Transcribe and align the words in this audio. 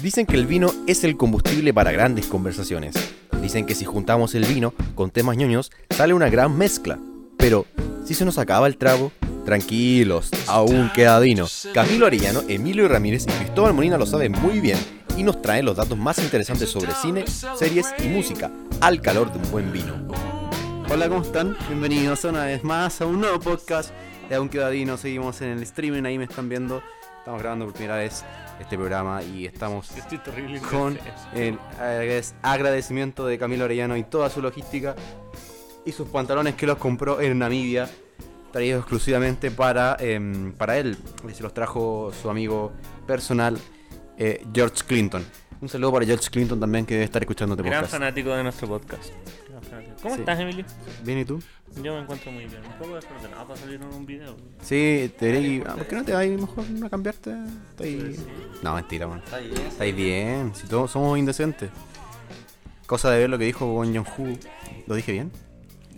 Dicen 0.00 0.26
que 0.26 0.36
el 0.36 0.46
vino 0.46 0.70
es 0.86 1.04
el 1.04 1.16
combustible 1.16 1.72
para 1.72 1.90
grandes 1.90 2.26
conversaciones. 2.26 2.94
Dicen 3.40 3.64
que 3.64 3.74
si 3.74 3.86
juntamos 3.86 4.34
el 4.34 4.44
vino 4.44 4.74
con 4.94 5.10
temas 5.10 5.38
ñoños, 5.38 5.72
sale 5.88 6.12
una 6.12 6.28
gran 6.28 6.56
mezcla. 6.56 6.98
Pero, 7.38 7.64
si 8.04 8.12
se 8.12 8.26
nos 8.26 8.36
acaba 8.36 8.66
el 8.66 8.76
trago, 8.76 9.10
tranquilos, 9.46 10.30
aún 10.48 10.90
queda 10.94 11.18
vino. 11.18 11.46
Camilo 11.72 12.04
Arellano, 12.06 12.42
Emilio 12.46 12.86
Ramírez 12.88 13.24
y 13.26 13.30
Cristóbal 13.30 13.72
Molina 13.72 13.96
lo 13.96 14.04
saben 14.04 14.32
muy 14.32 14.60
bien 14.60 14.78
y 15.16 15.22
nos 15.22 15.40
traen 15.40 15.64
los 15.64 15.78
datos 15.78 15.96
más 15.96 16.18
interesantes 16.18 16.68
sobre 16.68 16.92
cine, 16.92 17.24
series 17.26 17.86
y 17.98 18.08
música, 18.08 18.50
al 18.82 19.00
calor 19.00 19.32
de 19.32 19.38
un 19.38 19.50
buen 19.50 19.72
vino. 19.72 19.94
Hola, 20.90 21.08
¿cómo 21.08 21.22
están? 21.22 21.56
Bienvenidos 21.68 22.22
una 22.24 22.44
vez 22.44 22.62
más 22.62 23.00
a 23.00 23.06
un 23.06 23.20
nuevo 23.20 23.40
podcast 23.40 23.92
de 24.28 24.34
Aún 24.34 24.50
queda 24.50 24.68
vino. 24.68 24.98
Seguimos 24.98 25.40
en 25.40 25.48
el 25.48 25.62
streaming, 25.62 26.04
ahí 26.04 26.18
me 26.18 26.24
están 26.24 26.50
viendo. 26.50 26.82
Estamos 27.18 27.40
grabando 27.40 27.64
por 27.64 27.74
primera 27.74 27.96
vez 27.96 28.24
este 28.60 28.76
programa 28.76 29.22
y 29.22 29.46
estamos 29.46 29.90
Estoy 29.96 30.18
terrible. 30.18 30.60
con 30.60 30.98
el 31.34 31.58
agradec- 31.80 32.32
agradecimiento 32.42 33.26
de 33.26 33.38
Camilo 33.38 33.64
Arellano 33.64 33.96
y 33.96 34.04
toda 34.04 34.30
su 34.30 34.40
logística 34.42 34.94
y 35.84 35.92
sus 35.92 36.08
pantalones 36.08 36.54
que 36.54 36.66
los 36.66 36.78
compró 36.78 37.20
en 37.20 37.38
Namibia, 37.38 37.88
traídos 38.52 38.80
exclusivamente 38.80 39.50
para, 39.50 39.96
em, 40.00 40.52
para 40.52 40.78
él. 40.78 40.96
Y 41.28 41.32
se 41.34 41.42
los 41.42 41.52
trajo 41.54 42.10
su 42.20 42.28
amigo 42.30 42.72
personal, 43.06 43.58
eh, 44.18 44.44
George 44.52 44.82
Clinton. 44.86 45.24
Un 45.60 45.68
saludo 45.68 45.92
para 45.92 46.04
George 46.06 46.28
Clinton 46.30 46.58
también 46.60 46.84
que 46.84 46.94
debe 46.94 47.04
estar 47.04 47.22
escuchando 47.22 47.54
este 47.54 47.62
Gran 47.68 47.82
podcast. 47.82 47.92
fanático 48.00 48.30
de 48.30 48.42
nuestro 48.42 48.68
podcast. 48.68 49.10
¿Cómo 50.06 50.14
Sí. 50.14 50.20
estás, 50.22 50.38
Emilio? 50.38 50.64
¿Bien 51.02 51.18
y 51.18 51.24
tú? 51.24 51.42
Yo 51.82 51.94
me 51.94 52.00
encuentro 52.02 52.30
muy 52.30 52.46
bien. 52.46 52.62
Un 52.64 52.72
poco 52.78 52.94
desordenado 52.94 53.46
para 53.48 53.58
salir 53.58 53.74
en 53.82 53.88
un 53.88 54.06
video. 54.06 54.36
Sí, 54.62 55.12
te 55.18 55.32
diré, 55.32 55.64
ah, 55.66 55.74
¿por 55.74 55.86
qué 55.88 55.96
no 55.96 56.04
te 56.04 56.12
vas 56.12 56.26
mejor 56.28 56.64
a 56.84 56.88
cambiarte? 56.90 57.34
Estoy... 57.70 58.20
No, 58.62 58.74
mentira, 58.76 59.08
man. 59.08 59.18
Está 59.24 59.38
bien. 59.38 59.56
Estáis 59.66 59.96
bien, 59.96 60.52
si 60.54 60.66
todos 60.68 60.92
somos 60.92 61.18
indecentes. 61.18 61.70
Cosa 62.86 63.10
de 63.10 63.18
ver 63.18 63.30
lo 63.30 63.36
que 63.36 63.44
dijo 63.46 63.66
Bon 63.66 63.92
Joon-ho. 63.92 64.38
¿Lo 64.86 64.94
dije 64.94 65.10
bien? 65.12 65.32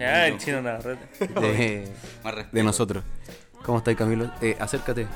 Ah, 0.01 0.27
el 0.27 0.39
chino 0.39 0.63
Navarrete. 0.63 1.27
De, 1.41 1.93
Más 2.25 2.35
respeto. 2.35 2.57
de 2.57 2.63
nosotros. 2.63 3.05
¿Cómo 3.65 3.79
estáis, 3.79 3.97
Camilo? 3.99 4.31
Eh, 4.41 4.57
acércate. 4.59 5.07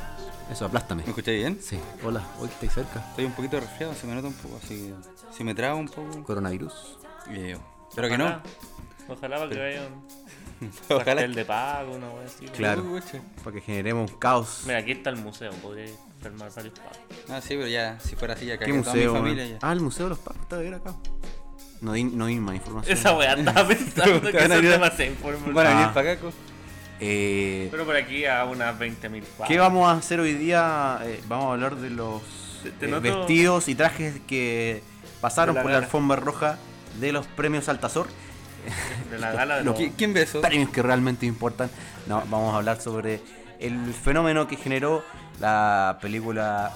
Eso, 0.50 0.66
aplástame. 0.66 1.03
¿Me 1.05 1.09
escucháis 1.09 1.38
bien? 1.38 1.59
Sí. 1.62 1.78
Hola, 2.05 2.22
hoy 2.38 2.48
estáis 2.48 2.72
cerca. 2.75 3.00
Estoy 3.11 3.25
un 3.25 3.33
poquito 3.33 3.59
resfriado, 3.59 3.94
se 3.94 4.06
me 4.06 4.14
nota 4.14 4.28
un 4.28 4.34
poco, 4.34 4.59
así 4.62 4.75
que 4.77 5.34
si 5.34 5.44
me 5.44 5.55
trago 5.55 5.78
un 5.78 5.88
poco, 5.88 6.22
Coronavirus. 6.25 6.98
eh, 7.31 7.56
pero 7.94 8.09
que 8.09 8.19
no. 8.19 8.42
Ojalá. 9.12 9.36
Para 9.38 9.48
que 9.50 9.58
vaya 9.58 9.82
un 11.27 11.34
de 11.34 11.44
pago, 11.44 11.94
una 11.96 12.08
wea 12.10 12.24
así. 12.27 12.46
Claro. 12.46 12.84
Para 13.44 13.54
que 13.54 13.60
generemos 13.60 14.10
un 14.10 14.19
caos. 14.19 14.62
Mira, 14.66 14.78
aquí 14.78 14.92
está 14.92 15.10
el 15.10 15.16
museo. 15.16 15.50
Podría 15.62 15.86
enfermar 16.16 16.50
varios 16.54 16.78
pagos. 16.78 16.98
Ah, 17.28 17.41
sí, 17.41 17.48
pero 17.56 17.66
ya, 17.66 17.98
si 18.00 18.14
fuera 18.16 18.34
así, 18.34 18.46
ya 18.46 18.58
¿Qué 18.58 18.66
cagué 18.66 18.78
toda 18.80 18.94
museo? 18.94 19.12
mi 19.12 19.19
familia 19.19 19.44
man? 19.44 19.52
ya. 19.54 19.58
Ah, 19.62 19.72
el 19.72 19.80
Museo 19.80 20.06
de 20.06 20.10
los 20.10 20.19
Pagos 20.19 20.42
está 20.42 20.56
de 20.58 20.64
ver 20.64 20.74
acá. 20.74 20.94
No 21.80 21.94
di, 21.94 22.04
no 22.04 22.27
di 22.27 22.36
más 22.36 22.54
información. 22.54 22.96
Esa 22.96 23.16
wea 23.16 23.32
andaba 23.32 23.66
pensando 23.69 24.20
Te 24.20 24.30
que 24.30 24.36
van 24.38 24.52
a 24.52 24.54
son 24.56 24.64
ir 24.64 24.70
a- 24.70 24.72
demasiado 24.74 25.10
información. 25.12 25.54
Van 25.54 25.66
a 25.66 25.70
venir 25.70 25.86
Ah. 25.86 25.94
para 25.94 26.12
acá, 26.12 26.20
co. 26.20 26.32
Eh, 27.00 27.66
Pero 27.72 27.84
por 27.84 27.97
aquí 27.97 28.24
a 28.26 28.44
unas 28.44 28.78
20.000 28.78 29.22
pagos. 29.24 29.48
¿Qué 29.48 29.58
vamos 29.58 29.88
a 29.88 29.92
hacer 29.92 30.20
hoy 30.20 30.34
día? 30.34 31.00
Eh, 31.02 31.20
vamos 31.26 31.47
a 31.47 31.52
hablar 31.54 31.74
de 31.76 31.91
los 31.91 32.22
Te- 32.62 32.70
te 32.70 32.86
eh, 32.86 32.88
noto- 32.88 33.00
vestidos 33.02 33.69
y 33.69 33.74
trajes 33.74 34.20
que 34.28 34.82
pasaron 35.20 35.54
De 35.54 35.58
la 35.58 35.62
por 35.62 35.70
la 35.72 35.76
gala. 35.78 35.86
alfombra 35.86 36.16
roja 36.20 36.58
de 37.00 37.10
los 37.10 37.26
premios 37.26 37.69
Altazor. 37.69 38.06
De 39.10 39.18
la 39.18 39.32
gala 39.32 39.56
de 39.58 39.64
Lo 39.64 39.72
los... 39.72 39.80
¿Qui- 39.80 39.92
¿Quién 39.96 40.12
ve 40.14 40.22
eso? 40.22 40.41
premios 40.41 40.70
que 40.70 40.82
realmente 40.82 41.27
importan. 41.27 41.70
No, 42.06 42.22
vamos 42.30 42.55
a 42.55 42.58
hablar 42.58 42.80
sobre 42.80 43.20
el 43.58 43.92
fenómeno 43.94 44.46
que 44.48 44.56
generó 44.56 45.04
la 45.41 45.98
película 46.00 46.72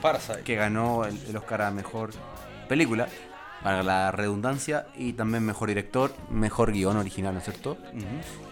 Parasite. 0.00 0.42
que 0.42 0.54
ganó 0.56 1.04
el, 1.04 1.18
el 1.28 1.36
Oscar 1.36 1.62
a 1.62 1.70
mejor 1.70 2.10
película, 2.68 3.08
para 3.62 3.82
la 3.82 4.10
redundancia, 4.10 4.86
y 4.96 5.12
también 5.12 5.44
mejor 5.44 5.68
director, 5.68 6.12
mejor 6.30 6.72
guion 6.72 6.96
original, 6.96 7.32
¿no 7.32 7.38
es 7.38 7.44
cierto? 7.44 7.78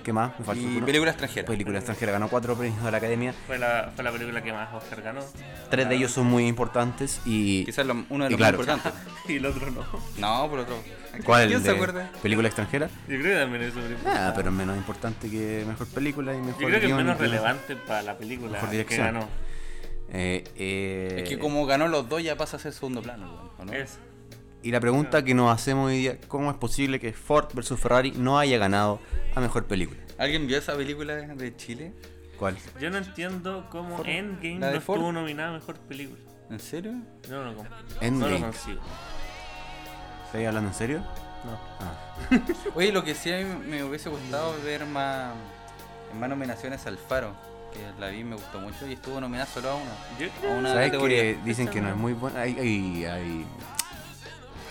¿Qué 0.05 0.12
más? 0.12 0.39
Me 0.39 0.45
falta 0.45 0.62
Y 0.62 0.77
uno. 0.77 0.87
película 0.87 1.11
extranjera. 1.11 1.47
Película 1.47 1.79
extranjera, 1.79 2.12
ganó 2.12 2.29
cuatro 2.29 2.55
premios 2.57 2.83
de 2.84 2.91
la 2.91 2.97
academia. 2.99 3.34
Fue 3.47 3.59
la, 3.59 3.91
fue 3.95 4.05
la 4.05 4.12
película 4.12 4.41
que 4.43 4.53
más 4.53 4.73
Oscar 4.73 5.03
ganó. 5.03 5.21
Tres 5.69 5.89
de 5.89 5.95
ellos 5.97 6.11
son 6.12 6.27
muy 6.27 6.47
importantes 6.47 7.21
y. 7.27 7.65
Quizás 7.65 7.84
lo- 7.87 8.05
uno 8.09 8.25
de 8.25 8.31
los 8.31 8.37
claro. 8.39 8.59
más 8.59 8.69
importantes. 8.69 9.03
Y 9.29 9.37
el 9.37 9.47
otro 9.47 9.71
no. 9.71 9.84
No, 10.19 10.49
por 10.51 10.61
otro. 10.61 10.77
¿Cuál? 11.25 11.47
¿Quién 11.49 11.59
¿El 11.59 11.65
se 11.65 11.71
acuerda? 11.73 12.11
¿Película 12.23 12.49
extranjera? 12.49 12.89
Yo 13.07 13.19
creo 13.21 13.23
que 13.23 13.34
también 13.41 13.63
es 13.63 13.75
súper 13.75 13.97
Ah, 14.07 14.33
pero 14.34 14.49
es 14.49 14.55
menos 14.55 14.77
importante 14.77 15.29
que 15.31 15.65
mejor 15.69 15.87
película 15.89 16.34
y 16.34 16.39
mejor 16.39 16.61
Yo 16.63 16.69
creo 16.69 16.81
que 16.81 16.87
es 16.87 16.95
menos 16.95 17.19
relevante 17.19 17.77
para 17.77 18.03
la 18.03 18.17
película 18.17 18.53
Mejor 18.53 18.71
que 18.71 18.77
dirección. 18.77 19.07
ganó. 19.07 19.29
Eh, 20.13 20.45
eh, 20.57 21.17
Es 21.23 21.29
que 21.29 21.39
como 21.39 21.65
ganó 21.67 21.87
los 21.89 22.09
dos 22.09 22.23
ya 22.23 22.37
pasa 22.37 22.57
a 22.57 22.61
ser 22.61 22.73
segundo 22.73 23.03
plano, 23.03 23.53
¿o 23.59 23.65
¿no? 23.65 23.73
Es. 23.73 23.99
Y 24.62 24.71
la 24.72 24.81
pregunta 24.81 25.25
que 25.25 25.34
nos 25.34 25.50
hacemos 25.53 25.87
hoy 25.88 25.98
día, 25.98 26.19
¿cómo 26.28 26.50
es 26.50 26.56
posible 26.56 27.00
que 27.00 27.12
Ford 27.12 27.48
vs 27.54 27.78
Ferrari 27.81 28.12
no 28.12 28.38
haya 28.38 28.59
ganado 28.59 29.00
a 29.34 29.41
mejor 29.41 29.65
película? 29.66 29.98
¿Alguien 30.19 30.47
vio 30.47 30.59
esa 30.59 30.76
película 30.76 31.15
de 31.15 31.56
Chile? 31.56 31.93
¿Cuál? 32.38 32.56
Yo 32.78 32.91
no 32.91 32.98
entiendo 32.98 33.66
cómo 33.71 33.97
Ford. 33.98 34.06
Endgame 34.09 34.59
no 34.59 34.66
de 34.66 34.81
Ford. 34.81 34.98
estuvo 34.98 35.12
nominada 35.12 35.50
a 35.50 35.53
mejor 35.54 35.78
película. 35.78 36.21
¿En 36.50 36.60
serio? 36.60 36.93
No 37.31 37.44
no 37.53 37.65
Endgame. 38.00 38.32
lo 38.38 38.41
consigo. 38.41 38.81
¿Estás 40.26 40.47
hablando 40.47 40.69
en 40.71 40.75
serio? 40.75 40.98
No. 41.44 41.59
Ah. 41.81 42.15
Oye, 42.75 42.92
lo 42.92 43.03
que 43.03 43.15
sí 43.15 43.32
a 43.32 43.38
mí 43.38 43.44
me 43.66 43.82
hubiese 43.82 44.10
gustado 44.10 44.54
ver 44.62 44.84
más, 44.84 45.32
más 46.19 46.28
nominaciones 46.28 46.84
al 46.87 46.98
Faro, 46.98 47.32
que 47.72 47.81
la 47.98 48.09
vi 48.09 48.19
y 48.19 48.25
me 48.25 48.34
gustó 48.37 48.60
mucho 48.60 48.87
y 48.87 48.92
estuvo 48.92 49.21
nominada 49.21 49.47
solo 49.47 49.71
a 49.71 49.75
uno. 49.77 49.91
Yo 50.19 50.27
A 50.48 50.53
una 50.53 50.69
¿Sabes 50.71 50.87
categoría. 50.88 51.22
que 51.22 51.38
dicen 51.44 51.66
que 51.69 51.81
no 51.81 51.88
es 51.88 51.97
muy 51.97 52.12
buena? 52.12 52.41
Hay, 52.42 52.59
hay, 52.59 53.04
hay, 53.06 53.47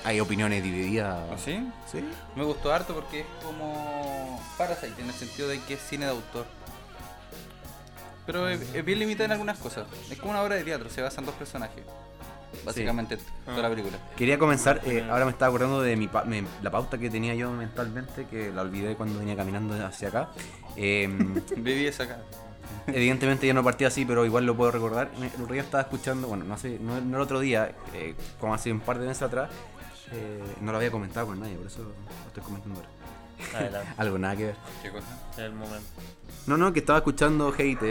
hay 0.03 0.19
opiniones 0.19 0.63
divididas. 0.63 1.19
¿Sí? 1.43 1.67
¿Sí? 1.91 2.03
Me 2.35 2.43
gustó 2.43 2.71
harto 2.73 2.93
porque 2.95 3.21
es 3.21 3.25
como 3.43 4.41
Parasite 4.57 5.01
en 5.01 5.07
el 5.07 5.13
sentido 5.13 5.47
de 5.49 5.59
que 5.61 5.73
es 5.75 5.79
cine 5.81 6.05
de 6.05 6.11
autor. 6.11 6.45
Pero 8.25 8.47
es, 8.47 8.61
es 8.75 8.85
bien 8.85 8.99
limitada 8.99 9.25
en 9.25 9.31
algunas 9.33 9.57
cosas. 9.57 9.87
Es 10.11 10.17
como 10.19 10.31
una 10.31 10.41
obra 10.43 10.55
de 10.55 10.63
teatro, 10.63 10.89
se 10.89 11.01
basa 11.01 11.19
en 11.21 11.25
dos 11.25 11.35
personajes. 11.35 11.83
Básicamente 12.65 13.17
toda 13.45 13.61
la 13.61 13.69
película. 13.69 13.97
Quería 14.17 14.39
comenzar, 14.39 14.81
eh, 14.85 15.05
ahora 15.09 15.25
me 15.25 15.31
estaba 15.31 15.49
acordando 15.49 15.81
de 15.81 15.95
mi 15.95 16.07
pa- 16.07 16.23
me- 16.23 16.43
la 16.63 16.71
pauta 16.71 16.97
que 16.97 17.09
tenía 17.09 17.35
yo 17.35 17.51
mentalmente, 17.51 18.25
que 18.25 18.51
la 18.51 18.63
olvidé 18.63 18.95
cuando 18.95 19.19
venía 19.19 19.35
caminando 19.35 19.75
hacia 19.85 20.07
acá. 20.09 20.29
Em, 20.75 21.35
Viví 21.57 21.85
esa 21.87 22.03
acá. 22.03 22.17
Evidentemente 22.87 23.45
ya 23.45 23.53
no 23.53 23.63
partí 23.63 23.85
así, 23.85 24.03
pero 24.03 24.25
igual 24.25 24.45
lo 24.45 24.55
puedo 24.57 24.71
recordar. 24.71 25.09
El 25.17 25.41
otro 25.43 25.53
día 25.53 25.61
estaba 25.61 25.81
escuchando, 25.81 26.27
bueno, 26.27 26.43
no 26.43 26.57
sé, 26.57 26.79
no, 26.79 26.99
no 27.01 27.17
el 27.17 27.21
otro 27.21 27.39
día, 27.39 27.71
eh, 27.93 28.15
como 28.39 28.53
hace 28.55 28.71
un 28.71 28.79
par 28.79 28.97
de 28.97 29.07
meses 29.07 29.21
atrás, 29.23 29.49
eh, 30.11 30.43
no 30.61 30.71
lo 30.71 30.77
había 30.77 30.91
comentado 30.91 31.27
con 31.27 31.39
nadie, 31.39 31.55
por 31.55 31.67
eso 31.67 31.83
lo 31.83 31.91
estoy 32.27 32.43
comentando 32.43 32.79
ahora. 32.79 32.89
Adelante, 33.57 33.89
Algo, 33.97 34.17
nada 34.19 34.35
que 34.35 34.45
ver. 34.45 34.55
¿Qué 34.83 34.89
cosa? 34.91 35.07
el 35.37 35.53
momento. 35.53 35.87
No, 36.47 36.57
no, 36.57 36.73
que 36.73 36.79
estaba 36.79 36.99
escuchando 36.99 37.51
GIT 37.51 37.81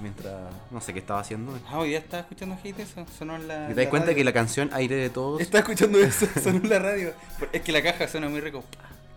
mientras, 0.00 0.34
no 0.70 0.80
sé 0.80 0.92
qué 0.92 1.00
estaba 1.00 1.20
haciendo. 1.20 1.58
Ah, 1.68 1.78
hoy 1.78 1.90
día 1.90 1.98
estaba 1.98 2.20
escuchando 2.22 2.56
Hate 2.62 2.80
eso, 2.80 3.04
sonó 3.18 3.36
en 3.36 3.48
la. 3.48 3.70
¿Y 3.70 3.74
te 3.74 3.80
das 3.82 3.88
cuenta 3.90 4.14
que 4.14 4.22
la 4.24 4.32
canción 4.32 4.70
Aire 4.72 4.96
de 4.96 5.10
Todos? 5.10 5.40
Estaba 5.40 5.60
escuchando 5.60 5.98
eso, 5.98 6.26
sonó 6.42 6.58
en 6.58 6.68
la 6.68 6.78
radio. 6.78 7.12
Es 7.52 7.62
que 7.62 7.72
la 7.72 7.82
caja 7.82 8.06
suena 8.08 8.28
muy 8.28 8.40
rico. 8.40 8.62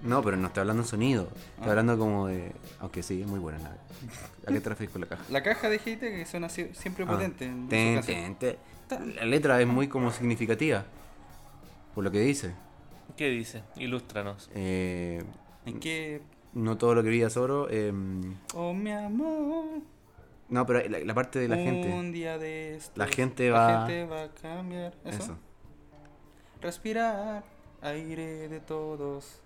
No, 0.03 0.21
pero 0.23 0.37
no 0.37 0.47
estoy 0.47 0.61
hablando 0.61 0.83
en 0.83 0.87
sonido, 0.89 1.23
estoy 1.23 1.67
Ah. 1.67 1.69
hablando 1.71 1.97
como 1.97 2.27
de... 2.27 2.51
Aunque 2.79 3.01
sí, 3.01 3.21
es 3.21 3.27
muy 3.27 3.39
buena 3.39 3.57
la... 3.59 3.69
¿A 4.47 4.53
qué 4.53 4.59
te 4.61 4.69
refieres 4.69 4.91
con 4.91 5.01
la 5.01 5.07
caja? 5.07 5.23
La 5.29 5.41
caja 5.41 5.69
de 5.69 5.77
Hate 5.77 5.99
que 5.99 6.25
suena 6.25 6.49
siempre 6.49 7.03
Ah. 7.03 7.07
potente. 7.07 7.45
en 7.45 7.63
su 7.63 7.69
Ten, 7.69 7.95
canción. 7.95 8.35
ten, 8.35 8.57
ten. 8.87 9.15
La 9.15 9.25
letra 9.25 9.59
es 9.59 9.67
muy 9.67 9.87
como 9.87 10.11
significativa, 10.11 10.85
por 11.97 12.03
lo 12.03 12.11
que 12.11 12.19
dice. 12.19 12.53
¿Qué 13.15 13.27
dice? 13.31 13.63
Ilústranos. 13.77 14.51
Eh, 14.53 15.23
¿En 15.65 15.79
qué? 15.79 16.21
no 16.53 16.77
todo 16.77 16.93
lo 16.93 17.01
que 17.01 17.09
brilla 17.09 17.25
es 17.25 17.37
oro. 17.37 17.71
em, 17.71 18.35
Oh, 18.53 18.71
mi 18.71 18.91
amor. 18.91 19.81
no, 20.49 20.65
pero 20.67 20.87
la, 20.87 20.99
la 20.99 21.13
parte 21.15 21.39
de 21.39 21.47
la 21.47 21.55
gente. 21.55 21.91
Un 21.91 22.11
día 22.11 22.37
de 22.37 22.75
estos, 22.75 22.95
La 22.99 23.07
gente 23.07 23.49
la 23.49 23.59
va- 23.59 23.87
gente 23.87 24.05
va 24.05 24.23
a 24.25 24.29
cambiar. 24.29 24.93
¿Eso? 25.05 25.23
Eso. 25.23 25.37
Respirar 26.61 27.43
aire 27.81 28.47
de 28.47 28.59
todos. 28.59 29.41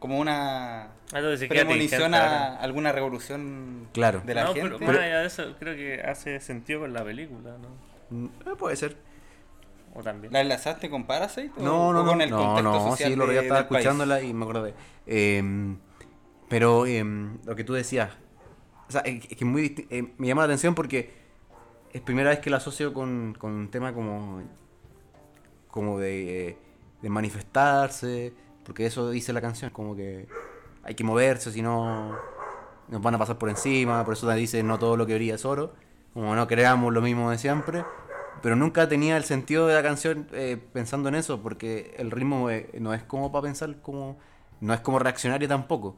Como 0.00 0.18
una 0.18 0.86
Ah, 1.12 1.20
te 1.38 1.46
premonición 1.46 2.12
a 2.14 2.56
alguna 2.56 2.90
revolución 2.90 3.86
Claro. 3.92 4.20
de 4.26 4.34
la 4.34 4.44
no, 4.46 4.54
gente. 4.54 4.76
pero 4.80 4.98
allá 5.00 5.20
de 5.20 5.26
eso, 5.28 5.54
creo 5.60 5.76
que 5.76 6.02
hace 6.02 6.40
sentido 6.40 6.80
con 6.80 6.92
la 6.92 7.04
película, 7.04 7.56
¿no? 7.58 7.68
Mm, 8.10 8.26
eh, 8.26 8.56
puede 8.58 8.74
ser. 8.74 8.96
O 9.94 10.02
también. 10.02 10.32
¿La 10.32 10.40
enlazaste 10.40 10.88
con 10.88 11.04
Parasite? 11.06 11.52
o- 11.58 11.62
No, 11.62 11.92
no, 11.92 12.00
o 12.00 12.04
no. 12.04 12.10
con 12.12 12.20
el 12.22 12.30
no, 12.30 12.36
contexto 12.38 12.72
no, 12.72 12.90
social 12.90 13.10
sí, 13.10 13.16
lo 13.16 13.26
de- 13.26 13.34
ya 13.34 13.40
estaba 13.42 13.68
país? 13.68 13.80
escuchándola 13.84 14.22
y 14.22 14.32
me 14.32 14.44
acordé. 14.44 14.74
Em, 15.06 15.76
pero 16.48 16.86
em, 16.86 17.38
lo 17.44 17.54
que 17.56 17.64
tú 17.64 17.72
decías, 17.74 18.10
o 18.88 18.92
sea, 18.92 19.02
es, 19.02 19.24
es 19.30 19.36
que 19.36 19.44
muy 19.44 19.62
disti- 19.68 19.86
eh, 19.90 20.12
me 20.18 20.26
llama 20.26 20.42
la 20.42 20.46
atención 20.46 20.74
porque 20.74 21.12
es 21.92 22.00
primera 22.00 22.30
vez 22.30 22.38
que 22.40 22.48
la 22.50 22.56
asocio 22.58 22.92
con, 22.94 23.34
con 23.38 23.52
un 23.52 23.70
tema 23.70 23.92
como, 23.92 24.42
como 25.70 25.98
de, 25.98 26.56
de 27.02 27.08
manifestarse, 27.10 28.32
porque 28.64 28.86
eso 28.86 29.10
dice 29.10 29.32
la 29.32 29.40
canción, 29.40 29.70
como 29.70 29.94
que 29.96 30.26
hay 30.84 30.94
que 30.94 31.04
moverse, 31.04 31.52
si 31.52 31.62
no 31.62 32.16
nos 32.88 33.00
van 33.02 33.14
a 33.14 33.18
pasar 33.18 33.38
por 33.38 33.48
encima, 33.48 34.04
por 34.04 34.14
eso 34.14 34.28
te 34.28 34.34
dice 34.34 34.62
no 34.62 34.78
todo 34.78 34.96
lo 34.96 35.06
que 35.06 35.14
brilla 35.14 35.34
es 35.36 35.44
oro, 35.44 35.72
como 36.14 36.34
no 36.34 36.46
creamos 36.46 36.92
lo 36.92 37.00
mismo 37.00 37.30
de 37.30 37.38
siempre, 37.38 37.84
Pero 38.40 38.56
nunca 38.56 38.88
tenía 38.88 39.16
el 39.16 39.24
sentido 39.24 39.66
de 39.66 39.74
la 39.74 39.82
canción 39.82 40.26
eh, 40.32 40.56
pensando 40.72 41.08
en 41.08 41.14
eso, 41.16 41.42
porque 41.42 41.94
el 41.98 42.10
ritmo 42.10 42.50
eh, 42.50 42.70
no 42.80 42.94
es 42.94 43.02
como 43.02 43.30
para 43.30 43.42
pensar 43.42 43.76
como. 43.82 44.18
No 44.60 44.72
es 44.74 44.80
como 44.80 44.98
reaccionario 44.98 45.48
tampoco. 45.48 45.96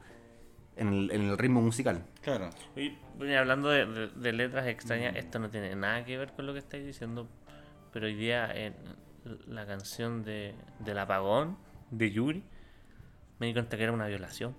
En 0.77 0.89
el, 0.89 1.11
en 1.13 1.23
el 1.29 1.39
ritmo 1.39 1.61
musical. 1.63 2.05
Claro. 2.23 2.51
Y, 2.75 2.99
bueno, 3.17 3.39
hablando 3.39 3.69
de, 3.69 3.87
de- 3.87 4.09
de 4.09 4.33
letras 4.33 4.67
extrañas, 4.67 5.15
esto 5.17 5.39
no 5.39 5.49
tiene 5.49 5.75
nada 5.77 6.05
que 6.05 6.19
ver 6.19 6.33
con 6.33 6.47
lo 6.47 6.53
que 6.53 6.59
estáis 6.59 6.85
diciendo, 6.85 7.29
pero 7.93 8.07
hoy 8.07 8.15
día 8.17 8.51
en 8.53 8.75
la 9.47 9.67
canción 9.67 10.25
de, 10.25 10.55
del 10.81 10.99
apagón 10.99 11.57
de 11.93 12.11
Yuri 12.11 12.43
me 13.39 13.47
di 13.47 13.53
cuenta 13.53 13.77
que 13.77 13.85
era 13.85 13.93
una 13.93 14.07
violación. 14.09 14.57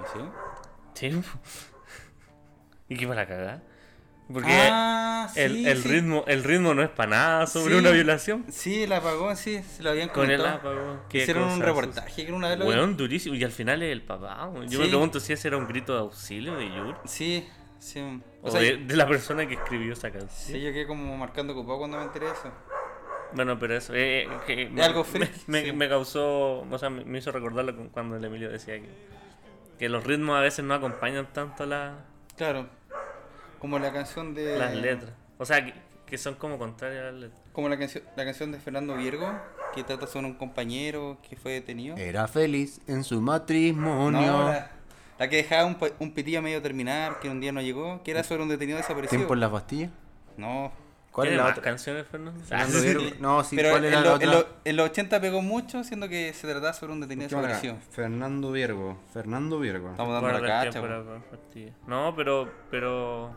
¿Y 0.00 0.18
sí? 0.18 0.24
Sí. 0.94 1.16
po. 1.16 1.38
¿Y 2.88 2.96
qué 2.96 3.06
para 3.06 3.26
cagar? 3.26 3.62
Porque 4.32 4.48
Ah, 4.52 5.28
el, 5.34 5.52
sí, 5.56 5.66
el 5.68 5.82
sí. 5.82 5.88
ritmo 5.88 6.24
el 6.28 6.44
ritmo 6.44 6.72
no 6.72 6.82
es 6.82 6.88
para 6.90 7.10
nada 7.10 7.46
sobre 7.46 7.74
Sí. 7.74 7.80
una 7.80 7.90
violación. 7.90 8.44
Sí, 8.48 8.84
el 8.84 8.92
apagón, 8.92 9.36
sí, 9.36 9.60
se 9.62 9.82
lo 9.82 9.90
habían 9.90 10.08
Con 10.10 10.30
el 10.30 10.38
comentado. 10.40 10.70
apagón. 10.72 11.00
Hicieron 11.12 11.48
un 11.48 11.60
reportaje 11.60 12.26
que 12.26 12.32
una 12.32 12.48
vez 12.50 12.58
lo. 12.58 12.66
Weón, 12.66 12.96
durísimo. 12.96 13.34
Y 13.34 13.42
al 13.42 13.50
final 13.52 13.82
es 13.82 13.90
el 13.92 14.02
papá. 14.02 14.50
Yo 14.68 14.78
me 14.80 14.86
pregunto 14.88 15.18
si 15.20 15.32
ese 15.32 15.48
era 15.48 15.56
un 15.56 15.66
grito 15.66 15.94
de 15.94 16.00
auxilio 16.00 16.54
de 16.56 16.66
Yuri. 16.68 16.94
Sí, 17.06 17.48
sí. 17.78 18.00
O, 18.42 18.48
O 18.48 18.50
sea, 18.50 18.60
de, 18.60 18.76
de 18.76 18.96
la 18.96 19.06
persona 19.08 19.46
que 19.48 19.54
escribió 19.54 19.92
esa 19.94 20.10
canción. 20.10 20.30
sí, 20.30 20.60
yo 20.60 20.72
quedé 20.72 20.86
como 20.86 21.16
marcando 21.16 21.52
ocupado 21.52 21.78
cuando 21.78 21.96
me 21.98 22.04
enteré 22.04 22.26
de 22.26 22.32
eso. 22.32 22.52
Bueno, 23.32 23.58
pero 23.58 23.76
eso. 23.76 23.94
eh, 23.94 24.22
eh, 24.22 24.28
que 24.46 24.68
me, 24.68 24.82
algo 24.82 25.04
freak, 25.04 25.30
me- 25.48 25.72
me 25.72 25.88
causó. 25.88 26.60
O 26.60 26.78
sea, 26.78 26.88
me, 26.90 27.18
hizo 27.18 27.30
recordarlo 27.32 27.74
cuando 27.92 28.16
el 28.16 28.24
Emilio 28.24 28.48
decía 28.50 28.74
que. 28.80 28.88
Que 29.78 29.88
los 29.88 30.04
ritmos 30.04 30.36
a 30.36 30.40
veces 30.40 30.64
no 30.64 30.74
acompañan 30.74 31.32
tanto 31.32 31.64
la- 31.66 32.04
Claro. 32.36 32.68
Como 33.60 33.78
la 33.78 33.92
canción 33.92 34.34
de. 34.34 34.58
las 34.58 34.74
letras. 34.74 35.12
O 35.38 35.44
sea, 35.44 35.64
que, 35.64 35.72
que 36.06 36.18
son 36.18 36.34
como 36.34 36.58
contrarias 36.58 37.02
a 37.02 37.10
las 37.12 37.14
letras. 37.14 37.40
Como 37.52 37.68
la 37.68 37.78
canción, 37.78 38.02
la 38.16 38.24
canción 38.24 38.50
de 38.52 38.58
Fernando 38.58 38.96
Viergo, 38.96 39.30
que 39.74 39.84
trata 39.84 40.06
sobre 40.06 40.26
un 40.26 40.34
compañero 40.34 41.18
que 41.28 41.36
fue 41.36 41.52
detenido. 41.52 41.96
Era 41.96 42.26
feliz 42.26 42.80
en 42.88 43.04
su 43.04 43.20
matrimonio. 43.20 44.20
No, 44.20 44.48
la, 44.48 44.70
la 45.18 45.28
que 45.28 45.36
dejaba 45.36 45.66
un, 45.66 45.74
pa- 45.76 45.90
un 45.98 46.12
pitillo 46.12 46.38
a 46.38 46.42
medio 46.42 46.60
terminar, 46.62 47.20
que 47.20 47.28
un 47.28 47.40
día 47.40 47.52
no 47.52 47.60
llegó, 47.60 48.02
que 48.02 48.10
era 48.10 48.22
sobre 48.24 48.42
un 48.42 48.48
detenido 48.48 48.78
desaparecido. 48.78 49.18
¿Tiempo 49.18 49.34
en 49.34 49.40
las 49.40 49.50
pastillas? 49.50 49.90
No. 50.36 50.72
¿Cuál 51.12 51.26
es 51.26 51.32
¿Tiene 51.32 51.42
la 51.44 51.50
otra? 51.50 51.62
canciones, 51.64 52.06
Fernando? 52.06 52.40
Fernando 52.44 52.78
Ah, 52.78 52.82
Viergo. 52.82 53.16
No, 53.18 53.42
sí, 53.44 53.56
Pero 53.56 53.70
¿cuál 53.70 53.84
en, 53.84 53.92
era 53.92 54.00
lo- 54.00 54.16
la 54.16 54.22
en 54.22 54.28
otra? 54.28 54.40
lo- 54.40 54.46
en 54.64 54.76
los 54.76 54.90
80 54.90 55.20
pegó 55.20 55.42
mucho, 55.42 55.82
siendo 55.82 56.08
que 56.08 56.32
se 56.32 56.46
trataba 56.46 56.72
sobre 56.72 56.92
un 56.92 57.00
detenido 57.00 57.28
desaparecido. 57.28 57.76
Fernando 57.90 58.52
Viergo. 58.52 58.96
Fernando 59.12 59.58
Viergo. 59.58 59.90
Estamos 59.90 60.12
dando 60.22 60.38
la 60.40 60.46
cacha. 60.46 60.80
No, 61.88 62.14
pero. 62.14 62.48
Pero. 62.70 63.34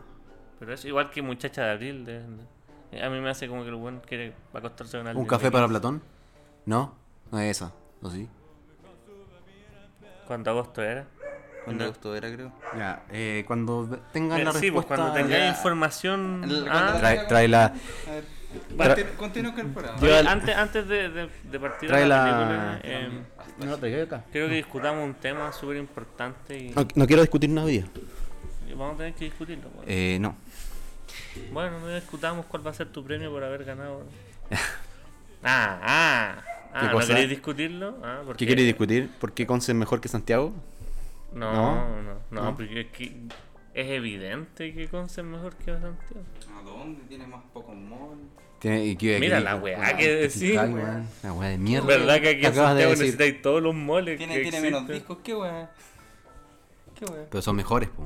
Pero 0.64 0.74
es 0.74 0.84
igual 0.84 1.10
que 1.10 1.22
Muchacha 1.22 1.64
de 1.64 1.70
Abril. 1.72 2.04
de- 2.04 2.22
de- 2.92 3.02
a 3.02 3.10
mí 3.10 3.20
me 3.20 3.30
hace 3.30 3.48
como 3.48 3.62
que 3.64 3.68
el 3.70 3.74
buen 3.74 4.00
quiere 4.00 4.32
acostarse 4.52 4.96
con 4.98 5.06
alguien. 5.06 5.20
¿Un 5.22 5.26
café 5.28 5.50
para 5.50 5.66
15. 5.66 5.80
Platón? 5.80 6.02
¿No? 6.66 6.94
No 7.32 7.40
es 7.40 7.56
esa. 7.56 7.72
¿O 8.02 8.10
sí? 8.10 8.28
¿Cuándo 10.26 10.50
agosto 10.50 10.82
era? 10.82 11.04
Cuando 11.64 11.84
No. 11.84 11.90
gustó 11.90 12.14
era, 12.14 12.32
creo. 12.32 12.52
Ya, 12.76 13.02
eh, 13.10 13.42
cuando 13.46 13.98
tengan 14.12 14.40
Eh, 14.40 14.44
la 14.44 14.52
sí, 14.52 14.70
pues 14.70 14.84
respuesta... 14.84 14.96
cuando 14.96 15.14
tengáis 15.14 15.44
ya. 15.44 15.48
información. 15.48 16.44
El- 16.44 16.68
ah, 16.68 16.70
cuando 16.72 16.98
Trae, 16.98 17.26
trae 17.26 17.48
la... 17.48 17.64
A 18.78 18.88
ver, 18.88 19.12
continúa 19.16 19.52
con 19.54 19.66
el 19.66 19.72
programa. 19.72 19.98
Yo 20.00 20.16
antes, 20.30 20.56
antes 20.56 20.86
de, 20.88 21.08
de, 21.08 21.28
de 21.50 21.60
partir 21.60 21.88
Trae 21.88 22.06
la, 22.06 22.16
la- 22.16 22.24
película, 22.24 22.80
eh, 22.84 23.08
No 23.66 23.74
acá. 24.04 24.24
creo 24.30 24.48
que 24.48 24.54
discutamos 24.54 25.04
un 25.04 25.14
tema 25.14 25.52
súper 25.52 25.76
importante 25.78 26.56
y, 26.58 26.68
No, 26.70 26.86
no 26.94 27.06
quiero 27.06 27.22
discutir 27.22 27.50
nada 27.50 27.66
hoy 27.66 27.72
día. 27.78 27.86
vamos 28.76 28.94
a 28.94 28.98
tener 28.98 29.14
que 29.14 29.24
discutirlo. 29.24 29.68
pues. 29.70 29.86
Eh, 29.88 30.18
no. 30.20 30.36
Bueno, 31.52 31.80
no 31.80 31.88
discutamos 31.94 32.46
cuál 32.46 32.66
va 32.66 32.70
a 32.70 32.74
ser 32.74 32.88
tu 32.88 33.04
premio 33.04 33.30
por 33.30 33.42
haber 33.44 33.64
ganado. 33.64 34.02
ah, 35.42 35.78
ah. 35.82 36.44
Ah, 36.76 36.80
¿Qué 36.80 36.86
¿no 36.86 36.92
cosa? 36.94 37.06
queréis 37.08 37.28
discutirlo? 37.30 37.98
Ah, 38.02 38.22
¿por 38.26 38.36
¿Qué 38.36 38.46
queréis 38.48 38.66
discutir? 38.66 39.08
¿Por 39.20 39.32
qué 39.32 39.46
Conce 39.46 39.70
es 39.72 39.76
mejor 39.78 40.00
que 40.00 40.08
Santiago? 40.08 40.52
No, 41.32 41.52
¿No? 41.52 42.02
no, 42.02 42.02
no, 42.32 42.42
¿No? 42.42 42.56
porque 42.56 42.80
es 42.80 42.86
que 42.88 43.04
es 43.74 43.90
evidente 43.90 44.74
que 44.74 44.88
Conce 44.88 45.20
es 45.20 45.26
mejor 45.26 45.54
que 45.54 45.66
Santiago. 45.66 46.24
¿A 46.58 46.62
dónde? 46.64 47.02
Tiene 47.08 47.26
más 47.28 47.42
Pokémon. 47.52 48.18
Tiene- 48.58 48.86
y 48.86 48.96
que- 48.96 49.20
Mira 49.20 49.38
que- 49.38 49.44
la 49.44 49.54
weá 49.56 49.78
Ah, 49.86 49.96
que 49.96 50.08
decís. 50.16 50.54
La 51.22 51.32
weá 51.32 51.48
de 51.50 51.58
mierda. 51.58 51.86
¿Verdad 51.86 52.20
que 52.20 52.28
aquí 52.30 52.46
en 52.46 52.50
de 52.52 52.56
Santiago 52.56 52.90
decir. 52.90 53.04
necesitáis 53.04 53.40
todos 53.42 53.62
los 53.62 53.74
moles? 53.74 54.18
Tiene, 54.18 54.34
que 54.34 54.42
tiene 54.42 54.60
menos 54.60 54.80
existen? 54.82 54.96
discos. 54.98 55.18
¿Qué 55.22 55.34
weá? 55.36 55.70
¿Qué 56.98 57.04
weá? 57.04 57.24
Pero 57.30 57.42
son 57.42 57.54
mejores, 57.54 57.88
po. 57.90 58.02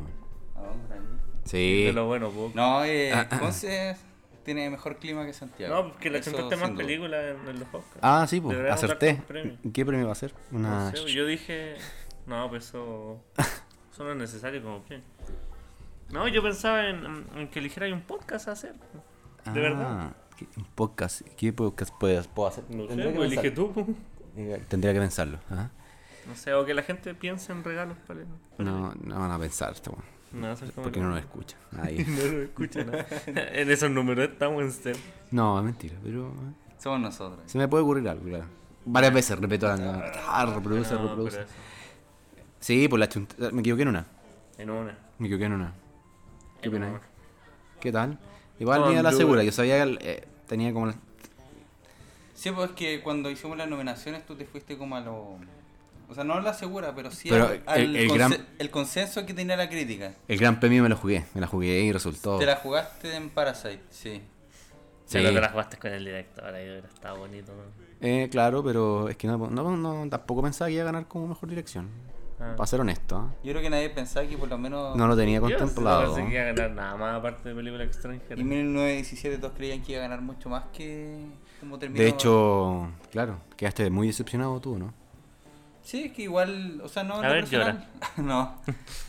¿A 0.56 0.60
dónde? 0.60 1.17
Sí. 1.50 1.84
De 1.84 1.92
lo 1.92 2.06
bueno, 2.06 2.30
poco. 2.30 2.52
No, 2.54 2.84
eh, 2.84 3.12
Ah, 3.12 3.26
ah. 3.30 3.38
Conce 3.38 3.96
tiene 4.44 4.68
mejor 4.70 4.96
clima 4.98 5.24
que 5.26 5.32
Santiago. 5.32 5.74
No, 5.74 5.90
porque 5.92 6.10
le 6.10 6.18
Eso 6.18 6.30
chuntaste 6.30 6.56
más 6.56 6.70
películas 6.72 7.20
en, 7.42 7.48
en 7.48 7.58
los 7.60 7.68
Oscars. 7.68 7.98
Ah, 8.02 8.26
sí, 8.28 8.40
pues. 8.40 8.58
Acerté. 8.70 9.14
premio. 9.26 9.56
¿Qué 9.72 9.84
premio 9.84 10.06
va 10.06 10.12
a 10.12 10.16
ser? 10.16 10.34
Una. 10.52 10.90
No 10.90 10.96
sé, 10.96 11.12
yo 11.12 11.26
dije. 11.26 11.76
No, 12.26 12.48
pues 12.48 12.66
eso. 12.66 13.22
Eso 13.92 14.04
no 14.04 14.12
es 14.12 14.16
necesario 14.16 14.62
como 14.62 14.82
premio. 14.82 15.04
No, 16.10 16.28
yo 16.28 16.42
pensaba 16.42 16.88
en, 16.88 17.26
en 17.36 17.48
que 17.48 17.58
eligiera 17.58 17.92
un 17.94 18.02
podcast 18.02 18.48
a 18.48 18.52
hacer. 18.52 18.74
De 19.52 19.60
verdad. 19.60 19.86
Ah, 19.88 20.12
¿qué- 20.36 20.46
Un 20.56 20.64
podcast. 20.74 21.22
¿Qué 21.36 21.52
podcast 21.52 21.92
puedo, 21.98 22.22
puedo 22.24 22.48
hacer? 22.48 22.64
No 22.70 22.82
sé, 22.82 22.88
Tendría 22.88 23.10
que 23.12 23.16
pues 23.16 23.32
elige 23.32 23.50
tú. 23.50 23.96
Tendría 24.68 24.92
que 24.94 25.00
pensarlo. 25.00 25.38
No 26.26 26.34
sé, 26.36 26.52
o 26.54 26.64
que 26.64 26.74
la 26.74 26.82
gente 26.82 27.14
piense 27.14 27.52
en 27.52 27.64
regalos 27.64 27.96
para 28.06 28.20
para- 28.56 28.70
No, 28.70 28.94
no 28.94 29.18
van 29.18 29.30
a 29.32 29.38
pensar, 29.38 29.72
esto, 29.72 29.90
weón, 29.90 30.04
No, 30.32 30.54
porque 30.74 30.90
que- 30.92 31.00
no 31.00 31.10
nos 31.10 31.20
escucha. 31.20 31.56
Nadie. 31.72 32.04
no 32.08 32.32
lo 32.32 32.42
escuchan. 32.42 32.86
¿no? 32.90 32.94
en 33.34 33.70
esos 33.70 33.90
números 33.90 34.28
estamos 34.30 34.62
en 34.62 34.72
cero. 34.72 34.98
No, 35.30 35.58
es 35.58 35.64
mentira, 35.64 35.94
pero. 36.02 36.28
eh, 36.28 36.72
Somos 36.78 37.00
nosotros. 37.00 37.40
Se 37.46 37.58
me 37.58 37.66
puede 37.68 37.82
ocurrir 37.84 38.08
algo, 38.08 38.24
claro. 38.24 38.44
Varias 38.84 39.12
veces 39.14 39.38
repito 39.38 39.66
la. 39.66 40.12
Ah, 40.26 40.46
reproduce, 40.46 40.94
No, 40.94 41.08
reproduce. 41.08 41.44
Sí, 42.60 42.88
pues 42.88 43.00
la 43.00 43.08
chunta- 43.08 43.50
Me 43.52 43.60
equivoqué 43.60 43.82
en 43.82 43.88
una. 43.88 44.06
En 44.58 44.70
una. 44.70 44.96
Me 45.18 45.26
equivoqué 45.26 45.44
en 45.46 45.52
una. 45.52 45.72
¿Qué 46.60 46.68
una. 46.68 47.00
¿Qué 47.80 47.92
tal? 47.92 48.18
Igual 48.58 48.84
tenía 48.84 49.02
la 49.02 49.12
segura. 49.12 49.42
Yo 49.44 49.52
sabía 49.52 49.84
que 49.84 49.98
eh, 50.00 50.28
tenía 50.46 50.72
como. 50.72 50.86
la- 50.86 50.96
Sí, 52.34 52.50
pues 52.52 52.70
es 52.70 52.76
que 52.76 53.00
cuando 53.02 53.30
hicimos 53.30 53.56
las 53.58 53.68
nominaciones 53.68 54.24
tú 54.26 54.36
te 54.36 54.44
fuiste 54.44 54.78
como 54.78 54.94
a 54.96 55.00
lo... 55.00 55.38
O 56.10 56.14
sea, 56.14 56.24
no 56.24 56.40
la 56.40 56.54
segura, 56.54 56.94
pero 56.94 57.10
sí 57.10 57.28
Pero 57.28 57.46
al, 57.48 57.62
al 57.66 57.80
el- 57.80 57.96
el 57.96 58.08
conse- 58.10 58.14
gran- 58.16 58.46
el 58.58 58.70
consenso 58.70 59.26
que 59.26 59.34
tenía 59.34 59.56
la 59.56 59.68
crítica. 59.68 60.12
El 60.26 60.38
gran 60.38 60.58
premio 60.58 60.82
me 60.82 60.88
lo 60.88 60.96
jugué. 60.96 61.24
Me 61.34 61.40
la 61.40 61.46
jugué 61.46 61.80
y 61.82 61.92
resultó. 61.92 62.38
Te 62.38 62.46
la 62.46 62.56
jugaste 62.56 63.14
en 63.14 63.28
Parasite, 63.30 63.80
sí. 63.90 64.22
Sí. 65.04 65.18
Creo 65.18 65.32
que 65.34 65.40
la 65.40 65.48
jugaste 65.50 65.76
con 65.78 65.90
el 65.92 66.04
director, 66.04 66.44
ahí 66.54 66.66
estado 66.84 67.18
bonito. 67.18 67.52
¿no? 67.52 67.62
Eh, 68.06 68.28
claro, 68.30 68.62
pero 68.62 69.08
es 69.08 69.16
que 69.16 69.26
no, 69.26 69.36
no, 69.50 69.76
no- 69.76 70.08
tampoco 70.08 70.42
pensaba 70.42 70.68
que 70.68 70.74
iba 70.74 70.82
a 70.82 70.86
ganar 70.86 71.06
como 71.08 71.28
mejor 71.28 71.48
dirección. 71.48 71.88
Ah. 72.40 72.54
Para 72.56 72.66
ser 72.68 72.80
honesto. 72.80 73.16
¿ah? 73.16 73.34
Yo 73.42 73.50
creo 73.50 73.62
que 73.62 73.68
nadie 73.70 73.90
pensaba 73.90 74.24
que 74.26 74.38
por 74.38 74.48
lo 74.48 74.56
menos... 74.58 74.94
No 74.96 75.08
lo 75.08 75.16
tenía 75.16 75.40
contemplado. 75.40 76.16
no 76.16 76.26
que 76.28 76.32
iba 76.34 76.42
a 76.42 76.46
ganar 76.52 76.70
nada 76.70 76.96
más 76.96 77.16
aparte 77.18 77.48
de 77.48 77.54
película 77.54 77.82
extranjera. 77.84 78.40
Y 78.40 78.44
1917 78.44 79.38
todos 79.38 79.54
creían 79.56 79.82
que 79.82 79.92
iba 79.92 80.00
a 80.00 80.02
ganar 80.04 80.20
mucho 80.22 80.48
más 80.48 80.64
que 80.72 81.26
como 81.58 81.78
terminó. 81.78 82.00
De 82.02 82.08
hecho, 82.08 82.88
claro, 83.10 83.40
quedaste 83.56 83.90
muy 83.90 84.06
decepcionado 84.06 84.60
tú, 84.60 84.78
¿no? 84.78 84.94
Sí, 85.88 86.04
es 86.04 86.12
que 86.12 86.20
igual, 86.20 86.82
o 86.84 86.88
sea, 86.88 87.02
no 87.02 87.14
A 87.14 87.22
lo 87.22 87.32
ver, 87.32 87.44
personal. 87.44 87.88
no, 88.18 88.60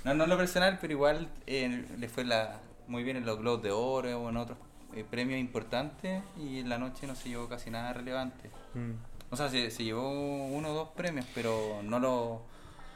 no, 0.06 0.14
no 0.14 0.24
en 0.24 0.30
lo 0.30 0.38
personal, 0.38 0.78
pero 0.80 0.94
igual 0.94 1.28
eh, 1.46 1.86
le 1.98 2.08
fue 2.08 2.24
la 2.24 2.62
muy 2.88 3.04
bien 3.04 3.18
en 3.18 3.26
los 3.26 3.38
Globos 3.38 3.62
de 3.62 3.72
Oro 3.72 4.18
o 4.18 4.30
en 4.30 4.38
otros 4.38 4.58
eh, 4.96 5.04
premios 5.04 5.42
importantes 5.42 6.24
y 6.38 6.60
en 6.60 6.70
la 6.70 6.78
noche 6.78 7.06
no 7.06 7.16
se 7.16 7.28
llevó 7.28 7.50
casi 7.50 7.70
nada 7.70 7.92
relevante. 7.92 8.50
Mm. 8.76 8.92
O 9.30 9.36
sea, 9.36 9.50
se, 9.50 9.72
se 9.72 9.84
llevó 9.84 10.10
uno 10.48 10.70
o 10.70 10.74
dos 10.74 10.90
premios, 10.96 11.26
pero 11.36 11.82
no 11.84 12.00
los, 12.00 12.40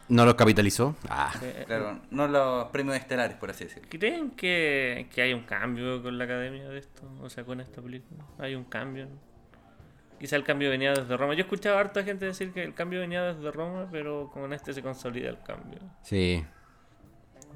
¿No 0.07 0.25
lo 0.25 0.37
capitalizó? 0.37 0.95
Ah, 1.09 1.33
Eh, 1.41 1.65
claro, 1.67 1.99
no 2.09 2.29
los 2.29 2.69
premios 2.69 2.95
estelares, 2.95 3.35
por 3.35 3.49
así 3.49 3.65
decirlo. 3.65 3.89
¿Creen 3.89 4.31
que, 4.31 5.07
que 5.13 5.23
hay 5.23 5.33
un 5.33 5.43
cambio 5.43 6.01
con 6.01 6.17
la 6.17 6.23
academia 6.23 6.69
de 6.69 6.79
esto? 6.79 7.01
O 7.21 7.29
sea, 7.29 7.43
con 7.43 7.59
esta 7.59 7.81
película. 7.81 8.23
¿Hay 8.39 8.55
un 8.55 8.63
cambio? 8.63 9.09
Quizá 10.23 10.37
el 10.37 10.45
cambio 10.45 10.69
venía 10.69 10.93
desde 10.93 11.17
Roma. 11.17 11.33
Yo 11.33 11.41
escuchaba 11.41 11.75
a 11.75 11.79
harta 11.81 12.01
gente 12.01 12.25
decir 12.25 12.53
que 12.53 12.63
el 12.63 12.73
cambio 12.73 13.01
venía 13.01 13.23
desde 13.33 13.51
Roma, 13.51 13.89
pero 13.91 14.29
con 14.31 14.53
este 14.53 14.71
se 14.73 14.81
consolida 14.81 15.27
el 15.27 15.41
cambio. 15.41 15.79
sí. 16.01 16.45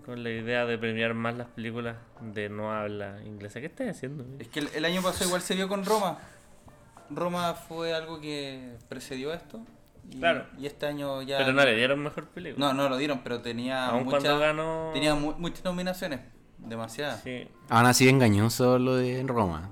Con 0.06 0.22
la 0.22 0.30
idea 0.30 0.66
de 0.66 0.78
premiar 0.78 1.14
más 1.14 1.36
las 1.38 1.48
películas 1.48 1.96
de 2.22 2.50
no 2.50 2.74
habla 2.74 3.22
inglesa. 3.26 3.62
¿Qué 3.62 3.68
estás 3.68 3.88
haciendo? 3.90 4.26
Es 4.40 4.50
que 4.50 4.60
el, 4.60 4.70
el 4.76 4.84
año 4.86 5.02
pasado 5.02 5.26
igual 5.28 5.42
se 5.42 5.56
vio 5.56 5.70
con 5.70 5.86
Roma. 5.86 6.18
Roma 7.10 7.54
fue 7.54 7.94
algo 7.94 8.20
que 8.20 8.76
precedió 8.90 9.32
a 9.32 9.36
esto. 9.36 9.62
Y, 10.10 10.18
Claro. 10.20 10.46
Y 10.60 10.66
este 10.66 10.88
año 10.88 11.22
ya. 11.22 11.38
Pero 11.38 11.54
no 11.54 11.64
le 11.64 11.74
dieron 11.76 12.00
mejor 12.04 12.26
película. 12.28 12.68
No, 12.68 12.74
no 12.74 12.90
lo 12.90 12.98
dieron, 12.98 13.20
pero 13.24 13.42
tenía 13.42 13.92
muchas, 13.94 14.24
cuando 14.24 14.40
ganó- 14.40 14.92
tenía 14.94 15.16
mu- 15.16 15.36
muchas 15.38 15.64
nominaciones, 15.64 16.20
demasiadas. 16.58 17.22
Sí. 17.24 17.48
Aún 17.70 17.86
así 17.86 18.08
engañoso 18.10 18.78
lo 18.80 18.96
de 18.98 19.24
Roma. 19.26 19.72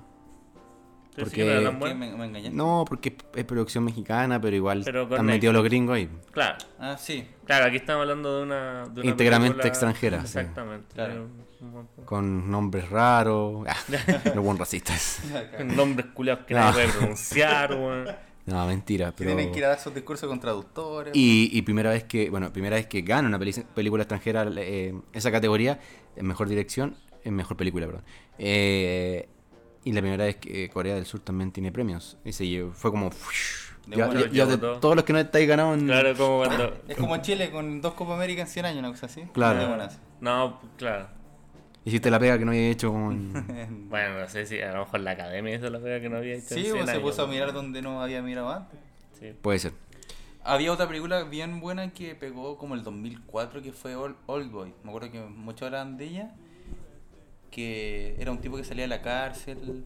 ¿Tú 1.16 1.24
decís 1.24 1.32
Porque- 1.32 1.36
que 1.36 1.44
no 1.46 1.60
eran 1.60 1.72
¿Qué, 1.74 1.78
buenas? 1.80 1.98
me, 1.98 2.16
me 2.16 2.24
engañaste? 2.26 2.56
No, 2.56 2.84
porque 2.86 3.16
es- 3.34 3.44
producción 3.44 3.84
mexicana, 3.84 4.40
pero 4.40 4.54
igual 4.54 4.82
Pero 4.84 5.04
con 5.08 5.12
están 5.14 5.26
Netflix. 5.26 5.36
metidos 5.38 5.54
los 5.54 5.64
gringos 5.64 5.96
ahí. 5.96 6.08
Claro, 6.30 6.58
Ah, 6.78 6.96
sí. 6.98 7.26
claro, 7.46 7.64
aquí 7.66 7.76
estamos 7.76 8.02
hablando 8.02 8.36
de 8.36 8.42
una. 8.42 8.86
De 8.88 9.00
una 9.00 9.10
Íntegramente 9.10 9.52
película- 9.54 9.68
extranjera, 9.68 10.18
sí. 10.26 10.38
Exactamente. 10.38 10.86
Claro. 10.94 11.26
Buen. 11.58 11.86
Con 12.04 12.50
nombres 12.50 12.90
raros. 12.90 13.66
Ah, 13.66 13.76
los 14.26 14.44
buenos 14.44 14.58
racistas. 14.58 15.22
Con 15.56 15.74
nombres 15.74 16.06
culiados 16.12 16.44
que 16.44 16.52
No. 16.54 16.60
nadie 16.60 16.72
puede 16.84 16.88
pronunciar, 16.98 17.72
weón. 17.74 18.06
No, 18.46 18.64
mentira. 18.66 19.06
Que 19.10 19.24
Pero... 19.24 19.34
tienen 19.34 19.50
que 19.52 19.58
ir 19.58 19.64
a 19.64 19.68
dar 19.70 19.80
sus 19.80 19.92
discursos 19.92 20.28
con 20.28 20.38
traductores. 20.38 21.12
Y, 21.16 21.48
y 21.52 21.62
primera 21.62 21.90
vez 21.90 22.04
que, 22.04 22.30
bueno, 22.30 22.52
primera 22.52 22.76
vez 22.76 22.86
que 22.86 23.00
gana 23.02 23.26
una 23.26 23.40
película 23.40 24.04
extranjera 24.04 24.46
eh, 24.58 24.94
esa 25.12 25.32
categoría, 25.32 25.80
en 26.14 26.26
mejor 26.26 26.48
dirección, 26.48 26.94
en 27.24 27.34
mejor 27.34 27.56
película, 27.56 27.86
perdón. 27.86 28.04
Eh, 28.38 29.28
y 29.86 29.92
la 29.92 30.00
primera 30.00 30.24
vez 30.24 30.36
que 30.36 30.68
Corea 30.68 30.94
del 30.96 31.06
Sur 31.06 31.20
también 31.20 31.52
tiene 31.52 31.72
premios. 31.72 32.18
Y 32.24 32.32
se 32.32 32.44
llevó- 32.46 32.72
fue 32.72 32.90
como... 32.90 33.10
De 33.86 33.96
ya- 34.32 34.46
de 34.46 34.58
todo. 34.58 34.80
todos 34.80 34.96
los 34.96 35.04
que 35.04 35.12
no 35.12 35.20
estáis 35.20 35.46
ganados 35.48 35.78
en... 35.78 35.86
Claro, 35.86 36.14
como 36.16 36.38
cuando. 36.38 36.74
Es 36.88 36.96
como 36.96 37.16
Chile 37.18 37.50
con 37.52 37.80
dos 37.80 37.94
Copa 37.94 38.14
América 38.14 38.42
en 38.42 38.48
100 38.48 38.66
años, 38.66 38.78
una 38.80 38.90
cosa 38.90 39.06
así. 39.06 39.22
Claro. 39.32 39.78
No, 40.20 40.60
claro. 40.76 41.06
Hiciste 41.84 42.10
la 42.10 42.18
pega 42.18 42.36
que 42.36 42.44
no 42.44 42.50
había 42.50 42.68
hecho 42.68 42.90
con... 42.90 43.32
Bueno, 43.88 44.18
no 44.18 44.28
sé 44.28 44.44
si 44.44 44.60
a 44.60 44.72
lo 44.72 44.80
mejor 44.80 45.00
la 45.00 45.12
academia 45.12 45.54
hizo 45.54 45.70
la 45.70 45.78
pega 45.78 46.00
que 46.00 46.08
no 46.08 46.16
había 46.16 46.34
hecho. 46.34 46.54
en 46.56 46.56
Sí, 46.56 46.62
100 46.64 46.72
pues 46.72 46.84
se 46.86 46.90
años, 46.90 47.02
puso 47.04 47.22
a 47.22 47.26
mirar 47.28 47.52
donde 47.52 47.80
no 47.80 48.02
había 48.02 48.20
mirado 48.22 48.50
antes. 48.50 48.80
Sí. 49.20 49.32
Puede 49.40 49.60
ser. 49.60 49.72
Había 50.42 50.72
otra 50.72 50.88
película 50.88 51.22
bien 51.22 51.60
buena 51.60 51.92
que 51.92 52.14
pegó 52.16 52.58
como 52.58 52.74
el 52.74 52.82
2004 52.82 53.62
que 53.62 53.72
fue 53.72 53.94
Old, 53.94 54.16
Old 54.26 54.50
Boy. 54.50 54.74
Me 54.82 54.90
acuerdo 54.90 55.12
que 55.12 55.20
muchos 55.20 55.62
hablaban 55.66 55.96
de 55.96 56.04
ella. 56.06 56.34
Que 57.56 58.14
era 58.18 58.30
un 58.32 58.38
tipo 58.38 58.56
que 58.58 58.64
salía 58.64 58.82
de 58.84 58.88
la 58.88 59.00
cárcel. 59.00 59.82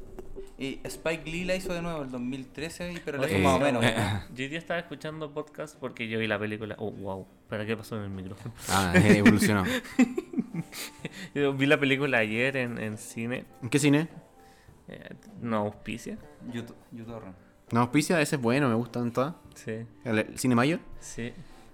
Y 0.59 0.81
Spike 0.83 1.31
Lee 1.31 1.45
la 1.45 1.55
hizo 1.55 1.73
de 1.73 1.81
nuevo 1.83 2.03
el 2.03 2.11
2013, 2.11 2.93
y- 2.95 2.99
pero 3.05 3.19
la 3.19 3.31
hizo 3.31 3.39
más 3.39 3.55
o 3.57 3.61
menos. 3.61 3.85
eh, 3.85 3.95
Yo 4.35 4.43
hoy 4.45 4.49
día 4.49 4.59
estaba 4.59 4.81
escuchando 4.81 5.33
podcast 5.33 5.77
porque 5.79 6.09
yo 6.09 6.19
vi 6.19 6.27
la 6.27 6.39
película. 6.39 6.75
Oh, 6.79 6.91
wow. 6.91 7.27
¿Pero 7.49 7.65
qué 7.65 7.77
pasó 7.77 7.97
en 7.97 8.03
el 8.03 8.11
micrófono? 8.11 8.53
Ah, 8.69 8.93
evolucionó. 8.97 9.65
Yo 11.35 11.53
vi 11.55 11.67
la 11.67 11.79
película 11.79 12.19
ayer 12.19 12.57
en, 12.57 12.79
en 12.79 12.99
cine. 12.99 13.45
¿En 13.63 13.69
qué 13.71 13.79
cine? 13.79 14.09
Eh, 14.89 15.15
no 15.41 15.59
auspicia. 15.59 16.19
YouTube. 16.53 16.77
No, 17.73 17.81
auspicia, 17.81 18.21
ese 18.21 18.37
es 18.37 18.43
bueno, 18.43 18.69
me 18.69 18.75
gustan 18.75 19.13
todas. 19.13 19.35
Sí, 19.55 19.73
¿El, 20.05 20.19
el 20.19 20.39
cine 20.39 20.55
mayor? 20.55 20.81
sí. 21.01 21.33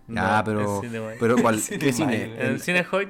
Ya, 0.09 0.37
No, 0.38 0.45
pero... 0.45 0.83
el 0.83 0.88
cine 0.88 1.00
pero 1.19 1.37
¿cuál? 1.43 1.61
¿Qué 1.81 1.93
cine? 1.93 2.25
En 2.35 2.41
el 2.47 2.61
cine 2.61 2.87
Hoyt, 2.93 3.09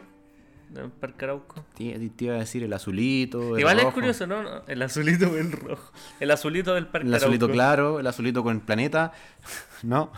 en 0.75 0.91
Parque 0.91 1.25
Arauco. 1.25 1.65
Te, 1.77 1.99
te 2.11 2.25
iba 2.25 2.35
a 2.35 2.39
decir 2.39 2.63
el 2.63 2.73
azulito, 2.73 3.55
el 3.55 3.61
Igual 3.61 3.81
es 3.81 3.87
curioso, 3.87 4.27
¿no? 4.27 4.63
El 4.67 4.83
azulito 4.83 5.37
el 5.37 5.53
rojo. 5.53 5.93
El 6.21 6.31
azulito 6.31 6.75
del 6.75 6.87
Parque 6.87 7.07
El 7.09 7.15
azulito 7.15 7.45
Arauco. 7.47 7.55
claro, 7.55 8.01
el 8.01 8.07
azulito 8.07 8.43
con 8.43 8.61
planeta. 8.61 9.13
¿No? 9.83 10.13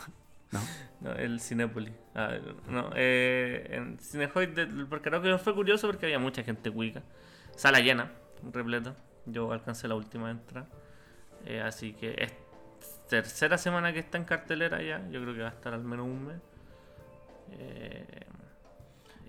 No. 0.50 0.61
No, 1.00 1.12
el 1.12 1.40
Cinépolis. 1.40 1.93
Ah, 2.14 2.38
no, 2.69 2.90
eh, 2.97 3.69
en 3.71 3.99
Cinehoid 4.00 4.49
del 4.49 4.87
Parque 4.87 5.09
Arauco 5.11 5.38
fue 5.38 5.55
curioso 5.55 5.87
porque 5.87 6.07
había 6.07 6.19
mucha 6.19 6.43
gente 6.43 6.71
cuica. 6.71 7.02
Sala 7.55 7.81
llena, 7.81 8.11
repleta. 8.52 8.97
Yo 9.26 9.52
alcancé 9.52 9.87
la 9.88 9.95
última 9.95 10.31
entrada. 10.31 10.67
Eh, 11.45 11.61
así 11.61 11.93
que 11.93 12.14
es 12.19 12.33
tercera 13.09 13.59
semana 13.59 13.93
que 13.93 14.00
está 14.00 14.19
en 14.19 14.25
cartelera 14.25 14.83
ya. 14.83 15.07
Yo 15.11 15.21
creo 15.23 15.35
que 15.35 15.43
va 15.43 15.49
a 15.49 15.52
estar 15.52 15.73
al 15.73 15.85
menos 15.85 16.07
un 16.07 16.26
mes. 16.26 16.37
Eh, 17.52 18.05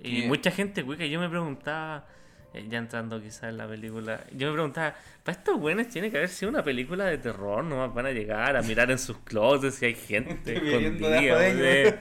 y 0.03 0.21
¿Qué? 0.23 0.27
mucha 0.27 0.51
gente 0.51 0.83
cuica. 0.83 1.05
Yo 1.05 1.19
me 1.19 1.29
preguntaba, 1.29 2.05
eh, 2.53 2.65
ya 2.69 2.77
entrando 2.79 3.21
quizás 3.21 3.43
en 3.43 3.57
la 3.57 3.67
película, 3.67 4.23
yo 4.33 4.47
me 4.47 4.53
preguntaba, 4.53 4.95
para 5.23 5.37
estos 5.37 5.59
buenos 5.59 5.87
tiene 5.87 6.09
que 6.09 6.17
haber 6.17 6.29
sido 6.29 6.49
una 6.49 6.63
película 6.63 7.05
de 7.05 7.17
terror, 7.19 7.63
no 7.63 7.87
van 7.93 8.05
a 8.05 8.11
llegar 8.11 8.55
a 8.57 8.61
mirar 8.61 8.89
en 8.91 8.97
sus 8.97 9.17
closets 9.19 9.75
si 9.75 9.85
hay 9.85 9.95
gente 9.95 10.53
escondida. 10.57 11.37
de. 11.39 11.99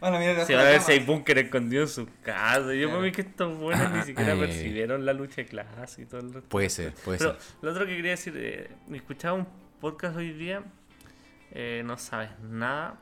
Bueno, 0.00 0.18
mira, 0.18 0.44
Se 0.44 0.54
va 0.54 0.62
a 0.62 0.64
ver 0.64 0.80
si 0.80 0.92
hay 0.92 0.98
búnker 1.00 1.38
escondido 1.38 1.82
en 1.82 1.88
sus 1.88 2.08
casas. 2.22 2.66
Yo 2.72 2.72
Claro. 2.72 2.90
para 2.90 3.00
mí 3.02 3.12
que 3.12 3.20
estos 3.22 3.56
buenos 3.58 3.90
ni 3.92 4.02
siquiera 4.02 4.34
percibieron 4.36 5.04
la 5.06 5.12
lucha 5.12 5.36
de 5.36 5.46
clase 5.46 6.02
y 6.02 6.06
todo 6.06 6.20
el 6.20 6.32
resto. 6.32 6.48
Puede 6.48 6.70
ser, 6.70 6.92
puede 7.04 7.18
Pero 7.18 7.32
ser. 7.38 7.42
lo 7.62 7.70
otro 7.70 7.86
que 7.86 7.96
quería 7.96 8.10
decir, 8.12 8.34
eh, 8.36 8.68
escuchaba 8.92 9.34
un 9.38 9.46
podcast 9.80 10.16
hoy 10.16 10.32
día, 10.32 10.62
eh, 11.52 11.82
no 11.84 11.96
sabes 11.98 12.30
nada, 12.42 12.96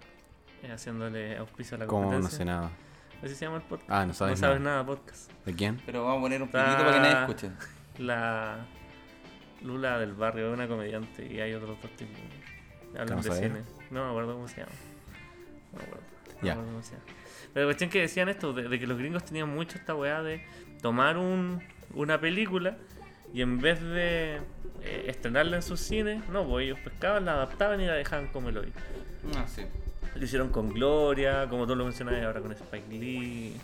eh, 0.62 0.70
haciéndole 0.72 1.36
auspicio 1.38 1.76
a 1.76 1.80
la 1.80 1.86
Como 1.86 2.02
no 2.02 2.08
competencia. 2.10 2.38
sé 2.38 2.44
nada. 2.44 2.70
Así 3.22 3.34
se 3.34 3.44
llama 3.44 3.58
el 3.58 3.62
podcast. 3.62 3.90
Ah, 3.90 4.04
no 4.06 4.14
sabes 4.14 4.40
no 4.40 4.46
sabes 4.46 4.60
nada. 4.60 4.82
nada 4.82 4.86
podcast. 4.86 5.30
¿De 5.46 5.54
quién? 5.54 5.80
Pero 5.86 6.04
vamos 6.04 6.18
a 6.18 6.22
poner 6.22 6.42
un 6.42 6.48
poquito 6.48 6.76
para 6.78 6.92
que 6.92 7.00
nadie 7.00 7.20
escuche. 7.20 7.50
La 7.98 8.66
Lula 9.62 9.98
del 9.98 10.12
barrio 10.14 10.48
es 10.48 10.54
una 10.54 10.66
comediante 10.66 11.24
y 11.32 11.40
hay 11.40 11.54
otros 11.54 11.80
dos 11.80 11.90
tipos. 11.96 12.16
que 12.92 12.98
Hablan 12.98 13.18
¿Cómo 13.22 13.34
de 13.34 13.40
cine. 13.42 13.62
No 13.90 14.04
me 14.04 14.10
acuerdo 14.10 14.34
cómo 14.34 14.48
se 14.48 14.60
llama. 14.60 14.72
No 15.72 15.78
me 15.78 15.84
acuerdo. 15.84 16.04
No 16.26 16.34
Ya. 16.38 16.42
me 16.42 16.50
acuerdo 16.52 16.70
cómo 16.72 16.82
se 16.82 16.92
llama. 16.92 17.04
Pero 17.54 17.66
la 17.66 17.68
cuestión 17.68 17.90
que 17.90 18.00
decían 18.00 18.28
esto, 18.28 18.52
de, 18.52 18.68
de 18.68 18.78
que 18.78 18.86
los 18.86 18.98
gringos 18.98 19.24
tenían 19.24 19.48
mucho 19.54 19.78
esta 19.78 19.94
weá 19.94 20.22
de 20.22 20.44
tomar 20.80 21.16
un, 21.18 21.62
una 21.94 22.20
película 22.20 22.76
y 23.32 23.42
en 23.42 23.60
vez 23.60 23.80
de 23.80 24.40
eh, 24.82 25.04
estrenarla 25.06 25.56
en 25.56 25.62
sus 25.62 25.78
cines, 25.80 26.26
no, 26.28 26.44
pues 26.46 26.64
ellos 26.64 26.78
pescaban, 26.80 27.24
la 27.24 27.34
adaptaban 27.34 27.80
y 27.80 27.86
la 27.86 27.92
dejaban 27.94 28.26
como 28.28 28.48
el 28.48 28.58
hoy. 28.58 28.72
Ah, 29.36 29.44
sí. 29.46 29.62
Lo 30.14 30.24
hicieron 30.24 30.48
con 30.50 30.70
Gloria, 30.70 31.46
como 31.48 31.66
tú 31.66 31.74
lo 31.74 31.84
mencionabas 31.84 32.22
ahora 32.24 32.40
con 32.40 32.52
Spike 32.52 32.88
Lee. 32.90 33.56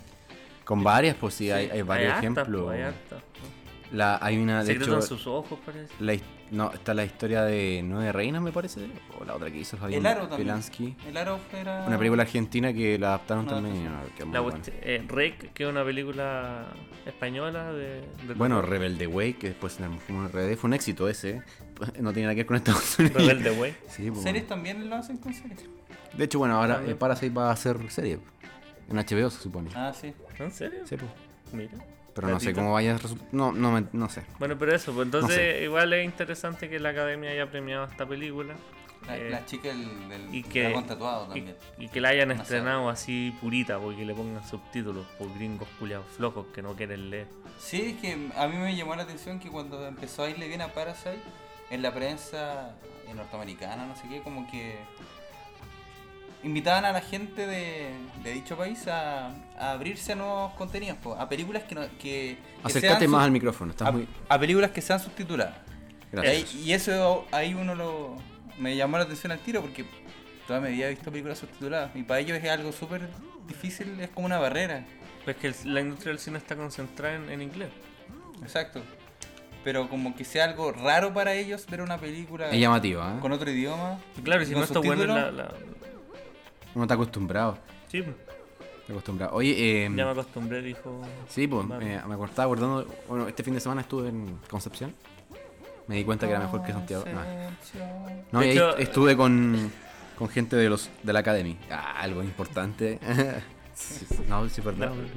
Con 0.63 0.83
varias, 0.83 1.15
pues 1.15 1.33
sí, 1.33 1.51
hay, 1.51 1.69
hay 1.69 1.81
varios 1.81 2.13
hartas, 2.13 2.23
ejemplos. 2.23 2.63
pues, 2.63 2.77
hay 2.77 2.83
hartas, 2.83 3.23
pues. 3.31 3.93
La, 3.93 4.19
hay 4.21 4.37
una, 4.37 4.59
de 4.59 4.67
Secreto 4.67 4.91
hecho, 4.91 4.95
en 4.95 5.01
sus 5.01 5.27
ojos, 5.27 5.59
parece. 5.65 5.93
la, 5.99 6.13
no, 6.51 6.71
está 6.73 6.93
la 6.93 7.03
historia 7.05 7.43
de 7.43 7.81
Nueve 7.83 8.11
Reinas, 8.11 8.41
me 8.41 8.51
parece, 8.51 8.87
o 9.19 9.23
la 9.25 9.35
otra 9.35 9.49
que 9.51 9.57
hizo 9.59 9.77
Fabián 9.77 9.99
El 10.01 10.05
Aro 10.07 10.21
también. 10.21 10.41
Pilansky. 10.41 10.95
El 11.07 11.17
Aro 11.17 11.39
era. 11.53 11.83
Una 11.87 11.97
película 11.97 12.23
argentina 12.23 12.73
que 12.73 12.97
la 12.97 13.09
adaptaron 13.09 13.45
Una 13.45 13.53
también. 13.55 13.85
no, 13.85 13.99
que 14.17 14.25
La 14.25 14.41
cuestión- 14.41 14.75
eh, 14.81 15.03
Rake, 15.07 15.51
que 15.53 15.63
es 15.63 15.69
una 15.69 15.83
película 15.83 16.65
española 17.05 17.71
de... 17.73 18.01
de 18.27 18.33
Bueno. 18.35 18.61
Rebelde 18.61 19.07
Way, 19.07 19.33
que 19.33 19.47
después 19.49 19.79
en 19.79 19.93
RD, 20.27 20.55
fue 20.57 20.67
un 20.67 20.73
éxito 20.73 21.07
ese. 21.09 21.41
No 22.01 22.11
tiene 22.11 22.23
nada 22.23 22.35
que 22.35 22.39
ver 22.41 22.45
con 22.45 22.57
Estados 22.57 22.99
Unidos. 22.99 23.17
Rebelde 23.21 23.51
Way. 23.51 23.75
Sí, 23.89 24.11
pues, 24.11 24.23
¿Series 24.23 24.47
también 24.47 24.89
lo 24.89 24.95
hacen 24.97 25.17
con 25.17 25.33
series? 25.33 25.63
De 26.13 26.25
hecho, 26.25 26.39
bueno, 26.39 26.55
ahora 26.55 26.81
eh, 26.85 26.95
Parasite 26.95 27.33
va 27.33 27.51
a 27.51 27.55
ser 27.55 27.89
serie. 27.89 28.19
En 28.89 28.97
HBO 28.97 29.29
se 29.29 29.39
supone. 29.41 29.69
Ah, 29.75 29.93
sí. 29.93 30.13
¿En 30.39 30.51
serio? 30.51 30.79
Sí, 30.85 30.95
pues. 30.97 31.09
Mira. 31.53 31.71
Pero 32.21 32.33
no 32.33 32.39
sé 32.39 32.53
cómo 32.53 32.73
vaya 32.73 32.95
a 32.95 32.97
resultar. 32.97 33.27
No, 33.31 33.51
no, 33.51 33.71
me- 33.71 33.85
no 33.93 34.09
sé. 34.09 34.23
Bueno, 34.39 34.57
pero 34.57 34.75
eso, 34.75 34.93
pues 34.93 35.05
entonces 35.05 35.35
sé. 35.35 35.63
igual 35.63 35.93
es 35.93 36.03
interesante 36.05 36.69
que 36.69 36.79
la 36.79 36.89
academia 36.89 37.31
haya 37.31 37.49
premiado 37.49 37.85
esta 37.85 38.05
película 38.05 38.53
La, 39.07 39.17
Eh, 39.17 39.29
la 39.29 39.45
chica 39.45 39.69
del, 39.69 40.09
del 40.09 40.35
y 40.35 40.43
que- 40.43 40.73
tatuado 40.85 41.25
y, 41.27 41.39
también. 41.39 41.55
y 41.77 41.87
que 41.87 42.01
la 42.01 42.09
hayan 42.09 42.31
estrenado 42.31 42.89
así 42.89 43.33
purita, 43.39 43.79
porque 43.79 44.03
le 44.05 44.13
pongan 44.13 44.45
subtítulos 44.45 45.05
por 45.17 45.33
gringos 45.35 45.69
culiados 45.79 46.05
flojos 46.17 46.47
que 46.53 46.61
no 46.61 46.75
quieren 46.75 47.09
leer. 47.09 47.27
Sí, 47.57 47.81
es 47.95 48.01
que 48.01 48.29
a 48.35 48.47
mí 48.47 48.57
me 48.57 48.75
llamó 48.75 48.95
la 48.95 49.03
atención 49.03 49.39
que 49.39 49.49
cuando 49.49 49.87
empezó 49.87 50.23
a 50.23 50.29
irle 50.29 50.47
bien 50.49 50.61
a 50.61 50.67
Parasite, 50.73 51.21
en 51.69 51.81
la 51.81 51.93
prensa 51.93 52.75
eh, 53.07 53.13
norteamericana, 53.13 53.85
no 53.85 53.95
sé 53.95 54.03
qué, 54.09 54.21
como 54.21 54.49
que 54.51 54.77
invitaban 56.43 56.85
a 56.85 56.91
la 56.91 57.01
gente 57.01 57.45
de, 57.47 57.89
de 58.23 58.33
dicho 58.33 58.55
país 58.57 58.87
a, 58.87 59.27
a 59.57 59.71
abrirse 59.71 60.13
a 60.13 60.15
nuevos 60.15 60.53
contenidos, 60.53 60.97
po, 60.97 61.13
a 61.15 61.27
películas 61.27 61.63
que, 61.63 61.75
no, 61.75 61.81
que, 61.99 62.37
que 62.65 62.79
sean 62.79 63.09
más 63.09 63.25
al 63.25 63.31
micrófono. 63.31 63.71
Estás 63.71 63.87
a, 63.87 63.91
muy. 63.91 64.07
a 64.29 64.39
películas 64.39 64.71
que 64.71 64.81
sean 64.81 64.99
subtituladas. 64.99 65.55
Gracias. 66.11 66.55
Y 66.55 66.73
eso 66.73 67.27
ahí 67.31 67.53
uno 67.53 67.75
lo 67.75 68.15
me 68.57 68.75
llamó 68.75 68.97
la 68.97 69.03
atención 69.03 69.31
al 69.31 69.39
tiro 69.39 69.61
porque 69.61 69.85
toda 70.47 70.59
mi 70.59 70.71
vida 70.71 70.87
he 70.87 70.89
visto 70.89 71.11
películas 71.11 71.37
subtituladas 71.39 71.91
y 71.95 72.03
para 72.03 72.19
ellos 72.19 72.37
es 72.41 72.49
algo 72.49 72.71
súper 72.71 73.07
difícil, 73.47 73.99
es 73.99 74.09
como 74.09 74.25
una 74.25 74.37
barrera. 74.39 74.85
Pues 75.25 75.35
que 75.37 75.47
el- 75.47 75.55
la 75.73 75.81
industria 75.81 76.11
del 76.11 76.19
cine 76.19 76.37
está 76.37 76.55
concentrada 76.55 77.15
en, 77.15 77.29
en 77.29 77.41
inglés. 77.41 77.69
Exacto. 78.41 78.81
Pero 79.63 79.89
como 79.89 80.15
que 80.15 80.23
sea 80.23 80.45
algo 80.45 80.71
raro 80.71 81.13
para 81.13 81.33
ellos 81.33 81.65
ver 81.69 81.81
una 81.81 81.97
película 81.97 82.49
Es 82.49 82.59
llamativa, 82.59 83.15
¿eh? 83.17 83.19
con 83.19 83.33
otro 83.33 83.51
idioma. 83.51 83.99
Y 84.17 84.21
claro, 84.21 84.41
y 84.41 84.45
si 84.45 84.53
no 84.53 84.63
está 84.63 84.79
bueno 84.79 85.01
es 85.03 85.07
la, 85.09 85.31
la- 85.31 85.53
Uno 86.75 86.83
está 86.83 86.93
acostumbrado. 86.95 87.57
Sí, 87.87 88.01
pues, 88.01 88.15
Está 88.81 88.93
acostumbrado. 88.93 89.35
Oye, 89.35 89.51
eh, 89.51 89.83
ya 89.95 90.05
me 90.05 90.11
acostumbré, 90.11 90.61
dijo... 90.61 91.01
sí, 91.27 91.47
pues, 91.47 91.67
Vale. 91.67 91.95
eh, 91.95 92.01
me 92.07 92.25
estaba 92.25 92.45
acordando. 92.45 92.87
Bueno, 93.07 93.27
este 93.27 93.43
fin 93.43 93.53
de 93.53 93.59
semana 93.59 93.81
estuve 93.81 94.09
en 94.09 94.39
Concepción. 94.49 94.93
Me 95.87 95.95
di 95.95 96.03
cuenta 96.03 96.25
que 96.27 96.31
era 96.33 96.41
mejor 96.41 96.63
que 96.63 96.71
Santiago. 96.71 97.03
No, 97.05 97.21
No, 98.31 98.39
De 98.39 98.45
y 98.47 98.49
ahí 98.49 98.55
hecho- 98.57 98.77
estuve 98.77 99.15
con, 99.17 99.71
con 100.17 100.29
gente 100.29 100.55
de 100.55 100.69
los 100.69 100.89
de 101.03 101.13
la 101.13 101.19
Academy. 101.19 101.57
Ah, 101.71 101.99
algo 102.01 102.23
importante. 102.23 102.99
Sí, 103.79 104.05
sí, 104.09 104.17
no, 104.27 104.49
sí, 104.49 104.59
No, 104.59 104.65
perdón. 104.65 105.09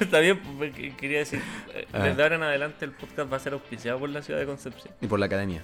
está 0.00 0.20
bien, 0.20 0.40
pues, 0.56 0.72
que- 0.74 0.96
quería 0.96 1.18
decir, 1.18 1.42
eh, 1.74 1.86
Ah. 1.92 1.98
desde 2.04 2.22
ahora 2.22 2.36
en 2.36 2.42
adelante 2.42 2.86
el 2.86 2.92
podcast 2.92 3.30
va 3.30 3.36
a 3.36 3.40
ser 3.40 3.52
auspiciado 3.52 3.98
por 4.00 4.08
la 4.08 4.22
ciudad 4.22 4.40
de 4.40 4.46
Concepción. 4.46 4.94
Y 5.02 5.06
por 5.08 5.20
la 5.20 5.26
Academia. 5.26 5.62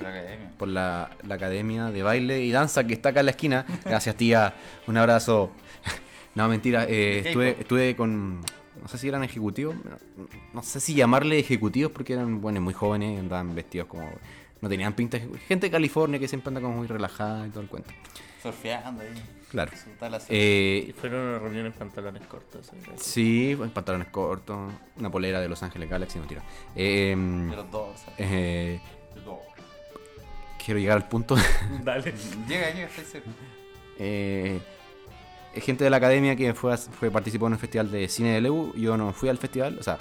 La 0.00 0.08
academia. 0.10 0.50
Por 0.58 0.68
la, 0.68 1.10
la 1.26 1.34
Academia 1.34 1.86
de 1.86 2.02
Baile 2.02 2.42
y 2.44 2.50
Danza 2.52 2.84
que 2.84 2.94
está 2.94 3.08
acá 3.10 3.20
en 3.20 3.26
la 3.26 3.30
esquina. 3.32 3.66
Gracias, 3.84 4.14
tía. 4.16 4.54
Un 4.86 4.96
abrazo. 4.96 5.50
No, 6.34 6.46
mentira. 6.46 6.84
eh, 6.84 7.20
¿Qué 7.22 7.28
estuve, 7.30 7.56
estuve 7.58 7.96
con. 7.96 8.40
No 8.40 8.86
sé 8.86 8.96
si 8.98 9.08
eran 9.08 9.24
ejecutivos. 9.24 9.74
No, 10.52 10.62
sé 10.62 10.78
si 10.78 10.94
llamarle 10.94 11.36
ejecutivos 11.40 11.90
porque 11.90 12.12
eran 12.12 12.40
buenos, 12.40 12.62
muy 12.62 12.74
jóvenes. 12.74 13.18
Andaban 13.18 13.52
vestidos 13.56 13.88
como 13.88 14.08
No 14.60 14.68
tenían 14.68 14.92
pinta. 14.92 15.18
Gente 15.48 15.66
de 15.66 15.70
California 15.72 16.20
que 16.20 16.28
siempre 16.28 16.50
anda 16.50 16.60
como 16.60 16.76
muy 16.76 16.86
relajada 16.86 17.44
y 17.44 17.50
todo 17.50 17.62
el 17.62 17.68
cuento. 17.68 17.90
Surfeando 18.40 19.02
ahí. 19.02 19.08
Claro. 19.50 19.72
Surf. 19.72 20.26
Y 20.30 20.30
Eh, 20.30 20.94
fueron 21.00 21.20
una 21.26 21.38
reunión 21.40 21.66
en 21.66 21.72
pantalones 21.72 22.22
cortos. 22.28 22.68
¿eh? 22.68 22.92
sí, 22.98 23.56
en 23.60 23.70
pantalones 23.70 24.08
cortos, 24.08 24.72
una 24.96 25.10
polera 25.10 25.40
de 25.40 25.48
Los 25.48 25.62
Ángeles 25.64 25.90
Galaxy, 25.90 26.20
no 26.20 26.26
tira. 26.26 26.42
Eh, 26.76 27.16
de 27.50 27.56
los 27.56 27.68
dos. 27.72 28.00
eh, 28.18 28.78
De 29.24 29.58
quiero 30.68 30.80
llegar 30.80 30.98
al 30.98 31.08
punto. 31.08 31.34
Dale. 31.82 32.12
Llega, 32.46 32.70
llega, 32.70 32.88
cerca. 32.88 33.30
Eh, 33.98 34.60
gente 35.54 35.84
de 35.84 35.90
la 35.90 35.96
academia 35.96 36.36
que 36.36 36.52
fue, 36.54 36.76
participó 37.10 37.46
en 37.46 37.54
un 37.54 37.58
festival 37.58 37.90
de 37.90 38.08
cine 38.08 38.34
de 38.34 38.40
Lebu. 38.42 38.74
Yo 38.74 38.96
no 38.96 39.12
fui 39.12 39.28
al 39.28 39.38
festival, 39.38 39.78
o 39.78 39.82
sea, 39.82 39.98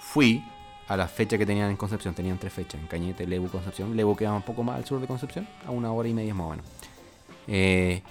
fui 0.00 0.44
a 0.88 0.96
la 0.96 1.08
fecha 1.08 1.38
que 1.38 1.46
tenían 1.46 1.70
en 1.70 1.76
Concepción. 1.76 2.14
Tenían 2.14 2.38
tres 2.38 2.52
fechas: 2.52 2.80
en 2.80 2.86
Cañete, 2.86 3.26
Lebu, 3.26 3.48
Concepción. 3.48 3.96
Lebu 3.96 4.14
queda 4.14 4.34
un 4.34 4.42
poco 4.42 4.62
más 4.62 4.76
al 4.76 4.84
sur 4.84 5.00
de 5.00 5.06
Concepción, 5.06 5.48
a 5.66 5.70
una 5.70 5.90
hora 5.90 6.08
y 6.08 6.12
media 6.12 6.34
más 6.34 6.46
o 6.46 6.50
menos. 6.50 6.66
Eh, 7.48 8.02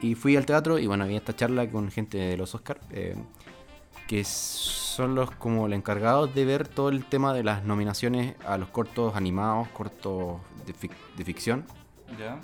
y 0.00 0.14
fui 0.14 0.36
al 0.36 0.46
teatro 0.46 0.78
y 0.78 0.86
bueno, 0.86 1.04
había 1.04 1.18
esta 1.18 1.34
charla 1.34 1.68
con 1.70 1.90
gente 1.90 2.18
de 2.18 2.36
los 2.36 2.54
Oscars. 2.54 2.80
eh, 2.90 3.14
que 4.08 4.24
son 4.24 5.14
los 5.14 5.30
como 5.32 5.68
los 5.68 5.76
encargados 5.76 6.34
de 6.34 6.44
ver 6.44 6.66
todo 6.66 6.88
el 6.88 7.04
tema 7.04 7.32
de 7.34 7.44
las 7.44 7.62
nominaciones 7.62 8.34
a 8.44 8.58
los 8.58 8.68
cortos 8.70 9.14
animados, 9.14 9.68
cortos 9.68 10.38
de, 10.66 10.74
fic- 10.74 10.96
de 11.16 11.24
ficción. 11.24 11.64
Ya. 12.18 12.40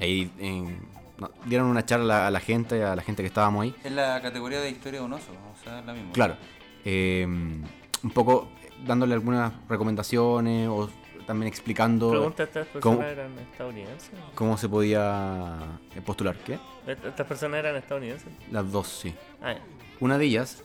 Y 0.00 0.02
ahí 0.02 0.32
eh, 0.38 0.78
no, 1.18 1.30
dieron 1.44 1.68
una 1.68 1.84
charla 1.84 2.26
a 2.26 2.30
la 2.30 2.40
gente, 2.40 2.82
a 2.84 2.96
la 2.96 3.02
gente 3.02 3.22
que 3.22 3.26
estábamos 3.28 3.62
ahí. 3.64 3.74
Es 3.84 3.92
la 3.92 4.20
categoría 4.22 4.60
de 4.60 4.70
historia 4.70 5.00
de 5.00 5.06
un 5.06 5.12
oso, 5.12 5.30
o 5.30 5.62
sea, 5.62 5.78
es 5.80 5.86
la 5.86 5.92
misma. 5.92 6.12
Claro, 6.12 6.36
eh, 6.84 7.24
un 7.26 8.10
poco 8.14 8.48
dándole 8.86 9.12
algunas 9.14 9.52
recomendaciones 9.68 10.68
o 10.68 10.88
también 11.26 11.48
explicando 11.48 12.08
Pregunta, 12.10 12.44
¿estas 12.44 12.66
personas 12.68 12.82
¿Cómo? 12.96 13.02
eran 13.06 13.38
estadounidenses? 13.38 14.10
cómo 14.34 14.56
se 14.56 14.68
podía 14.68 15.58
eh, 15.94 16.00
postular. 16.00 16.34
¿Qué? 16.36 16.54
¿Est- 16.86 17.04
¿Estas 17.04 17.26
personas 17.26 17.58
eran 17.58 17.76
estadounidenses? 17.76 18.28
Las 18.50 18.72
dos, 18.72 18.88
sí. 18.88 19.14
Ah, 19.42 19.52
ya. 19.52 19.60
Una 20.00 20.16
de 20.16 20.24
ellas 20.24 20.62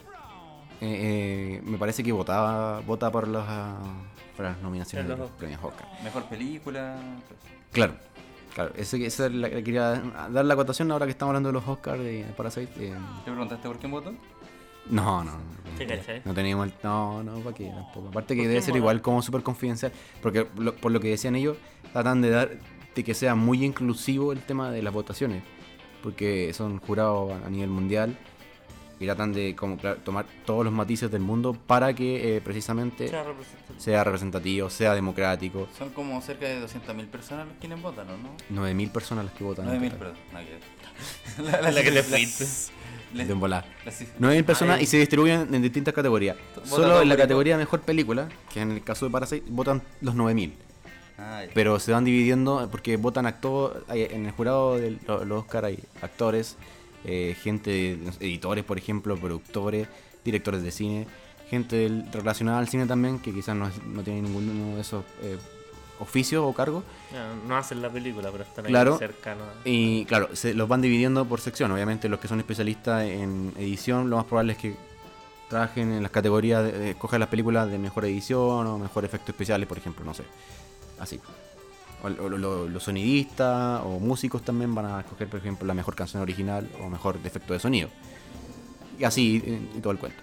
eh, 0.83 1.55
eh, 1.57 1.61
me 1.63 1.77
parece 1.77 2.03
que 2.03 2.11
votaba 2.11 2.79
vota 2.81 3.11
por, 3.11 3.27
los, 3.27 3.43
ah, 3.47 3.77
por 4.35 4.45
las 4.45 4.61
nominaciones 4.61 5.07
de 5.07 5.15
los 5.17 5.29
premios 5.31 5.59
Oscar. 5.63 5.87
Mejor 6.03 6.23
película. 6.25 6.97
pues. 7.27 7.39
Claro, 7.71 7.95
claro. 8.53 8.71
Esa 8.75 8.97
es 8.97 9.19
la, 9.31 9.49
quería 9.49 10.01
dar 10.29 10.45
la 10.45 10.53
acotación 10.53 10.91
ahora 10.91 11.05
que 11.05 11.11
estamos 11.11 11.31
hablando 11.31 11.49
de 11.49 11.53
los 11.53 11.67
Oscars 11.67 11.99
de 12.03 12.25
Parasite. 12.35 12.71
eh, 12.87 12.93
¿Te 13.25 13.31
preguntaste 13.31 13.67
por 13.67 13.77
quién 13.79 13.91
votó? 13.91 14.13
No, 14.89 15.23
no, 15.23 15.31
no. 15.31 15.37
¿Te 15.77 16.21
no, 16.25 16.33
teníamos 16.33 16.67
el. 16.67 16.73
No, 16.83 17.23
no, 17.23 17.35
¿para 17.39 17.55
qué? 17.55 17.69
Tampoco. 17.69 18.09
Aparte 18.09 18.35
que 18.35 18.41
¿Por 18.41 18.49
debe 18.49 18.61
ser 18.61 18.75
igual 18.75 19.01
como 19.01 19.21
súper 19.21 19.41
confidencial. 19.41 19.93
Porque 20.21 20.45
lo- 20.57 20.75
por 20.75 20.91
lo 20.91 20.99
que 20.99 21.07
decían 21.09 21.35
ellos, 21.37 21.55
tratan 21.93 22.21
de 22.21 22.29
dar. 22.29 22.49
de 22.93 23.03
que 23.03 23.13
sea 23.13 23.33
muy 23.33 23.63
inclusivo 23.63 24.33
el 24.33 24.41
tema 24.41 24.71
de 24.71 24.81
las 24.83 24.93
votaciones. 24.93 25.41
Porque 26.03 26.51
son 26.53 26.79
jurados 26.79 27.31
a 27.31 27.47
a 27.47 27.49
nivel 27.49 27.69
mundial. 27.69 28.17
Y 29.03 29.05
tratan 29.05 29.33
de 29.33 29.53
como 29.55 29.77
claro, 29.77 29.97
tomar 30.03 30.25
todos 30.45 30.63
los 30.63 30.73
matices 30.73 31.11
del 31.11 31.21
mundo 31.21 31.53
para 31.67 31.93
que 31.93 32.37
eh, 32.37 32.41
precisamente 32.41 33.09
Sea 33.09 33.23
representativo. 33.23 33.79
sea 33.79 34.03
representativo, 34.03 34.69
sea 34.69 34.93
democrático. 34.95 35.67
Son 35.77 35.89
como 35.89 36.21
cerca 36.21 36.47
de 36.47 36.61
200.000 36.65 37.07
personas 37.07 37.47
los 37.47 37.57
quienes 37.57 37.81
votan, 37.81 38.07
¿o 38.09 38.17
no? 38.17 38.35
9.000 38.63 38.89
personas 38.91 39.25
las 39.25 39.33
que 39.33 39.43
votan. 39.43 39.67
en 39.67 39.81
9.000, 39.81 39.91
total. 39.91 39.99
perdón. 39.99 40.45
que. 40.45 41.71
La 41.73 41.83
que 41.83 41.91
te 41.91 42.03
fuiste. 42.03 42.45
las- 43.13 43.27
De 43.27 43.33
volar. 43.33 43.65
las- 43.85 44.01
9.000 44.19 44.43
personas 44.45 44.77
Ay. 44.77 44.83
y 44.83 44.87
se 44.87 44.97
distribuyen 44.97 45.53
en 45.53 45.61
distintas 45.61 45.93
categorías. 45.93 46.37
Solo 46.63 47.01
en 47.01 47.09
la 47.09 47.17
categoría 47.17 47.57
mejor 47.57 47.81
película, 47.81 48.29
que 48.53 48.61
en 48.61 48.71
el 48.71 48.83
caso 48.83 49.05
de 49.05 49.11
Parasite, 49.11 49.45
votan 49.49 49.81
los 50.01 50.15
9.000. 50.15 50.53
Ah, 51.17 51.43
ya. 51.45 51.51
Pero 51.53 51.79
se 51.79 51.91
van 51.91 52.05
dividiendo 52.05 52.67
porque 52.71 52.97
votan 52.97 53.25
actores. 53.25 53.83
En 53.89 54.25
el 54.25 54.31
jurado 54.31 54.77
de 54.77 54.97
lo- 55.05 55.25
los 55.25 55.43
Oscar 55.43 55.65
hay 55.65 55.79
actores, 56.01 56.55
eh, 57.05 57.35
gente, 57.41 57.97
editores, 58.19 58.63
por 58.63 58.77
ejemplo, 58.77 59.17
productores, 59.17 59.87
directores 60.23 60.63
de 60.63 60.71
cine, 60.71 61.07
gente 61.49 61.75
del- 61.75 62.05
relacionada 62.11 62.59
al 62.59 62.67
cine 62.67 62.85
también, 62.85 63.19
que 63.19 63.33
quizás 63.33 63.55
no, 63.55 63.69
no 63.87 64.03
tiene 64.03 64.21
ninguno 64.21 64.75
de 64.75 64.81
esos 64.81 65.03
eh, 65.21 65.37
oficios 65.99 66.43
o 66.45 66.53
cargos. 66.53 66.83
No 67.47 67.55
hacen 67.55 67.81
la 67.81 67.89
película, 67.89 68.31
pero 68.31 68.43
están 68.43 68.65
Claro. 68.65 68.93
ahí 68.93 68.99
cercanos. 68.99 69.47
a- 69.47 69.69
Y 69.69 70.05
claro, 70.05 70.29
se 70.35 70.53
los 70.53 70.67
van 70.67 70.81
dividiendo 70.81 71.25
por 71.25 71.39
sección. 71.41 71.71
Obviamente, 71.71 72.09
los 72.09 72.19
que 72.19 72.27
son 72.27 72.39
especialistas 72.39 73.03
en 73.03 73.53
edición, 73.57 74.09
lo 74.09 74.17
más 74.17 74.25
probable 74.25 74.53
es 74.53 74.59
que 74.59 74.75
trabajen 75.49 75.91
en 75.91 76.01
las 76.01 76.11
categorías, 76.11 76.63
de, 76.63 76.91
escoger 76.91 77.19
las 77.19 77.29
películas 77.29 77.69
de 77.69 77.77
mejor 77.77 78.05
edición 78.05 78.65
o 78.65 78.79
mejor 78.79 79.05
efectos 79.05 79.29
especiales, 79.29 79.67
por 79.67 79.77
ejemplo, 79.77 80.03
no 80.03 80.13
sé. 80.13 80.23
Así. 80.99 81.19
O, 82.03 82.07
o 82.07 82.29
lo- 82.29 82.37
lo- 82.37 82.67
los 82.69 82.83
sonidistas 82.83 83.81
o 83.85 83.99
músicos 83.99 84.43
también 84.43 84.75
van 84.75 84.85
a 84.85 84.99
escoger, 84.99 85.27
por 85.29 85.39
ejemplo, 85.39 85.65
la 85.65 85.73
mejor 85.73 85.95
canción 85.95 86.21
original 86.21 86.69
o 86.81 86.89
mejor 86.89 87.17
efecto 87.23 87.53
de 87.53 87.59
sonido. 87.59 87.89
Y 88.99 89.03
así, 89.05 89.41
y, 89.73 89.77
y 89.77 89.81
todo 89.81 89.91
el 89.93 89.99
cuento. 89.99 90.19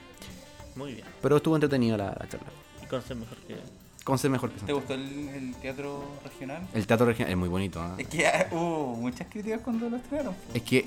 Muy 0.76 0.94
bien. 0.94 1.06
Pero 1.22 1.36
estuvo 1.38 1.54
entretenida 1.56 1.96
la, 1.96 2.06
la 2.18 2.28
charla. 2.28 2.46
Y 2.82 2.86
con 2.86 3.02
ser 3.02 3.16
mejor 3.16 3.36
que. 3.38 3.56
Con 4.04 4.18
ser 4.18 4.30
mejor 4.30 4.50
que 4.50 4.60
¿Te 4.64 4.72
gustó 4.72 4.94
el, 4.94 5.28
el 5.28 5.54
teatro 5.56 6.02
regional? 6.24 6.66
El 6.74 6.86
teatro 6.86 7.06
regional 7.06 7.30
es 7.32 7.36
muy 7.38 7.48
bonito. 7.48 7.80
¿ah? 7.82 7.94
Es 7.98 8.06
que 8.08 8.26
ah, 8.26 8.46
hubo 8.50 8.96
muchas 8.96 9.26
críticas 9.28 9.60
cuando 9.62 9.88
lo 9.90 9.96
estrenaron. 9.96 10.34
Es 10.54 10.62
que 10.62 10.86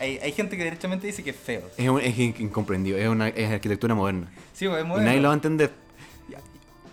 Hay, 0.00 0.18
hay 0.18 0.32
gente 0.32 0.56
que 0.56 0.64
derechamente 0.64 1.06
dice 1.06 1.22
que 1.22 1.30
es 1.30 1.36
feo. 1.36 1.62
es, 1.76 1.88
un- 1.88 2.00
es 2.00 2.18
in- 2.18 2.34
incomprendido, 2.38 2.98
es, 2.98 3.08
una, 3.08 3.28
es 3.28 3.50
arquitectura 3.52 3.94
moderna. 3.94 4.30
Sí, 4.52 4.66
pues 4.66 4.78
es 4.80 4.84
Y 4.84 4.88
moderno. 4.88 5.08
nadie 5.08 5.20
lo 5.20 5.28
va 5.28 5.34
a 5.34 5.36
entender. 5.36 5.72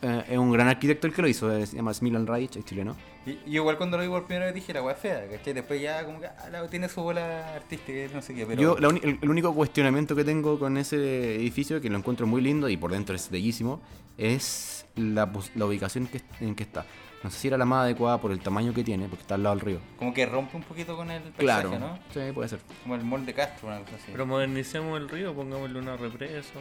Eh, 0.02 0.24
es 0.30 0.38
un 0.38 0.52
gran 0.52 0.68
arquitecto 0.68 1.08
el 1.08 1.14
que 1.14 1.22
lo 1.24 1.28
hizo, 1.28 1.52
eh, 1.56 1.66
se 1.66 1.76
llama 1.76 1.94
Smilan 1.94 2.28
Reich, 2.28 2.56
es 2.56 2.66
chileno. 2.66 2.96
Y, 3.26 3.32
y 3.46 3.56
igual 3.56 3.78
cuando 3.78 3.98
lo 3.98 4.04
vi 4.04 4.10
por 4.10 4.26
primera 4.26 4.46
vez 4.46 4.54
dije 4.56 4.72
la 4.74 4.82
weá 4.84 4.94
es 4.94 5.00
fea, 5.02 5.28
¿cachai? 5.30 5.54
Después 5.54 5.82
ya 5.82 6.06
como 6.06 6.20
que 6.22 6.28
ah, 6.28 6.50
la- 6.52 6.68
tiene 6.70 6.88
su 6.88 7.02
bola 7.02 7.56
artística, 7.56 8.14
no 8.14 8.22
sé 8.22 8.36
qué, 8.36 8.46
pero... 8.46 8.62
Yo, 8.62 8.78
la 8.78 8.90
el, 8.90 9.18
el 9.22 9.30
único 9.30 9.54
cuestionamiento 9.56 10.16
que 10.16 10.24
tengo 10.24 10.60
con 10.60 10.78
ese 10.78 11.36
edificio, 11.36 11.82
que 11.82 11.90
lo 11.90 11.98
encuentro 11.98 12.28
muy 12.28 12.42
lindo 12.42 12.70
y 12.70 12.78
por 12.78 12.92
dentro 12.92 13.16
es 13.16 13.30
bellísimo, 13.32 13.82
es 14.18 14.86
la, 14.96 15.30
la 15.56 15.66
ubicación 15.66 16.08
que, 16.08 16.22
en 16.42 16.54
que 16.56 16.64
está. 16.64 16.86
No 17.24 17.32
sé 17.32 17.40
si 17.40 17.48
era 17.48 17.58
la 17.58 17.66
más 17.66 17.84
adecuada 17.86 18.22
por 18.22 18.32
el 18.32 18.40
tamaño 18.40 18.74
que 18.76 18.84
tiene, 18.84 19.08
porque 19.08 19.24
está 19.24 19.34
al 19.36 19.44
lado 19.44 19.56
del 19.56 19.66
río. 19.66 19.80
Como 19.98 20.14
que 20.14 20.26
rompe 20.28 20.56
un 20.56 20.62
poquito 20.64 20.96
con 20.96 21.10
el 21.10 21.22
paisaje, 21.24 21.68
Claro, 21.68 21.80
¿no? 21.80 22.00
sí, 22.14 22.20
puede 22.32 22.48
ser. 22.48 22.60
Como 22.84 22.94
el 22.96 23.04
mall 23.04 23.26
de 23.26 23.34
Castro, 23.34 23.68
una 23.70 23.80
cosa 23.80 23.96
así. 23.96 24.06
Pero 24.12 24.28
modernicemos 24.28 24.96
el 25.00 25.10
río, 25.10 25.34
pongámosle 25.34 25.80
una 25.80 25.98
represa. 25.98 26.52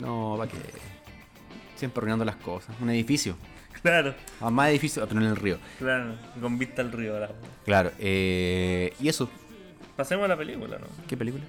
No, 0.00 0.38
va 0.38 0.46
que. 0.46 0.56
Siempre 1.76 2.00
arruinando 2.00 2.24
las 2.24 2.36
cosas. 2.36 2.74
Un 2.80 2.90
edificio. 2.90 3.36
Claro, 3.82 4.14
Ah, 4.40 4.50
más 4.50 4.70
edificio, 4.70 5.06
pero 5.06 5.20
en 5.20 5.26
el 5.26 5.36
río. 5.36 5.58
claro. 5.78 6.14
Con 6.40 6.58
vista 6.58 6.82
al 6.82 6.90
río. 6.92 7.18
la- 7.20 7.30
Claro, 7.64 7.92
eh, 7.98 8.92
y 8.98 9.08
eso. 9.08 9.28
Pasemos 9.96 10.24
a 10.24 10.28
la 10.28 10.36
película, 10.36 10.78
¿no? 10.78 10.86
¿Qué 11.06 11.16
película? 11.16 11.44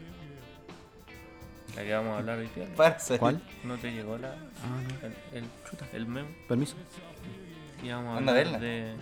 La 1.76 1.84
que 1.84 1.94
vamos 1.94 2.14
a 2.16 2.18
hablar 2.20 2.40
hoy 2.40 2.50
día. 2.56 2.66
¿Cuál? 3.20 3.42
¿No 3.64 3.78
te 3.78 3.92
llegó 3.92 4.18
la, 4.18 4.30
Ah, 4.30 4.82
no. 5.02 5.08
el, 5.08 5.44
el, 5.44 5.50
el 5.94 6.06
meme? 6.08 6.28
Permiso. 6.48 6.76
Y 7.84 7.90
vamos 7.90 8.16
a 8.16 8.18
Anda 8.18 8.32
a 8.34 8.36
hablar 8.36 8.60
verla. 8.60 8.60
de, 8.60 8.94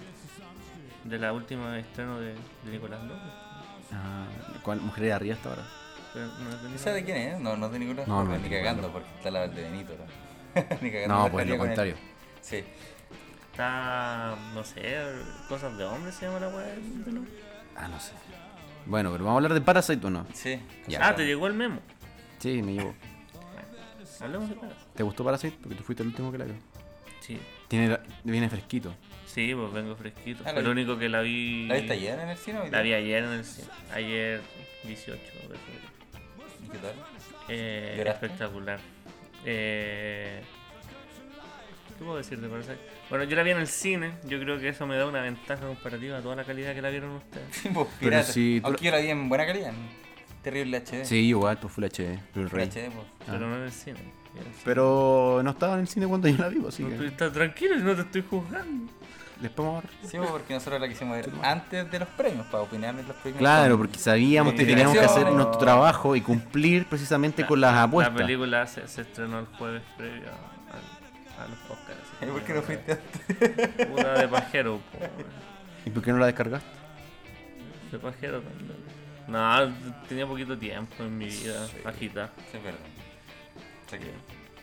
de 1.06 1.18
la 1.20 1.32
última 1.34 1.80
estreno 1.80 2.20
de, 2.20 2.34
de 2.34 2.72
Nicolás 2.72 3.02
López. 3.04 3.22
Ah, 3.94 4.26
¿Cuál? 4.62 4.82
Mujer 4.82 5.04
de 5.06 5.14
arriba 5.14 5.36
hasta 5.36 5.50
ahora. 5.50 5.64
Pero 6.14 6.28
no 6.28 6.70
de 6.70 6.76
¿Esa 6.76 6.92
de 6.92 7.02
Nicolás 7.02 7.04
quién 7.04 7.18
es? 7.36 7.40
No, 7.40 7.56
no 7.58 7.66
es 7.68 7.72
de 7.72 7.80
Nicolás. 7.80 8.08
No, 8.08 8.24
no 8.24 8.36
es 8.36 8.42
ni 8.42 8.50
cagando, 8.50 8.92
porque 8.92 9.08
está 9.18 9.32
la 9.32 9.48
de 9.48 9.62
Benito. 9.64 9.94
¿no? 9.98 10.25
ni 10.82 10.92
cagando. 10.92 11.16
No, 11.16 11.32
pues 11.32 11.48
lo 11.48 11.54
él. 11.54 11.60
contrario. 11.60 11.96
Sí. 12.42 12.64
Está, 13.52 14.36
no 14.54 14.64
sé, 14.64 14.98
cosas 15.48 15.78
de 15.78 15.86
hombres 15.86 16.16
se 16.16 16.26
llama 16.26 16.40
la 16.42 16.50
weá. 16.50 16.76
nuevo. 17.06 17.26
Ah, 17.76 17.88
no 17.88 18.00
sé. 18.00 18.12
Bueno, 18.86 19.12
pero 19.12 19.24
vamos 19.24 19.36
a 19.36 19.38
hablar 19.38 19.54
de 19.54 19.62
Parasite 19.62 20.06
o 20.06 20.10
no. 20.10 20.28
Sí. 20.34 20.60
Ya. 20.88 21.08
Ah, 21.08 21.16
te 21.16 21.26
llegó 21.26 21.48
el 21.48 21.54
memo. 21.54 21.80
Sí, 22.40 22.62
me 22.62 22.74
llevo. 22.74 22.94
Hablemos 24.22 24.50
de 24.50 24.56
Parasite. 24.56 24.86
¿Te 24.96 25.04
gustó 25.04 25.24
Parasite? 25.24 25.58
Porque 25.62 25.76
tú 25.76 25.84
fuiste 25.84 26.04
el 26.04 26.10
último 26.10 26.32
que 26.32 26.38
la 26.38 26.46
vio. 26.46 26.56
Sí. 27.22 27.40
Tiene, 27.68 27.98
viene 28.24 28.50
fresquito. 28.50 28.94
Sí, 29.26 29.54
pues 29.56 29.72
vengo 29.74 29.96
fresquito. 29.96 30.44
Ah, 30.46 30.52
Fue 30.54 30.62
lo 30.62 30.70
vi- 30.70 30.82
único 30.82 30.98
que 30.98 31.10
la 31.10 31.22
vi. 31.22 31.66
¿La 31.68 31.76
viste 31.76 31.94
ayer 31.94 32.20
en 32.20 32.30
el 32.30 32.38
cine? 32.38 32.60
hoy 32.60 32.70
La 32.70 32.82
vi 32.82 32.94
ayer 32.94 33.24
en 33.24 33.32
el 33.32 33.46
cine. 33.46 33.68
Ayer 33.94 34.42
18 34.84 35.12
de 35.14 35.18
febrero. 35.18 35.58
¿Y 36.64 36.68
qué 36.70 36.78
tal? 36.78 36.94
Eh, 37.50 38.04
espectacular. 38.06 38.80
Eh, 39.46 40.42
¿Qué 41.98 42.04
puedo 42.04 42.18
decir 42.18 42.40
de 42.42 42.50
Parasite? 42.50 42.78
Bueno, 43.10 43.24
yo 43.26 43.36
la 43.38 43.44
vi 43.44 43.52
en 43.52 43.58
el 43.60 43.68
cine. 43.68 44.14
Yo 44.28 44.40
creo 44.40 44.60
que 44.60 44.70
eso 44.70 44.86
me 44.86 44.98
da 44.98 45.06
una 45.06 45.22
ventaja 45.22 45.66
comparativa 45.66 46.18
a 46.18 46.22
toda 46.22 46.36
la 46.36 46.44
calidad 46.44 46.74
que 46.74 46.82
la 46.82 46.90
vieron 46.90 47.12
ustedes. 47.12 47.46
Sí, 47.56 47.70
pues, 47.74 47.88
Pero 48.00 48.10
pirata. 48.12 48.32
si 48.34 48.60
tú- 48.60 48.68
Aunque 48.68 48.86
yo 48.86 48.92
la 48.92 48.98
vi 48.98 49.08
en 49.10 49.30
buena 49.30 49.46
calidad. 49.46 49.70
en 49.70 49.76
terrible 50.44 50.78
HD. 50.78 51.06
Sí, 51.06 51.16
igual, 51.28 51.58
pues 51.60 51.74
Full 51.74 51.86
HD, 51.86 52.20
Full. 52.34 52.48
HD, 52.48 52.92
pues. 52.92 53.06
Pero 53.26 53.40
no 53.48 53.56
en 53.56 53.64
el 53.64 53.72
cine. 53.72 54.00
Pero 54.66 55.40
no 55.44 55.52
estaba 55.52 55.76
en 55.76 55.80
el 55.82 55.88
cine 55.88 56.08
cuando 56.08 56.28
yo 56.28 56.38
la 56.38 56.50
vi, 56.50 56.62
así 56.68 56.84
No, 56.84 56.90
que 56.90 56.96
tú 56.98 57.04
estás 57.06 57.32
tranquilo, 57.32 57.78
no 57.78 57.96
te 57.96 58.02
estoy 58.02 58.24
juzgando. 58.30 58.92
Después 59.40 59.68
vamos 59.68 59.84
a 59.84 59.88
ver. 59.88 60.10
Sí, 60.10 60.18
pues, 60.18 60.30
porque 60.32 60.54
nosotros 60.54 60.82
la 60.82 60.88
quisimos 60.88 61.16
ver 61.18 61.30
antes 61.44 61.92
de 61.92 62.00
los 62.00 62.08
premios, 62.10 62.46
para 62.48 62.64
opinar 62.64 62.98
en 62.98 63.08
los 63.08 63.16
premios. 63.18 63.40
Claro, 63.40 63.78
con- 63.78 63.86
porque 63.88 64.00
sabíamos 64.00 64.54
que 64.54 64.66
teníamos 64.66 64.94
que 64.98 65.04
hacer 65.06 65.32
nuestro 65.32 65.58
trabajo 65.58 66.16
y 66.16 66.22
cumplir 66.22 66.86
precisamente 66.88 67.46
con 67.46 67.60
las 67.62 67.74
La 67.74 67.84
apuestas. 67.84 68.16
película 68.18 68.66
se, 68.68 68.88
se 68.88 69.02
estrenó 69.02 69.40
el 69.40 69.46
jueves 69.48 69.84
previo 69.98 70.24
al, 70.30 71.44
a 71.44 71.48
los 71.48 71.60
Oscars. 71.70 72.00
¿Y 72.22 72.26
por 72.28 72.42
qué 72.44 72.54
no 72.54 72.60
a 72.60 72.64
fuiste 72.64 72.92
antes? 72.94 73.88
Puta 73.88 74.14
de 74.14 74.28
pajero. 74.28 74.80
¿Y 75.86 75.90
por 75.90 76.02
qué 76.04 76.12
no 76.12 76.18
la 76.20 76.26
descargaste? 76.28 76.68
De 77.92 78.00
pajero 78.00 78.42
también. 78.42 78.76
No, 79.28 79.74
tenía 80.08 80.26
poquito 80.28 80.58
tiempo 80.58 81.04
en 81.04 81.18
mi 81.18 81.26
vida, 81.26 81.68
Sí. 81.68 81.78
bajita. 81.84 82.30
Sí, 82.52 83.98
que 83.98 84.12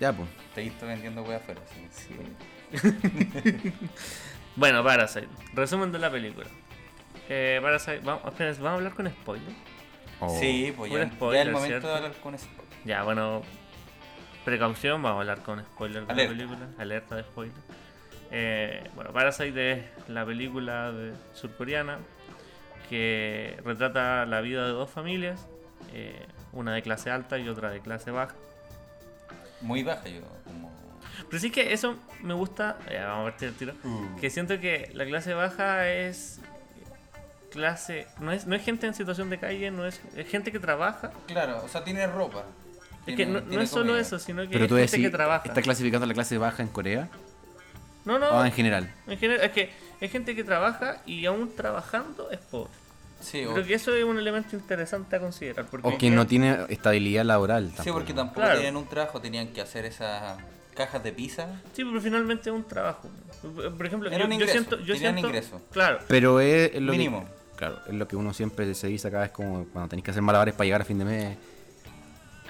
Ya, 0.00 0.12
pues. 0.12 0.28
te 0.54 0.60
he 0.60 0.64
visto 0.64 0.86
vendiendo 0.86 1.22
weas 1.22 1.42
afuera. 1.42 1.60
Sí. 1.90 2.14
Bueno, 4.56 4.84
Parasite. 4.84 5.28
Resumen 5.54 5.92
de 5.92 5.98
la 5.98 6.10
película. 6.10 6.46
Eh, 7.28 7.58
Parasite, 7.62 8.00
vamos, 8.00 8.22
espera, 8.26 8.52
¿vamos 8.54 8.66
a 8.70 8.74
hablar 8.74 8.94
con 8.94 9.08
spoiler? 9.10 9.52
Oh. 10.20 10.38
Sí, 10.38 10.72
pues 10.76 10.92
ya, 10.92 11.08
spoiler, 11.10 11.46
el 11.46 11.52
momento 11.52 11.68
¿cierto? 11.70 11.88
de 11.88 11.94
hablar 11.94 12.12
con 12.22 12.38
spoiler. 12.38 12.62
Ya, 12.84 13.02
bueno, 13.02 13.42
precaución, 14.44 15.02
vamos 15.02 15.18
a 15.18 15.20
hablar 15.20 15.42
con 15.42 15.60
spoiler 15.64 16.06
de 16.06 16.12
Alerta. 16.12 16.32
la 16.32 16.38
película, 16.38 16.68
alerta 16.78 17.16
de 17.16 17.22
spoiler. 17.22 17.54
Eh, 18.30 18.90
bueno, 18.94 19.12
Parasite 19.12 19.72
es 19.72 19.84
la 20.08 20.24
película 20.26 20.92
de- 20.92 21.14
surcoreana 21.34 21.98
que 22.88 23.58
retrata 23.64 24.26
la 24.26 24.40
vida 24.40 24.64
de 24.66 24.72
dos 24.72 24.90
familias, 24.90 25.46
eh, 25.92 26.26
una 26.52 26.74
de 26.74 26.82
clase 26.82 27.10
alta 27.10 27.38
y 27.38 27.48
otra 27.48 27.70
de 27.70 27.80
clase 27.80 28.10
baja. 28.10 28.34
Muy 29.60 29.82
baja 29.82 30.08
yo, 30.08 30.20
como... 30.44 30.70
Pero 31.32 31.40
sí 31.40 31.50
que 31.50 31.72
eso 31.72 31.96
me 32.22 32.34
gusta, 32.34 32.76
ya, 32.92 33.06
vamos 33.06 33.28
a 33.28 33.30
partir 33.30 33.48
el 33.48 33.54
tiro, 33.54 33.72
que 34.20 34.28
siento 34.28 34.60
que 34.60 34.90
la 34.92 35.06
clase 35.06 35.32
baja 35.32 35.88
es 35.88 36.40
clase, 37.50 38.06
no 38.20 38.32
es, 38.32 38.46
no 38.46 38.54
es 38.54 38.62
gente 38.62 38.86
en 38.86 38.92
situación 38.92 39.30
de 39.30 39.38
calle, 39.38 39.70
no 39.70 39.86
es, 39.86 39.98
es 40.14 40.28
gente 40.28 40.52
que 40.52 40.58
trabaja. 40.60 41.10
Claro, 41.26 41.62
o 41.64 41.68
sea, 41.68 41.82
tiene 41.84 42.06
ropa. 42.06 42.44
Es 43.06 43.16
que 43.16 43.24
no, 43.24 43.38
es 43.62 43.70
solo 43.70 43.86
comida. 43.86 44.00
eso, 44.00 44.18
sino 44.18 44.42
que 44.42 44.48
Pero 44.50 44.64
es 44.64 44.68
tú 44.68 44.76
gente 44.76 44.90
decís, 44.92 45.06
que 45.06 45.10
trabaja. 45.10 45.48
¿está 45.48 45.62
clasificando 45.62 46.06
la 46.06 46.12
clase 46.12 46.36
baja 46.36 46.62
en 46.62 46.68
Corea? 46.68 47.08
No, 48.04 48.18
no, 48.18 48.28
¿O 48.28 48.44
en 48.44 48.52
general? 48.52 48.92
En 49.06 49.16
general, 49.18 49.44
es 49.46 49.52
que 49.52 49.70
es 50.02 50.12
gente 50.12 50.34
que 50.36 50.44
trabaja 50.44 51.00
y 51.06 51.24
aún 51.24 51.54
trabajando 51.56 52.30
es 52.30 52.40
pobre. 52.40 52.70
Sí, 53.22 53.46
o- 53.46 53.54
Creo 53.54 53.66
que 53.66 53.72
eso 53.74 53.94
es 53.94 54.04
un 54.04 54.18
elemento 54.18 54.54
interesante 54.54 55.16
a 55.16 55.20
considerar. 55.20 55.64
Porque 55.64 55.88
O 55.88 55.96
que 55.96 56.10
no 56.10 56.26
tiene 56.26 56.58
estabilidad 56.68 57.24
laboral. 57.24 57.70
sí, 57.70 57.76
tampoco. 57.76 57.98
porque 57.98 58.12
tampoco 58.12 58.40
Claro. 58.42 58.56
tenían 58.56 58.76
un 58.76 58.86
trabajo, 58.86 59.18
tenían 59.20 59.48
que 59.48 59.62
hacer 59.62 59.84
esas 59.86 60.36
cajas 60.74 61.02
de 61.02 61.12
pizza. 61.12 61.60
Sí, 61.72 61.84
pero 61.84 62.00
finalmente 62.00 62.50
es 62.50 62.54
un 62.56 62.64
trabajo. 62.64 63.08
Por 63.76 63.86
ejemplo, 63.86 64.08
Era 64.08 64.18
yo, 64.18 64.24
un 64.24 64.30
yo 64.30 64.34
ingreso, 64.34 64.52
siento. 64.52 64.80
Yo 64.80 64.94
siento 64.96 65.26
ingreso. 65.26 65.60
Claro, 65.72 65.98
Pero 66.08 66.40
es 66.40 66.74
lo 66.80 66.92
Mínimo. 66.92 67.24
que... 67.24 67.42
Claro, 67.56 67.78
es 67.86 67.94
lo 67.94 68.08
que 68.08 68.16
uno 68.16 68.32
siempre 68.34 68.74
se 68.74 68.88
dice 68.88 69.08
acá, 69.08 69.24
es 69.24 69.30
como 69.30 69.66
cuando 69.66 69.88
tenéis 69.90 70.04
que 70.04 70.10
hacer 70.10 70.22
malabares 70.22 70.54
para 70.54 70.64
llegar 70.64 70.80
a 70.80 70.84
fin 70.84 70.98
de 70.98 71.04
mes. 71.04 71.36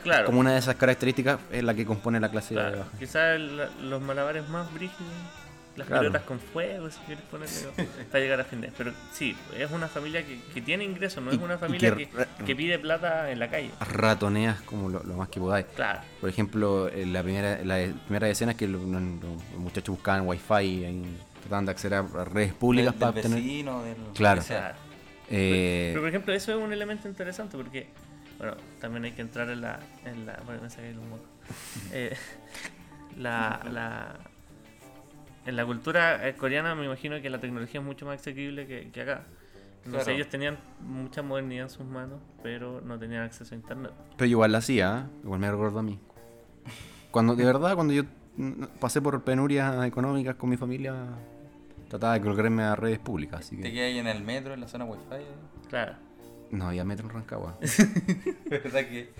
claro. 0.02 0.26
Como 0.26 0.40
una 0.40 0.52
de 0.52 0.58
esas 0.58 0.76
características 0.76 1.38
es 1.50 1.62
la 1.62 1.74
que 1.74 1.84
compone 1.84 2.18
la 2.18 2.30
clase 2.30 2.54
claro. 2.54 2.78
baja. 2.78 2.90
Quizás 2.98 3.38
los 3.82 4.00
malabares 4.00 4.48
más 4.48 4.72
brígidos, 4.72 5.12
las 5.76 5.86
Claro. 5.86 6.02
pelotas 6.02 6.22
con 6.22 6.38
fuego, 6.38 6.90
si 6.90 6.98
quieres 7.00 7.24
ponerle, 7.24 7.56
para 8.10 8.20
llegar 8.22 8.40
a 8.40 8.44
fin 8.44 8.60
de 8.60 8.66
mes. 8.68 8.74
Pero 8.76 8.92
sí, 9.12 9.36
es 9.56 9.70
una 9.70 9.88
familia 9.88 10.24
que, 10.26 10.40
que 10.52 10.60
tiene 10.60 10.84
ingresos, 10.84 11.22
no 11.24 11.30
es 11.30 11.38
Y- 11.38 11.42
una 11.42 11.56
familia 11.58 11.94
que 11.96 12.08
que, 12.44 12.54
pide 12.56 12.78
plata 12.78 13.30
en 13.30 13.38
la 13.38 13.48
calle. 13.48 13.70
Ratoneas 13.80 14.60
como 14.62 14.88
lo, 14.90 15.02
lo 15.02 15.14
más 15.14 15.28
que 15.28 15.40
podáis. 15.40 15.66
Claro. 15.74 16.00
Por 16.20 16.28
ejemplo, 16.28 16.88
en 16.90 17.12
la 17.12 17.22
primera, 17.22 17.58
la 17.64 17.92
primera 18.06 18.28
escena 18.28 18.52
es 18.52 18.58
que 18.58 18.68
los, 18.68 18.82
muchachos 18.82 19.94
buscaban 19.96 20.26
wifi 20.26 20.54
y 20.64 21.16
trataban 21.40 21.64
de 21.66 21.70
acceder 21.72 21.94
a 21.94 22.02
redes 22.24 22.52
públicas 22.52 22.92
del, 22.92 23.00
para 23.00 23.12
del 23.12 23.24
obtener... 23.24 23.42
vecino, 23.42 23.82
del... 23.82 23.96
Claro. 24.14 24.40
o 24.40 24.44
sea, 24.44 24.58
claro. 24.58 24.76
Eh, 25.30 25.88
Pero 25.92 26.02
por 26.02 26.08
ejemplo, 26.10 26.34
eso 26.34 26.52
es 26.52 26.62
un 26.62 26.72
elemento 26.72 27.08
interesante 27.08 27.56
porque, 27.56 27.86
bueno, 28.36 28.54
también 28.80 29.04
hay 29.04 29.12
que 29.12 29.22
entrar 29.22 29.48
en 29.48 29.62
la. 29.62 29.80
En 30.04 30.26
la 30.26 30.38
bueno, 30.44 30.60
me 30.62 30.68
saqué 30.70 30.90
el 30.90 30.96
moco. 30.96 31.24
Eh, 31.92 32.14
la, 33.18 33.60
la, 33.70 34.14
en 35.46 35.56
la 35.56 35.64
cultura 35.66 36.28
eh, 36.28 36.34
coreana 36.34 36.74
me 36.74 36.84
imagino 36.84 37.20
que 37.20 37.28
la 37.30 37.38
tecnología 37.40 37.80
es 37.80 37.86
mucho 37.86 38.06
más 38.06 38.20
asequible 38.20 38.66
que, 38.66 38.90
que 38.90 39.02
acá. 39.02 39.24
Entonces 39.84 40.04
Claro. 40.04 40.16
ellos 40.16 40.28
tenían 40.28 40.58
mucha 40.80 41.22
modernidad 41.22 41.64
en 41.64 41.70
sus 41.70 41.84
manos, 41.84 42.20
pero 42.42 42.80
no 42.82 42.98
tenían 42.98 43.22
acceso 43.24 43.54
a 43.54 43.58
internet. 43.58 43.90
Pero 44.16 44.28
igual 44.30 44.52
la 44.52 44.58
hacía, 44.58 45.06
¿eh? 45.08 45.20
igual 45.24 45.40
me 45.40 45.50
recordó 45.50 45.80
a 45.80 45.82
mí. 45.82 45.98
Cuando, 47.10 47.34
de 47.34 47.44
verdad, 47.44 47.74
cuando 47.74 47.92
yo 47.92 48.04
mm, 48.36 48.64
pasé 48.80 49.02
por 49.02 49.22
penurias 49.24 49.84
económicas 49.84 50.36
con 50.36 50.50
mi 50.50 50.56
familia, 50.56 50.94
trataba 51.88 52.14
de 52.14 52.20
colgarme 52.20 52.62
a 52.62 52.76
redes 52.76 53.00
públicas, 53.00 53.40
así 53.40 53.56
te 53.56 53.64
que 53.64 53.72
quedas 53.72 53.86
ahí 53.88 53.98
en 53.98 54.06
el 54.06 54.22
metro, 54.22 54.54
en 54.54 54.60
la 54.60 54.68
zona 54.68 54.84
wifi. 54.84 55.02
Claro. 55.68 55.94
no 56.52 56.68
había 56.68 56.84
metro 56.84 57.08
en 57.08 57.14
Rancagua. 57.14 57.58
¿Verdad 58.48 58.80
que...? 58.86 59.12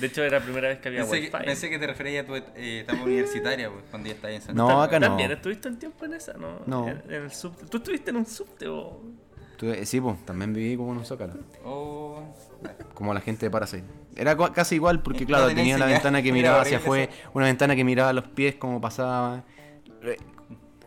De 0.00 0.06
hecho, 0.06 0.22
era 0.22 0.38
la 0.38 0.44
primera 0.44 0.68
vez 0.68 0.78
que 0.78 0.88
había 0.88 1.00
Pensé 1.02 1.20
que, 1.20 1.26
wifi. 1.36 1.44
pensé 1.46 1.70
que 1.70 1.78
te 1.78 1.86
referías 1.86 2.24
a 2.24 2.26
tu 2.26 2.34
eh, 2.36 2.80
etapa 2.80 3.02
universitaria, 3.02 3.70
pues, 3.70 3.84
cuando 3.90 4.08
ya 4.08 4.14
estás 4.14 4.30
en 4.32 4.42
San 4.42 4.56
No, 4.56 4.82
acá 4.82 4.98
no. 5.00 5.06
También 5.08 5.30
estuviste 5.32 5.68
un 5.68 5.78
tiempo 5.78 6.04
en 6.04 6.14
esa, 6.14 6.32
¿no? 6.34 6.60
No. 6.66 6.88
En, 6.88 7.02
en 7.08 7.22
el 7.24 7.30
subte. 7.30 7.66
¿Tú 7.66 7.76
estuviste 7.78 8.10
en 8.10 8.16
un 8.16 8.26
subte 8.26 8.66
o...? 8.68 9.00
Tuve- 9.58 9.84
sí, 9.84 10.00
pues, 10.00 10.24
también 10.26 10.52
viví 10.52 10.76
como 10.76 10.92
en 10.92 10.98
un 10.98 11.04
zócalo, 11.04 11.34
Oh, 11.64 12.22
como 12.94 13.14
la 13.14 13.20
gente 13.20 13.46
de 13.46 13.50
Parasite. 13.50 13.84
Era 14.16 14.36
casi 14.52 14.74
igual 14.76 15.00
porque, 15.02 15.24
claro, 15.26 15.46
tenía 15.48 15.74
señal, 15.74 15.88
ventana 15.90 16.22
que 16.22 16.32
miraba 16.32 16.62
hacia 16.62 16.78
afuera, 16.78 17.12
una 17.34 17.46
ventana 17.46 17.76
que 17.76 17.84
miraba 17.84 18.10
a 18.10 18.12
los 18.12 18.26
pies 18.28 18.56
como 18.56 18.80
pasaba, 18.80 19.44
eh, 20.02 20.16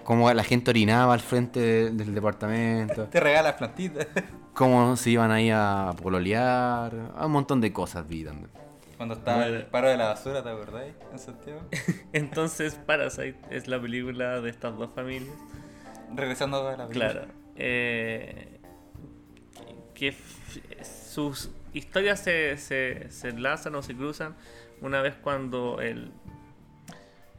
como 0.03 0.31
la 0.33 0.43
gente 0.43 0.69
orinaba 0.71 1.13
al 1.13 1.19
frente 1.21 1.60
de- 1.60 1.91
del 1.91 2.13
departamento. 2.13 3.05
te 3.05 3.19
regalas 3.21 3.53
plantitas. 3.53 4.07
cómo 4.53 4.95
se 4.97 5.12
iban 5.12 5.31
ahí 5.31 5.49
a 5.53 5.93
pololear, 6.01 7.12
a 7.15 7.25
un 7.25 7.31
montón 7.31 7.62
de 7.62 7.71
cosas 7.71 8.07
vi 8.07 8.23
también. 8.25 8.49
Cuando 8.97 9.15
estaba 9.15 9.38
Bueno. 9.43 9.55
el 9.57 9.65
paro 9.67 9.89
de 9.89 9.97
la 9.97 10.07
basura, 10.07 10.41
¿te 10.43 10.49
acordáis? 10.49 10.93
En 11.12 11.19
Santiago. 11.19 11.62
Entonces, 12.13 12.75
Parasite 12.75 13.38
es 13.51 13.67
la 13.67 13.79
película 13.79 14.41
de 14.41 14.49
estas 14.49 14.75
dos 14.77 14.89
familias. 14.95 15.36
Regresando 16.15 16.67
a 16.67 16.75
la 16.77 16.88
película. 16.88 17.12
Claro. 17.12 17.27
eh, 17.55 18.60
que 19.93 20.15
sus 20.83 21.49
historias 21.73 22.19
se, 22.19 22.57
se, 22.57 23.10
se 23.10 23.29
enlazan 23.29 23.73
o 23.75 23.81
se 23.81 23.95
cruzan 23.95 24.36
una 24.81 25.01
vez 25.01 25.15
cuando 25.15 25.81
el, 25.81 26.12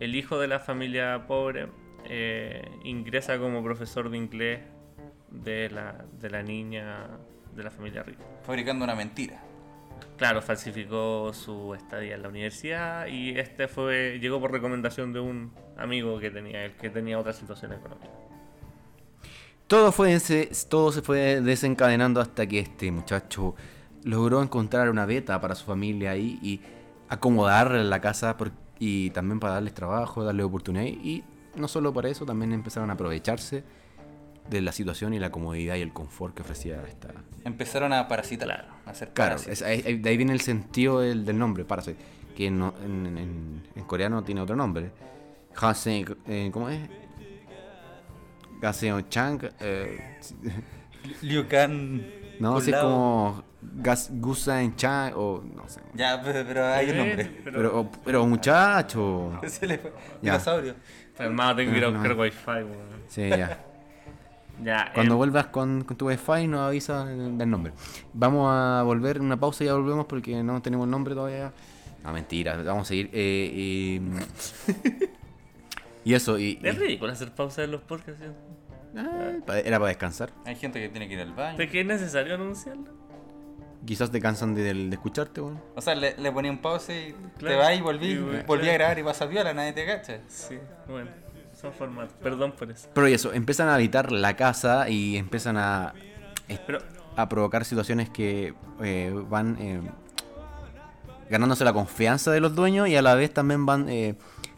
el 0.01 0.15
hijo 0.17 0.39
de 0.41 0.49
la 0.49 0.59
familia 0.59 1.25
pobre 1.29 1.69
eh, 2.05 2.69
ingresa 2.85 3.39
como 3.39 3.63
profesor 3.63 4.11
de 4.11 4.17
inglés 4.19 4.61
de 5.31 5.71
la, 5.71 6.05
de 6.21 6.31
la 6.31 6.43
niña 6.43 7.07
de 7.55 7.63
la 7.63 7.71
familia 7.71 8.03
rica. 8.03 8.25
Fabricando 8.43 8.85
una 8.85 8.95
mentira. 8.97 9.41
Claro, 10.19 10.43
falsificó 10.43 11.33
su 11.33 11.75
estadía 11.75 12.17
en 12.17 12.23
la 12.23 12.29
universidad 12.29 13.07
y 13.07 13.39
este 13.39 13.69
fue 13.69 14.19
llegó 14.21 14.41
por 14.41 14.51
recomendación 14.51 15.13
de 15.13 15.21
un 15.21 15.53
amigo 15.77 16.19
que 16.19 16.31
tenía 16.31 16.65
él, 16.65 16.73
que 16.73 16.91
tenía 16.91 17.21
otra 17.21 17.33
situación 17.33 17.73
económica. 17.73 18.11
Todo, 19.69 19.93
fue 19.93 20.19
todo 20.69 20.91
se 20.91 21.03
fue 21.03 21.41
desencadenando 21.41 22.21
hasta 22.21 22.47
que 22.49 22.59
este 22.59 22.91
muchacho 22.91 23.55
logró 24.03 24.43
encontrar 24.43 24.91
una 24.91 25.07
beta 25.07 25.41
para 25.41 25.55
su 25.55 25.67
familia 25.67 26.11
ahí 26.11 26.41
y 26.43 26.61
acomodarle 27.09 27.85
la 27.85 28.01
casa 28.01 28.37
y 28.81 29.11
también 29.11 29.39
para 29.39 29.55
darles 29.55 29.75
trabajo, 29.75 30.25
darle 30.25 30.43
oportunidad. 30.43 30.85
Y 30.85 31.23
no 31.55 31.69
solo 31.69 31.93
para 31.93 32.09
eso, 32.09 32.27
también 32.27 32.53
empezaron 32.53 32.91
a 32.91 32.95
aprovecharse 32.95 33.63
de 34.51 34.61
la 34.61 34.73
situación 34.73 35.15
y 35.15 35.19
la 35.19 35.31
comodidad 35.31 35.77
y 35.77 35.83
el 35.83 35.93
confort 35.93 36.35
que 36.35 36.43
ofrecía 36.43 36.83
esta, 36.87 37.09
Empezaron 37.45 37.93
a 37.93 38.09
parasitar. 38.09 38.49
Claro. 38.49 38.69
A 38.87 38.91
hacer 38.91 39.09
Claro, 39.13 39.37
es- 39.37 39.63
ahí- 39.63 39.99
de 39.99 40.09
ahí 40.11 40.17
viene 40.17 40.33
el 40.33 40.41
sentido 40.41 41.01
del, 41.01 41.25
del 41.25 41.39
nombre, 41.39 41.65
Parasite, 41.65 41.97
que 42.37 42.51
no- 42.51 42.75
en, 42.85 43.07
en- 43.19 43.63
en 43.75 43.85
coreano 43.85 44.23
tiene 44.25 44.41
otro 44.41 44.57
nombre. 44.57 44.91
Hase, 45.61 46.05
eh, 46.27 46.51
¿Cómo 46.53 46.69
es? 46.69 46.81
Gaseo 48.61 49.01
Chang. 49.03 49.41
eh, 49.61 50.19
Liu 51.23 51.47
Kang. 51.49 52.01
no, 52.41 52.61
sé, 52.61 52.73
como 52.73 53.43
Gas, 53.61 54.11
Gusan 54.13 54.77
Chang 54.77 55.13
o 55.17 55.43
no 55.55 55.69
sé. 55.69 55.81
Ya, 55.95 56.21
pero, 56.23 56.45
pero 56.47 56.67
hay 56.67 56.91
un 56.91 56.97
nombre. 56.99 57.25
Pero, 57.45 57.57
Pero, 57.57 57.91
pero 58.05 58.27
muchacho. 58.27 59.41
Se 59.47 59.67
le 59.67 59.79
fue. 59.79 59.93
Dinosaurio. 60.23 60.75
hermano, 61.19 61.57
tengo 61.57 61.73
que 61.73 61.79
ir 61.79 61.85
a 61.85 61.91
No, 61.91 61.99
buscar 61.99 62.17
wifi, 62.19 62.47
weón. 62.47 63.03
Sí, 63.09 63.29
ya. 63.29 63.65
Ya, 64.65 64.91
Cuando 64.93 65.15
em, 65.15 65.19
vuelvas 65.19 65.47
con, 65.47 65.85
con 65.85 65.97
tu 65.97 66.09
wifi 66.09 66.47
nos 66.49 66.61
avisa 66.61 67.05
del 67.05 67.49
nombre. 67.51 67.73
Vamos 68.13 68.49
a 68.53 68.83
volver 68.83 69.21
una 69.21 69.39
pausa 69.39 69.63
y 69.65 69.67
ya 69.69 69.75
volvemos 69.75 70.07
porque 70.07 70.43
no 70.43 70.61
tenemos 70.63 70.85
el 70.87 70.91
nombre 70.91 71.15
todavía. 71.15 71.53
No, 72.03 72.13
mentira, 72.13 72.57
vamos 72.63 72.83
a 72.83 72.89
seguir. 72.89 73.11
eh, 73.13 73.51
y, 73.55 74.01
y 76.05 76.15
eso, 76.15 76.39
y, 76.39 76.59
es 76.63 76.75
y- 76.75 76.79
ridículo 76.79 77.13
hacer 77.13 77.33
pausa 77.35 77.65
en 77.65 77.73
los 77.73 77.83
podcasts. 77.83 78.23
Ah, 78.97 79.33
era 79.65 79.79
para 79.79 79.89
descansar. 79.89 80.31
Hay 80.47 80.57
gente 80.57 80.81
que 80.81 80.89
tiene 80.89 81.07
que 81.09 81.15
ir 81.15 81.21
al 81.21 81.35
baño. 81.35 81.59
¿De 81.59 81.69
qué 81.69 81.81
es 81.81 81.87
necesario 81.87 82.35
anunciarlo? 82.35 82.97
Quizás 83.85 84.11
te 84.11 84.21
cansan 84.21 84.55
de, 84.55 84.75
de 84.75 84.89
escucharte, 84.91 85.41
weón. 85.41 85.61
O 85.77 85.81
sea, 85.81 85.95
le, 85.95 86.17
le 86.19 86.33
ponía 86.33 86.51
un 86.51 86.59
pause 86.59 86.91
y 87.11 87.15
te 87.45 87.55
vas 87.55 87.77
y 87.77 87.81
volví, 87.81 88.09
Y, 88.13 88.17
volví 88.19 88.43
claro. 88.45 88.71
a 88.71 88.73
grabar 88.73 88.99
y 88.99 89.03
vas 89.03 89.23
a 89.23 89.27
viola, 89.27 89.55
nadie 89.55 89.73
te 89.73 89.87
cacha. 89.87 90.19
Sí, 90.27 90.59
bueno, 90.89 91.11
son 91.61 91.73
formatos. 91.73 92.15
Perdón 92.23 92.53
por 92.53 92.71
eso. 92.71 92.89
Pero 92.95 93.09
y 93.09 93.13
eso, 93.15 93.33
empiezan 93.33 93.69
a 93.69 93.75
habitar 93.75 94.13
la 94.13 94.37
casa 94.37 94.89
y 94.89 95.17
empiezan 95.17 95.57
a, 95.57 95.93
Pero, 96.67 96.79
a 97.17 97.29
provocar 97.29 97.65
situaciones 97.65 98.11
que 98.11 98.55
eh, 98.83 99.13
van 99.29 99.57
eh, 99.61 99.81
ganándose 101.31 101.65
la 101.65 101.73
confianza 101.73 102.31
de 102.31 102.41
los 102.41 102.55
dueños 102.55 102.89
y 102.89 102.97
a 102.97 103.03
la 103.03 103.15
vez 103.15 103.33
también 103.33 103.67
van 103.67 103.89
eh, 103.89 104.15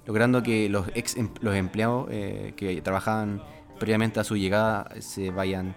logrando 0.06 0.42
que 0.42 0.68
los 0.68 0.86
ex 0.94 1.16
em- 1.16 1.30
los 1.40 1.54
empleados 1.54 2.08
eh, 2.10 2.52
que 2.56 2.80
trabajaban 2.82 3.42
previamente 3.78 4.20
a 4.20 4.24
su 4.24 4.36
llegada 4.36 4.88
se 5.00 5.30
vayan 5.30 5.74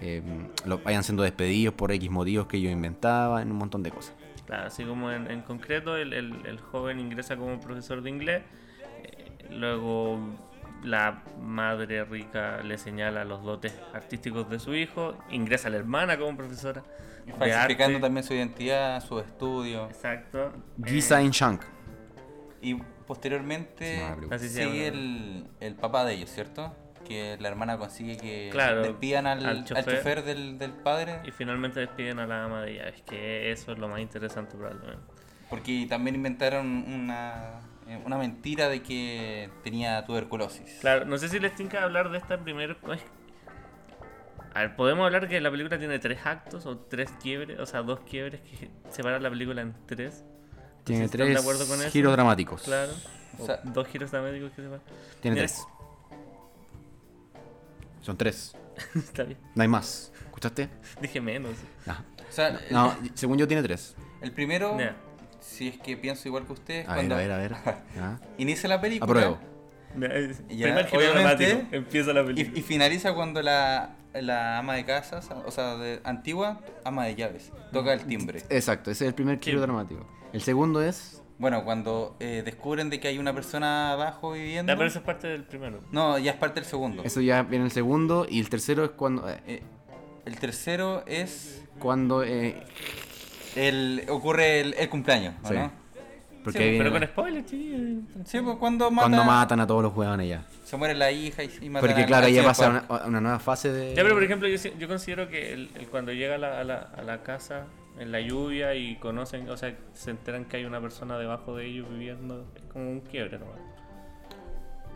eh, 0.00 0.22
lo- 0.64 0.78
vayan 0.78 1.02
siendo 1.02 1.22
despedidos 1.24 1.74
por 1.74 1.92
X 1.92 2.10
motivos 2.10 2.46
que 2.46 2.56
ellos 2.56 2.72
inventaban, 2.72 3.50
un 3.50 3.58
montón 3.58 3.82
de 3.82 3.90
cosas. 3.90 4.14
Claro, 4.46 4.66
así 4.68 4.84
como 4.84 5.10
en, 5.12 5.30
en 5.30 5.42
concreto 5.42 5.96
el, 5.96 6.12
el- 6.12 6.46
el 6.46 6.58
joven 6.58 7.00
ingresa 7.00 7.36
como 7.36 7.60
profesor 7.60 8.00
de 8.02 8.08
inglés, 8.10 8.42
eh, 9.02 9.46
luego 9.50 10.18
la 10.82 11.22
madre 11.40 12.04
rica 12.04 12.62
le 12.62 12.78
señala 12.78 13.24
los 13.24 13.42
dotes 13.42 13.74
artísticos 13.94 14.48
de 14.50 14.58
su 14.58 14.74
hijo, 14.74 15.16
ingresa 15.30 15.68
la 15.70 15.76
hermana 15.76 16.18
como 16.18 16.36
profesora 16.36 16.82
de 17.26 17.32
Falsificando 17.34 17.96
arte. 17.96 18.06
también 18.06 18.24
su 18.24 18.34
identidad, 18.34 19.02
su 19.02 19.18
estudio. 19.20 19.86
Exacto. 19.86 20.52
Gisa 20.84 21.20
Eh, 21.20 21.24
In 21.24 21.30
Shank. 21.30 21.62
Y 22.62 22.74
posteriormente 23.06 24.02
Así 24.30 24.48
sigue 24.48 24.88
el, 24.88 25.46
el 25.60 25.74
papá 25.74 26.04
de 26.04 26.14
ellos, 26.14 26.30
¿cierto? 26.30 26.74
Que 27.06 27.36
la 27.40 27.48
hermana 27.48 27.78
consigue 27.78 28.16
que 28.16 28.48
Claro, 28.52 28.82
despidan 28.82 29.26
al, 29.26 29.44
al 29.44 29.56
al 29.58 29.64
chofer. 29.64 30.22
del, 30.24 30.58
del 30.58 30.72
padre. 30.72 31.20
y 31.24 31.30
finalmente 31.30 31.80
despiden 31.80 32.18
a 32.18 32.26
la 32.26 32.44
ama 32.44 32.62
de 32.62 32.72
ella. 32.72 32.88
Es 32.88 33.02
que 33.02 33.50
eso 33.52 33.72
es 33.72 33.78
lo 33.78 33.88
más 33.88 34.00
interesante 34.00 34.56
probablemente. 34.56 35.02
Porque 35.48 35.86
también 35.88 36.14
inventaron 36.16 36.66
una, 36.86 37.60
una 38.04 38.16
mentira 38.18 38.68
de 38.68 38.82
que 38.82 39.50
tenía 39.64 40.04
tuberculosis. 40.04 40.78
Claro, 40.80 41.04
no 41.04 41.18
sé 41.18 41.28
si 41.28 41.38
les 41.40 41.54
tengo 41.54 41.70
que 41.70 41.78
hablar 41.78 42.10
de 42.10 42.18
esta 42.18 42.38
primera. 42.38 42.76
A 44.54 44.60
ver, 44.60 44.76
podemos 44.76 45.04
hablar 45.06 45.28
que 45.28 45.40
la 45.40 45.50
película 45.50 45.78
tiene 45.78 45.98
tres 45.98 46.18
actos 46.24 46.66
o 46.66 46.76
tres 46.78 47.10
quiebres, 47.22 47.58
o 47.60 47.66
sea, 47.66 47.82
dos 47.82 48.00
quiebres 48.00 48.40
que 48.40 48.70
separan 48.90 49.22
la 49.22 49.30
película 49.30 49.62
en 49.62 49.74
tres. 49.86 50.24
No 50.56 50.84
Tiene 50.84 51.08
si 51.08 51.16
de 51.18 51.24
tres 51.24 51.38
eso. 51.44 51.90
giros 51.90 52.12
dramáticos. 52.12 52.62
Claro. 52.62 52.92
O 53.38 53.42
O 53.42 53.46
sea- 53.46 53.60
dos 53.64 53.86
giros 53.88 54.10
dramáticos 54.10 54.50
que 54.52 54.62
separan. 54.62 54.82
Tiene 55.20 55.34
Mira, 55.36 55.46
tres. 55.46 55.62
Son 58.02 58.16
tres. 58.16 58.56
Está 58.94 59.24
bien. 59.24 59.38
No 59.54 59.62
hay 59.62 59.68
más. 59.68 60.12
¿Escuchaste? 60.24 60.68
Dije 61.00 61.20
menos. 61.20 61.52
Ah. 61.86 62.02
O 62.28 62.32
sea, 62.32 62.58
No, 62.70 62.96
según 63.14 63.36
yo 63.38 63.46
tiene 63.46 63.62
tres. 63.62 63.94
el, 64.22 64.32
primero. 64.32 64.76
Si 65.40 65.68
es 65.68 65.78
que 65.78 65.96
pienso 65.96 66.28
igual 66.28 66.46
que 66.46 66.52
ustedes, 66.52 66.86
A 66.88 66.94
ver, 66.94 66.96
cuando 67.08 67.14
a 67.14 67.18
ver, 67.18 67.32
a 67.32 67.36
ver. 67.38 67.56
Ah. 68.00 68.18
inicia 68.38 68.68
la 68.68 68.80
película 68.80 69.04
Apruebo. 69.10 69.38
Ya, 69.98 70.08
Primer 70.66 70.86
giro 70.86 70.98
obviamente. 71.02 71.46
dramático. 71.46 71.68
Empieza 71.76 72.12
la 72.12 72.20
y, 72.22 72.24
película. 72.26 72.58
y 72.58 72.62
finaliza 72.62 73.12
cuando 73.14 73.42
la, 73.42 73.96
la 74.14 74.58
ama 74.58 74.74
de 74.76 74.84
casa, 74.84 75.20
o 75.46 75.50
sea, 75.50 75.76
de, 75.76 76.00
antigua, 76.04 76.60
ama 76.84 77.06
de 77.06 77.16
llaves, 77.16 77.50
toca 77.72 77.92
el 77.92 78.02
timbre. 78.06 78.42
Exacto, 78.50 78.90
ese 78.90 79.04
es 79.04 79.08
el 79.08 79.14
primer 79.14 79.40
giro 79.40 79.58
Sí. 79.58 79.62
dramático. 79.66 80.06
El 80.32 80.42
segundo 80.42 80.80
es. 80.82 81.22
Bueno, 81.38 81.64
cuando 81.64 82.16
eh, 82.20 82.42
descubren 82.44 82.90
de 82.90 83.00
que 83.00 83.08
hay 83.08 83.18
una 83.18 83.32
persona 83.34 83.92
abajo 83.92 84.32
viviendo. 84.32 84.70
Ya, 84.72 84.76
pero 84.76 84.88
eso 84.88 84.98
es 85.00 85.04
parte 85.04 85.26
del 85.26 85.42
primero. 85.44 85.80
No, 85.90 86.18
ya 86.18 86.32
es 86.32 86.36
parte 86.36 86.60
del 86.60 86.68
segundo. 86.68 87.02
Eso 87.02 87.20
ya 87.22 87.42
viene 87.42 87.64
el 87.64 87.70
segundo. 87.72 88.26
Y 88.28 88.38
el 88.40 88.48
tercero 88.50 88.84
es 88.84 88.90
cuando. 88.90 89.28
eh, 89.28 89.40
Eh, 89.46 89.62
el 90.26 90.36
tercero 90.38 91.02
es 91.06 91.64
cuando. 91.78 92.22
eh, 92.22 92.62
el 93.56 94.04
ocurre 94.08 94.60
el, 94.60 94.74
el 94.74 94.88
cumpleaños, 94.88 95.34
¿o 95.44 95.48
Sí. 95.48 95.54
¿no? 95.54 95.72
porque 96.42 96.58
Sí, 96.72 96.74
Pero 96.78 96.90
con 96.90 97.02
spoilers. 97.04 97.50
Sí, 97.50 98.40
pues 98.42 98.56
cuando 98.56 98.90
mata, 98.90 99.08
cuando 99.08 99.24
matan 99.24 99.60
a 99.60 99.66
todos 99.66 99.82
los 99.82 99.94
huevones 99.94 100.26
ya. 100.26 100.42
se 100.64 100.74
muere 100.78 100.94
la 100.94 101.10
hija 101.10 101.44
y, 101.44 101.50
y 101.60 101.68
matan 101.68 101.86
Porque 101.90 102.06
claro, 102.06 102.26
señor 102.28 102.44
pasa 102.46 102.84
una, 102.88 103.04
una 103.06 103.20
nueva 103.20 103.38
fase 103.38 103.70
de. 103.70 103.94
Ya, 103.94 104.02
pero 104.02 104.14
por 104.14 104.24
ejemplo, 104.24 104.48
yo, 104.48 104.56
si- 104.56 104.72
yo 104.78 104.88
considero 104.88 105.28
que 105.28 105.52
el, 105.52 105.70
el 105.74 105.86
cuando 105.88 106.12
llega 106.12 106.36
a 106.36 106.38
la, 106.38 106.60
a, 106.60 106.64
la, 106.64 106.76
a 106.96 107.02
la 107.02 107.22
casa 107.22 107.66
en 107.98 108.10
la 108.10 108.20
lluvia 108.22 108.74
y 108.74 108.96
conocen, 108.96 109.50
o 109.50 109.56
sea, 109.58 109.76
se 109.92 110.10
enteran 110.12 110.46
que 110.46 110.56
hay 110.56 110.64
una 110.64 110.80
persona 110.80 111.18
debajo 111.18 111.54
de 111.56 111.66
ellos 111.66 111.86
viviendo, 111.90 112.46
es 112.56 112.62
como 112.72 112.90
un 112.90 113.00
quiebre, 113.00 113.38
¿no? 113.38 113.44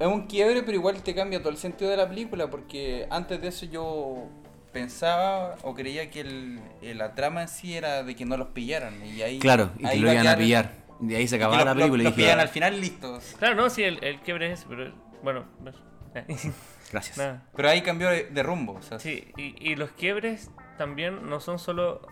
Es 0.01 0.07
un 0.07 0.27
quiebre, 0.27 0.63
pero 0.63 0.79
igual 0.79 1.03
te 1.03 1.15
cambia 1.15 1.41
todo 1.41 1.51
el 1.51 1.57
sentido 1.59 1.91
de 1.91 1.99
la 1.99 2.09
película, 2.09 2.49
porque 2.49 3.07
antes 3.11 3.41
de 3.43 3.49
eso 3.49 3.67
yo 3.67 4.29
pensaba 4.75 5.57
o 5.63 5.75
creía 5.75 6.11
que 6.11 6.21
el, 6.21 6.61
eh, 6.83 6.95
la 6.95 7.15
trama 7.15 7.41
en 7.43 7.49
sí 7.49 7.75
era 7.75 8.03
de 8.03 8.15
que 8.15 8.27
no 8.27 8.37
los 8.37 8.49
pillaran. 8.49 8.95
Y 9.07 9.23
ahí, 9.23 9.39
Claro, 9.39 9.71
y 9.79 9.87
ahí 9.87 9.95
que 9.95 10.01
lo 10.01 10.13
iba 10.13 10.23
iban 10.23 10.27
a 10.35 10.37
pillar. 10.37 10.73
De 11.01 11.17
ahí 11.17 11.27
se 11.27 11.37
acababa 11.37 11.59
los- 11.59 11.65
la 11.67 11.75
película 11.75 11.97
los, 11.97 12.01
y 12.03 12.05
los 12.05 12.17
dije. 12.17 12.27
pillan 12.27 12.39
"Ah, 12.39 12.43
al 12.43 12.49
final 12.51 12.81
listos. 12.81 13.35
Claro, 13.39 13.55
no, 13.55 13.71
sí, 13.71 13.83
el, 13.83 14.03
el 14.05 14.21
quiebre 14.21 14.53
es 14.53 14.61
ese, 14.61 14.69
pero 14.69 14.93
bueno, 15.23 15.45
ves. 15.61 15.75
Gracias. 16.93 17.17
nada. 17.19 17.43
Pero 17.57 17.69
ahí 17.71 17.81
cambió 17.83 18.09
de, 18.11 18.25
de 18.25 18.43
rumbo. 18.43 18.75
O 18.75 18.83
sea, 18.83 18.99
Sí, 19.01 19.33
y, 19.37 19.57
y 19.59 19.75
los 19.77 19.91
quiebres 19.93 20.51
también 20.79 21.29
no 21.29 21.41
son 21.41 21.59
solo 21.59 22.07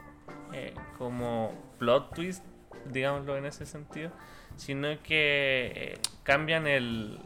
eh, 0.53 0.75
como 0.99 1.53
plot 1.79 2.15
twist, 2.15 2.45
digámoslo 2.87 3.37
en 3.37 3.47
ese 3.47 3.65
sentido, 3.67 4.11
sino 4.57 4.89
que 5.03 5.73
eh, 5.75 5.99
cambian 6.25 6.67
el. 6.67 7.21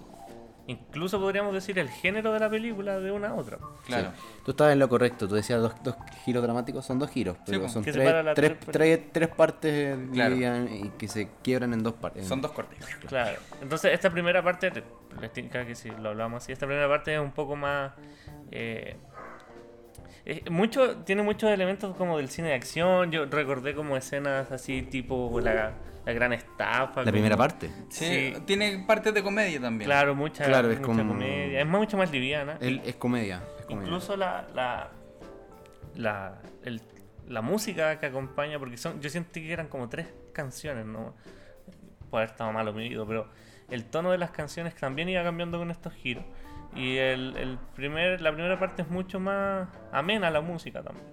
Incluso 0.68 1.20
podríamos 1.20 1.54
decir 1.54 1.78
el 1.78 1.88
género 1.88 2.32
de 2.32 2.40
la 2.40 2.50
película 2.50 2.98
de 2.98 3.12
una 3.12 3.28
a 3.28 3.34
otra. 3.34 3.58
claro. 3.86 4.10
Tú 4.44 4.50
estabas 4.50 4.72
en 4.72 4.80
lo 4.80 4.88
correcto, 4.88 5.28
tú 5.28 5.34
decías 5.36 5.60
dos, 5.60 5.74
dos 5.84 5.94
giros 6.24 6.42
dramáticos, 6.42 6.84
son 6.84 6.98
dos 6.98 7.08
giros, 7.10 7.36
pero 7.46 7.60
pues. 7.60 7.72
son 7.72 7.84
Que 7.84 7.92
tres, 7.92 8.04
tres, 8.34 8.58
tres 8.58 8.72
tres- 8.72 9.12
tres 9.12 9.28
partes 9.28 9.98
Claro. 10.12 10.34
y 10.36 10.90
que 10.98 11.06
se 11.08 11.28
quiebran 11.42 11.72
en 11.72 11.82
dos 11.84 11.94
partes. 11.94 12.26
Son 12.26 12.40
dos 12.40 12.50
cortes. 12.50 12.84
Claro. 13.06 13.38
Entonces, 13.62 13.92
esta 13.92 14.10
primera 14.10 14.42
parte, 14.42 14.70
te- 14.70 14.82
les 15.20 15.30
que 15.66 15.74
si 15.76 15.90
lo 15.90 16.08
hablamos 16.10 16.42
así, 16.42 16.52
esta 16.52 16.66
primera 16.66 16.88
parte 16.88 17.14
es 17.14 17.20
un 17.20 17.32
poco 17.32 17.54
más. 17.56 17.92
eh, 18.50 18.96
mucho, 20.50 20.96
tiene 20.98 21.22
muchos 21.22 21.50
elementos 21.50 21.94
como 21.96 22.16
del 22.16 22.28
cine 22.28 22.48
de 22.48 22.54
acción. 22.54 23.12
Yo 23.12 23.26
recordé 23.26 23.74
como 23.74 23.96
escenas 23.96 24.50
así, 24.50 24.82
tipo 24.82 25.38
la, 25.40 25.72
la 26.06 26.12
gran 26.14 26.32
estafa. 26.32 27.02
La 27.02 27.10
primera 27.12 27.36
parte. 27.36 27.68
Sí, 27.90 28.32
Sí. 28.34 28.42
tiene 28.46 28.84
partes 28.86 29.12
de 29.12 29.22
comedia 29.22 29.60
también. 29.60 29.86
Claro, 29.88 30.14
mucha, 30.14 30.44
Claro, 30.44 30.70
es 30.70 30.78
mucha 30.78 30.86
como- 30.86 31.12
comedia. 31.12 31.60
Es 31.60 31.66
mucho 31.66 31.96
más 31.98 32.10
liviana. 32.10 32.52
Es 32.60 32.96
comedia. 32.96 33.42
es 33.58 33.66
comedia. 33.66 33.86
Incluso 33.86 34.16
la, 34.16 34.46
la, 34.54 34.88
la, 35.96 36.38
el- 36.64 36.80
la 37.28 37.42
música 37.42 37.98
que 37.98 38.06
acompaña, 38.06 38.58
porque 38.58 38.76
son, 38.76 39.00
yo 39.00 39.10
sentí 39.10 39.42
que 39.42 39.52
eran 39.52 39.66
como 39.68 39.88
tres 39.88 40.06
canciones, 40.32 40.86
¿no? 40.86 41.14
Puede 42.10 42.22
haber 42.22 42.30
estado 42.30 42.52
mal 42.52 42.68
oído, 42.68 43.04
pero 43.06 43.28
el 43.68 43.84
tono 43.84 44.12
de 44.12 44.18
las 44.18 44.30
canciones 44.30 44.76
también 44.76 45.08
iba 45.08 45.24
cambiando 45.24 45.58
con 45.58 45.70
estos 45.72 45.92
giros. 45.92 46.24
Y 46.76 46.98
el, 46.98 47.36
el 47.36 47.58
primer, 47.74 48.20
la 48.20 48.32
primera 48.32 48.58
parte 48.60 48.82
es 48.82 48.88
mucho 48.88 49.18
más 49.18 49.66
amena 49.92 50.30
la 50.30 50.40
música 50.40 50.82
también, 50.82 51.06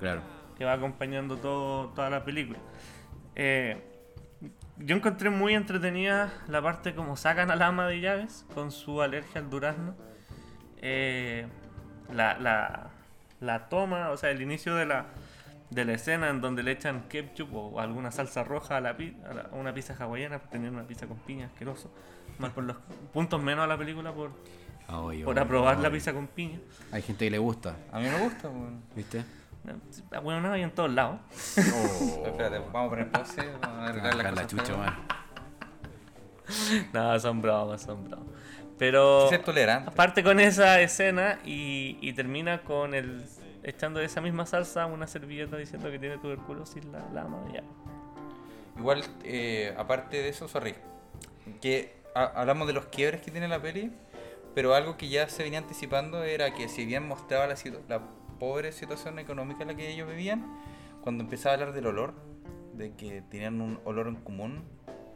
Claro. 0.00 0.22
que 0.58 0.64
va 0.64 0.72
acompañando 0.72 1.36
todo, 1.36 1.90
toda 1.90 2.10
la 2.10 2.24
película. 2.24 2.58
Eh, 3.36 3.80
yo 4.84 4.96
encontré 4.96 5.30
muy 5.30 5.54
entretenida 5.54 6.32
la 6.48 6.60
parte 6.62 6.94
como 6.94 7.16
sacan 7.16 7.50
al 7.50 7.62
ama 7.62 7.86
de 7.86 8.00
llaves 8.00 8.44
con 8.54 8.70
su 8.72 9.02
alergia 9.02 9.40
al 9.40 9.50
durazno. 9.50 9.94
Eh, 10.80 11.46
la, 12.12 12.38
la, 12.38 12.90
la 13.40 13.68
toma, 13.68 14.10
o 14.10 14.16
sea, 14.16 14.30
el 14.30 14.42
inicio 14.42 14.74
de 14.74 14.86
la, 14.86 15.06
de 15.70 15.84
la 15.84 15.92
escena 15.94 16.28
en 16.30 16.40
donde 16.40 16.62
le 16.62 16.72
echan 16.72 17.02
ketchup 17.08 17.54
o 17.54 17.80
alguna 17.80 18.10
salsa 18.10 18.44
roja 18.44 18.76
a, 18.76 18.80
la, 18.80 18.90
a, 18.90 19.34
la- 19.34 19.48
a 19.52 19.54
una 19.54 19.72
pizza 19.72 19.94
hawaiana, 19.98 20.38
por 20.38 20.50
tener 20.50 20.70
una 20.70 20.82
pizza 20.86 21.06
con 21.06 21.18
piña 21.18 21.46
asqueroso. 21.46 21.90
Más 22.38 22.50
por 22.52 22.64
los 22.64 22.76
puntos 23.12 23.40
menos 23.42 23.64
a 23.64 23.66
la 23.66 23.76
película 23.78 24.12
por, 24.12 24.32
por 25.24 25.38
aprobar 25.38 25.78
la 25.78 25.90
pizza 25.90 26.12
con 26.12 26.26
piña. 26.26 26.58
Hay 26.90 27.02
gente 27.02 27.26
que 27.26 27.30
le 27.30 27.38
gusta, 27.38 27.76
A 27.92 27.98
mí 28.00 28.06
me 28.08 28.18
gusta. 28.20 28.48
bueno. 28.48 28.80
¿viste? 28.96 29.22
Bueno, 30.22 30.40
no 30.40 30.52
hay 30.52 30.62
en 30.62 30.70
todos 30.72 30.90
lados. 30.90 31.20
Espérate, 31.56 32.58
vamos 32.72 32.86
a 32.86 32.90
poner 32.90 33.10
pause. 33.10 33.36
Vamos 33.60 33.78
a 33.78 33.88
Acá 33.90 34.14
la 34.16 34.30
cosas 34.30 34.46
chucha. 34.48 34.98
No, 36.92 37.18
son 37.20 37.40
bromas, 37.40 37.82
son 37.82 38.04
bromas. 38.04 38.26
Pero 38.78 39.28
aparte 39.86 40.22
con 40.24 40.40
esa 40.40 40.80
escena 40.80 41.38
y, 41.44 41.96
y 42.00 42.12
termina 42.14 42.62
con 42.62 42.94
el 42.94 43.24
echando 43.62 44.00
de 44.00 44.06
esa 44.06 44.20
misma 44.20 44.44
salsa 44.44 44.86
una 44.86 45.06
servilleta 45.06 45.56
diciendo 45.56 45.90
que 45.90 45.98
tiene 45.98 46.18
tuberculosis 46.18 46.84
la, 46.86 46.98
la 47.14 47.22
ama 47.22 47.40
de 47.46 47.52
llaves. 47.52 47.70
Igual, 48.76 49.04
eh, 49.22 49.72
aparte 49.78 50.16
de 50.16 50.28
eso, 50.28 50.48
sorry, 50.48 50.74
que 51.60 51.94
ha- 52.14 52.32
hablamos 52.40 52.66
de 52.66 52.72
los 52.72 52.86
quiebres 52.86 53.20
que 53.22 53.30
tiene 53.30 53.46
la 53.46 53.62
peli, 53.62 53.92
pero 54.54 54.74
algo 54.74 54.96
que 54.96 55.08
ya 55.08 55.28
se 55.28 55.44
venía 55.44 55.60
anticipando 55.60 56.24
era 56.24 56.52
que 56.52 56.68
si 56.68 56.84
bien 56.84 57.06
mostraba 57.06 57.46
la, 57.46 57.54
la 57.88 58.02
pobre 58.42 58.72
situación 58.72 59.20
económica 59.20 59.62
en 59.62 59.68
la 59.68 59.76
que 59.76 59.88
ellos 59.88 60.08
vivían, 60.08 60.44
cuando 61.00 61.22
empezaba 61.22 61.52
a 61.52 61.54
hablar 61.58 61.72
del 61.72 61.86
olor, 61.86 62.12
de 62.74 62.92
que 62.96 63.22
tenían 63.30 63.60
un 63.60 63.78
olor 63.84 64.08
en 64.08 64.16
común, 64.16 64.64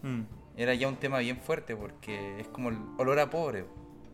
Mm. 0.02 0.20
era 0.56 0.74
ya 0.74 0.86
un 0.86 0.94
tema 0.94 1.18
bien 1.18 1.38
fuerte 1.38 1.74
porque 1.74 2.38
es 2.38 2.46
como 2.46 2.68
el 2.68 2.76
olor 2.98 3.18
a 3.18 3.28
pobre. 3.28 3.64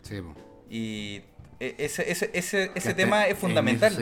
Sí, 0.01 0.19
po. 0.23 0.33
Y 0.71 1.21
e- 1.61 1.75
ese, 1.77 2.11
ese, 2.11 2.31
ese, 2.33 2.71
ese 2.75 2.95
tema 2.95 3.27
es 3.27 3.37
fundamental. 3.37 3.93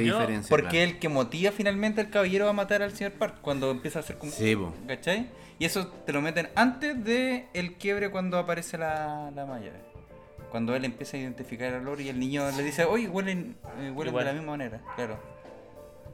Porque 0.48 0.68
claro. 0.68 0.84
el 0.84 0.98
que 1.00 1.08
motiva 1.08 1.50
finalmente 1.50 2.00
al 2.00 2.10
caballero 2.10 2.48
a 2.48 2.52
matar 2.52 2.80
al 2.82 2.92
señor 2.92 3.14
Park 3.14 3.38
cuando 3.42 3.72
empieza 3.72 3.98
a 3.98 4.02
hacer 4.02 4.16
como. 4.16 4.30
Sí, 4.30 4.54
po. 4.54 4.72
¿Cachai? 4.86 5.28
Y 5.58 5.64
eso 5.64 5.88
te 6.06 6.12
lo 6.12 6.20
meten 6.22 6.48
antes 6.54 7.02
de 7.04 7.48
el 7.52 7.74
quiebre 7.78 8.10
cuando 8.12 8.38
aparece 8.38 8.78
la, 8.78 9.32
la 9.34 9.44
malla. 9.44 9.72
Cuando 10.50 10.74
él 10.74 10.84
empieza 10.84 11.16
a 11.16 11.20
identificar 11.20 11.68
el 11.72 11.82
olor 11.82 12.00
y 12.00 12.08
el 12.08 12.18
niño 12.18 12.50
le 12.56 12.62
dice, 12.62 12.84
oye, 12.84 13.08
huelen, 13.08 13.56
eh, 13.78 13.90
huelen 13.94 14.14
de 14.14 14.24
la 14.24 14.32
misma 14.32 14.50
manera. 14.52 14.80
Claro. 14.96 15.18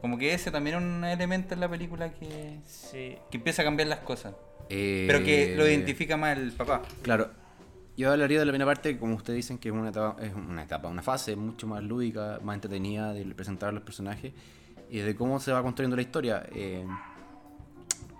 Como 0.00 0.18
que 0.18 0.34
ese 0.34 0.50
también 0.50 0.76
es 0.76 0.82
un 0.82 1.04
elemento 1.04 1.54
en 1.54 1.60
la 1.60 1.68
película 1.68 2.12
que, 2.12 2.60
Sí. 2.66 3.16
que 3.30 3.38
empieza 3.38 3.62
a 3.62 3.64
cambiar 3.64 3.88
las 3.88 4.00
cosas. 4.00 4.34
Eh, 4.68 5.04
Pero 5.08 5.24
que 5.24 5.54
lo 5.56 5.66
identifica 5.66 6.16
más 6.16 6.36
el 6.36 6.52
papá. 6.52 6.82
Claro. 7.02 7.30
Yo 7.96 8.12
hablaría 8.12 8.38
de 8.38 8.44
la 8.44 8.52
primera 8.52 8.66
parte, 8.70 8.98
como 8.98 9.14
ustedes 9.14 9.36
dicen, 9.38 9.56
que 9.56 9.70
es 9.70 9.74
una 9.74 9.88
etapa, 9.88 10.22
es 10.22 10.34
una 10.34 10.62
etapa, 10.64 10.88
una 10.88 11.02
fase 11.02 11.34
mucho 11.34 11.66
más 11.66 11.82
lúdica, 11.82 12.38
más 12.42 12.56
entretenida 12.56 13.14
de 13.14 13.24
presentar 13.34 13.70
a 13.70 13.72
los 13.72 13.82
personajes 13.84 14.34
y 14.90 14.98
de 14.98 15.16
cómo 15.16 15.40
se 15.40 15.50
va 15.50 15.62
construyendo 15.62 15.96
la 15.96 16.02
historia. 16.02 16.46
Eh, 16.54 16.84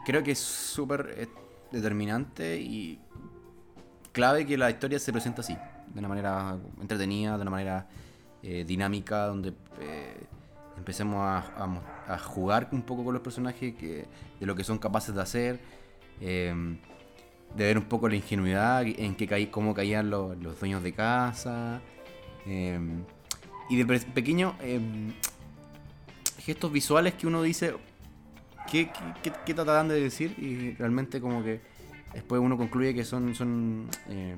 creo 0.07 0.23
que 0.23 0.31
es 0.31 0.39
súper 0.39 1.15
eh, 1.19 1.27
determinante 1.73 2.57
y 2.59 2.99
clave 4.13 4.47
que 4.47 4.57
la 4.57 4.71
historia 4.71 4.99
se 4.99 5.13
presente 5.13 5.43
así, 5.43 5.59
de 5.97 6.01
una 6.01 6.09
manera 6.09 6.59
entretenida, 6.81 7.37
de 7.37 7.43
una 7.43 7.51
manera 7.51 7.87
eh, 8.43 8.65
dinámica, 8.67 9.27
donde 9.27 9.55
eh, 9.81 10.27
empecemos 10.77 11.23
a, 11.23 12.19
jugar 12.19 12.69
un 12.71 12.83
poco 12.83 13.03
con 13.03 13.15
los 13.15 13.23
personajes, 13.23 13.75
de 14.39 14.47
lo 14.47 14.55
que 14.55 14.63
son 14.63 14.79
capaces 14.79 15.15
de 15.15 15.23
hacer, 15.23 15.59
eh, 16.21 16.55
de 17.57 17.65
ver 17.65 17.79
un 17.79 17.85
poco 17.85 18.09
la 18.09 18.17
ingenuidad 18.17 18.83
en 18.87 19.15
que 19.15 19.27
cómo 19.47 19.73
caían 19.73 20.11
los, 20.11 20.39
dueños 20.61 20.83
de 20.83 20.93
casa, 20.93 21.81
eh, 22.45 22.79
y 23.71 23.77
de 23.77 23.87
pe- 23.87 24.07
pequeños 24.13 24.55
eh, 24.61 24.81
gestos 26.41 26.71
visuales 26.71 27.15
que 27.15 27.27
uno 27.27 27.43
dice, 27.43 27.75
¿qué, 28.71 28.91
qué, 29.23 29.33
qué, 29.47 29.55
de 29.89 29.99
decir? 29.99 30.39
Y 30.39 30.75
realmente 30.75 31.23
como 31.23 31.43
que 31.43 31.61
después 32.13 32.41
uno 32.41 32.59
concluye 32.59 32.95
que 32.95 33.05
son, 33.05 33.35
son 33.35 33.89
eh, 34.09 34.37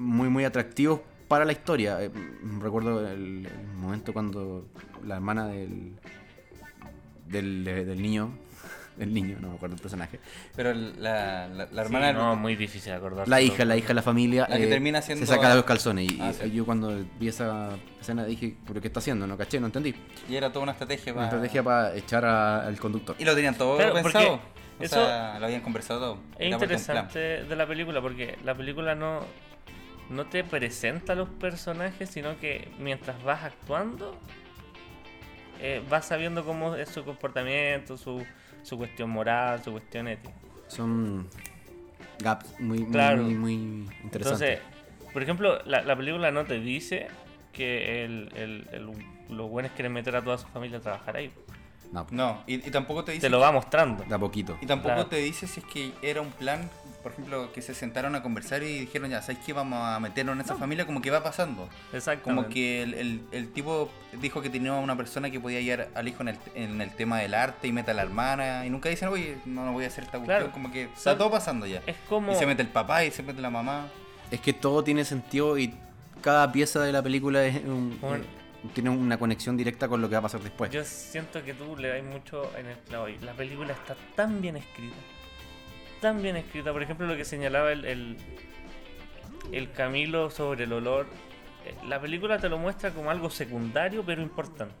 muy, 0.00 0.28
muy 0.28 0.44
atractivos 0.44 1.00
para 1.28 1.44
la 1.44 1.52
historia. 1.52 2.02
Eh, 2.02 2.10
recuerdo 2.60 3.06
el, 3.06 3.46
el 3.46 3.68
momento 3.76 4.12
cuando 4.12 4.66
la 5.04 5.16
hermana 5.16 5.46
del, 5.46 5.92
del, 7.26 7.64
del 7.64 8.00
niño, 8.02 8.30
del 8.96 9.12
niño, 9.14 9.36
no 9.40 9.48
me 9.50 9.54
acuerdo 9.56 9.76
el 9.76 9.80
personaje, 9.82 10.18
Pero 10.56 10.72
la, 10.74 11.48
la, 11.48 11.66
la 11.66 11.66
Sí, 11.66 11.78
hermana. 11.78 12.12
no, 12.12 12.34
muy 12.36 12.56
difícil 12.56 12.92
acordarse. 12.92 13.30
la 13.30 13.40
hija, 13.40 13.64
la 13.64 13.76
hija 13.76 13.88
de 13.88 13.94
la 13.94 14.02
familia, 14.02 14.46
La 14.48 14.56
que 14.56 14.64
eh, 14.64 14.68
termina 14.68 15.00
siendo- 15.02 15.24
se 15.24 15.32
saca 15.32 15.54
los 15.54 15.64
calzones. 15.64 16.10
Y, 16.10 16.18
Ah, 16.20 16.30
y 16.30 16.34
sí. 16.34 16.50
yo 16.50 16.64
cuando 16.64 16.92
vi 17.18 17.28
esa 17.28 17.70
escena 18.00 18.24
dije, 18.24 18.56
¿pero 18.66 18.80
qué 18.80 18.88
está 18.88 19.00
haciendo? 19.00 19.26
No 19.26 19.36
caché, 19.36 19.60
no 19.60 19.66
entendí. 19.66 19.94
Y 20.28 20.34
era 20.36 20.48
toda 20.50 20.62
una 20.64 20.72
estrategia 20.72 21.12
Una 21.12 21.22
para. 21.22 21.26
estrategia 21.28 21.62
para 21.62 21.94
echar 21.96 22.24
a- 22.24 22.66
al 22.66 22.78
conductor. 22.80 23.16
Y 23.18 23.24
lo 23.24 23.34
tenían 23.34 23.54
todo 23.56 23.76
Claro, 23.76 23.94
pensado. 23.94 24.34
O 24.34 24.40
porque 24.82 24.88
sea, 24.88 25.38
lo 25.38 25.44
habían 25.44 25.60
conversado 25.60 26.00
todo. 26.00 26.18
Es 26.38 26.50
interesante 26.50 27.18
de 27.44 27.54
la 27.56 27.66
película 27.66 28.00
porque 28.00 28.38
la 28.44 28.54
película 28.54 28.94
no, 28.94 29.20
no 30.10 30.26
te 30.26 30.44
presenta 30.44 31.12
a 31.14 31.16
los 31.16 31.28
personajes, 31.28 32.10
sino 32.10 32.38
que 32.38 32.68
mientras 32.78 33.22
vas 33.22 33.44
actuando, 33.44 34.18
eh, 35.60 35.82
vas 35.88 36.06
sabiendo 36.06 36.44
cómo 36.44 36.74
es 36.76 36.88
su 36.88 37.04
comportamiento, 37.04 37.96
su, 37.96 38.24
su 38.62 38.76
cuestión 38.78 39.10
moral, 39.10 39.62
su 39.62 39.72
cuestión 39.72 40.08
ética. 40.08 40.34
Son 40.68 41.28
gaps 42.18 42.58
muy, 42.60 42.78
muy, 42.80 42.90
Claro. 42.90 43.22
muy, 43.22 43.34
muy 43.34 43.52
interesantes. 44.02 44.58
Entonces, 44.58 44.58
por 45.12 45.22
ejemplo, 45.22 45.60
la, 45.64 45.82
la 45.82 45.96
película 45.96 46.30
no 46.30 46.44
te 46.44 46.58
dice 46.60 47.08
que 47.52 48.04
el, 48.04 48.30
el- 48.36 48.68
el- 48.72 49.36
los 49.36 49.48
buenos 49.50 49.72
quieren 49.72 49.92
meter 49.92 50.16
a 50.16 50.22
toda 50.22 50.38
su 50.38 50.46
familia 50.48 50.78
a 50.78 50.80
trabajar 50.80 51.16
ahí. 51.16 51.30
no, 51.92 52.06
No, 52.10 52.42
y, 52.46 52.54
y 52.66 52.70
tampoco 52.70 53.04
te 53.04 53.12
dice. 53.12 53.22
Te 53.26 53.30
lo 53.30 53.38
va 53.40 53.52
mostrando. 53.52 54.04
da 54.08 54.18
poquito. 54.18 54.56
Y 54.60 54.66
tampoco 54.66 54.94
Claro. 54.94 55.08
te 55.08 55.16
dice 55.16 55.46
si 55.46 55.60
es 55.60 55.66
que 55.66 55.92
era 56.02 56.20
un 56.20 56.30
plan, 56.30 56.68
por 57.02 57.12
ejemplo, 57.12 57.52
que 57.52 57.62
se 57.62 57.74
sentaron 57.74 58.14
a 58.14 58.22
conversar 58.22 58.62
y 58.62 58.80
dijeron, 58.80 59.10
ya, 59.10 59.22
¿sabes 59.22 59.38
qué? 59.44 59.52
Vamos 59.52 59.78
a 59.82 59.98
meternos 60.00 60.34
en 60.34 60.40
esa 60.42 60.54
familia, 60.56 60.86
como 60.86 61.00
que 61.00 61.10
va 61.10 61.22
pasando. 61.22 61.68
Exactamente. 61.92 62.22
Como 62.42 62.48
que 62.52 62.82
el, 62.82 62.94
el- 62.94 63.20
el 63.32 63.52
tipo 63.52 63.90
dijo 64.20 64.40
que 64.42 64.50
tenía 64.50 64.72
una 64.74 64.96
persona 64.96 65.30
que 65.30 65.40
podía 65.40 65.60
guiar 65.60 65.88
al 65.94 66.08
hijo 66.08 66.22
en 66.22 66.28
el, 66.28 66.38
en 66.54 66.80
el 66.80 66.90
tema 66.90 67.18
del 67.18 67.34
arte 67.34 67.68
y 67.68 67.72
mete 67.72 67.90
a 67.90 67.94
la 67.94 68.02
hermana. 68.02 68.64
Y 68.66 68.70
nunca 68.70 68.88
dicen, 68.88 69.08
oye, 69.08 69.38
no, 69.46 69.64
no 69.64 69.72
voy 69.72 69.84
a 69.84 69.88
hacer 69.88 70.04
esta 70.04 70.18
cuestión. 70.18 70.38
Claro. 70.38 70.52
Como 70.52 70.70
que 70.72 70.84
está 70.84 71.16
todo 71.16 71.30
pasando 71.30 71.66
ya. 71.66 71.82
Es 71.86 71.96
como... 72.08 72.32
Y 72.32 72.36
se 72.36 72.46
mete 72.46 72.62
el 72.62 72.68
papá 72.68 73.04
y 73.04 73.10
se 73.10 73.22
mete 73.22 73.40
la 73.40 73.50
mamá. 73.50 73.86
Es 74.30 74.40
que 74.40 74.52
todo 74.52 74.84
tiene 74.84 75.04
sentido 75.04 75.58
y 75.58 75.74
cada 76.22 76.50
pieza 76.52 76.80
de 76.82 76.92
la 76.92 77.02
película 77.02 77.44
es 77.44 77.56
un- 77.64 77.98
eh, 78.02 78.22
tiene 78.74 78.90
una 78.90 79.18
conexión 79.18 79.56
directa 79.56 79.88
con 79.88 80.02
lo 80.02 80.08
que 80.10 80.16
va 80.16 80.18
a 80.18 80.22
pasar 80.22 80.40
después. 80.42 80.70
Yo 80.70 80.84
siento 80.84 81.42
que 81.42 81.54
tú 81.54 81.76
le 81.78 81.88
das 81.88 82.02
mucho 82.04 82.50
en 82.58 82.66
el 82.66 82.76
clavo. 82.76 83.08
Y 83.08 83.18
la 83.20 83.32
película 83.32 83.72
está 83.72 83.96
tan 84.14 84.42
bien 84.42 84.58
escrita. 84.58 84.96
Tan 86.00 86.22
bien 86.22 86.36
escrita. 86.36 86.72
Por 86.72 86.82
ejemplo, 86.82 87.06
lo 87.06 87.16
que 87.16 87.24
señalaba 87.24 87.72
el, 87.72 87.84
el, 87.84 88.16
el 89.52 89.70
Camilo 89.72 90.30
sobre 90.30 90.64
el 90.64 90.72
olor. 90.72 91.06
Eh, 91.66 91.74
La 91.86 92.00
película 92.00 92.38
te 92.38 92.48
lo 92.48 92.58
muestra 92.58 92.90
como 92.90 93.10
algo 93.10 93.28
secundario, 93.30 94.02
pero 94.04 94.22
importante. 94.22 94.74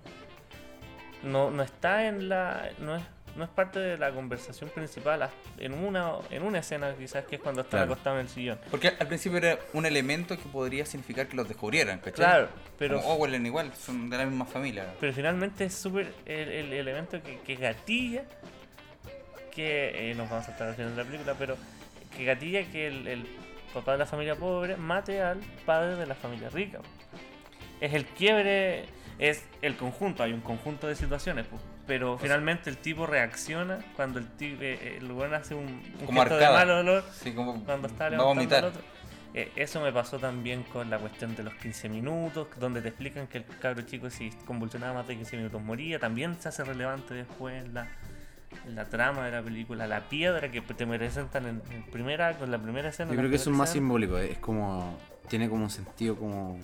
No, 1.22 1.50
no 1.50 1.62
está 1.62 2.06
en 2.06 2.28
la. 2.30 2.70
No 2.78 2.96
es, 2.96 3.02
no 3.36 3.44
es 3.44 3.50
parte 3.50 3.78
de 3.78 3.98
la 3.98 4.10
conversación 4.10 4.70
principal. 4.70 5.28
En 5.58 5.74
una, 5.74 6.12
en 6.30 6.42
una 6.42 6.60
escena, 6.60 6.94
quizás, 6.98 7.26
que 7.26 7.36
es 7.36 7.42
cuando 7.42 7.60
están 7.60 7.80
Claro. 7.80 7.92
acostados 7.92 8.16
en 8.20 8.26
el 8.26 8.28
sillón. 8.32 8.58
Porque 8.70 8.88
al 8.88 9.06
principio 9.06 9.36
era 9.38 9.58
un 9.74 9.84
elemento 9.84 10.36
que 10.38 10.44
podría 10.44 10.86
significar 10.86 11.28
que 11.28 11.36
los 11.36 11.46
descubrieran, 11.46 11.98
¿cachai? 11.98 12.14
Claro, 12.14 12.48
pero. 12.78 12.96
Como, 13.02 13.08
oh, 13.12 13.16
huelen 13.16 13.44
igual, 13.44 13.74
son 13.74 14.08
de 14.08 14.16
la 14.16 14.24
misma 14.24 14.46
familia. 14.46 14.94
Pero 14.98 15.12
finalmente 15.12 15.66
es 15.66 15.74
súper 15.74 16.10
el, 16.24 16.48
el 16.48 16.72
elemento 16.72 17.22
que, 17.22 17.38
que 17.40 17.56
gatilla, 17.56 18.24
que 19.60 20.10
eh, 20.10 20.14
nos 20.14 20.28
vamos 20.30 20.44
a 20.44 20.46
saltar 20.48 20.68
al 20.68 20.74
final 20.74 20.90
de 20.96 20.96
la 20.96 21.04
película, 21.04 21.34
pero 21.38 21.56
que 22.16 22.24
gatilla 22.24 22.64
que 22.70 22.86
el, 22.86 23.06
el 23.06 23.26
papá 23.74 23.92
de 23.92 23.98
la 23.98 24.06
familia 24.06 24.34
pobre 24.34 24.76
mate 24.76 25.22
al 25.22 25.38
padre 25.66 25.96
de 25.96 26.06
la 26.06 26.14
familia 26.14 26.48
rica. 26.50 26.80
Es 27.80 27.94
el 27.94 28.04
quiebre, 28.06 28.86
es 29.18 29.44
el 29.62 29.76
conjunto, 29.76 30.22
hay 30.22 30.32
un 30.32 30.40
conjunto 30.40 30.86
de 30.86 30.94
situaciones, 30.94 31.46
pues, 31.46 31.62
pero 31.86 32.18
finalmente 32.18 32.70
el 32.70 32.78
tipo 32.78 33.06
reacciona 33.06 33.78
cuando 33.96 34.18
el 34.18 34.28
tipo, 34.36 34.62
el 34.62 35.10
weón 35.12 35.34
hace 35.34 35.54
un, 35.54 35.66
un 36.00 36.06
Como 36.06 36.20
gesto 36.20 36.36
de 36.36 36.44
arcada. 36.46 36.64
mal 36.66 36.70
olor 36.70 37.04
Sí, 37.12 37.32
como 37.32 37.64
cuando 37.64 37.88
está 37.88 38.10
levantando 38.10 38.56
al 38.56 38.64
otro. 38.64 38.82
Eh, 39.32 39.52
eso 39.54 39.80
me 39.80 39.92
pasó 39.92 40.18
también 40.18 40.64
con 40.64 40.90
la 40.90 40.98
cuestión 40.98 41.36
de 41.36 41.44
los 41.44 41.54
15 41.54 41.88
minutos, 41.88 42.48
donde 42.58 42.82
te 42.82 42.88
explican 42.88 43.28
que 43.28 43.38
el 43.38 43.44
cabro 43.60 43.82
chico 43.82 44.10
si 44.10 44.30
convulsionaba 44.44 44.94
más 44.94 45.06
de 45.06 45.14
15 45.16 45.36
minutos 45.36 45.62
moría. 45.62 45.98
También 46.00 46.36
se 46.40 46.48
hace 46.48 46.64
relevante 46.64 47.14
después 47.14 47.68
la, 47.72 47.86
la 48.68 48.84
trama 48.88 49.24
de 49.26 49.32
la 49.32 49.42
película. 49.42 49.86
La 49.86 50.08
piedra 50.08 50.50
que 50.50 50.60
te 50.60 50.86
presentan 50.86 51.46
en, 51.46 51.62
en 51.72 51.82
primera, 51.90 52.36
con 52.38 52.50
la 52.50 52.58
primera 52.58 52.88
escena. 52.90 53.10
Yo 53.12 53.16
creo 53.18 53.30
que 53.30 53.36
eso 53.36 53.42
es 53.42 53.44
primera 53.46 53.58
más 53.58 53.72
simbólico, 53.72 54.18
es 54.18 54.38
como. 54.38 54.96
Tiene 55.28 55.48
como 55.48 55.64
un 55.64 55.70
sentido 55.70 56.16
como. 56.16 56.58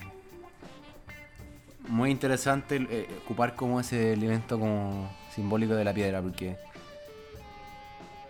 Muy 1.89 2.11
interesante 2.11 2.85
eh, 2.91 3.09
ocupar 3.25 3.55
como 3.55 3.79
ese 3.79 4.13
elemento 4.13 4.59
como 4.59 5.09
simbólico 5.35 5.75
de 5.75 5.85
la 5.85 5.95
piedra, 5.95 6.21
porque. 6.21 6.57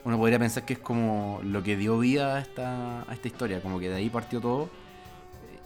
Uno 0.05 0.19
podría 0.19 0.39
pensar 0.39 0.65
que 0.65 0.75
es 0.75 0.79
como 0.79 1.41
lo 1.43 1.65
que 1.65 1.77
dio 1.77 1.99
vida 1.99 2.37
a 2.37 2.41
esta, 2.41 3.03
a 3.03 3.13
esta 3.13 3.27
historia, 3.27 3.61
como 3.61 3.81
que 3.81 3.89
de 3.89 3.97
ahí 3.97 4.09
partió 4.09 4.41
todo 4.41 4.71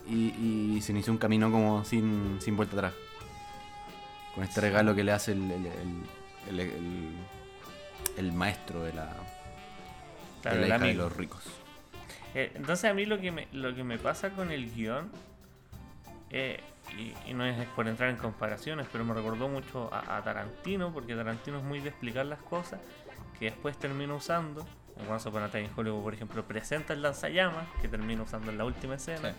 y, 0.09 0.29
y 0.76 0.81
se 0.81 0.92
inició 0.92 1.12
un 1.12 1.18
camino 1.18 1.50
como 1.53 1.85
sin, 1.85 2.38
sin 2.40 2.57
vuelta 2.57 2.74
atrás. 2.76 2.94
Con 4.35 4.42
este 4.44 4.62
regalo 4.62 4.94
que 4.94 5.05
le 5.05 5.12
hace 5.12 5.33
el, 5.33 5.42
el, 5.50 5.66
el- 6.48 6.61
el- 6.61 7.14
el- 8.20 8.33
maestro 8.33 8.83
de 8.85 8.92
la, 8.92 9.12
Claro, 10.42 10.61
de 10.61 10.68
la 10.68 10.76
hija 10.76 10.87
de 10.87 10.94
los 10.94 11.16
ricos. 11.16 11.42
Eh, 12.35 12.52
entonces 12.54 12.88
a 12.90 12.94
mí 12.94 13.04
lo 13.06 13.18
que 13.20 13.33
me, 13.33 13.48
lo 13.52 13.74
que 13.74 13.83
me 13.85 13.98
pasa 13.98 14.30
con 14.30 14.50
el 14.52 14.72
guion, 14.72 15.11
eh, 16.30 16.61
y, 16.96 17.12
y 17.30 17.35
no 17.35 17.44
es 17.44 17.66
por 17.68 17.88
entrar 17.88 18.09
en 18.11 18.16
comparaciones, 18.16 18.87
pero 18.90 19.04
me 19.04 19.14
recordó 19.14 19.48
mucho 19.48 19.92
a, 19.92 20.16
a 20.16 20.22
Tarantino, 20.22 20.92
porque 20.92 21.14
Tarantino 21.14 21.59
es 21.59 21.64
muy 21.64 21.80
de 21.80 21.88
explicar 21.90 22.26
las 22.26 22.40
cosas, 22.40 22.80
que 23.38 23.46
después 23.46 23.76
termina 23.78 24.14
usando. 24.14 24.66
En 24.96 25.11
Once 25.11 25.28
Upon 25.28 25.42
a 25.42 25.48
Time 25.48 25.64
in 25.64 25.70
Hollywood, 25.74 26.02
por 26.02 26.14
ejemplo, 26.14 26.44
presenta 26.44 26.92
el 26.92 27.00
lanzallamas, 27.02 27.66
que 27.80 27.88
termina 27.88 28.22
usando 28.22 28.50
en 28.50 28.59
la 28.59 28.64
última 28.64 28.96
escena. 28.96 29.30
Sí. 29.30 29.37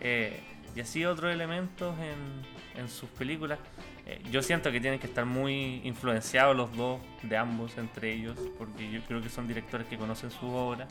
Eh, 0.00 0.42
y 0.74 0.80
así 0.80 1.04
otros 1.04 1.32
elementos 1.32 1.94
en, 1.98 2.80
en 2.80 2.88
sus 2.88 3.08
películas. 3.10 3.58
Eh, 4.06 4.22
yo 4.30 4.42
siento 4.42 4.70
que 4.70 4.80
tienen 4.80 5.00
que 5.00 5.06
estar 5.06 5.24
muy 5.24 5.80
influenciados 5.84 6.54
los 6.56 6.74
dos, 6.76 7.00
de 7.22 7.36
ambos, 7.36 7.78
entre 7.78 8.12
ellos, 8.12 8.38
porque 8.58 8.90
yo 8.90 9.00
creo 9.02 9.22
que 9.22 9.30
son 9.30 9.48
directores 9.48 9.86
que 9.86 9.96
conocen 9.96 10.30
su 10.30 10.46
obra. 10.48 10.86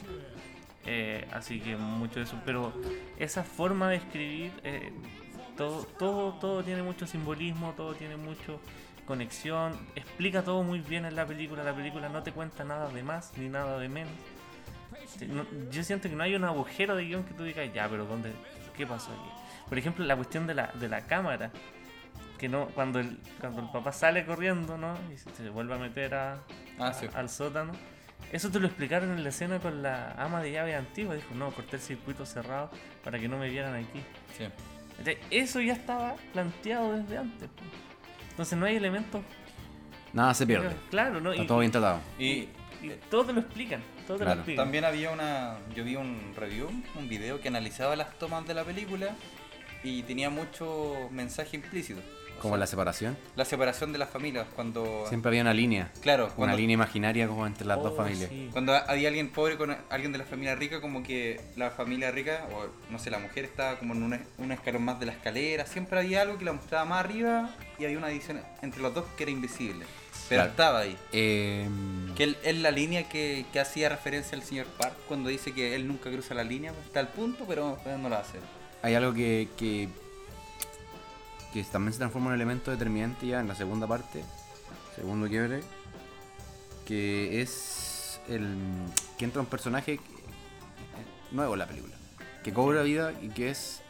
Eh, 0.86 1.28
así 1.32 1.60
que 1.60 1.76
mucho 1.76 2.16
de 2.16 2.26
eso. 2.26 2.40
Pero 2.46 2.74
esa 3.18 3.44
forma 3.44 3.90
de 3.90 3.98
escribir, 3.98 4.52
eh, 4.64 4.92
todo, 5.56 5.86
todo, 6.00 6.34
todo 6.34 6.64
tiene 6.64 6.82
mucho 6.82 7.06
simbolismo, 7.06 7.74
todo 7.78 7.94
tiene 7.94 8.18
mucho 8.18 8.60
conexión, 9.06 9.78
explica 9.96 10.44
todo 10.44 10.64
muy 10.64 10.80
bien 10.80 11.06
en 11.06 11.16
la 11.16 11.26
película. 11.26 11.64
La 11.64 11.76
película 11.76 12.10
no 12.10 12.24
te 12.24 12.32
cuenta 12.32 12.64
nada 12.64 12.90
de 12.90 13.04
más 13.04 13.38
ni 13.38 13.48
nada 13.48 13.78
de 13.78 13.90
menos. 13.90 14.14
Yo 15.70 15.84
siento 15.84 16.10
que 16.10 16.16
no 16.16 16.24
hay 16.24 16.36
un 16.36 16.44
agujero 16.44 16.96
de 16.96 17.06
guion 17.06 17.24
que 17.24 17.34
tú 17.34 17.44
digas, 17.44 17.72
ya, 17.74 17.88
pero 17.88 18.06
¿dónde? 18.06 18.32
¿Qué 18.76 18.88
pasó 18.88 19.12
aquí? 19.12 19.30
Por 19.70 19.78
ejemplo, 19.78 20.04
la 20.06 20.16
cuestión 20.16 20.48
de 20.48 20.56
la, 20.56 20.68
de 20.74 20.90
la 20.90 21.06
cámara. 21.06 21.52
Que 22.44 22.50
no, 22.50 22.68
cuando 22.76 23.00
el, 23.00 23.18
cuando 23.40 23.62
el 23.62 23.70
papá 23.70 23.94
sale 23.94 24.26
corriendo, 24.26 24.78
¿no? 24.78 24.98
Y 25.14 25.18
se, 25.18 25.30
se 25.34 25.50
vuelve 25.50 25.76
a 25.76 25.78
meter 25.78 26.14
a, 26.14 26.34
Ah, 26.78 26.88
a- 26.88 26.94
sí. 26.94 27.08
al 27.14 27.30
sótano. 27.30 27.72
Eso 28.34 28.52
te 28.52 28.60
lo 28.60 28.68
explicaron 28.68 29.12
en 29.12 29.24
la 29.24 29.30
escena 29.30 29.60
con 29.60 29.82
la 29.82 30.12
ama 30.18 30.42
de 30.42 30.52
llave 30.52 30.76
antigua. 30.76 31.16
Dijo, 31.16 31.34
no, 31.36 31.52
corté 31.52 31.78
el 31.78 31.82
circuito 31.82 32.26
cerrado 32.26 32.70
para 33.02 33.18
que 33.18 33.30
no 33.30 33.38
me 33.38 33.48
vieran 33.50 33.76
aquí. 33.76 34.02
Sí. 34.38 34.44
Entonces, 34.98 35.20
Eso 35.32 35.62
ya 35.62 35.72
estaba 35.72 36.16
planteado 36.34 36.98
desde 36.98 37.18
antes. 37.18 37.50
Entonces 38.32 38.60
no 38.60 38.66
hay 38.66 38.76
elementos. 38.76 39.22
Nada 40.12 40.34
se 40.34 40.46
pierde. 40.46 40.76
Claro, 40.90 41.22
¿no? 41.22 41.32
Está 41.32 41.44
Y- 41.46 41.48
todo 41.48 41.60
bien 41.60 41.72
tratado. 41.72 42.02
Y 42.20 42.50
Y 42.82 42.90
todo 43.10 43.24
te 43.24 43.32
lo 43.32 43.40
explican, 43.40 43.82
todo 44.06 44.18
te 44.18 44.24
Claro. 44.26 44.36
lo 44.36 44.42
explican. 44.42 44.66
También 44.66 44.84
había 44.84 45.12
una. 45.12 45.60
Yo 45.74 45.86
vi 45.86 45.96
un 45.96 46.34
review, 46.36 46.68
un 47.00 47.08
video 47.08 47.40
que 47.40 47.48
analizaba 47.48 47.96
las 47.96 48.20
tomas 48.20 48.46
de 48.46 48.54
la 48.54 48.66
película 48.66 49.16
y 49.82 50.04
tenía 50.04 50.30
mucho 50.30 51.08
mensaje 51.10 51.56
implícito. 51.56 52.02
O 52.44 52.48
Como 52.50 52.56
sea, 52.56 52.60
la 52.60 52.68
separación. 52.68 53.18
la 53.38 53.46
separación 53.46 53.94
de 53.94 53.98
las 54.00 54.10
familias. 54.10 54.46
Cuando. 54.56 55.06
Siempre 55.08 55.30
había 55.30 55.42
una 55.44 55.54
línea. 55.54 55.92
Claro, 56.02 56.26
Una 56.26 56.36
cuando, 56.36 56.58
línea 56.58 56.74
imaginaria 56.74 57.28
como 57.28 57.48
entre 57.48 57.66
las 57.66 57.78
dos 57.82 57.94
Oh, 57.94 57.96
familias. 57.96 58.30
sí. 58.30 58.50
cuando 58.52 58.74
había 58.74 59.08
alguien 59.08 59.30
pobre 59.30 59.58
con 59.58 59.76
alguien 59.90 60.12
de 60.12 60.18
la 60.18 60.26
familia 60.26 60.56
rica, 60.56 60.82
como 60.82 61.04
que 61.04 61.40
la 61.56 61.72
familia 61.72 62.12
rica, 62.12 62.46
o 62.54 62.68
no 62.92 63.00
sé, 63.00 63.10
la 63.12 63.20
mujer 63.20 63.46
estaba 63.46 63.80
como 63.80 63.94
en 63.94 64.04
un, 64.04 64.20
un 64.38 64.52
escalón 64.52 64.84
más 64.84 65.00
de 65.00 65.06
la 65.06 65.14
escalera. 65.14 65.66
Siempre 65.66 66.00
había 66.00 66.22
algo 66.22 66.38
que 66.38 66.46
la 66.46 66.54
mostraba 66.54 66.84
más 66.86 67.00
arriba 67.06 67.50
y 67.80 67.86
había 67.86 67.98
una 67.98 68.10
edición 68.10 68.42
entre 68.62 68.82
los 68.82 68.94
dos 68.94 69.06
que 69.18 69.24
era 69.24 69.32
invisible. 69.32 69.86
Pero 70.30 70.42
Claro. 70.42 70.50
estaba 70.52 70.80
ahí. 70.80 70.98
Eh, 71.12 71.68
Que 72.16 72.36
es 72.44 72.58
la 72.58 72.72
línea 72.72 73.08
que, 73.10 73.46
que 73.54 73.60
hacía 73.60 73.90
referencia 73.90 74.36
el 74.36 74.44
señor 74.44 74.68
Park 74.78 74.96
cuando 75.08 75.30
dice 75.30 75.52
que 75.54 75.76
él 75.76 75.88
nunca 75.88 76.10
cruza 76.12 76.34
la 76.34 76.44
línea, 76.44 76.72
pues, 76.74 76.86
está 76.88 77.00
al 77.00 77.10
punto, 77.10 77.46
pero, 77.48 77.78
no 77.98 78.10
lo 78.10 78.16
hace. 78.18 78.38
hay 78.82 78.96
algo 78.96 79.14
que, 79.14 79.48
que, 79.58 79.88
que 81.54 81.64
también 81.64 81.94
se 81.94 82.00
transforma 82.00 82.28
en 82.28 82.34
un 82.34 82.36
elemento 82.42 82.72
determinante 82.72 83.28
ya 83.28 83.40
en 83.40 83.48
la 83.48 83.56
segunda 83.56 83.88
parte, 83.88 84.24
segundo 84.96 85.28
quiebre, 85.30 85.62
que 86.86 87.42
es 87.42 88.20
el 88.28 88.56
que 89.18 89.26
entra 89.26 89.42
un 89.42 89.48
personaje 89.48 89.98
que- 89.98 90.04
nuevo 91.32 91.54
en 91.54 91.60
la 91.60 91.68
película, 91.68 91.96
que 92.44 92.54
cobra 92.54 92.82
vida 92.84 93.12
y 93.22 93.30
que 93.30 93.50
es 93.50 93.82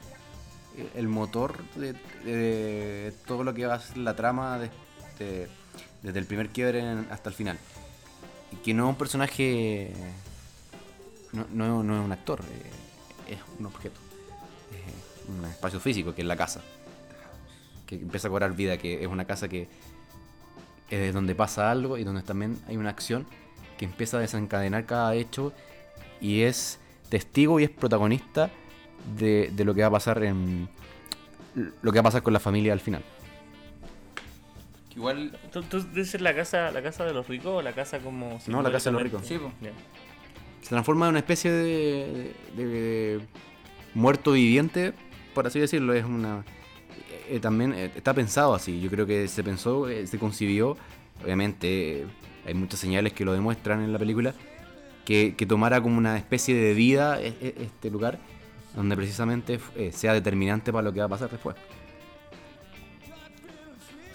el 0.96 1.08
motor 1.08 1.64
de, 1.76 1.94
de 2.26 3.14
todo 3.28 3.44
lo 3.44 3.54
que 3.54 3.66
va 3.66 3.76
a 3.76 3.80
ser 3.80 3.98
la 3.98 4.16
trama 4.16 4.58
de- 4.60 4.70
de- 5.20 5.48
desde 6.02 6.20
el 6.20 6.26
primer 6.26 6.50
quiebre 6.50 6.80
en- 6.80 7.08
hasta 7.12 7.30
el 7.30 7.36
final. 7.36 7.58
Y 8.52 8.56
que 8.58 8.74
no 8.74 8.84
es 8.86 8.90
un 8.90 8.96
personaje, 8.98 9.94
no, 11.32 11.46
no- 11.52 11.84
no 11.84 12.00
es 12.00 12.06
un 12.06 12.12
actor, 12.12 12.42
eh, 12.42 13.34
es 13.34 13.40
un 13.60 13.66
objeto 13.68 14.00
eh, 14.72 15.30
un 15.30 15.46
espacio 15.46 15.80
físico 15.80 16.14
que 16.16 16.22
es 16.22 16.28
la 16.28 16.36
casa 16.36 16.62
que 17.98 18.04
empieza 18.04 18.28
a 18.28 18.32
cobrar 18.32 18.56
vida 18.56 18.78
que 18.78 19.02
es 19.02 19.08
una 19.08 19.26
casa 19.26 19.48
que 19.48 19.68
es 20.90 21.14
donde 21.14 21.34
pasa 21.36 21.72
algo 21.72 21.98
y 21.98 22.04
donde 22.04 22.22
también 22.22 22.58
hay 22.68 22.78
una 22.78 22.90
acción 22.90 23.26
que 23.78 23.86
empieza 23.86 24.18
a 24.18 24.20
desencadenar 24.20 24.86
cada 24.86 25.16
hecho 25.16 25.52
y 26.22 26.42
es 26.42 26.80
testigo 27.10 27.60
y 27.60 27.64
es 27.64 27.70
protagonista 27.70 28.50
de, 29.18 29.50
de 29.54 29.66
lo 29.66 29.74
que 29.74 29.82
va 29.82 29.88
a 29.88 29.92
pasar 29.92 30.24
en 30.24 30.70
lo 31.82 31.92
que 31.92 31.98
va 32.00 32.02
a 32.02 32.04
pasar 32.04 32.24
con 32.24 32.34
la 32.34 32.40
familia 32.40 32.74
al 32.74 32.80
final 32.80 33.04
Igual, 34.96 35.38
¿Tú, 35.52 35.64
tú 35.64 35.82
dices 35.94 36.22
la 36.22 36.36
casa, 36.36 36.72
la 36.72 36.84
casa 36.84 37.04
de 37.04 37.14
los 37.14 37.28
ricos 37.28 37.48
o 37.48 37.62
la 37.64 37.74
casa 37.74 37.98
como... 38.00 38.40
No, 38.48 38.62
la 38.62 38.72
casa 38.72 38.90
de 38.92 38.94
los 38.94 39.02
ricos. 39.02 39.26
Sí. 39.26 39.40
Ya. 39.62 39.72
se 40.62 40.70
transforma 40.70 41.08
en 41.08 41.10
una 41.12 41.20
especie 41.20 41.52
de, 41.52 42.34
de- 42.56 42.66
de 42.66 43.20
muerto 43.96 44.34
viviente, 44.34 44.94
por 45.34 45.48
así 45.48 45.60
decirlo. 45.60 45.94
Es 45.96 46.06
una 46.06 46.46
eh, 47.30 47.40
también 47.40 47.74
eh, 47.74 47.92
está 47.96 48.14
pensado 48.14 48.54
así. 48.54 48.80
Yo 48.82 48.90
creo 48.90 49.06
que 49.06 49.28
se 49.28 49.44
pensó, 49.44 49.88
eh, 49.90 50.08
se 50.08 50.20
concibió. 50.20 50.78
Obviamente 51.24 52.06
hay 52.46 52.54
muchas 52.54 52.80
señales 52.80 53.14
que 53.14 53.26
lo 53.26 53.34
demuestran 53.34 53.82
en 53.82 53.94
la 53.94 54.00
película 54.00 54.34
que, 55.06 55.36
que 55.36 55.46
tomara 55.46 55.82
como 55.82 55.98
una 55.98 56.18
especie 56.18 56.56
de 56.56 56.74
vida 56.74 57.20
este 57.22 57.90
lugar, 57.90 58.20
donde 58.76 58.96
precisamente 58.96 59.60
sea 59.92 60.14
determinante 60.14 60.72
para 60.72 60.84
lo 60.84 60.94
que 60.94 61.00
va 61.00 61.06
a 61.06 61.10
pasar 61.10 61.30
después. 61.30 61.56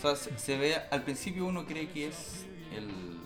se, 0.03 0.39
se 0.39 0.59
ve, 0.59 0.77
al 0.91 1.03
principio 1.03 1.47
uno 1.47 1.65
cree 1.67 1.89
que 1.89 2.09
es 2.09 2.47
el 2.75 3.19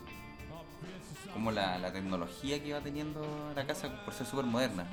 como 1.33 1.51
la, 1.51 1.79
la 1.79 1.91
tecnología 1.91 2.63
que 2.63 2.73
va 2.73 2.79
teniendo 2.79 3.51
la 3.55 3.65
casa 3.65 4.03
por 4.05 4.13
ser 4.13 4.27
súper 4.27 4.45
moderna. 4.45 4.85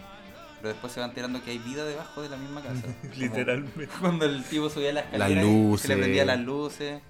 Pero 0.60 0.68
después 0.70 0.92
se 0.92 1.00
va 1.00 1.06
enterando 1.06 1.42
que 1.42 1.50
hay 1.52 1.58
vida 1.58 1.84
debajo 1.84 2.20
de 2.22 2.28
la 2.28 2.36
misma 2.36 2.62
casa. 2.62 2.82
Como 3.02 3.14
Literalmente. 3.16 3.88
Cuando 4.00 4.24
el 4.26 4.44
tipo 4.44 4.68
subía 4.68 4.92
las 4.92 5.04
Las 5.12 5.30
escaleras 5.30 5.44
y 5.44 5.48
se 5.48 5.48
le 5.48 5.68
luces. 5.70 5.96
prendían 5.98 6.26
las 6.26 6.40
luces. 6.40 7.02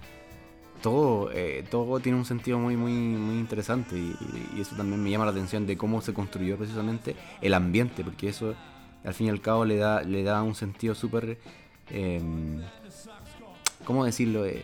todo, 0.81 1.29
eh, 1.33 1.63
todo 1.69 1.99
tiene 1.99 2.17
un 2.17 2.25
sentido 2.25 2.57
muy, 2.59 2.75
muy, 2.77 2.93
muy 2.93 3.35
interesante 3.39 3.97
y, 3.97 4.15
y 4.55 4.61
eso 4.61 4.75
también 4.75 5.03
me 5.03 5.09
llama 5.11 5.25
la 5.25 5.31
atención 5.31 5.67
de 5.67 5.77
cómo 5.77 6.01
se 6.01 6.13
construyó 6.13 6.57
precisamente 6.57 7.15
el 7.41 7.53
ambiente, 7.53 8.03
porque 8.03 8.29
eso 8.29 8.55
al 9.03 9.13
fin 9.13 9.27
y 9.27 9.29
al 9.31 9.41
cabo 9.41 9.65
le 9.65 9.77
da, 9.77 10.01
le 10.01 10.23
da 10.23 10.41
un 10.43 10.55
sentido 10.55 10.95
súper, 10.95 11.37
eh, 11.89 12.21
¿cómo 13.83 14.05
decirlo? 14.05 14.45
Eh, 14.45 14.63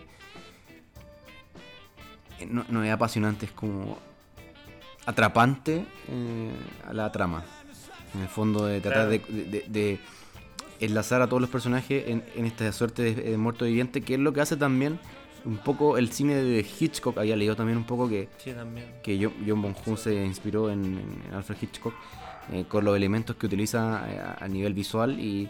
eh, 2.39 2.47
no, 2.49 2.65
no 2.69 2.83
es 2.83 2.91
apasionante, 2.91 3.45
es 3.47 3.51
como 3.51 3.97
atrapante 5.05 5.85
eh, 6.09 6.51
a 6.87 6.93
la 6.93 7.11
trama. 7.11 7.43
En 8.17 8.23
el 8.23 8.29
fondo 8.29 8.65
de 8.65 8.81
tratar 8.81 9.07
Claro. 9.09 9.23
de, 9.33 9.43
de- 9.45 9.65
de 9.67 9.99
enlazar 10.79 11.21
a 11.21 11.27
todos 11.27 11.41
los 11.41 11.49
personajes 11.49 12.03
en, 12.07 12.23
en 12.35 12.45
esta 12.45 12.71
suerte 12.71 13.01
de, 13.03 13.13
de 13.31 13.37
muerto 13.37 13.65
viviente, 13.65 14.01
que 14.01 14.15
es 14.15 14.19
lo 14.19 14.33
que 14.33 14.41
hace 14.41 14.57
también 14.57 14.99
un 15.45 15.57
poco 15.57 15.97
el 15.97 16.11
cine 16.11 16.35
de 16.35 16.65
Hitchcock. 16.79 17.17
Había 17.17 17.35
leído 17.35 17.55
también 17.55 17.77
un 17.77 17.83
poco 17.85 18.09
que, 18.09 18.27
Sí, 18.37 18.51
que 19.03 19.19
John, 19.23 19.33
John 19.47 19.75
Hun 19.85 19.97
se 19.97 20.25
inspiró 20.25 20.69
en, 20.69 20.99
en 21.29 21.33
Alfred 21.35 21.57
Hitchcock 21.61 21.93
eh, 22.51 22.65
con 22.67 22.83
los 22.85 22.95
elementos 22.95 23.35
que 23.35 23.45
utiliza 23.45 24.03
eh, 24.09 24.19
a, 24.19 24.43
a 24.43 24.47
nivel 24.47 24.73
visual 24.73 25.19
y 25.19 25.49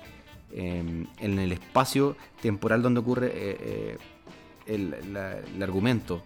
eh, 0.51 1.05
en 1.19 1.39
el 1.39 1.51
espacio 1.51 2.15
temporal 2.41 2.81
donde 2.81 2.99
ocurre 2.99 3.27
eh, 3.27 3.57
eh, 3.59 3.97
el, 4.67 5.13
la- 5.13 5.37
el 5.39 5.63
argumento. 5.63 6.23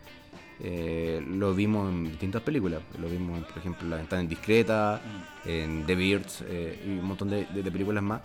Eh, 0.63 1.23
lo 1.27 1.55
vimos 1.55 1.89
en 1.91 2.03
distintas 2.05 2.41
películas. 2.43 2.81
Lo 2.99 3.09
vimos, 3.09 3.43
por 3.45 3.57
ejemplo, 3.57 3.83
en 3.85 3.89
La 3.89 3.97
Ventana 3.97 4.21
Indiscreta, 4.21 5.01
en 5.45 5.85
The 5.87 5.95
Birds 5.95 6.43
eh, 6.47 6.83
y 6.85 6.89
un 6.99 7.05
montón 7.05 7.29
de, 7.31 7.45
de- 7.45 7.63
de 7.63 7.71
películas 7.71 8.03
más. 8.03 8.21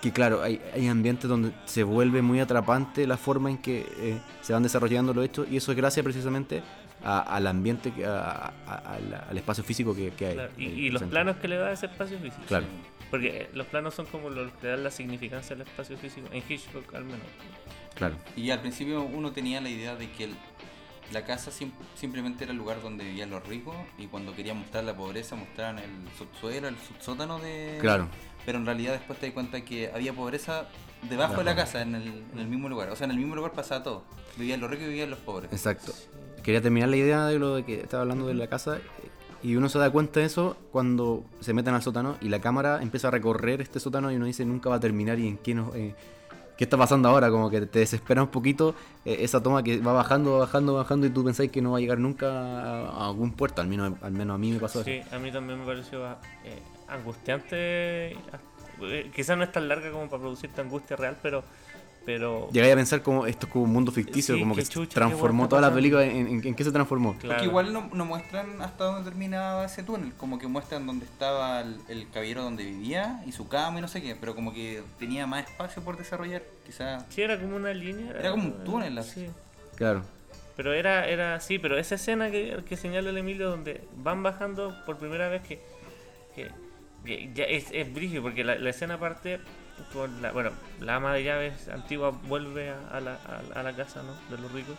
Que 0.00 0.12
claro, 0.12 0.42
hay, 0.42 0.60
hay 0.74 0.86
ambientes 0.86 1.28
donde 1.28 1.52
se 1.64 1.82
vuelve 1.82 2.20
muy 2.20 2.38
atrapante 2.38 3.06
la 3.06 3.16
forma 3.16 3.50
en 3.50 3.58
que 3.58 3.86
eh, 3.98 4.18
se 4.42 4.52
van 4.52 4.62
desarrollando 4.62 5.14
los 5.14 5.24
hechos 5.24 5.46
y 5.50 5.56
eso 5.56 5.72
es 5.72 5.76
gracias 5.78 6.04
precisamente 6.04 6.62
a- 7.02 7.20
al 7.20 7.46
ambiente, 7.46 7.90
a- 8.06 8.52
a- 8.66 8.74
al, 8.94 9.24
al 9.30 9.36
espacio 9.38 9.64
físico 9.64 9.94
que, 9.94 10.10
que 10.10 10.26
hay. 10.26 10.34
Claro, 10.34 10.52
Y, 10.58 10.64
y 10.66 10.90
los 10.90 11.02
planos 11.04 11.36
que 11.36 11.48
le 11.48 11.56
da 11.56 11.72
ese 11.72 11.86
espacio 11.86 12.18
físico. 12.18 12.42
Claro. 12.46 12.66
Porque 13.10 13.48
los 13.54 13.66
planos 13.66 13.94
son 13.94 14.06
como 14.06 14.28
los 14.28 14.52
que 14.54 14.66
dan 14.68 14.84
la 14.84 14.90
significancia 14.90 15.54
al 15.56 15.62
espacio 15.62 15.96
físico, 15.96 16.26
en 16.32 16.42
Hitchcock 16.48 16.94
al 16.94 17.04
menos. 17.04 17.20
Claro. 17.94 18.16
Y 18.36 18.50
al 18.50 18.60
principio 18.60 19.02
uno 19.02 19.32
tenía 19.32 19.60
la 19.60 19.68
idea 19.68 19.94
de 19.96 20.10
que 20.10 20.24
el- 20.24 20.34
la 21.12 21.24
casa 21.24 21.50
sim- 21.50 21.70
simplemente 21.94 22.44
era 22.44 22.52
el 22.52 22.58
lugar 22.58 22.80
donde 22.82 23.04
vivían 23.04 23.30
los 23.30 23.46
ricos 23.46 23.74
y 23.98 24.06
cuando 24.06 24.34
querían 24.34 24.58
mostrar 24.58 24.84
la 24.84 24.96
pobreza 24.96 25.36
mostraban 25.36 25.78
el 25.78 25.90
subsuelo, 26.18 26.66
el 26.68 26.76
subsótano 26.78 27.38
de... 27.38 27.78
Claro. 27.80 28.08
Pero 28.46 28.58
en 28.58 28.66
realidad 28.66 28.92
después 28.92 29.18
te 29.18 29.26
das 29.26 29.34
cuenta 29.34 29.60
que 29.64 29.90
había 29.94 30.12
pobreza 30.12 30.66
debajo 31.08 31.36
de 31.36 31.44
la 31.44 31.54
casa, 31.54 31.82
en 31.82 31.94
el, 31.94 32.22
en 32.32 32.38
el 32.38 32.46
mismo 32.48 32.68
lugar. 32.68 32.90
O 32.90 32.96
sea, 32.96 33.04
en 33.04 33.10
el 33.12 33.18
mismo 33.18 33.36
lugar 33.36 33.52
pasaba 33.52 33.82
todo. 33.82 34.04
Vivían 34.36 34.60
los 34.60 34.70
ricos 34.70 34.86
y 34.86 34.88
vivían 34.88 35.10
los 35.10 35.18
pobres. 35.20 35.52
Exacto. 35.52 35.92
Quería 36.42 36.60
terminar 36.60 36.88
la 36.88 36.96
idea 36.96 37.26
de 37.26 37.38
lo 37.38 37.54
de 37.56 37.64
que 37.64 37.80
estaba 37.80 38.02
hablando 38.02 38.26
de 38.26 38.34
la 38.34 38.48
casa. 38.48 38.78
Y 39.42 39.56
uno 39.56 39.68
se 39.68 39.78
da 39.78 39.90
cuenta 39.90 40.20
de 40.20 40.26
eso 40.26 40.56
cuando 40.72 41.22
se 41.40 41.52
meten 41.52 41.74
al 41.74 41.82
sótano 41.82 42.16
y 42.22 42.28
la 42.30 42.40
cámara 42.40 42.80
empieza 42.82 43.08
a 43.08 43.10
recorrer 43.10 43.60
este 43.60 43.78
sótano 43.78 44.10
y 44.10 44.16
uno 44.16 44.24
dice 44.24 44.44
nunca 44.46 44.70
va 44.70 44.76
a 44.76 44.80
terminar 44.80 45.18
y 45.18 45.28
en 45.28 45.36
qué 45.38 45.54
nos, 45.54 45.74
eh, 45.76 45.94
qué 46.56 46.64
está 46.64 46.76
pasando 46.76 47.08
ahora, 47.08 47.30
como 47.30 47.50
que 47.50 47.60
te 47.62 47.80
desespera 47.80 48.22
un 48.22 48.28
poquito 48.28 48.74
eh, 49.04 49.16
esa 49.20 49.42
toma 49.42 49.62
que 49.62 49.78
va 49.78 49.92
bajando, 49.92 50.38
bajando, 50.38 50.74
bajando 50.74 51.06
y 51.06 51.10
tú 51.10 51.24
pensáis 51.24 51.50
que 51.50 51.60
no 51.60 51.72
va 51.72 51.78
a 51.78 51.80
llegar 51.80 51.98
nunca 51.98 52.28
a, 52.30 53.06
algún 53.08 53.32
puerto, 53.32 53.60
al 53.60 53.68
menos, 53.68 53.92
al 54.02 54.12
menos 54.12 54.34
a 54.34 54.38
mí 54.38 54.52
me 54.52 54.58
pasó 54.60 54.82
Sí, 54.84 54.92
eso. 54.92 55.14
a 55.14 55.18
mí 55.18 55.30
también 55.32 55.58
me 55.60 55.66
pareció 55.66 56.04
eh, 56.44 56.62
angustiante. 56.88 58.12
eh, 58.12 59.10
Quizás 59.14 59.36
no 59.36 59.44
es 59.44 59.52
tan 59.52 59.68
larga 59.68 59.90
como 59.90 60.08
para 60.08 60.22
producirte 60.22 60.60
angustia 60.60 60.96
real, 60.96 61.16
pero. 61.22 61.42
Pero 62.06 62.48
Llegáis 62.52 62.72
a 62.72 62.76
pensar 62.76 63.02
como 63.02 63.26
esto 63.26 63.46
es 63.46 63.52
como 63.52 63.64
un 63.64 63.72
mundo 63.72 63.90
ficticio, 63.92 64.34
Sí, 64.34 64.40
como 64.40 64.54
que 64.54 64.62
chucha, 64.64 64.94
transformó 64.94 65.48
toda 65.48 65.62
la 65.62 65.72
película, 65.72 66.04
en, 66.04 66.26
en- 66.26 66.46
en 66.46 66.54
qué 66.54 66.64
se 66.64 66.70
transformó? 66.72 67.14
Claro. 67.14 67.28
Porque 67.36 67.44
igual 67.46 67.72
no, 67.72 67.88
no 67.92 68.04
muestran 68.04 68.60
hasta 68.60 68.84
dónde 68.84 69.08
terminaba 69.08 69.64
ese 69.64 69.82
túnel, 69.82 70.12
como 70.16 70.38
que 70.38 70.46
muestran 70.46 70.86
dónde 70.86 71.06
estaba 71.06 71.60
el, 71.62 71.78
el 71.88 72.08
caballero 72.10 72.42
donde 72.42 72.64
vivía 72.64 73.22
y 73.26 73.32
su 73.32 73.48
cama 73.48 73.78
y 73.78 73.82
no 73.82 73.88
sé 73.88 74.02
qué, 74.02 74.14
pero 74.16 74.34
como 74.34 74.52
que 74.52 74.82
tenía 74.98 75.26
más 75.26 75.44
espacio 75.48 75.82
por 75.82 75.96
desarrollar, 75.96 76.42
quizás. 76.66 77.04
Sí, 77.08 77.22
era 77.22 77.40
como 77.40 77.56
una 77.56 77.72
línea. 77.72 78.10
Era 78.18 78.30
como 78.32 78.44
un 78.44 78.64
túnel, 78.64 78.98
así. 78.98 79.26
Sí. 79.26 79.30
Claro. 79.76 80.02
Pero 80.56 80.72
era, 80.72 81.06
era, 81.08 81.40
sí, 81.40 81.58
pero 81.58 81.78
esa 81.78 81.96
escena 81.96 82.30
que, 82.30 82.62
que 82.68 82.76
señala 82.76 83.10
el 83.10 83.18
Emilio 83.18 83.50
donde 83.50 83.80
van 83.96 84.22
bajando 84.22 84.76
por 84.86 84.98
primera 84.98 85.28
vez 85.28 85.42
que, 85.42 85.60
que, 86.36 86.50
que 87.04 87.30
ya 87.34 87.42
es, 87.44 87.66
es 87.72 87.92
brígido, 87.92 88.22
porque 88.22 88.44
la, 88.44 88.54
la 88.54 88.70
escena 88.70 89.00
parte 89.00 89.40
con 89.92 90.22
la, 90.22 90.32
bueno, 90.32 90.50
la 90.80 90.96
ama 90.96 91.12
de 91.14 91.24
llaves 91.24 91.68
antigua 91.68 92.10
vuelve 92.10 92.70
a, 92.70 92.78
a 92.90 93.00
la, 93.00 93.14
a, 93.54 93.60
a 93.60 93.62
la 93.62 93.74
casa 93.74 94.02
¿no? 94.02 94.14
de 94.34 94.40
los 94.42 94.50
ricos, 94.52 94.74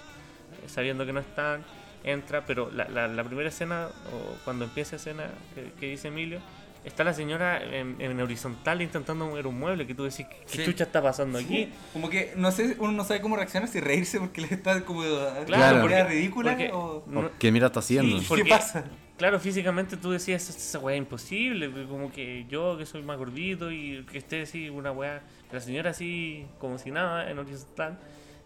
eh, 0.64 0.68
sabiendo 0.70 1.06
que 1.06 1.14
no 1.14 1.20
están, 1.20 1.64
entra, 2.04 2.46
pero 2.46 2.70
la, 2.72 2.88
la, 2.89 3.08
la 3.08 3.24
primera 3.24 3.50
escena, 3.50 3.88
o 4.14 4.38
cuando 4.43 4.66
empieza 4.66 4.96
escena 4.98 5.26
que, 5.54 5.72
que 5.80 5.88
dice 5.88 6.10
Emilio, 6.10 6.39
está 6.84 7.04
la 7.04 7.14
señora 7.16 7.64
en, 7.64 7.96
en 8.00 8.20
horizontal 8.22 8.80
intentando 8.82 9.26
mover 9.26 9.48
un 9.48 9.58
mueble 9.60 9.88
que 9.88 9.96
tú 9.96 10.04
decís, 10.04 10.28
¿qué 10.30 10.43
Sí. 10.46 10.66
chucha 10.66 10.84
está 10.84 11.02
pasando 11.02 11.39
aquí? 11.39 11.72
Como 11.93 12.10
que 12.10 12.34
no 12.36 12.52
sé, 12.52 12.76
uno 12.78 12.91
no 12.91 13.04
sabe 13.04 13.22
cómo 13.22 13.36
reaccionar, 13.38 13.68
si 13.70 13.80
reírse 13.80 14.20
porque 14.20 14.41
le 14.41 14.48
está 14.54 14.80
como 14.82 15.02
Claro, 15.48 15.82
porque- 15.82 16.04
ridícula 16.04 16.52
porque- 16.52 16.72
o 16.72 17.04
no- 17.08 17.32
¿Qué 17.39 17.52
mierda 17.52 17.68
está 17.68 17.80
haciendo? 17.80 18.20
Sí, 18.20 18.36
¿qué 18.36 18.46
pasa? 18.46 18.84
Claro, 19.18 19.39
físicamente 19.39 19.95
tú 19.95 20.11
decías, 20.11 20.49
esa 20.49 20.80
weá 20.80 20.95
es 20.95 20.99
imposible, 20.99 21.72
como 21.88 22.11
que 22.11 22.45
yo 22.49 22.78
que 22.78 22.86
soy 22.86 23.01
más 23.01 23.18
gordito 23.18 23.72
y 23.72 24.05
que 24.11 24.18
esté 24.18 24.41
así, 24.41 24.70
una 24.70 24.91
weá, 24.91 25.22
la 25.53 25.59
señora 25.61 25.91
así 25.91 26.45
como 26.59 26.78
si 26.78 26.91
nada 26.91 27.30
en 27.30 27.39
horizontal, 27.39 27.97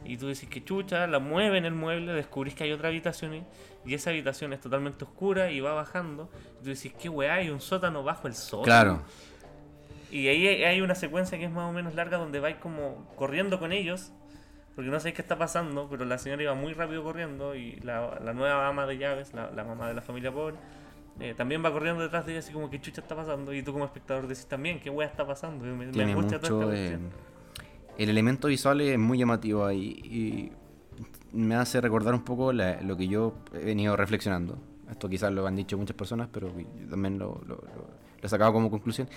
y 0.05 0.17
tú 0.17 0.27
decís 0.27 0.47
que 0.47 0.63
chucha, 0.63 1.07
la 1.07 1.17
mueve 1.17 1.57
en 1.57 1.65
el 1.65 1.73
mueble, 1.73 2.13
descubrís 2.13 2.53
que 2.53 2.65
hay 2.65 2.71
otra 2.71 2.89
habitación 2.89 3.33
y, 3.33 3.93
esa 3.93 4.11
habitación 4.11 4.53
es 4.53 4.61
totalmente 4.61 5.03
oscura 5.03 5.51
y 5.51 5.59
va 5.59 5.73
bajando, 5.73 6.29
y 6.59 6.63
tú 6.63 6.69
decís, 6.69 6.93
qué 7.01 7.09
weá, 7.09 7.35
hay 7.35 7.49
un 7.49 7.61
sótano 7.61 8.03
bajo 8.03 8.27
el 8.27 8.35
sótano. 8.35 8.63
Claro. 8.63 9.01
Y 10.11 10.27
ahí 10.27 10.47
hay 10.47 10.63
hay 10.63 10.81
una 10.81 10.93
secuencia 10.93 11.39
que 11.39 11.45
es 11.45 11.51
más 11.51 11.67
o 11.67 11.73
menos 11.73 11.95
larga 11.95 12.17
donde 12.17 12.39
vais 12.39 12.57
como 12.57 13.07
corriendo 13.15 13.59
con 13.59 13.71
ellos, 13.71 14.11
porque 14.79 14.91
no 14.91 14.97
sabéis 15.01 15.15
qué 15.15 15.21
está 15.23 15.37
pasando, 15.37 15.87
pero 15.91 16.05
la 16.05 16.17
señora 16.17 16.41
iba 16.41 16.53
muy 16.53 16.71
rápido 16.71 17.03
corriendo 17.03 17.53
y 17.53 17.75
la, 17.81 18.17
la 18.23 18.33
nueva 18.33 18.65
ama 18.65 18.85
de 18.85 18.97
llaves, 18.97 19.33
la, 19.33 19.51
la 19.51 19.65
mamá 19.65 19.89
de 19.89 19.93
la 19.93 20.01
familia 20.01 20.31
pobre, 20.31 20.55
eh, 21.19 21.33
también 21.35 21.61
va 21.61 21.69
corriendo 21.73 22.01
detrás 22.01 22.25
de 22.25 22.31
ella 22.31 22.39
así 22.39 22.53
como 22.53 22.69
que 22.69 22.79
chucha 22.79 23.01
está 23.01 23.13
pasando 23.13 23.53
y 23.53 23.61
tú 23.61 23.73
como 23.73 23.83
espectador 23.83 24.25
decís 24.25 24.45
también 24.45 24.79
qué 24.79 24.89
wea 24.89 25.05
está 25.05 25.27
pasando. 25.27 25.65
Me, 25.65 25.73
me 25.73 25.87
Tiene 25.91 26.13
toda 26.13 26.21
mucho. 26.21 26.71
esta 26.71 26.97
el 27.97 28.09
elemento 28.09 28.47
visual 28.47 28.79
es 28.79 28.97
muy 28.97 29.17
llamativo 29.17 29.65
ahí 29.65 29.99
y 30.05 30.51
me 31.37 31.55
hace 31.55 31.81
recordar 31.81 32.13
un 32.13 32.23
poco 32.23 32.53
la- 32.53 32.79
lo 32.81 32.95
que 32.95 33.09
yo 33.09 33.33
he 33.53 33.65
venido 33.65 33.97
reflexionando. 33.97 34.57
Esto 34.89 35.09
quizás 35.09 35.33
lo 35.33 35.45
han 35.45 35.57
dicho 35.57 35.77
muchas 35.77 35.97
personas, 35.97 36.29
pero 36.31 36.47
yo 36.57 36.87
también 36.89 37.19
lo, 37.19 37.41
lo- 37.45 37.55
lo- 37.55 37.99
lo 38.21 38.25
he 38.25 38.29
sacado 38.29 38.53
como 38.53 38.71
conclusión, 38.71 39.09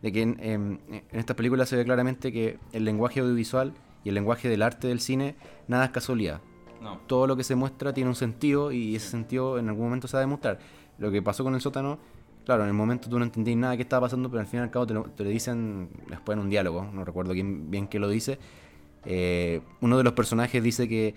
de 0.00 0.12
que 0.12 0.22
en, 0.22 0.38
em, 0.40 0.78
en 0.88 1.20
esta 1.20 1.36
película 1.36 1.66
se 1.66 1.76
ve 1.76 1.84
claramente 1.84 2.32
que 2.32 2.58
el 2.72 2.86
lenguaje 2.86 3.20
audiovisual 3.20 3.74
y 4.04 4.08
el 4.08 4.14
lenguaje 4.14 4.48
del 4.48 4.62
arte 4.62 4.88
del 4.88 5.00
cine 5.00 5.36
nada 5.68 5.86
es 5.86 5.90
casualidad. 5.90 6.40
No. 6.80 6.98
todo 7.06 7.26
lo 7.26 7.36
que 7.36 7.44
se 7.44 7.54
muestra 7.54 7.92
tiene 7.92 8.08
un 8.08 8.16
sentido 8.16 8.72
y 8.72 8.96
ese 8.96 9.10
sentido 9.10 9.58
en 9.58 9.68
algún 9.68 9.84
momento 9.84 10.08
se 10.08 10.16
va 10.16 10.20
a 10.20 10.22
demostrar. 10.22 10.58
Lo 10.96 11.10
que 11.10 11.20
pasó 11.20 11.44
con 11.44 11.54
el 11.54 11.60
sótano, 11.60 11.98
claro, 12.46 12.62
en 12.62 12.68
el 12.68 12.74
momento 12.74 13.10
tú 13.10 13.18
no 13.18 13.24
entendís 13.26 13.54
nada 13.54 13.76
que 13.76 13.82
estaba 13.82 14.06
pasando, 14.06 14.30
pero 14.30 14.40
al 14.40 14.46
fin 14.46 14.60
y 14.60 14.62
al 14.62 14.70
cabo 14.70 14.86
te 14.86 14.94
lo, 14.94 15.02
te 15.04 15.24
lo 15.24 15.28
dicen 15.28 15.90
después 16.08 16.36
en 16.36 16.44
un 16.44 16.48
diálogo, 16.48 16.88
no 16.90 17.04
recuerdo 17.04 17.34
quién, 17.34 17.70
bien 17.70 17.86
qué 17.86 17.98
lo 17.98 18.08
dice. 18.08 18.38
Eh, 19.04 19.60
uno 19.80 19.98
de 19.98 20.04
los 20.04 20.14
personajes 20.14 20.62
dice 20.62 20.88
que 20.88 21.14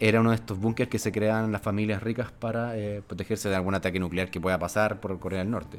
era 0.00 0.20
uno 0.20 0.30
de 0.30 0.36
estos 0.36 0.58
búnkers 0.58 0.90
que 0.90 0.98
se 0.98 1.12
crean 1.12 1.52
las 1.52 1.62
familias 1.62 2.02
ricas 2.02 2.32
para 2.32 2.76
eh, 2.76 3.02
protegerse 3.06 3.48
de 3.48 3.56
algún 3.56 3.74
ataque 3.74 4.00
nuclear 4.00 4.30
que 4.30 4.40
pueda 4.40 4.58
pasar 4.58 5.00
por 5.00 5.18
Corea 5.18 5.40
del 5.40 5.50
Norte. 5.50 5.78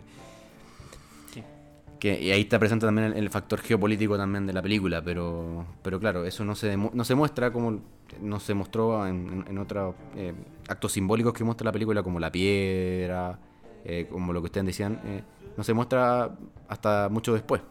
Que, 2.04 2.22
y 2.22 2.32
ahí 2.32 2.42
está 2.42 2.60
presente 2.60 2.86
también 2.86 3.14
el, 3.14 3.18
el 3.18 3.30
factor 3.30 3.62
geopolítico 3.62 4.18
también 4.18 4.46
de 4.46 4.52
la 4.52 4.62
película, 4.62 5.02
pero, 5.02 5.66
pero 5.82 6.02
claro, 6.02 6.26
eso 6.26 6.44
no 6.44 6.54
se, 6.54 6.76
demu- 6.76 6.92
no 6.92 7.06
se 7.06 7.16
muestra 7.16 7.52
como 7.54 7.80
no 8.20 8.40
se 8.42 8.54
mostró 8.54 9.08
en, 9.08 9.30
en- 9.32 9.46
en 9.48 9.58
otros 9.58 9.96
eh, 10.18 10.34
actos 10.68 10.92
simbólicos 10.92 11.32
que 11.34 11.46
muestra 11.46 11.64
la 11.64 11.72
película, 11.72 12.04
como 12.04 12.20
la 12.20 12.30
piedra, 12.30 13.40
eh, 13.86 14.06
como 14.12 14.34
lo 14.34 14.42
que 14.42 14.48
ustedes 14.48 14.66
decían, 14.68 15.00
eh, 15.06 15.22
no 15.56 15.64
se 15.64 15.74
muestra 15.74 16.36
hasta 16.68 17.08
mucho 17.10 17.34
después. 17.34 17.62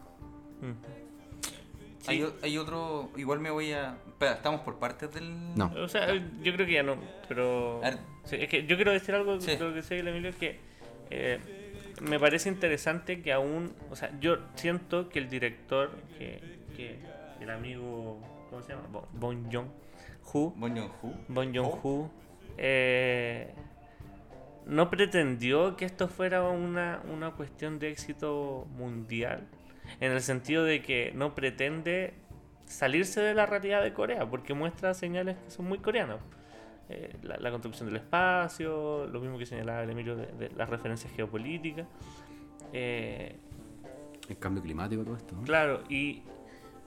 Mm. 0.61 2.07
Hay, 2.07 2.17
Sí. 2.17 2.23
o- 2.23 2.33
hay 2.41 2.57
otro, 2.57 3.11
igual 3.15 3.39
me 3.39 3.51
voy 3.51 3.71
a... 3.71 3.97
Espera, 4.07 4.33
¿estamos 4.33 4.61
por 4.61 4.79
partes 4.79 5.13
del...? 5.13 5.53
No. 5.55 5.71
O 5.77 5.87
sea, 5.87 6.11
yo 6.13 6.53
creo 6.53 6.65
que 6.65 6.73
ya 6.73 6.81
no, 6.83 6.95
pero... 7.27 7.81
Sí, 8.25 8.37
es 8.39 8.49
que 8.49 8.65
yo 8.65 8.75
quiero 8.77 8.91
decir 8.93 9.13
algo, 9.13 9.39
Sí. 9.39 9.55
creo 9.57 9.73
que 9.75 9.83
sé, 9.83 9.99
Emilio, 9.99 10.29
es 10.31 10.35
que 10.37 10.59
eh, 11.11 11.39
me 12.03 12.19
parece 12.19 12.49
interesante 12.49 13.21
que 13.21 13.31
aún... 13.33 13.73
O 13.89 13.95
sea, 13.95 14.11
yo 14.19 14.37
siento 14.55 15.09
que 15.09 15.19
el 15.19 15.29
director, 15.29 15.91
que, 16.17 16.39
que 16.75 16.99
el 17.41 17.49
amigo... 17.49 18.19
¿Cómo 18.49 18.61
se 18.61 18.73
llama? 18.73 18.87
Bon, 18.91 19.03
bon 19.13 19.51
Joon-ho, 19.51 20.53
Bon. 20.55 21.51
Bon 21.51 22.11
eh, 22.57 23.53
no 24.65 24.89
pretendió 24.89 25.75
que 25.75 25.85
esto 25.85 26.07
fuera 26.07 26.43
una, 26.43 27.01
una 27.11 27.31
cuestión 27.31 27.79
de 27.79 27.89
éxito 27.89 28.67
mundial, 28.75 29.47
en 29.99 30.11
el 30.11 30.21
sentido 30.21 30.63
de 30.63 30.81
que 30.81 31.11
no 31.15 31.35
pretende 31.35 32.13
salirse 32.65 33.21
de 33.21 33.33
la 33.33 33.45
realidad 33.45 33.83
de 33.83 33.93
Corea, 33.93 34.29
porque 34.29 34.53
muestra 34.53 34.93
señales 34.93 35.37
que 35.37 35.51
son 35.51 35.65
muy 35.65 35.79
coreanas. 35.79 36.19
Eh, 36.89 37.15
la, 37.23 37.37
la 37.37 37.49
construcción 37.51 37.87
del 37.87 37.95
espacio, 37.97 39.07
lo 39.07 39.19
mismo 39.19 39.37
que 39.37 39.45
señalaba 39.45 39.83
el 39.83 39.89
Emilio 39.89 40.15
de, 40.15 40.27
de 40.27 40.49
las 40.55 40.69
referencias 40.69 41.11
geopolíticas. 41.13 41.87
Eh, 42.73 43.35
El 44.27 44.37
cambio 44.37 44.61
climático, 44.61 45.03
todo 45.03 45.15
esto. 45.15 45.35
¿no? 45.35 45.43
Claro, 45.43 45.81
y 45.89 46.23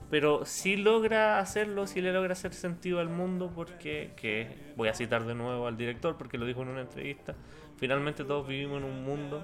pero 0.09 0.45
sí 0.45 0.77
logra 0.77 1.39
hacerlo, 1.39 1.85
sí 1.85 1.99
le 2.01 2.13
logra 2.13 2.31
hacer 2.31 2.53
sentido 2.53 2.99
al 2.99 3.09
mundo 3.09 3.51
porque, 3.53 4.11
que 4.15 4.47
voy 4.77 4.87
a 4.87 4.93
citar 4.93 5.25
de 5.25 5.35
nuevo 5.35 5.67
al 5.67 5.75
director 5.75 6.15
porque 6.17 6.37
lo 6.37 6.45
dijo 6.45 6.61
en 6.61 6.69
una 6.69 6.81
entrevista, 6.81 7.35
finalmente 7.75 8.23
todos 8.23 8.47
vivimos 8.47 8.77
en 8.77 8.85
un 8.85 9.03
mundo, 9.03 9.43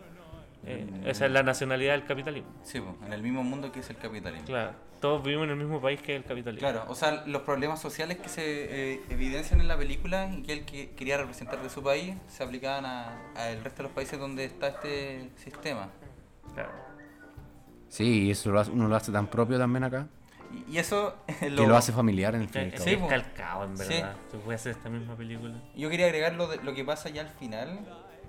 eh, 0.65 0.87
esa 1.05 1.25
es 1.25 1.31
la 1.31 1.43
nacionalidad 1.43 1.93
del 1.93 2.05
capitalismo. 2.05 2.49
Sí, 2.63 2.81
en 3.05 3.13
el 3.13 3.21
mismo 3.21 3.43
mundo 3.43 3.71
que 3.71 3.79
es 3.81 3.89
el 3.89 3.97
capitalismo. 3.97 4.45
Claro, 4.47 4.71
todos 5.01 5.21
vivimos 5.23 5.45
en 5.45 5.51
el 5.51 5.57
mismo 5.57 5.81
país 5.81 6.01
que 6.01 6.15
el 6.15 6.23
capitalismo. 6.23 6.67
Claro, 6.69 6.85
o 6.87 6.95
sea, 6.95 7.23
los 7.25 7.41
problemas 7.41 7.81
sociales 7.81 8.17
que 8.17 8.29
se 8.29 8.93
eh, 8.93 9.01
evidencian 9.09 9.59
en 9.59 9.67
la 9.67 9.77
película 9.77 10.29
y 10.33 10.43
que 10.43 10.53
él 10.53 10.65
que 10.65 10.91
quería 10.91 11.17
representar 11.17 11.61
de 11.61 11.69
su 11.69 11.83
país 11.83 12.15
se 12.27 12.43
aplicaban 12.43 12.85
a- 12.85 13.17
al 13.35 13.63
resto 13.63 13.77
de 13.77 13.83
los 13.83 13.91
países 13.91 14.17
donde 14.19 14.45
está 14.45 14.67
este 14.69 15.29
sistema. 15.35 15.89
Claro. 16.53 16.71
Sí, 17.89 18.23
y 18.27 18.31
eso 18.31 18.51
lo 18.51 18.59
hace- 18.59 18.71
uno 18.71 18.87
lo 18.87 18.95
hace 18.95 19.11
tan 19.11 19.27
propio 19.27 19.57
también 19.57 19.83
acá, 19.83 20.07
Y, 20.67 20.73
y 20.73 20.77
eso 20.77 21.15
que 21.39 21.49
lo 21.49 21.75
hace 21.75 21.91
familiar 21.91 22.35
en 22.35 22.41
el 22.43 22.47
fin 22.49 22.61
y 22.61 22.65
al 22.65 22.67
Es, 22.69 22.73
cabo. 22.75 22.85
Sí, 22.85 22.93
es 22.95 23.09
calcado, 23.09 23.63
en 23.65 23.77
Sí. 23.77 23.87
verdad. 23.89 24.15
Se 24.31 24.37
puede 24.37 24.55
hacer 24.55 24.71
esta 24.73 24.89
misma 24.89 25.15
película. 25.15 25.55
Yo 25.75 25.89
quería 25.89 26.05
agregar 26.05 26.33
lo, 26.33 26.47
de- 26.47 26.57
lo 26.63 26.73
que 26.73 26.83
pasa 26.85 27.09
ya 27.09 27.21
al 27.21 27.29
final. 27.29 27.79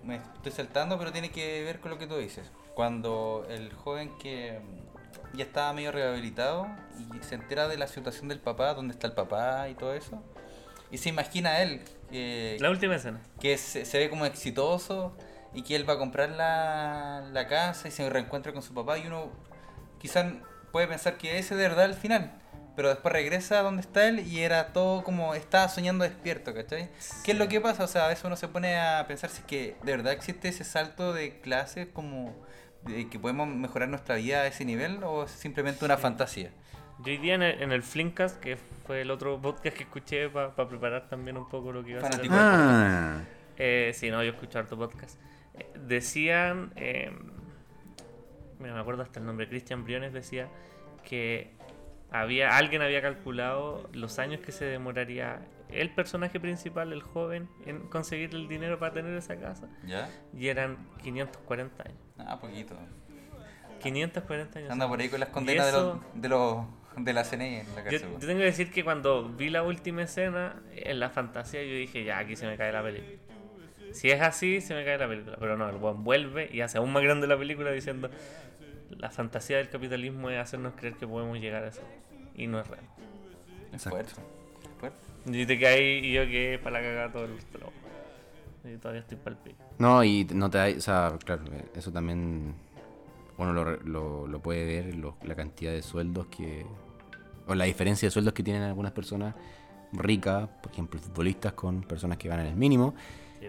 Me 0.04 0.16
estoy 0.16 0.52
saltando, 0.52 0.98
pero 0.98 1.12
tiene 1.12 1.30
que 1.30 1.62
ver 1.62 1.80
con 1.80 1.90
lo 1.90 1.98
que 1.98 2.06
tú 2.06 2.16
dices. 2.16 2.50
Cuando 2.74 3.46
el 3.48 3.72
joven 3.72 4.16
que 4.18 4.60
mm, 4.60 5.36
ya 5.36 5.44
estaba 5.44 5.72
medio 5.72 5.92
rehabilitado 5.92 6.66
y 6.98 7.22
se 7.24 7.36
entera 7.36 7.68
de 7.68 7.78
la 7.78 7.86
situación 7.86 8.28
del 8.28 8.40
papá, 8.40 8.74
dónde 8.74 8.92
está 8.92 9.06
el 9.06 9.14
papá 9.14 9.68
y 9.68 9.74
todo 9.74 9.94
eso, 9.94 10.22
y 10.90 10.98
se 10.98 11.08
imagina 11.08 11.50
a 11.50 11.62
él 11.62 11.82
que, 12.10 12.56
La 12.60 12.70
última 12.70 12.96
escena. 12.96 13.20
que 13.40 13.58
se, 13.58 13.84
se 13.84 13.98
ve 13.98 14.10
como 14.10 14.26
exitoso 14.26 15.16
y 15.52 15.62
que 15.62 15.76
él 15.76 15.88
va 15.88 15.94
a 15.94 15.98
comprar 15.98 16.30
la, 16.30 17.28
la 17.32 17.46
casa 17.48 17.88
y 17.88 17.90
se 17.90 18.08
reencuentra 18.10 18.52
con 18.52 18.62
su 18.62 18.74
papá 18.74 18.98
y 18.98 19.06
uno 19.06 19.30
quizás 19.98 20.32
puede 20.72 20.86
pensar 20.86 21.16
que 21.16 21.38
ese 21.38 21.56
de 21.56 21.68
verdad 21.68 21.86
el 21.86 21.94
final, 21.94 22.32
pero 22.76 22.88
después 22.88 23.12
regresa 23.12 23.60
a 23.60 23.62
donde 23.62 23.82
está 23.82 24.08
él 24.08 24.20
y 24.20 24.40
era 24.40 24.72
todo 24.72 25.04
como 25.04 25.34
estaba 25.34 25.68
soñando 25.68 26.04
despierto, 26.04 26.54
¿cachai? 26.54 26.90
¿Qué 27.24 27.32
es 27.32 27.38
lo 27.38 27.48
que 27.48 27.60
pasa? 27.60 27.84
O 27.84 27.88
sea, 27.88 28.06
a 28.06 28.08
veces 28.08 28.24
uno 28.24 28.36
se 28.36 28.48
pone 28.48 28.76
a 28.78 29.06
pensar 29.06 29.30
si 29.30 29.38
es 29.40 29.44
que 29.44 29.76
de 29.82 29.96
verdad 29.96 30.12
existe 30.12 30.48
ese 30.48 30.64
salto 30.64 31.12
de 31.12 31.40
clase 31.40 31.90
como 31.90 32.34
de 32.82 33.08
que 33.08 33.18
podemos 33.18 33.48
mejorar 33.48 33.88
nuestra 33.88 34.16
vida 34.16 34.42
a 34.42 34.46
ese 34.46 34.64
nivel 34.64 35.02
o 35.04 35.24
es 35.24 35.30
simplemente 35.30 35.84
una 35.84 35.96
fantasía. 35.96 36.50
Yo 36.98 37.12
hoy 37.12 37.18
día 37.18 37.34
en 37.34 37.42
el, 37.42 37.62
en 37.62 37.72
el 37.72 37.82
Flimcast, 37.82 38.38
que 38.40 38.56
fue 38.86 39.00
el 39.02 39.10
otro 39.10 39.40
podcast 39.40 39.76
que 39.76 39.82
escuché 39.84 40.28
para 40.28 40.54
preparar 40.54 41.08
también 41.08 41.36
un 41.36 41.48
poco 41.48 41.72
lo 41.72 41.84
que 41.84 41.92
iba 41.92 42.00
a 42.00 42.02
Fanático. 42.02 42.34
Ah, 42.36 43.20
Eh, 43.56 43.92
sí, 43.94 44.10
no, 44.10 44.22
yo 44.22 44.30
escuché 44.30 44.58
harto 44.58 44.76
podcast. 44.76 45.18
Eh, 45.54 45.70
decían, 45.86 46.72
eh, 46.76 47.10
mira, 48.58 48.74
me 48.74 48.80
acuerdo 48.80 49.02
hasta 49.02 49.20
el 49.20 49.26
nombre, 49.26 49.48
Cristian 49.48 49.84
Briones 49.84 50.12
decía 50.12 50.48
que 51.04 51.52
había 52.20 52.56
alguien 52.56 52.80
había 52.82 53.02
calculado 53.02 53.88
los 53.92 54.18
años 54.18 54.40
que 54.40 54.52
se 54.52 54.64
demoraría 54.64 55.40
el 55.70 55.90
personaje 55.90 56.38
principal, 56.38 56.92
el 56.92 57.02
joven, 57.02 57.48
en 57.66 57.80
conseguir 57.88 58.30
el 58.34 58.46
dinero 58.46 58.78
para 58.78 58.92
tener 58.92 59.14
esa 59.16 59.36
casa. 59.36 59.68
¿Ya? 59.84 60.08
Y 60.32 60.46
eran 60.48 60.76
540 61.02 61.82
años. 61.82 61.98
Ah, 62.18 62.38
poquito. 62.38 62.76
540 63.82 64.58
años. 64.58 64.70
Anda 64.70 64.88
por 64.88 65.00
ahí 65.00 65.08
con 65.08 65.20
las 65.20 65.28
condenas 65.30 65.66
de 65.66 65.72
los, 65.72 65.82
eso- 65.96 66.04
de 66.14 66.28
los 66.28 66.64
de 66.96 67.12
la 67.12 67.24
CNI 67.24 67.56
en 67.56 67.66
la 67.74 67.82
Yo, 67.84 67.90
cárcel. 67.90 68.08
yo 68.12 68.18
tengo 68.26 68.38
que 68.38 68.44
decir 68.44 68.70
que 68.70 68.84
cuando 68.84 69.28
vi 69.28 69.50
la 69.50 69.64
última 69.64 70.02
escena, 70.02 70.62
en 70.76 71.00
la 71.00 71.10
fantasía, 71.10 71.62
yo 71.64 71.74
dije, 71.74 72.04
ya, 72.04 72.18
aquí 72.18 72.36
se 72.36 72.46
me 72.46 72.56
cae 72.56 72.70
la 72.72 72.82
película. 72.82 73.18
Si 73.92 74.10
es 74.10 74.20
así, 74.22 74.60
se 74.60 74.74
me 74.74 74.84
cae 74.84 74.98
la 74.98 75.08
película. 75.08 75.36
Pero 75.40 75.56
no, 75.56 75.68
el 75.68 75.76
buen 75.76 76.04
vuelve 76.04 76.48
y 76.52 76.60
hace 76.60 76.78
aún 76.78 76.92
más 76.92 77.02
grande 77.02 77.26
la 77.26 77.36
película 77.36 77.72
diciendo, 77.72 78.10
la 78.90 79.10
fantasía 79.10 79.58
del 79.58 79.68
capitalismo 79.70 80.30
es 80.30 80.38
hacernos 80.38 80.74
creer 80.74 80.94
que 80.94 81.06
podemos 81.06 81.38
llegar 81.38 81.64
a 81.64 81.68
eso. 81.68 81.82
Y 82.34 82.46
no 82.46 82.60
es 82.60 82.66
real. 82.68 82.84
Exacto. 83.72 84.20
Y 85.26 85.46
te 85.46 85.58
caí 85.58 86.00
y 86.04 86.12
yo 86.12 86.22
que 86.26 86.60
para 86.62 86.80
la 86.80 86.86
cagada 86.86 87.12
todo 87.12 87.24
el 87.24 87.40
flow. 87.40 87.70
Y 88.64 88.76
todavía 88.78 89.00
estoy 89.00 89.16
para 89.18 89.36
el 89.36 89.42
pico. 89.42 89.56
No, 89.78 90.02
y 90.04 90.24
no 90.32 90.50
te 90.50 90.58
hay, 90.58 90.74
o 90.74 90.80
sea, 90.80 91.16
claro, 91.24 91.42
eso 91.74 91.92
también 91.92 92.54
uno 93.36 93.52
lo, 93.52 93.76
lo, 93.82 94.26
lo 94.26 94.40
puede 94.40 94.64
ver, 94.64 94.94
lo- 94.94 95.16
la 95.22 95.34
cantidad 95.34 95.72
de 95.72 95.82
sueldos 95.82 96.26
que, 96.26 96.64
o 97.46 97.54
la 97.54 97.64
diferencia 97.64 98.06
de 98.06 98.10
sueldos 98.10 98.32
que 98.34 98.42
tienen 98.42 98.62
algunas 98.62 98.92
personas 98.92 99.34
ricas, 99.92 100.48
por 100.62 100.72
ejemplo, 100.72 100.98
futbolistas 101.00 101.52
con 101.52 101.82
personas 101.82 102.16
que 102.18 102.28
ganan 102.28 102.46
el 102.46 102.56
mínimo, 102.56 102.94
Sí. 103.40 103.48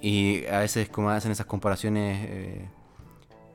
y 0.00 0.46
a 0.46 0.58
veces 0.60 0.88
como 0.88 1.10
hacen 1.10 1.32
esas 1.32 1.46
comparaciones, 1.46 2.26
eh, 2.28 2.68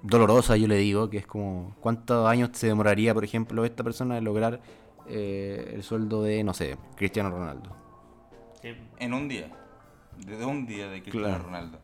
dolorosa, 0.02 0.58
yo 0.58 0.68
le 0.68 0.76
digo, 0.78 1.10
que 1.10 1.18
es 1.18 1.28
como 1.28 1.76
cuántos 1.82 2.28
años 2.28 2.50
se 2.54 2.68
demoraría, 2.68 3.14
por 3.14 3.24
ejemplo, 3.24 3.66
esta 3.66 3.84
persona 3.84 4.18
en 4.18 4.24
lograr 4.24 4.60
eh, 5.08 5.72
el 5.76 5.84
sueldo 5.84 6.22
de, 6.24 6.44
no 6.44 6.54
sé, 6.54 6.78
Cristiano 6.96 7.30
Ronaldo. 7.30 7.76
Sí. 8.62 8.70
En 9.00 9.14
un 9.14 9.28
día. 9.28 9.52
De 10.18 10.44
un 10.46 10.66
día 10.66 10.90
de 10.90 11.02
Cristiano 11.02 11.28
Claro. 11.28 11.44
Ronaldo. 11.44 11.80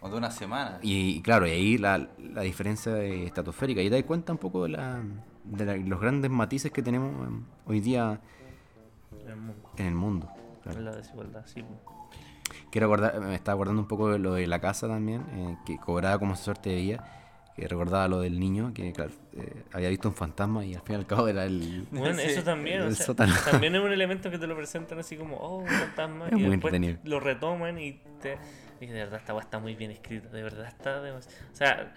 O 0.00 0.08
de 0.08 0.16
una 0.16 0.30
semana. 0.30 0.78
Y, 0.82 1.16
y 1.16 1.22
claro, 1.22 1.46
y 1.46 1.50
ahí 1.50 1.78
la, 1.78 2.08
la 2.18 2.42
diferencia 2.42 3.02
es 3.02 3.26
estratosférica. 3.26 3.82
Y 3.82 3.90
te 3.90 3.96
das 3.96 4.04
cuenta 4.04 4.32
un 4.32 4.38
poco 4.38 4.62
de, 4.64 4.70
la, 4.70 5.02
de 5.44 5.64
la- 5.66 5.76
los 5.76 6.00
grandes 6.00 6.30
matices 6.30 6.70
que 6.70 6.82
tenemos 6.82 7.26
em, 7.26 7.42
hoy 7.66 7.80
día 7.80 8.20
En 9.24 9.28
el 9.30 9.36
mundo, 9.36 9.70
en 9.76 9.86
el 9.86 9.94
mundo. 9.94 10.28
en 10.36 10.60
claro. 10.62 10.80
la 10.82 10.96
desigualdad, 10.96 11.42
sí. 11.46 11.64
Quiero 12.70 12.86
acordar, 12.86 13.20
me 13.20 13.34
estaba 13.34 13.54
acordando 13.56 13.82
un 13.82 13.88
poco 13.88 14.10
de 14.10 14.18
lo 14.18 14.34
de 14.34 14.46
la 14.46 14.60
casa 14.60 14.86
también, 14.88 15.22
eh, 15.32 15.56
que 15.66 15.78
cobraba 15.78 16.18
como 16.18 16.36
suerte 16.36 16.70
de 16.70 16.76
día. 16.76 17.04
Que 17.58 17.66
recordaba 17.66 18.06
lo 18.06 18.20
del 18.20 18.38
niño, 18.38 18.72
que 18.72 18.92
claro, 18.92 19.10
eh, 19.32 19.64
había 19.72 19.88
visto 19.88 20.08
un 20.08 20.14
fantasma 20.14 20.64
y 20.64 20.74
al 20.74 20.82
fin 20.82 20.94
y 20.94 20.98
al 20.98 21.06
cabo 21.06 21.26
era 21.26 21.44
el. 21.44 21.88
Bueno, 21.90 22.14
Sí, 22.20 22.28
eso 22.28 22.44
también, 22.44 22.82
o 22.82 22.86
el 22.86 22.94
sea, 22.94 23.14
también 23.16 23.74
es 23.74 23.82
un 23.82 23.92
elemento 23.92 24.30
que 24.30 24.38
te 24.38 24.46
lo 24.46 24.56
presentan 24.56 25.00
así 25.00 25.16
como, 25.16 25.36
oh, 25.38 25.56
un 25.58 25.66
fantasma, 25.66 26.26
Es 26.28 26.32
y 26.34 26.36
muy 26.36 26.50
después 26.50 26.72
entretenido. 26.72 27.00
lo 27.04 27.18
retoman 27.18 27.78
y 27.80 28.00
te... 28.20 28.38
Y 28.80 28.86
de 28.86 28.92
verdad 28.92 29.18
esta 29.18 29.36
está 29.36 29.58
muy 29.58 29.74
bien 29.74 29.90
escrita, 29.90 30.28
de 30.28 30.40
verdad 30.40 30.66
está 30.68 31.02
demasiado... 31.02 31.36
O 31.52 31.56
sea, 31.56 31.94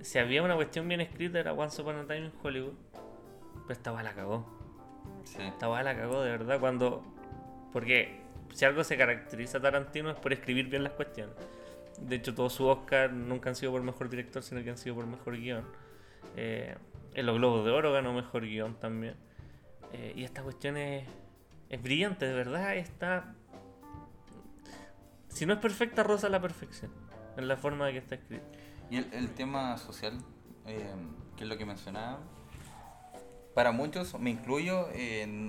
si 0.00 0.18
había 0.18 0.42
una 0.42 0.54
cuestión 0.54 0.88
bien 0.88 1.02
escrita 1.02 1.38
era 1.38 1.52
Once 1.52 1.82
Upon 1.82 1.96
a 1.96 2.06
Time 2.06 2.26
in 2.26 2.32
Hollywood, 2.42 2.72
pero 3.66 3.72
esta 3.72 4.02
la 4.02 4.14
cagó. 4.14 4.46
Sí. 5.24 5.42
Esta 5.42 5.68
la 5.82 5.94
cagó 5.94 6.22
de 6.22 6.30
verdad 6.30 6.58
cuando... 6.60 7.04
Porque 7.74 8.22
si 8.54 8.64
algo 8.64 8.82
se 8.84 8.96
caracteriza 8.96 9.58
a 9.58 9.60
Tarantino 9.60 10.10
es 10.10 10.16
por 10.16 10.32
escribir 10.32 10.68
bien 10.70 10.82
las 10.82 10.94
cuestiones. 10.94 11.34
De 12.02 12.16
hecho, 12.16 12.34
todos 12.34 12.52
sus 12.52 12.66
Oscar 12.66 13.12
nunca 13.12 13.50
han 13.50 13.56
sido 13.56 13.72
por 13.72 13.82
mejor 13.82 14.08
director, 14.08 14.42
sino 14.42 14.62
que 14.62 14.70
han 14.70 14.78
sido 14.78 14.94
por 14.94 15.06
mejor 15.06 15.36
guion. 15.36 15.64
Eh, 16.36 16.76
en 17.14 17.26
los 17.26 17.36
Globos 17.36 17.64
de 17.64 17.70
Oro 17.70 17.92
ganó 17.92 18.12
mejor 18.12 18.42
guion 18.42 18.78
también. 18.78 19.16
Eh, 19.92 20.12
y 20.16 20.24
esta 20.24 20.42
cuestión 20.42 20.76
es, 20.76 21.06
brillante, 21.82 22.26
de 22.26 22.34
verdad. 22.34 22.76
Está. 22.76 23.34
Si 25.28 25.46
no 25.46 25.54
es 25.54 25.58
perfecta, 25.58 26.02
roza 26.02 26.28
la 26.28 26.40
perfección. 26.40 26.90
En 27.36 27.48
la 27.48 27.56
forma 27.56 27.86
de 27.86 27.92
que 27.92 27.98
está 27.98 28.14
escrito. 28.14 28.44
Y 28.90 28.96
el, 28.96 29.30
tema 29.30 29.76
social, 29.76 30.18
eh, 30.66 30.94
que 31.36 31.44
es 31.44 31.48
lo 31.48 31.58
que 31.58 31.66
mencionaba, 31.66 32.20
para 33.54 33.70
muchos, 33.72 34.18
me 34.18 34.30
incluyo, 34.30 34.88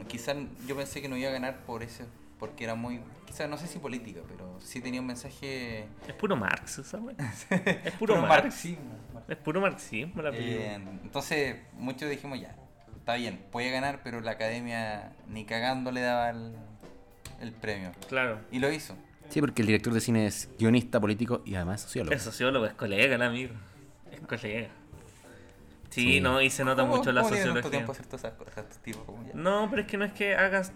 quizás 0.08 0.36
yo 0.68 0.76
pensé 0.76 1.02
que 1.02 1.08
no 1.08 1.16
iba 1.16 1.30
a 1.30 1.32
ganar 1.32 1.64
por 1.64 1.84
eso, 1.84 2.04
porque 2.38 2.66
era 2.66 2.76
muy, 2.76 3.00
quizás 3.30 3.50
no 3.50 3.58
sé 3.58 3.68
si 3.68 3.80
política, 3.80 4.22
pero 4.28 4.60
sí 4.60 4.82
tenía 4.82 5.00
un 5.02 5.08
mensaje... 5.08 5.88
Es 6.08 6.14
puro 6.16 6.36
Marx, 6.36 6.80
esa 6.80 6.98
wea. 6.98 7.16
Es 7.20 7.94
puro, 7.94 8.16
Puro 8.16 8.22
Marx. 8.28 8.44
marxismo. 8.44 9.00
Es 9.28 9.38
puro 9.38 9.62
marxismo 9.62 10.22
la 10.22 10.32
película. 10.32 10.66
Eh, 10.66 10.76
entonces, 11.04 11.56
muchos 11.74 12.10
dijimos 12.10 12.40
ya, 12.42 12.56
está 12.98 13.16
bien, 13.16 13.40
puede 13.52 13.70
ganar, 13.72 14.02
pero 14.04 14.22
la 14.22 14.32
academia 14.32 15.14
ni 15.28 15.46
cagando 15.46 15.92
le 15.92 16.02
daba 16.02 16.32
el, 16.32 16.54
el 17.42 17.52
premio. 17.54 17.92
Claro. 18.08 18.40
Y 18.52 18.60
lo 18.60 18.72
hizo. 18.72 18.96
Sí, 19.30 19.40
porque 19.42 19.62
el 19.62 19.68
director 19.68 19.94
de 19.94 20.02
cine 20.02 20.26
es 20.26 20.50
guionista 20.58 21.00
político 21.00 21.44
y 21.46 21.54
además 21.56 21.82
sociólogo. 21.82 22.16
Es 22.16 22.24
sociólogo, 22.24 22.66
es 22.66 22.74
colega 22.74 23.14
el 23.16 23.22
amigo. 23.22 23.54
Es 24.12 24.20
colega. 24.22 24.70
Sí, 25.92 26.14
Sí. 26.14 26.22
no, 26.22 26.42
y 26.42 26.50
se 26.50 26.64
nota 26.64 26.84
¿Cómo- 26.84 26.98
mucho 26.98 27.12
la 27.12 27.24
sociología. 27.24 27.70
tiempo 27.72 27.92
hacer 27.92 28.06
todas 28.06 28.24
esas 28.26 28.34
cosas, 28.38 28.58
estos 28.60 28.78
tipos 28.80 29.04
como 29.04 29.24
ya? 29.26 29.32
No, 29.34 29.68
pero 29.70 29.82
es 29.84 29.88
que 29.88 29.98
no 29.98 30.06
es 30.06 30.14
que 30.14 30.36
hagas 30.36 30.72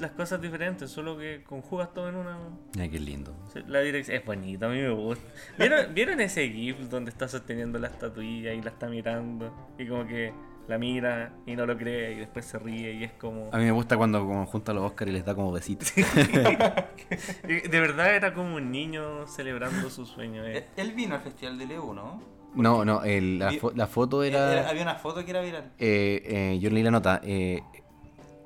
las 0.00 0.12
cosas 0.12 0.40
diferentes, 0.40 0.90
solo 0.90 1.16
que 1.18 1.42
conjugas 1.44 1.92
todo 1.92 2.08
en 2.08 2.16
una. 2.16 2.38
Ay, 2.78 2.88
qué 2.90 3.00
lindo. 3.00 3.34
La 3.66 3.80
dirección 3.80 4.16
es 4.18 4.24
bonita, 4.24 4.66
a 4.66 4.68
mí 4.68 4.78
me 4.80 4.90
gusta. 4.90 5.24
¿Vieron, 5.58 5.86
¿Vieron 5.94 6.20
ese 6.20 6.48
GIF 6.48 6.78
donde 6.88 7.10
está 7.10 7.28
sosteniendo 7.28 7.78
la 7.78 7.88
estatuilla 7.88 8.52
y 8.52 8.62
la 8.62 8.70
está 8.70 8.88
mirando? 8.88 9.52
Y 9.78 9.86
como 9.86 10.06
que 10.06 10.32
la 10.68 10.76
mira 10.78 11.32
y 11.46 11.56
no 11.56 11.64
lo 11.64 11.76
cree 11.78 12.12
y 12.12 12.16
después 12.16 12.44
se 12.44 12.58
ríe 12.58 12.92
y 12.92 13.04
es 13.04 13.12
como. 13.12 13.48
A 13.52 13.58
mí 13.58 13.64
me 13.64 13.72
gusta 13.72 13.96
cuando 13.96 14.20
como 14.20 14.44
junta 14.46 14.72
a 14.72 14.74
los 14.74 14.84
Oscar 14.84 15.08
y 15.08 15.12
les 15.12 15.24
da 15.24 15.34
como 15.34 15.50
besitos. 15.52 15.92
De 17.48 17.80
verdad 17.80 18.14
era 18.14 18.34
como 18.34 18.56
un 18.56 18.70
niño 18.70 19.26
celebrando 19.26 19.90
su 19.90 20.04
sueño. 20.06 20.44
eh. 20.46 20.66
Él 20.76 20.92
vino 20.92 21.14
al 21.14 21.22
Festival 21.22 21.58
de 21.58 21.66
Leo, 21.66 21.94
¿no? 21.94 22.20
No, 22.54 22.84
no, 22.84 23.02
el- 23.04 23.38
la, 23.38 23.52
fo- 23.52 23.74
la 23.74 23.86
foto 23.86 24.22
Era- 24.22 24.52
era... 24.52 24.68
había 24.70 24.82
una 24.82 24.94
foto 24.94 25.24
que 25.24 25.30
era 25.30 25.40
viral. 25.42 25.72
eh, 25.78 26.22
eh, 26.54 26.58
yo 26.60 26.70
leí 26.70 26.82
la 26.82 26.90
nota. 26.90 27.20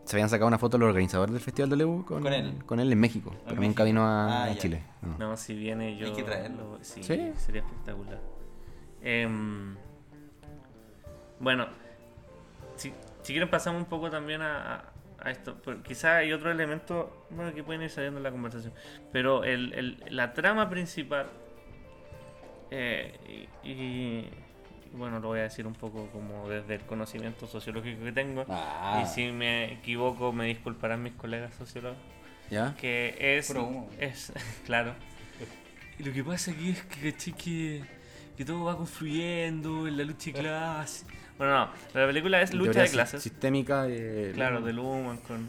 Se 0.05 0.17
habían 0.17 0.29
sacado 0.29 0.49
una 0.49 0.59
foto 0.59 0.79
los 0.79 0.89
organizadores 0.89 1.33
del 1.33 1.43
Festival 1.43 1.71
de 1.71 1.77
Lebu 1.77 2.05
con, 2.05 2.23
Con 2.23 2.33
él. 2.33 2.55
con 2.67 2.81
él 2.81 2.91
en 2.93 2.99
México. 3.01 3.31
pero 3.31 3.47
México. 3.57 3.63
nunca 3.63 3.85
vino 3.85 4.03
a, 4.05 4.45
Ah, 4.45 4.51
a. 4.51 4.57
Chile. 4.59 4.83
no. 5.03 5.17
No, 5.19 5.37
si 5.37 5.55
viene 5.55 5.97
yo. 5.97 6.07
Hay 6.07 6.13
que 6.13 6.23
traerlo. 6.25 6.77
lo- 6.79 6.85
sí, 6.85 7.03
¿Sí? 7.03 7.33
sería 7.37 7.63
espectacular. 7.63 8.21
Em, 9.03 9.77
bueno, 11.41 11.67
si, 12.77 12.93
si 13.23 13.33
quieren 13.33 13.51
pasamos 13.51 13.81
un 13.83 13.89
poco 13.89 14.11
también 14.11 14.43
a, 14.43 14.85
a- 15.21 15.31
esto. 15.31 15.57
pero 15.65 15.83
Quizá 15.83 16.17
hay 16.17 16.33
otro 16.33 16.51
elemento 16.51 17.27
bueno, 17.31 17.53
que 17.55 17.63
pueden 17.63 17.83
ir 17.83 17.91
saliendo 17.91 18.19
en 18.19 18.25
la 18.25 18.31
conversación. 18.33 18.73
Pero 19.13 19.45
el, 19.45 19.73
el- 19.75 20.05
la 20.11 20.33
trama 20.35 20.69
principal. 20.69 21.27
eh, 22.71 23.49
y 23.63 24.25
bueno, 24.95 25.21
lo 25.21 25.29
voy 25.29 25.41
a 25.41 25.43
decir 25.45 25.67
un 25.67 25.75
poco 25.75 26.07
como 26.09 26.49
desde 26.49 26.75
el 26.77 26.81
conocimiento 26.83 27.47
sociológico 27.47 28.05
que 28.05 28.13
tengo. 28.13 28.45
Ah. 28.49 29.03
Y 29.05 29.09
si 29.09 29.31
me 29.33 29.73
equivoco, 29.73 30.33
me 30.33 30.47
disculparán 30.47 31.03
mis 31.03 31.13
colegas 31.15 31.55
sociólogos 31.55 31.99
¿Ya? 32.51 32.75
que 32.77 33.15
es, 33.39 33.47
Puro 33.49 33.65
humo. 33.65 33.91
es 33.99 34.33
claro. 34.67 34.95
Y 35.99 36.05
lo 36.05 36.13
que 36.13 36.23
pasa 36.25 36.51
aquí 36.53 36.71
es 36.71 36.83
que, 36.85 37.13
caché 37.13 37.33
que, 37.33 37.83
que 38.37 38.45
todo 38.45 38.65
va 38.65 38.77
confluyendo 38.77 39.87
en 39.87 39.97
la 39.97 40.05
lucha 40.05 40.31
de 40.31 40.33
clases. 40.41 41.07
Bueno, 41.39 41.67
no, 41.67 41.73
la 42.01 42.07
película 42.07 42.41
es 42.43 42.53
lucha 42.55 42.73
Teoría 42.73 42.83
de 42.85 42.91
clases. 42.91 43.23
Sistémica. 43.23 43.87
eh, 43.89 44.33
Claro, 44.35 44.61
de 44.61 44.73
Luhmann 44.73 45.19
con... 45.19 45.49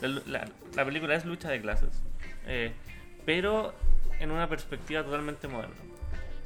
La, 0.00 0.08
la- 0.26 0.48
la 0.74 0.84
película 0.84 1.14
es 1.14 1.24
lucha 1.24 1.48
de 1.50 1.60
clases. 1.60 1.90
eh, 2.46 2.72
pero 3.26 3.74
en 4.20 4.30
una 4.30 4.48
perspectiva 4.48 5.02
totalmente 5.02 5.48
moderna. 5.48 5.74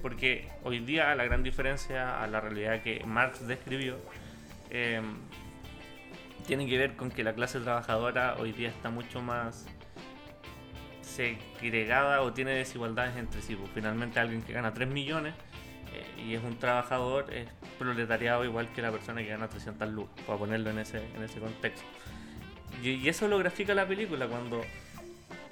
Porque 0.08 0.48
hoy 0.64 0.78
día 0.78 1.14
la 1.14 1.24
gran 1.24 1.42
diferencia 1.42 2.22
a 2.22 2.26
la 2.28 2.40
realidad 2.40 2.80
que 2.80 3.04
Marx 3.04 3.46
describió 3.46 3.98
eh, 4.70 5.02
tiene 6.46 6.66
que 6.66 6.78
ver 6.78 6.96
con 6.96 7.10
que 7.10 7.22
la 7.22 7.34
clase 7.34 7.60
trabajadora 7.60 8.36
hoy 8.38 8.52
día 8.52 8.70
está 8.70 8.88
mucho 8.88 9.20
más 9.20 9.66
segregada 11.02 12.22
o 12.22 12.32
tiene 12.32 12.52
desigualdades 12.52 13.18
entre 13.18 13.42
sí. 13.42 13.54
Pues, 13.54 13.70
finalmente 13.74 14.18
alguien 14.18 14.40
que 14.40 14.54
gana 14.54 14.72
3 14.72 14.88
millones 14.88 15.34
eh, 15.92 16.22
y 16.22 16.34
es 16.34 16.42
un 16.42 16.58
trabajador 16.58 17.30
es 17.30 17.46
proletariado 17.78 18.46
igual 18.46 18.72
que 18.72 18.80
la 18.80 18.90
persona 18.90 19.20
que 19.20 19.28
gana 19.28 19.48
300 19.50 19.90
lucas, 19.90 20.24
para 20.24 20.38
ponerlo 20.38 20.70
en 20.70 20.78
ese, 20.78 21.04
en 21.14 21.22
ese 21.22 21.38
contexto. 21.38 21.86
Y, 22.82 22.92
y 22.92 23.10
eso 23.10 23.28
lo 23.28 23.36
grafica 23.36 23.74
la 23.74 23.86
película 23.86 24.26
cuando 24.26 24.62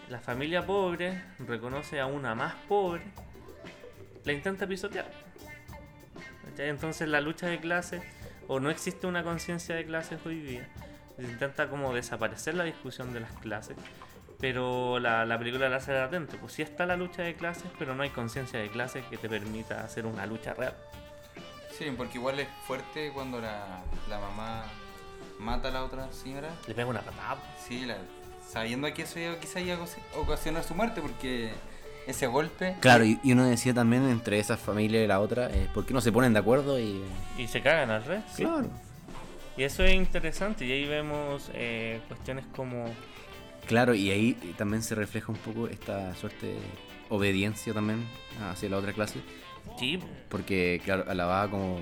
la 0.08 0.18
familia 0.18 0.64
pobre 0.64 1.20
reconoce 1.46 2.00
a 2.00 2.06
una 2.06 2.34
más 2.34 2.54
pobre, 2.66 3.02
la 4.26 4.32
intenta 4.32 4.66
pisotear. 4.66 5.10
¿Cachai? 6.44 6.68
Entonces 6.68 7.08
la 7.08 7.20
lucha 7.22 7.46
de 7.46 7.58
clases, 7.58 8.02
o 8.48 8.60
no 8.60 8.68
existe 8.70 9.06
una 9.06 9.22
conciencia 9.24 9.74
de 9.74 9.86
clases 9.86 10.18
hoy 10.26 10.40
día, 10.40 10.68
se 11.16 11.22
intenta 11.22 11.68
como 11.70 11.94
desaparecer 11.94 12.54
la 12.54 12.64
discusión 12.64 13.12
de 13.14 13.20
las 13.20 13.32
clases, 13.38 13.76
pero 14.38 14.98
la, 14.98 15.24
la 15.24 15.38
película 15.38 15.68
la 15.70 15.76
hace 15.76 15.92
latente. 15.92 16.36
Pues 16.36 16.52
sí 16.52 16.62
está 16.62 16.84
la 16.84 16.96
lucha 16.96 17.22
de 17.22 17.34
clases, 17.34 17.70
pero 17.78 17.94
no 17.94 18.02
hay 18.02 18.10
conciencia 18.10 18.58
de 18.58 18.68
clases 18.68 19.04
que 19.06 19.16
te 19.16 19.28
permita 19.28 19.82
hacer 19.82 20.04
una 20.04 20.26
lucha 20.26 20.52
real. 20.54 20.74
Sí, 21.78 21.92
porque 21.96 22.18
igual 22.18 22.38
es 22.40 22.48
fuerte 22.66 23.10
cuando 23.12 23.40
la, 23.40 23.80
la 24.08 24.18
mamá 24.18 24.64
mata 25.38 25.68
a 25.68 25.70
la 25.70 25.84
otra 25.84 26.10
señora. 26.12 26.48
Le 26.66 26.74
pega 26.74 26.88
una 26.88 27.00
patada. 27.02 27.36
Sí, 27.66 27.84
la- 27.86 27.96
sabiendo 28.48 28.92
que 28.94 29.02
eso 29.02 29.18
iba- 29.18 29.38
quizá 29.40 29.60
iba 29.60 29.76
a 29.76 30.18
ocasionar 30.18 30.64
su 30.64 30.74
muerte, 30.74 31.00
porque 31.02 31.52
ese 32.06 32.26
golpe. 32.26 32.76
Claro, 32.80 33.04
y, 33.04 33.18
y 33.22 33.32
uno 33.32 33.44
decía 33.44 33.74
también 33.74 34.08
entre 34.08 34.38
esa 34.38 34.56
familia 34.56 35.02
y 35.02 35.06
la 35.06 35.20
otra, 35.20 35.50
eh, 35.50 35.68
¿por 35.74 35.84
qué 35.86 35.92
no 35.94 36.00
se 36.00 36.12
ponen 36.12 36.32
de 36.32 36.38
acuerdo? 36.38 36.78
Y, 36.78 37.02
Y 37.38 37.46
se 37.46 37.60
cagan 37.62 37.90
al 37.90 38.04
revés. 38.04 38.24
sí. 38.34 38.42
Claro. 38.44 38.68
Y 39.58 39.62
eso 39.62 39.82
es 39.84 39.94
interesante. 39.94 40.66
Y 40.66 40.72
ahí 40.72 40.84
vemos 40.86 41.50
eh, 41.54 42.00
cuestiones 42.08 42.44
como. 42.54 42.84
Claro, 43.66 43.94
y 43.94 44.10
ahí 44.10 44.32
también 44.58 44.82
se 44.82 44.94
refleja 44.94 45.32
un 45.32 45.38
poco 45.38 45.66
esta 45.66 46.14
suerte 46.14 46.46
de 46.48 46.58
obediencia 47.08 47.72
también 47.72 48.04
hacia 48.50 48.68
la 48.68 48.76
otra 48.76 48.92
clase. 48.92 49.20
Sí, 49.78 49.98
Porque, 50.28 50.80
claro, 50.84 51.04
alababa 51.08 51.50
como 51.50 51.78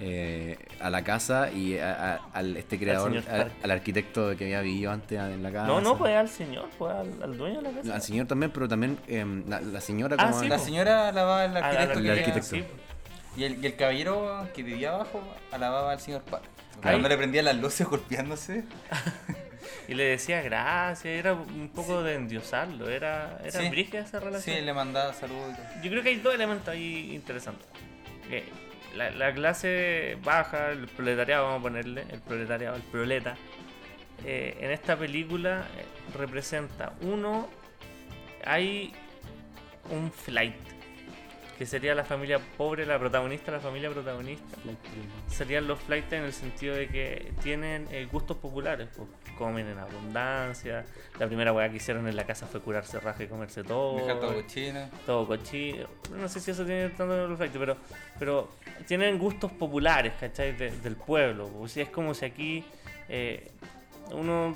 eh, 0.00 0.56
a 0.80 0.90
la 0.90 1.02
casa 1.02 1.50
y 1.50 1.76
a, 1.78 2.20
este 2.56 2.78
creador, 2.78 3.22
al, 3.62 3.70
arquitecto 3.70 4.36
que 4.36 4.44
había 4.44 4.60
vivido 4.60 4.92
antes 4.92 5.18
en 5.18 5.42
la 5.42 5.50
casa. 5.50 5.66
no, 5.66 5.80
no, 5.80 5.98
pues 5.98 6.14
al 6.14 6.28
señor, 6.28 6.68
pues 6.78 6.92
al, 6.94 7.22
al 7.22 7.36
dueño 7.36 7.60
de 7.62 7.72
la 7.72 7.78
casa. 7.80 7.94
Al 7.94 8.02
señor 8.02 8.26
también, 8.26 8.52
pero 8.52 8.68
también 8.68 8.98
em, 9.08 9.44
la, 9.48 9.60
la 9.60 9.80
señora 9.80 10.16
Ah, 10.18 10.28
como... 10.30 10.40
sí, 10.42 10.48
La 10.48 10.56
po. 10.58 10.64
señora 10.64 11.08
alababa 11.08 11.42
al 11.42 11.56
Al- 11.56 11.56
al 11.56 11.64
arquitecto. 11.64 11.94
que 12.00 12.06
el 12.06 12.10
había- 12.10 12.22
arquitecto. 12.24 12.48
sí. 12.56 12.64
Y 13.36 13.44
el, 13.44 13.62
y 13.62 13.66
el 13.66 13.76
caballero 13.76 14.48
que 14.54 14.62
vivía 14.62 14.90
abajo 14.94 15.20
alababa 15.52 15.92
al 15.92 16.00
señor 16.00 16.22
Park. 16.22 16.44
Cuando 16.82 17.08
le 17.08 17.16
prendían 17.16 17.44
las 17.44 17.56
luces 17.56 17.86
golpeándose. 17.86 18.64
Y 19.86 19.94
le 19.94 20.04
decía 20.04 20.40
gracias, 20.42 21.06
era 21.06 21.32
un 21.34 21.70
poco 21.74 22.02
de 22.02 22.14
endiosarlo, 22.14 22.88
era, 22.88 23.38
era 23.42 23.60
Sí. 23.60 23.68
brígida 23.70 24.00
esa 24.00 24.20
relación. 24.20 24.56
Sí, 24.56 24.62
le 24.62 24.72
mandaba 24.72 25.12
saludos. 25.14 25.56
Yo 25.82 25.90
creo 25.90 26.02
que 26.02 26.10
hay 26.10 26.16
dos 26.20 26.34
elementos 26.34 26.68
ahí 26.68 27.14
interesantes. 27.14 27.66
eh, 28.30 28.44
la, 28.94 29.10
la 29.10 29.32
clase 29.34 30.18
baja, 30.24 30.70
el 30.70 30.86
proletariado, 30.86 31.44
vamos 31.44 31.60
a 31.60 31.62
ponerle, 31.62 32.04
el 32.10 32.20
proletariado, 32.20 32.76
el 32.76 32.82
proleta, 32.82 33.36
eh, 34.24 34.56
en 34.60 34.70
esta 34.70 34.96
película 34.96 35.66
eh, 35.76 35.84
representa 36.16 36.92
uno, 37.02 37.48
hay 38.44 38.92
un 39.90 40.10
flight, 40.10 40.56
que 41.56 41.66
sería 41.66 41.94
la 41.94 42.04
familia 42.04 42.40
pobre, 42.56 42.84
la 42.84 42.98
protagonista, 42.98 43.52
la 43.52 43.60
familia 43.60 43.90
protagonista. 43.90 44.58
Serían 45.28 45.66
los 45.66 45.78
flights 45.80 46.12
en 46.12 46.24
el 46.24 46.32
sentido 46.32 46.74
de 46.74 46.88
que 46.88 47.32
tienen 47.42 47.86
eh, 47.90 48.06
gustos 48.10 48.36
populares, 48.36 48.88
pues, 48.96 49.08
comen 49.38 49.66
en 49.68 49.78
abundancia. 49.78 50.84
La 51.18 51.26
primera 51.26 51.52
weá 51.52 51.70
que 51.70 51.76
hicieron 51.76 52.08
en 52.08 52.16
la 52.16 52.24
casa 52.24 52.46
fue 52.46 52.60
curarse 52.60 52.98
raja 53.00 53.22
y 53.22 53.28
comerse 53.28 53.62
todo 53.64 53.96
Dejar 53.96 54.18
todo 54.20 54.34
cochino. 54.34 54.88
todo 55.06 55.26
cochino. 55.26 55.86
No 56.16 56.28
sé 56.28 56.40
si 56.40 56.50
eso 56.50 56.64
tiene 56.64 56.88
tanto 56.90 57.36
flights, 57.36 57.56
pero, 57.58 57.76
pero 58.18 58.48
tienen 58.86 59.18
gustos 59.18 59.52
populares, 59.52 60.12
¿cachai? 60.20 60.52
De- 60.56 60.72
del 60.80 60.96
pueblo. 60.96 61.48
O 61.60 61.68
sea, 61.68 61.84
es 61.84 61.90
como 61.90 62.12
si 62.14 62.24
aquí 62.24 62.64
eh, 63.08 63.50
uno 64.12 64.54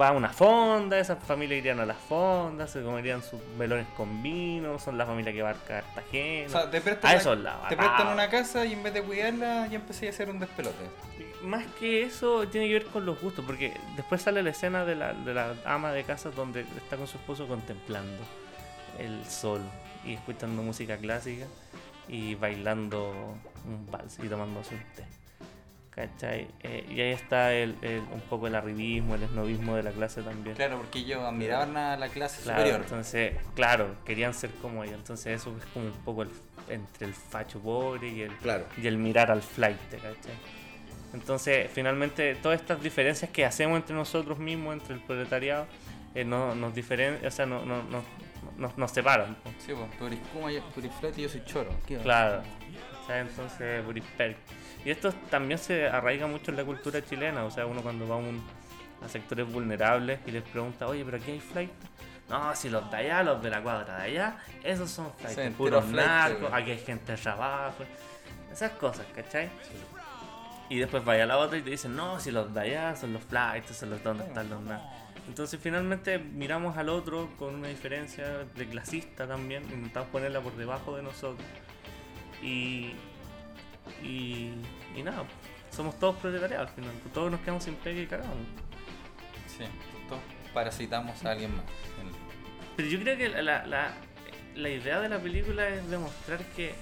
va 0.00 0.08
a 0.08 0.12
una 0.12 0.30
fonda, 0.30 0.98
esas 0.98 1.22
familias 1.22 1.58
irían 1.58 1.78
a 1.78 1.84
las 1.84 1.98
fondas, 1.98 2.70
se 2.70 2.82
comerían 2.82 3.22
sus 3.22 3.38
melones 3.58 3.86
con 3.94 4.22
vino, 4.22 4.78
son 4.78 4.96
la 4.96 5.04
familia 5.04 5.34
que 5.34 5.42
va 5.42 5.50
a 5.50 5.54
Cartagena. 5.54 6.46
O 6.46 6.50
sea, 6.50 6.70
te 6.70 6.80
prestan, 6.80 7.10
a 7.10 7.12
una, 7.12 7.20
esos 7.20 7.38
lados. 7.38 7.68
te 7.68 7.76
prestan 7.76 8.06
una 8.08 8.30
casa 8.30 8.64
y 8.64 8.72
en 8.72 8.82
vez 8.82 8.94
de 8.94 9.02
cuidarla 9.02 9.66
ya 9.66 9.76
empecé 9.76 10.06
a 10.06 10.10
hacer 10.10 10.30
un 10.30 10.38
despelote. 10.38 10.82
Más 11.42 11.66
que 11.78 12.02
eso, 12.02 12.46
tiene 12.48 12.68
que 12.68 12.74
ver 12.74 12.86
con 12.86 13.04
los 13.04 13.20
gustos, 13.20 13.44
porque 13.44 13.72
después 13.96 14.22
sale 14.22 14.42
la 14.42 14.50
escena 14.50 14.84
de 14.84 14.94
la, 14.94 15.12
de 15.12 15.34
la 15.34 15.54
ama 15.64 15.92
de 15.92 16.04
casa 16.04 16.30
donde 16.30 16.60
está 16.60 16.96
con 16.96 17.06
su 17.06 17.16
esposo 17.18 17.48
contemplando 17.48 18.22
el 18.98 19.24
sol 19.26 19.60
y 20.04 20.12
escuchando 20.14 20.62
música 20.62 20.96
clásica 20.98 21.46
y 22.08 22.34
bailando 22.36 23.10
un 23.66 23.90
vals 23.90 24.18
y 24.22 24.28
tomándose 24.28 24.74
un 24.74 24.80
té. 24.94 25.04
¿Cachai? 25.90 26.48
Eh, 26.62 26.86
y 26.88 27.00
ahí 27.02 27.10
está 27.12 27.52
el, 27.52 27.76
el- 27.82 28.00
un 28.12 28.20
poco 28.30 28.46
el 28.46 28.54
arribismo, 28.54 29.14
el 29.14 29.24
esnovismo 29.24 29.76
de 29.76 29.82
la 29.82 29.90
clase 29.90 30.22
también. 30.22 30.56
Claro, 30.56 30.78
porque 30.78 31.00
ellos 31.00 31.20
admiraban 31.22 31.76
a 31.76 31.96
la 31.98 32.08
clase 32.08 32.40
Claro, 32.42 32.60
superior. 32.60 32.80
entonces, 32.82 33.34
claro, 33.54 33.94
querían 34.06 34.32
ser 34.32 34.50
como 34.62 34.84
ellos. 34.84 34.96
Entonces 34.96 35.40
eso 35.40 35.54
es 35.58 35.66
como 35.66 35.86
un 35.86 35.92
poco 36.04 36.22
el- 36.22 36.30
entre 36.70 37.06
el 37.08 37.12
facho 37.14 37.58
pobre 37.60 38.08
y 38.08 38.22
el, 38.22 38.32
Claro. 38.38 38.64
y 38.80 38.86
el 38.86 38.96
mirar 38.96 39.30
al 39.30 39.42
flight, 39.42 39.76
¿cachai? 39.90 40.14
Entonces, 41.14 41.70
finalmente, 41.72 42.34
todas 42.36 42.60
estas 42.60 42.82
diferencias 42.82 43.30
que 43.30 43.44
hacemos 43.44 43.76
entre 43.76 43.94
nosotros 43.94 44.38
mismos, 44.38 44.74
entre 44.74 44.94
el 44.94 45.00
proletariado, 45.00 45.66
eh, 46.14 46.24
no, 46.24 46.54
nos 46.54 46.74
diferen 46.74 47.24
o 47.24 47.30
sea, 47.30 47.46
no, 47.46 47.64
no, 47.64 47.82
no- 47.84 48.02
nos, 48.56 48.76
nos 48.76 48.90
separan. 48.90 49.36
Sí, 49.64 49.72
pues 49.72 49.98
tú 49.98 50.06
eres 50.06 50.18
Kuma, 50.32 50.48
tú 50.74 50.80
eres 50.80 51.18
y 51.18 51.22
yo 51.22 51.28
soy 51.28 51.44
Choro. 51.44 51.70
Claro. 52.02 52.42
O 53.02 53.06
sea, 53.06 53.20
entonces, 53.20 53.84
Burisperk. 53.84 54.36
Y 54.84 54.90
esto 54.90 55.12
también 55.30 55.58
se 55.58 55.86
arraiga 55.86 56.26
mucho 56.26 56.50
en 56.50 56.56
la 56.56 56.64
cultura 56.64 57.04
chilena. 57.04 57.44
O 57.44 57.50
sea, 57.50 57.66
uno 57.66 57.82
cuando 57.82 58.06
va 58.08 58.16
a, 58.16 58.18
un- 58.18 58.42
a 59.04 59.08
sectores 59.08 59.50
vulnerables 59.50 60.20
y 60.26 60.30
les 60.32 60.42
pregunta, 60.42 60.86
oye, 60.86 61.04
pero 61.04 61.16
aquí 61.18 61.30
hay 61.32 61.40
flight. 61.40 61.70
No, 62.28 62.54
si 62.56 62.68
los 62.70 62.90
de 62.90 62.96
allá, 62.96 63.22
los 63.22 63.42
de 63.42 63.50
la 63.50 63.60
cuadra 63.62 63.98
de 63.98 64.02
allá, 64.04 64.36
esos 64.64 64.90
son 64.90 65.12
flight. 65.18 65.38
Sí, 65.38 65.50
puros 65.56 65.84
narcos, 65.86 66.50
aquí 66.52 66.70
hay 66.72 66.78
gente 66.78 67.12
de 67.12 67.18
trabajo. 67.18 67.84
Esas 68.52 68.72
cosas, 68.72 69.06
¿cachai? 69.14 69.48
Y 70.72 70.78
después 70.78 71.04
vaya 71.04 71.24
a 71.24 71.26
la 71.26 71.36
otra 71.36 71.58
y 71.58 71.62
te 71.62 71.68
dicen, 71.70 71.94
no, 71.94 72.18
si 72.18 72.30
los 72.30 72.54
de 72.54 72.60
allá 72.60 72.96
son 72.96 73.12
los 73.12 73.22
flights, 73.24 73.76
son 73.76 73.90
los 73.90 74.02
donde 74.02 74.24
están 74.24 74.48
los 74.48 74.62
narcos. 74.62 74.88
Entonces 75.28 75.60
finalmente 75.62 76.18
miramos 76.18 76.76
al 76.78 76.88
otro 76.88 77.28
con 77.38 77.54
una 77.56 77.68
diferencia 77.68 78.26
de 78.56 78.66
clasista 78.66 79.26
también, 79.28 79.62
intentamos 79.64 80.08
ponerla 80.08 80.40
por 80.40 80.56
debajo 80.56 80.96
de 80.96 81.02
nosotros. 81.02 81.46
Y, 82.42 82.92
y, 84.02 84.52
y 84.96 85.02
nada, 85.04 85.24
somos 85.70 85.98
todos 85.98 86.16
proletariados 86.16 86.68
al 86.70 86.74
final, 86.74 86.92
todos 87.12 87.30
nos 87.30 87.40
quedamos 87.40 87.64
sin 87.64 87.74
pega 87.74 88.00
y 88.00 88.06
cagamos. 88.06 88.34
Sí, 89.46 89.64
todos 90.08 90.22
parasitamos 90.54 91.22
a 91.24 91.32
alguien 91.32 91.54
más. 91.54 91.64
Pero 92.76 92.88
yo 92.88 92.98
creo 93.00 93.16
que 93.18 93.28
la, 93.28 93.42
la, 93.42 93.66
la- 93.66 93.94
la 94.54 94.68
idea 94.70 95.00
de 95.00 95.08
la 95.10 95.18
película 95.18 95.68
es 95.68 95.88
demostrar 95.90 96.40
que, 96.56 96.74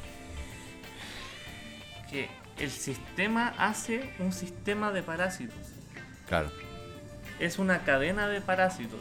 que 2.11 2.29
el 2.61 2.71
sistema 2.71 3.55
hace 3.59 4.13
un 4.19 4.33
sistema 4.33 4.93
de 4.93 5.03
parásitos. 5.03 5.57
Claro. 6.29 6.51
Es 7.39 7.59
una 7.59 7.81
cadena 7.85 8.29
de 8.29 8.41
parásitos. 8.41 9.01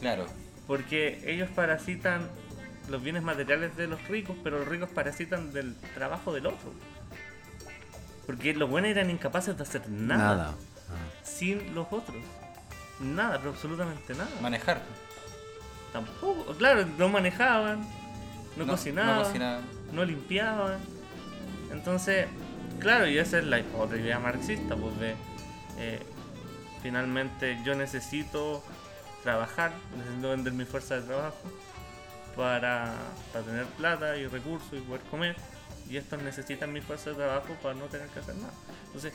Claro, 0.00 0.26
Porque 0.66 1.22
ellos 1.32 1.48
parasitan 1.54 2.28
los 2.88 3.02
bienes 3.02 3.22
materiales 3.22 3.76
de 3.76 3.86
los 3.86 4.02
ricos, 4.08 4.36
pero 4.44 4.58
los 4.58 4.68
ricos 4.68 4.88
parasitan 4.90 5.52
del 5.52 5.74
trabajo 5.94 6.32
del 6.34 6.46
otro. 6.46 6.72
Porque 8.26 8.52
los 8.54 8.68
buenos 8.68 8.90
eran 8.90 9.08
incapaces 9.08 9.56
de 9.56 9.62
hacer 9.62 9.88
nada, 9.88 10.36
Nada. 10.36 10.54
sin 11.22 11.74
los 11.74 11.86
otros. 11.90 12.16
Nada, 13.00 13.38
pero 13.38 13.50
absolutamente 13.50 14.14
nada. 14.14 14.28
manejar. 14.42 14.82
Tampoco, 15.92 16.54
claro, 16.56 16.84
no 16.98 17.08
manejaban, 17.08 17.86
no, 18.56 18.66
cocinaban, 18.66 19.14
No 19.14 19.16
no, 19.20 19.24
cocinaban. 19.24 19.64
limpiaban. 20.06 20.78
Entonces, 21.72 22.26
claro, 22.80 23.06
y 23.08 23.18
esa 23.18 23.38
es 23.38 23.44
la 23.44 23.60
otra 23.78 23.98
idea 23.98 24.18
marxista, 24.18 24.76
pues 24.76 24.98
de 24.98 25.14
eh, 25.78 26.00
finalmente 26.82 27.58
yo 27.64 27.74
necesito 27.74 28.62
trabajar, 29.22 29.72
necesito 29.96 30.30
vender 30.30 30.52
mi 30.52 30.64
fuerza 30.64 30.96
de 30.96 31.02
trabajo 31.02 31.36
para, 32.36 32.94
para 33.32 33.44
tener 33.44 33.64
plata 33.66 34.16
y 34.16 34.26
recursos 34.26 34.72
y 34.72 34.80
poder 34.80 35.02
comer. 35.10 35.36
Y 35.88 35.96
estos 35.96 36.20
necesitan 36.22 36.72
mi 36.72 36.80
fuerza 36.80 37.10
de 37.10 37.16
trabajo 37.16 37.54
para 37.62 37.74
no 37.74 37.84
tener 37.86 38.08
que 38.08 38.18
hacer 38.18 38.34
nada. 38.36 38.52
Entonces, 38.86 39.12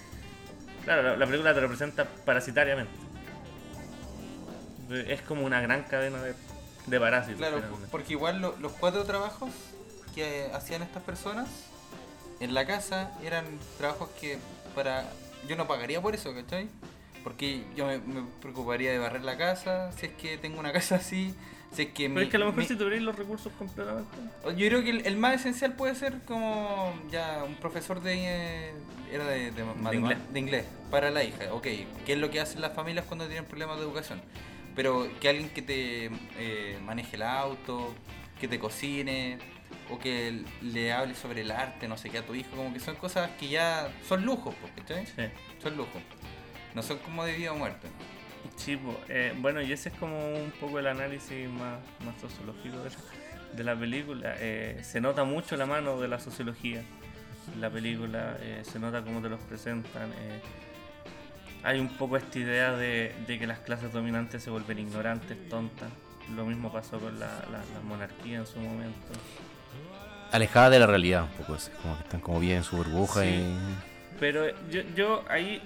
claro, 0.84 1.04
la, 1.04 1.18
la 1.18 1.26
película 1.26 1.54
te 1.54 1.60
representa 1.60 2.06
parasitariamente. 2.26 2.92
Es 5.08 5.22
como 5.22 5.46
una 5.46 5.62
gran 5.62 5.84
cadena 5.84 6.22
de, 6.22 6.34
de 6.88 7.00
parásitos. 7.00 7.38
Claro, 7.40 7.62
porque 7.92 8.14
igual 8.14 8.42
lo- 8.42 8.58
los 8.58 8.74
cuatro 8.74 9.04
trabajos 9.06 9.50
que 10.14 10.50
hacían 10.54 10.82
estas 10.82 11.04
personas 11.04 11.48
en 12.42 12.54
la 12.54 12.66
casa 12.66 13.12
eran 13.24 13.46
trabajos 13.78 14.10
que 14.20 14.38
para 14.76 15.10
yo 15.48 15.56
no 15.56 15.68
pagaría 15.68 16.02
por 16.02 16.14
eso, 16.16 16.34
¿cachai? 16.34 16.68
Porque 17.24 17.64
yo 17.76 17.86
me, 17.86 18.00
me 18.00 18.24
preocuparía 18.42 18.92
de 18.92 18.98
barrer 19.00 19.24
la 19.24 19.38
casa, 19.38 19.92
si 19.94 20.08
es 20.08 20.12
que 20.14 20.38
tengo 20.38 20.60
una 20.60 20.72
casa 20.74 20.96
así, 20.96 21.34
si 21.74 21.84
es 21.84 21.88
que 21.94 22.04
Pero 22.10 22.16
mi- 22.20 22.24
es 22.24 22.30
que 22.30 22.36
a 22.38 22.40
lo 22.40 22.46
mejor 22.48 22.60
mi- 22.62 22.68
si 22.68 22.76
tuvierais 22.76 23.02
los 23.04 23.16
recursos 23.16 23.52
completamente. 23.58 24.10
Yo 24.46 24.68
creo 24.68 24.84
que 24.84 24.90
el, 24.90 25.06
el 25.06 25.18
más 25.18 25.36
esencial 25.36 25.74
puede 25.74 25.96
ser 25.96 26.20
como 26.26 26.94
ya 27.12 27.44
un 27.48 27.56
profesor 27.56 28.02
de 28.02 28.14
eh, 28.18 28.74
era 29.12 29.26
de, 29.26 29.52
de, 29.52 29.64
matema- 29.64 29.94
inglés. 29.96 30.18
de 30.34 30.40
inglés 30.40 30.66
para 30.90 31.10
la 31.12 31.24
hija, 31.24 31.54
ok, 31.54 31.64
qué 32.06 32.14
es 32.14 32.18
lo 32.18 32.30
que 32.32 32.40
hacen 32.42 32.60
las 32.62 32.74
familias 32.74 33.06
cuando 33.06 33.26
tienen 33.26 33.46
problemas 33.46 33.78
de 33.78 33.84
educación, 33.84 34.22
pero 34.76 35.08
que 35.20 35.30
alguien 35.30 35.50
que 35.50 35.62
te 35.62 36.06
eh, 36.38 36.80
maneje 36.84 37.16
el 37.18 37.24
auto, 37.24 37.94
que 38.40 38.48
te 38.48 38.58
cocine 38.60 39.38
o 39.92 40.00
que 40.00 40.44
le 40.62 40.92
hable 40.94 41.14
sobre 41.16 41.42
el 41.42 41.52
arte, 41.52 41.88
no 41.88 41.98
sé 41.98 42.10
qué 42.10 42.20
a 42.20 42.26
tu 42.26 42.34
hijo, 42.34 42.50
como 42.56 42.74
que 42.74 42.80
son 42.80 42.96
cosas 42.96 43.30
que 43.40 43.50
ya 43.50 43.92
son 44.08 44.26
lujos, 44.26 44.56
¿cachai? 44.76 45.06
Sí. 45.06 45.24
Son 45.62 45.76
lujos, 45.78 46.02
no 46.74 46.82
son 46.82 46.98
como 47.00 47.26
de 47.26 47.34
vida 47.36 47.52
o 47.52 47.56
muerte. 47.58 47.88
Sí, 48.56 48.80
eh, 49.10 49.34
bueno, 49.38 49.62
y 49.62 49.72
ese 49.72 49.90
es 49.90 49.96
como 49.96 50.18
un 50.34 50.52
poco 50.60 50.80
el 50.80 50.88
análisis 50.88 51.48
más, 51.50 51.80
más 52.06 52.20
sociológico 52.20 52.78
de 52.84 52.90
la, 52.90 52.96
de 53.58 53.64
la 53.64 53.76
película. 53.80 54.36
Eh, 54.40 54.80
se 54.84 55.00
nota 55.02 55.24
mucho 55.24 55.56
la 55.58 55.66
mano 55.66 56.00
de 56.00 56.08
la 56.08 56.20
sociología 56.20 56.84
en 57.54 57.62
la 57.62 57.70
película, 57.70 58.38
eh, 58.40 58.62
se 58.64 58.80
nota 58.80 59.04
cómo 59.04 59.22
te 59.22 59.30
los 59.30 59.40
presentan. 59.42 60.12
eh. 60.14 60.42
hay 61.64 61.80
un 61.80 61.90
poco 61.90 62.18
esta 62.18 62.40
idea 62.40 62.72
de, 62.74 63.14
de 63.28 63.38
que 63.40 63.46
las 63.46 63.60
clases 63.60 63.92
dominantes 63.94 64.42
se 64.44 64.50
vuelven 64.50 64.80
ignorantes, 64.80 65.50
tontas. 65.50 65.90
Lo 66.36 66.46
mismo 66.46 66.72
pasó 66.72 67.00
con 67.00 67.20
la, 67.20 67.28
la- 67.52 67.64
la 67.74 67.82
monarquía 67.84 68.38
en 68.40 68.48
su 68.48 68.60
momento. 68.60 69.14
Alejada 70.32 70.70
de 70.70 70.80
la 70.80 70.88
realidad 70.88 71.24
un 71.24 71.30
poco, 71.30 71.56
es 71.56 71.70
como 71.82 71.98
que 71.98 72.04
están 72.04 72.20
como 72.22 72.40
bien 72.40 72.58
en 72.58 72.64
su 72.64 72.78
burbuja 72.78 73.22
Sí. 73.24 73.28
y. 73.30 73.58
Pero 74.20 74.46
yo, 74.70 74.82
yo 74.96 75.24
ahí, 75.30 75.62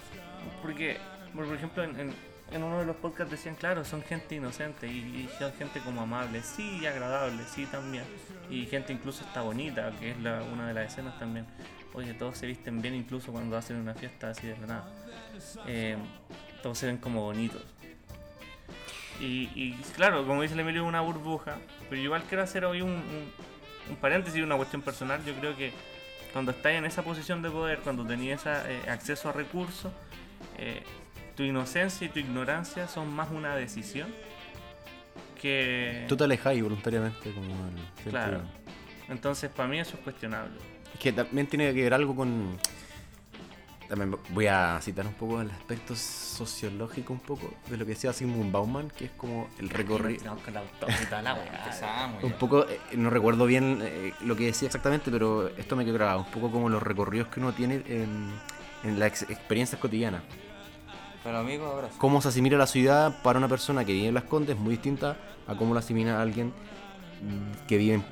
porque, 0.61 0.97
por 1.35 1.45
ejemplo, 1.53 1.83
en, 1.83 1.99
en- 1.99 2.35
en 2.51 2.63
uno 2.63 2.79
de 2.79 2.85
los 2.85 2.95
podcasts 2.97 3.31
decían, 3.31 3.55
claro, 3.55 3.83
son 3.83 4.03
gente 4.03 4.35
inocente 4.35 4.87
y, 4.87 4.91
y 4.99 5.29
son 5.39 5.51
gente 5.53 5.79
como 5.81 6.01
amable, 6.01 6.41
sí, 6.43 6.85
agradable, 6.85 7.43
sí, 7.53 7.65
también. 7.65 8.03
Y 8.51 8.65
gente 8.67 8.93
incluso 8.93 9.23
está 9.25 9.41
bonita, 9.41 9.91
que 9.99 10.11
es 10.11 10.19
la, 10.21 10.41
una 10.43 10.67
de 10.67 10.73
las 10.75 10.91
escenas 10.93 11.17
también. 11.19 11.45
Oye, 11.93 12.13
todos 12.13 12.37
se 12.37 12.45
visten 12.45 12.81
bien 12.83 12.93
incluso 12.93 13.31
cuando 13.31 13.57
hacen 13.57 13.77
una 13.77 13.93
fiesta 13.95 14.29
así 14.29 14.45
de 14.47 14.57
la 14.59 14.67
nada. 14.67 14.89
Eh, 15.65 15.97
todos 16.61 16.77
se 16.77 16.85
ven 16.85 16.97
como 16.97 17.21
bonitos. 17.23 17.63
Y, 19.19 19.49
y 19.55 19.73
claro, 19.95 20.25
como 20.27 20.41
dice 20.43 20.53
el 20.53 20.59
Emilio, 20.59 20.83
es 20.83 20.87
una 20.87 21.01
burbuja. 21.01 21.57
Pero 21.89 22.01
igual 22.01 22.23
quiero 22.23 22.43
hacer 22.43 22.63
hoy 22.65 22.81
un, 22.81 22.91
un, 22.91 23.31
un 23.89 23.95
paréntesis, 23.97 24.43
una 24.43 24.55
cuestión 24.55 24.81
personal. 24.81 25.23
Yo 25.25 25.33
creo 25.35 25.55
que 25.55 25.71
cuando 26.33 26.51
estás 26.51 26.73
en 26.73 26.85
esa 26.85 27.03
posición 27.03 27.41
de 27.41 27.49
poder, 27.49 27.79
cuando 27.79 28.05
tenías 28.05 28.41
esa, 28.41 28.69
eh, 28.69 28.89
acceso 28.89 29.29
a 29.29 29.31
recursos, 29.31 29.91
eh, 30.57 30.83
tu 31.35 31.43
inocencia 31.43 32.05
y 32.05 32.09
tu 32.09 32.19
ignorancia 32.19 32.87
son 32.87 33.13
más 33.13 33.29
una 33.31 33.55
decisión 33.55 34.13
que... 35.41 36.05
Tú 36.07 36.17
te 36.17 36.23
alejas 36.23 36.59
voluntariamente 36.59 37.31
como 37.31 37.47
el. 37.67 38.09
Claro. 38.09 38.41
Entonces, 39.09 39.49
para 39.49 39.69
mí 39.69 39.79
eso 39.79 39.95
es 39.97 40.03
cuestionable. 40.03 40.55
Es 40.93 40.99
que 40.99 41.11
también 41.11 41.47
tiene 41.47 41.73
que 41.73 41.83
ver 41.83 41.93
algo 41.93 42.15
con. 42.15 42.57
También 43.87 44.17
voy 44.29 44.47
a 44.47 44.79
citar 44.81 45.05
un 45.05 45.13
poco 45.13 45.41
el 45.41 45.51
aspecto 45.51 45.95
sociológico, 45.95 47.13
un 47.13 47.19
poco 47.19 47.53
de 47.69 47.77
lo 47.77 47.85
que 47.85 47.91
decía 47.91 48.11
Sigmund 48.13 48.51
Bauman, 48.51 48.89
que 48.89 49.05
es 49.05 49.11
como 49.11 49.47
el 49.59 49.69
recorrido. 49.69 50.23
Un 52.23 52.31
poco, 52.33 52.67
eh, 52.67 52.79
no 52.97 53.09
recuerdo 53.11 53.45
bien 53.45 53.79
eh, 53.83 54.11
lo 54.21 54.35
que 54.35 54.45
decía 54.47 54.65
exactamente, 54.67 55.11
pero 55.11 55.49
esto 55.49 55.75
me 55.75 55.85
quedó 55.85 55.93
grabado. 55.95 56.19
Un 56.19 56.31
poco 56.31 56.51
como 56.51 56.67
los 56.69 56.81
recorridos 56.81 57.27
que 57.27 57.39
uno 57.39 57.53
tiene 57.53 57.75
en, 57.87 58.31
en 58.83 58.99
las 58.99 59.09
ex- 59.21 59.29
experiencias 59.29 59.79
cotidianas. 59.79 60.23
Pero 61.23 61.37
amigo, 61.39 61.65
ahora 61.65 61.87
sí. 61.89 61.95
Cómo 61.99 62.21
se 62.21 62.29
asimila 62.29 62.57
la 62.57 62.67
ciudad 62.67 63.21
para 63.21 63.37
una 63.39 63.47
persona 63.47 63.85
que 63.85 63.93
vive 63.93 64.07
en 64.07 64.13
Las 64.15 64.23
Condes 64.25 64.55
es 64.55 64.61
muy 64.61 64.71
distinta 64.71 65.17
a 65.47 65.55
cómo 65.55 65.73
la 65.75 65.79
asimila 65.81 66.21
alguien 66.21 66.47
mm, 67.21 67.67
que 67.67 67.77
vive 67.77 67.95
en 67.95 68.05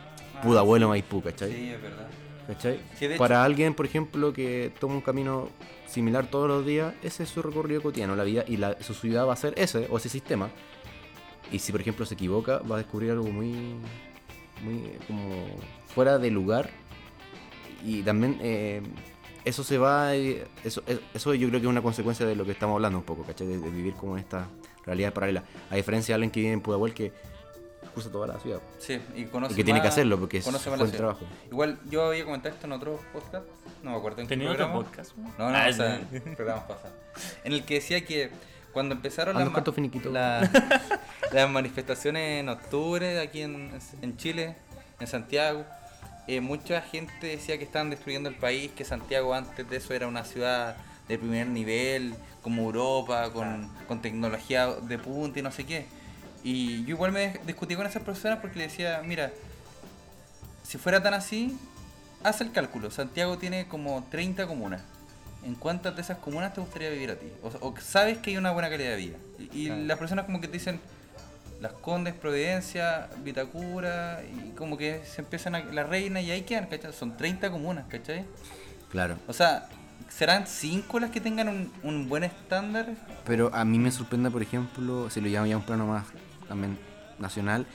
Pudahuelo, 0.44 0.90
Maipú, 0.90 1.22
¿cachai? 1.22 1.52
Sí, 1.52 1.70
es 1.70 1.82
verdad. 1.82 2.08
¿Cachai? 2.48 2.80
Sí, 2.98 3.08
Para 3.18 3.44
alguien, 3.44 3.74
por 3.74 3.86
ejemplo, 3.86 4.34
que 4.34 4.72
toma 4.80 4.96
un 4.96 5.02
camino 5.02 5.50
similar 5.88 6.28
todos 6.28 6.48
los 6.48 6.66
días, 6.66 6.94
ese 7.04 7.24
es 7.24 7.30
su 7.30 7.42
recorrido 7.42 7.82
cotidiano, 7.82 8.16
la 8.16 8.24
vida 8.24 8.44
y 8.48 8.58
la, 8.58 8.82
su 8.82 8.94
ciudad 8.94 9.28
va 9.28 9.34
a 9.34 9.38
ser 9.38 9.54
ese 9.58 9.88
o 9.90 9.98
ese 9.98 10.10
sistema. 10.10 10.50
Y 11.52 11.60
si, 11.60 11.72
por 11.72 11.82
ejemplo, 11.82 12.06
se 12.06 12.16
equivoca, 12.16 12.60
va 12.60 12.76
a 12.76 12.78
descubrir 12.80 13.12
algo 13.12 13.28
muy, 13.28 13.76
muy 14.64 14.98
como 15.08 15.46
fuera 15.88 16.18
de 16.18 16.32
lugar. 16.32 16.70
Y 17.86 18.02
también 18.02 18.40
eh, 18.42 18.82
eso 19.46 19.64
se 19.64 19.78
va, 19.78 20.16
eh, 20.16 20.46
eso, 20.64 20.84
eh, 20.88 21.00
eso 21.14 21.34
yo 21.34 21.48
creo 21.50 21.60
que 21.60 21.68
es 21.68 21.70
una 21.70 21.82
consecuencia 21.82 22.26
de 22.26 22.36
lo 22.36 22.46
que 22.46 22.52
estamos 22.52 22.76
hablando 22.76 22.98
un 22.98 23.06
poco, 23.06 23.24
¿cachai? 23.24 23.48
De, 23.48 23.58
de 23.58 23.70
vivir 23.70 23.94
como 23.94 24.18
en 24.18 24.24
esta 24.24 24.48
realidad 24.86 25.14
paralela. 25.14 25.44
A 25.70 25.76
diferencia 25.76 26.14
de 26.14 26.16
alguien 26.16 26.32
que 26.32 26.40
vive 26.40 26.54
en 26.54 26.62
Pudahuel 26.62 26.94
que 26.94 27.12
cruza 27.94 28.12
toda 28.12 28.28
la 28.28 28.40
ciudad. 28.40 28.60
Sí, 28.80 29.00
y 29.16 29.26
conoce 29.26 29.54
Y 29.54 29.56
que 29.58 29.64
tiene 29.64 29.82
que 29.82 29.88
hacerlo 29.88 30.20
porque 30.20 30.38
es 30.40 30.46
ciudad. 30.46 30.90
trabajo. 30.92 31.26
Igual 31.50 31.80
yo 31.90 32.06
había 32.08 32.26
comentado 32.26 32.54
esto 32.56 32.68
en 32.68 32.74
otro 32.74 33.00
podcast, 33.14 33.46
no 33.82 33.92
me 33.92 33.98
acuerdo 33.98 34.22
en 34.22 34.28
qué 34.28 34.36
¿Tenía 34.36 34.52
otro 34.52 34.66
programa. 34.66 34.86
podcast? 34.86 35.16
No, 35.18 35.50
no, 35.52 35.58
Ah, 35.58 35.68
o 35.70 35.74
sea, 35.74 36.02
sí. 36.12 36.20
programas 36.36 36.64
pasados. 36.66 36.94
En 37.44 37.54
el 37.54 37.64
que 37.64 37.76
decía 37.76 38.04
que 38.06 38.32
cuando 38.74 38.96
empezaron 38.96 39.38
Ando 39.38 39.52
las, 39.52 39.54
ma- 39.78 40.12
la- 40.12 40.50
las 41.32 41.50
manifestaciones 41.50 42.40
en 42.42 42.50
octubre 42.50 43.20
aquí 43.22 43.42
en, 43.42 43.72
en 44.02 44.18
Chile, 44.18 44.56
en 45.00 45.08
Santiago, 45.08 45.64
eh, 46.28 46.42
mucha 46.42 46.82
gente 46.82 47.28
decía 47.28 47.58
que 47.58 47.64
estaban 47.66 47.90
destruyendo 47.90 48.30
el 48.30 48.36
país, 48.36 48.72
que 48.76 48.86
Santiago 48.86 49.34
antes 49.34 49.70
de 49.70 49.78
eso 49.78 49.94
era 49.94 50.08
una 50.08 50.24
ciudad 50.24 50.76
de 51.08 51.18
primer 51.20 51.48
nivel, 51.48 52.16
como 52.42 52.64
Europa, 52.64 53.30
con, 53.32 53.70
con 53.88 54.02
tecnología 54.02 54.68
de 54.68 54.98
punta 54.98 55.40
y 55.40 55.42
no 55.42 55.52
sé 55.52 55.66
qué. 55.66 55.86
Y 56.44 56.84
yo 56.86 56.96
igual 56.96 57.12
me 57.12 57.40
discutí 57.46 57.76
con 57.76 57.86
esas 57.86 58.04
personas 58.04 58.40
porque 58.40 58.58
le 58.60 58.64
decía, 58.68 59.02
mira, 59.06 59.32
si 60.64 60.78
fuera 60.78 61.02
tan 61.02 61.14
así, 61.14 61.58
haz 62.24 62.42
el 62.42 62.52
cálculo. 62.52 62.92
Santiago 62.92 63.38
tiene 63.38 63.68
como 63.68 64.06
30 64.12 64.46
comunas. 64.48 64.82
¿En 65.46 65.56
cuántas 65.56 65.96
de 65.96 66.02
esas 66.02 66.18
comunas 66.20 66.54
te 66.54 66.62
gustaría 66.62 66.90
vivir 66.90 67.12
a 67.12 67.16
ti? 67.16 67.28
O, 67.44 67.68
o 67.68 67.74
sabes 67.82 68.18
que 68.18 68.32
hay 68.32 68.38
una 68.38 68.52
buena 68.52 68.70
calidad 68.70 68.92
de 68.92 68.96
vida. 68.98 69.18
Y, 69.40 69.64
y 69.64 69.66
Claro. 69.68 69.84
las 69.84 69.98
personas 69.98 70.26
como 70.26 70.40
que 70.40 70.48
te 70.48 70.54
dicen 70.54 70.80
Las 71.62 71.74
Condes, 71.74 72.14
Providencia, 72.14 73.10
Vitacura, 73.24 74.22
y 74.24 74.52
como 74.52 74.78
que 74.78 75.02
se 75.06 75.22
empiezan 75.22 75.56
a... 75.56 75.60
La 75.66 75.84
Reina 75.84 76.22
y 76.22 76.32
ahí 76.32 76.42
quedan, 76.44 76.68
¿cachai? 76.68 76.94
Son 76.94 77.16
30 77.18 77.52
comunas, 77.52 77.86
¿cachai? 77.90 78.26
Claro. 78.90 79.18
O 79.28 79.34
sea, 79.34 79.68
¿serán 80.10 80.48
5 80.48 81.00
las 81.02 81.12
que 81.12 81.20
tengan 81.20 81.50
un, 81.50 81.74
un 81.84 82.08
buen 82.08 82.24
estándar? 82.24 82.88
Pero 83.26 83.54
a 83.54 83.66
mí 83.66 83.80
me 83.80 83.92
sorprende, 83.92 84.30
por 84.32 84.42
ejemplo, 84.42 85.10
si 85.10 85.20
lo 85.20 85.28
llamo 85.28 85.46
ya 85.48 85.58
un 85.58 85.64
plano 85.66 85.88
más 85.88 86.06
también 86.48 86.78
nacional, 87.20 87.66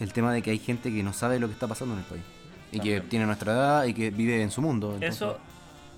el 0.00 0.12
tema 0.12 0.32
de 0.32 0.42
que 0.42 0.50
hay 0.50 0.58
gente 0.58 0.90
que 0.92 1.02
no 1.02 1.12
sabe 1.12 1.38
lo 1.38 1.46
que 1.46 1.52
está 1.54 1.66
pasando 1.68 1.94
en 1.94 2.00
el 2.00 2.06
país. 2.06 2.22
Y 2.72 2.80
que 2.80 3.00
tiene 3.00 3.24
nuestra 3.26 3.52
edad 3.52 3.84
y 3.84 3.94
que 3.94 4.10
vive 4.10 4.42
en 4.42 4.50
su 4.50 4.60
mundo. 4.60 4.94
entonces- 4.94 5.14
Eso, 5.16 5.38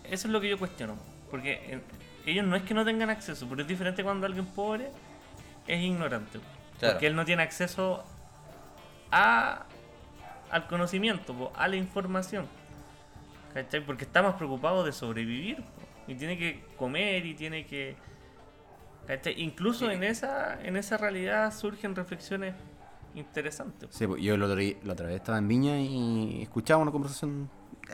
eso 0.05 0.29
es 0.29 0.33
lo 0.33 0.41
que 0.41 0.49
yo 0.51 0.59
cuestiono. 0.59 0.95
Porque 1.31 1.53
eh, 1.69 1.81
ellos 2.27 2.45
no 2.47 2.55
es 2.55 2.63
que 2.65 2.75
no 2.75 2.85
tengan 2.85 3.09
acceso, 3.11 3.47
pero 3.49 3.63
es 3.63 3.69
diferente 3.69 4.05
cuando 4.05 4.27
alguien 4.27 4.45
pobre 4.47 4.91
es 5.67 5.83
ignorante. 5.83 6.39
Claro. 6.79 6.95
Porque 6.95 7.07
él 7.07 7.17
no 7.17 7.25
tiene 7.25 7.43
acceso 7.43 8.05
a, 9.11 9.65
al 10.51 10.67
conocimiento, 10.67 11.33
po, 11.35 11.53
a 11.57 11.67
la 11.69 11.77
información. 11.77 12.47
¿Cachai? 13.55 13.81
Porque 13.81 14.05
está 14.05 14.23
más 14.23 14.35
preocupado 14.35 14.85
de 14.85 14.93
sobrevivir. 14.93 15.57
po, 15.57 15.63
Y 16.09 16.15
tiene 16.15 16.37
que 16.37 16.63
comer 16.77 17.25
y 17.25 17.35
tiene 17.35 17.65
que... 17.67 17.97
¿cachai? 19.07 19.41
Incluso 19.41 19.91
en 19.91 20.03
esa, 20.05 20.61
en 20.63 20.77
esa 20.77 20.97
realidad 20.97 21.53
surgen 21.55 21.95
reflexiones 21.95 22.55
interesantes. 23.15 23.89
Sí, 23.93 24.07
pues, 24.07 24.23
yo 24.23 24.37
la 24.37 24.47
otra, 24.47 24.61
la 24.85 24.93
otra 24.93 25.07
vez 25.07 25.17
estaba 25.17 25.39
en 25.39 25.49
Viña 25.49 25.81
y 25.81 26.43
escuchaba 26.43 26.83
una 26.83 26.93
conversación 26.93 27.49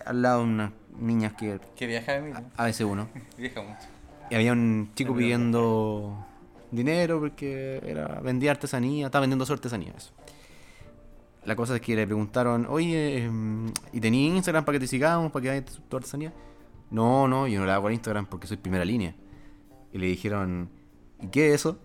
al 0.04 0.22
lado 0.22 0.38
de 0.38 0.44
unas 0.44 0.72
niñas 0.98 1.34
que 1.34 1.60
Que 1.76 1.86
viaja 1.86 2.12
de 2.12 2.22
mí. 2.22 2.32
a 2.56 2.64
veces 2.64 2.86
uno. 2.86 3.08
Viaja 3.38 3.62
mucho. 3.62 3.86
Y 4.30 4.34
había 4.34 4.52
un 4.52 4.90
chico 4.94 5.14
pidiendo 5.14 6.26
dinero 6.70 7.20
porque 7.20 7.82
era 7.84 8.20
vendía 8.20 8.50
artesanía, 8.50 9.06
estaba 9.06 9.20
vendiendo 9.20 9.44
su 9.44 9.52
artesanía, 9.52 9.92
eso. 9.96 10.12
La 11.44 11.56
cosa 11.56 11.74
es 11.74 11.80
que 11.80 11.96
le 11.96 12.06
preguntaron, 12.06 12.66
oye, 12.68 13.24
em, 13.24 13.66
¿y 13.92 14.00
tenía 14.00 14.28
Instagram 14.28 14.64
para 14.64 14.76
que 14.76 14.80
te 14.80 14.86
sigamos, 14.86 15.32
para 15.32 15.42
que 15.42 15.50
hagas 15.50 15.80
tu, 15.88 15.96
artesanía? 15.96 16.32
No, 16.90 17.26
no, 17.26 17.48
yo 17.48 17.58
no 17.60 17.66
la 17.66 17.74
hago 17.74 17.82
por 17.82 17.92
Instagram 17.92 18.26
porque 18.26 18.46
soy 18.46 18.56
primera 18.56 18.84
línea. 18.84 19.14
Y 19.92 19.98
le 19.98 20.06
dijeron, 20.06 20.70
¿y 21.23 21.29
qué 21.29 21.49
es 21.49 21.55
eso? 21.61 21.79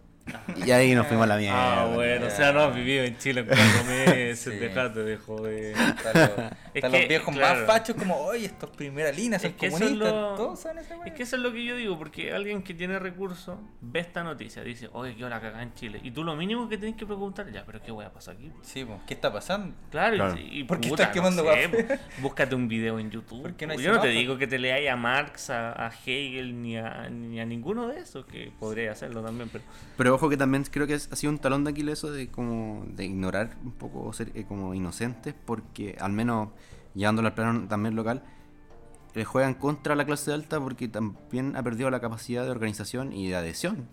Y 0.65 0.71
ahí 0.71 0.93
nos 0.95 1.07
fuimos 1.07 1.23
a 1.25 1.28
la 1.28 1.38
mierda. 1.38 1.84
Ah, 1.84 1.86
bueno, 1.93 2.28
o 2.28 2.30
sea, 2.30 2.51
no 2.51 2.61
has 2.61 2.75
vivido 2.75 3.03
en 3.03 3.17
Chile 3.17 3.41
en 3.41 3.47
cuatro 3.47 3.84
meses, 3.88 4.39
Sí. 4.39 4.49
dejate 4.51 5.03
de 5.03 5.17
joder. 5.17 5.71
Están 5.75 6.13
los, 6.13 6.30
Es 6.39 6.51
están 6.73 6.91
que, 6.91 6.99
los 6.99 7.07
viejos 7.07 7.36
claro. 7.36 7.59
más 7.59 7.67
fachos 7.67 7.95
como, 7.95 8.15
oye, 8.17 8.45
estos 8.45 8.69
primera 8.71 9.11
línea, 9.11 9.39
son 9.39 9.51
Es 9.51 9.57
que 9.57 9.67
eso 9.67 9.75
es 9.78 9.82
comunistas. 9.84 10.11
lo- 10.13 10.36
Todos 10.36 10.59
saben 10.59 10.80
esa. 10.80 10.95
Es 11.05 11.13
que 11.13 11.23
eso 11.23 11.36
es 11.36 11.41
lo 11.41 11.51
que 11.53 11.63
yo 11.65 11.75
digo, 11.75 11.97
porque 11.97 12.34
alguien 12.34 12.63
que 12.63 12.73
tiene 12.73 12.99
recursos 12.99 13.57
ve 13.82 13.99
esta 13.99 14.23
noticia, 14.23 14.63
dice, 14.63 14.89
oye, 14.93 15.15
yo 15.15 15.30
la 15.30 15.39
cagada 15.41 15.63
en 15.63 15.73
Chile. 15.73 15.99
Y 16.03 16.11
tú 16.11 16.23
lo 16.23 16.36
mínimo 16.36 16.67
que 16.69 16.78
tienes 16.78 16.97
que 16.97 17.05
preguntar, 17.05 17.51
ya, 17.51 17.63
pero 17.65 17.82
¿qué 17.82 17.91
voy 17.91 18.05
a 18.05 18.11
pasar 18.11 18.36
aquí? 18.36 18.51
Sí, 18.61 18.86
pues, 18.86 18.99
¿qué 19.07 19.13
está 19.13 19.32
pasando? 19.32 19.75
Claro, 19.91 20.15
y- 20.15 20.19
Claro. 20.19 20.36
y, 20.39 20.63
¿Por 20.65 20.80
qué 20.80 20.89
puta, 20.89 21.03
estás 21.03 21.13
quemando 21.13 21.43
no 21.43 21.51
sé, 21.53 21.67
guapo? 21.67 21.88
pues, 21.88 21.99
Búscate 22.19 22.55
un 22.55 22.67
video 22.67 22.99
en 22.99 23.09
YouTube. 23.11 23.41
¿Por 23.43 23.53
qué 23.55 23.65
no 23.67 23.71
hay 23.71 23.78
pues. 23.78 23.86
yo 23.86 23.91
no 23.91 23.97
te 24.01 24.07
semáforo? 24.07 24.19
digo 24.19 24.38
que 24.38 24.47
te 24.47 24.59
leáis 24.59 24.89
a 24.89 24.95
Marx, 24.95 25.49
a, 25.49 25.88
a 25.88 25.91
Hegel, 26.05 26.61
ni 26.61 26.78
a, 26.78 27.09
ni 27.09 27.39
a 27.39 27.45
ninguno 27.45 27.88
de 27.88 27.99
esos, 27.99 28.25
que 28.25 28.51
podría 28.59 28.91
hacerlo 28.91 29.21
también, 29.23 29.49
pero... 29.51 29.63
Pero 29.97 30.16
ojo 30.18 30.30
que 30.30 30.38
también 30.38 30.63
creo 30.63 30.88
que 30.88 30.95
ha 30.95 30.99
sido 30.99 31.32
un 31.32 31.39
talón 31.39 31.63
de 31.63 31.72
Aquiles 31.72 31.99
eso 31.99 32.11
de 32.11 32.28
como 32.28 32.86
de 32.88 33.05
ignorar 33.05 33.55
un 33.63 33.72
poco 33.72 34.11
ser 34.13 34.32
eh, 34.36 34.45
como 34.47 34.74
inocentes 34.74 35.34
porque 35.45 35.95
al 35.99 36.11
menos 36.11 36.49
llevándolo 36.95 37.28
al 37.28 37.34
plano 37.36 37.68
también 37.68 37.95
local 37.95 38.24
le 39.13 39.26
juegan 39.26 39.53
contra 39.55 39.95
la 39.95 40.05
clase 40.05 40.34
alta 40.34 40.59
porque 40.59 40.88
también 40.88 41.55
ha 41.55 41.63
perdido 41.63 41.89
la 41.89 41.99
capacidad 41.99 42.43
de 42.43 42.51
organización 42.51 43.13
y 43.13 43.30
de 43.30 43.36
adhesión. 43.36 43.88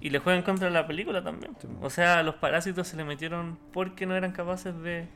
Y 0.00 0.10
le 0.10 0.18
juegan 0.18 0.42
contra 0.42 0.68
la 0.68 0.86
película 0.86 1.22
también. 1.24 1.56
O 1.80 1.88
sea, 1.88 2.22
los 2.22 2.34
parásitos 2.34 2.86
se 2.86 2.96
le 2.96 3.04
metieron 3.04 3.58
porque 3.72 4.04
no 4.04 4.14
eran 4.14 4.32
capaces 4.32 4.78
de, 4.80 5.08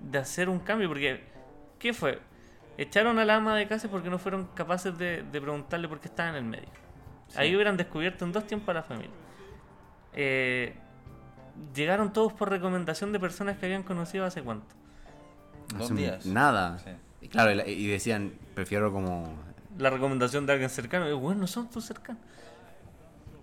de 0.00 0.18
hacer 0.18 0.48
un 0.48 0.58
cambio. 0.58 0.88
Porque, 0.88 1.22
¿qué 1.78 1.92
fue? 1.92 2.18
Echaron 2.76 3.20
a 3.20 3.24
la 3.24 3.36
ama 3.36 3.54
de 3.54 3.68
casa 3.68 3.88
porque 3.88 4.10
no 4.10 4.18
fueron 4.18 4.48
capaces 4.54 4.98
de, 4.98 5.22
de 5.22 5.40
preguntarle 5.40 5.86
por 5.86 6.00
qué 6.00 6.08
estaba 6.08 6.30
en 6.30 6.34
el 6.34 6.44
medio. 6.44 6.68
Ahí 7.36 7.54
hubieran 7.54 7.76
descubierto 7.76 8.24
en 8.24 8.32
dos 8.32 8.48
tiempos 8.48 8.68
a 8.70 8.74
la 8.74 8.82
familia. 8.82 9.23
Eh, 10.14 10.74
llegaron 11.74 12.12
todos 12.12 12.32
por 12.32 12.50
recomendación 12.50 13.12
de 13.12 13.20
personas 13.20 13.58
que 13.58 13.66
habían 13.66 13.82
conocido 13.82 14.24
hace 14.24 14.42
cuánto. 14.42 14.66
Dos 15.74 15.90
Hace 15.90 15.94
días. 15.94 16.26
Nada. 16.26 16.78
Sí. 16.78 16.90
Y 17.22 17.28
claro, 17.28 17.52
y 17.66 17.86
decían, 17.86 18.34
prefiero 18.54 18.92
como... 18.92 19.32
La 19.78 19.90
recomendación 19.90 20.46
de 20.46 20.52
alguien 20.52 20.70
cercano. 20.70 21.08
Y 21.08 21.12
bueno, 21.14 21.42
no 21.42 21.46
son 21.46 21.68
tus 21.68 21.84
cercanos. 21.84 22.22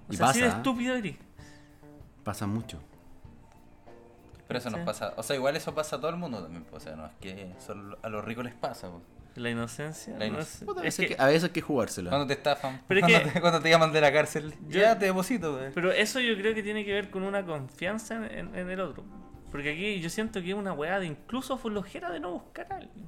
O 0.07 0.13
Y 0.13 0.17
sea, 0.17 0.27
así 0.27 0.39
de 0.39 0.45
pasa, 0.45 0.57
estúpido 0.57 0.95
eres. 0.95 1.17
Pasa 2.23 2.47
mucho. 2.47 2.79
Pero 4.47 4.59
eso 4.59 4.69
nos 4.69 4.81
Sí. 4.81 4.85
pasa, 4.85 5.13
o 5.17 5.23
sea, 5.23 5.35
igual 5.35 5.55
eso 5.55 5.73
pasa 5.73 5.95
a 5.95 5.99
todo 5.99 6.11
el 6.11 6.17
mundo 6.17 6.41
también, 6.43 6.63
pues, 6.69 6.83
o 6.83 6.85
sea, 6.85 6.95
no 6.95 7.05
es 7.05 7.11
que 7.21 7.53
solo 7.65 7.97
a 8.01 8.09
los 8.09 8.23
ricos 8.23 8.43
les 8.43 8.53
pasa, 8.53 8.89
pues. 8.89 9.01
La 9.35 9.49
inocencia. 9.49 10.13
La 10.17 10.27
no 10.27 10.35
inoc- 10.37 10.41
es- 10.41 10.63
Puta, 10.65 10.81
a 10.81 10.83
es 10.83 10.97
veces 10.97 11.07
que- 11.09 11.15
que- 11.15 11.21
a 11.21 11.25
veces 11.27 11.43
hay 11.45 11.49
que 11.51 11.61
jugársela. 11.61 12.09
Cuando 12.09 12.27
te 12.27 12.33
estafan, 12.33 12.81
Pero 12.87 12.99
cuando, 13.01 13.19
que- 13.19 13.25
te, 13.29 13.41
cuando 13.41 13.61
te 13.61 13.69
llaman 13.69 13.91
de 13.93 14.01
la 14.01 14.11
cárcel, 14.11 14.53
Yo- 14.67 14.81
ya 14.81 14.97
te 14.99 15.05
deposito. 15.05 15.59
Pero 15.73 15.91
eso 15.91 16.19
yo 16.19 16.35
creo 16.35 16.53
que 16.53 16.63
tiene 16.63 16.83
que 16.85 16.93
ver 16.93 17.09
con 17.09 17.23
una 17.23 17.45
confianza 17.45 18.15
en, 18.15 18.23
en- 18.25 18.55
en 18.55 18.69
el 18.69 18.79
otro. 18.81 19.03
Porque 19.51 19.71
aquí 19.71 19.99
yo 19.99 20.09
siento 20.09 20.41
que 20.41 20.49
es 20.49 20.55
una 20.55 20.73
weá 20.73 20.99
de 20.99 21.05
incluso 21.07 21.57
flojera 21.57 22.09
de 22.09 22.19
no 22.19 22.31
buscar 22.31 22.67
a 22.71 22.75
alguien. 22.77 23.05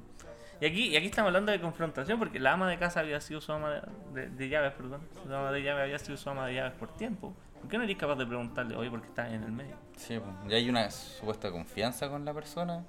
Y 0.60 0.66
aquí, 0.66 0.88
y 0.88 0.96
aquí 0.96 1.06
estamos 1.06 1.28
hablando 1.28 1.52
de 1.52 1.60
confrontación 1.60 2.18
porque 2.18 2.38
la 2.38 2.52
ama 2.52 2.68
de 2.70 2.78
casa 2.78 3.00
había 3.00 3.20
sido 3.20 3.40
su 3.40 3.52
ama 3.52 3.70
de, 4.14 4.20
de- 4.22 4.28
de 4.30 4.48
llaves, 4.48 4.72
perdón. 4.72 5.00
Su 5.22 5.34
ama 5.34 5.50
de 5.52 5.62
llaves 5.62 5.82
había 5.84 5.98
sido 5.98 6.16
su 6.16 6.30
ama 6.30 6.46
de 6.46 6.54
llaves 6.54 6.72
por 6.74 6.94
tiempo. 6.96 7.34
¿Por 7.60 7.68
qué 7.70 7.78
no 7.78 7.84
eres 7.84 7.96
capaz 7.96 8.16
de 8.16 8.26
preguntarle, 8.26 8.76
oye, 8.76 8.90
por 8.90 9.00
qué 9.00 9.08
estás 9.08 9.32
en 9.32 9.42
el 9.42 9.52
medio? 9.52 9.74
Sí, 9.96 10.18
ya 10.48 10.56
hay 10.56 10.68
una 10.68 10.90
supuesta 10.90 11.50
confianza 11.50 12.08
con 12.10 12.24
la 12.24 12.32
persona. 12.34 12.84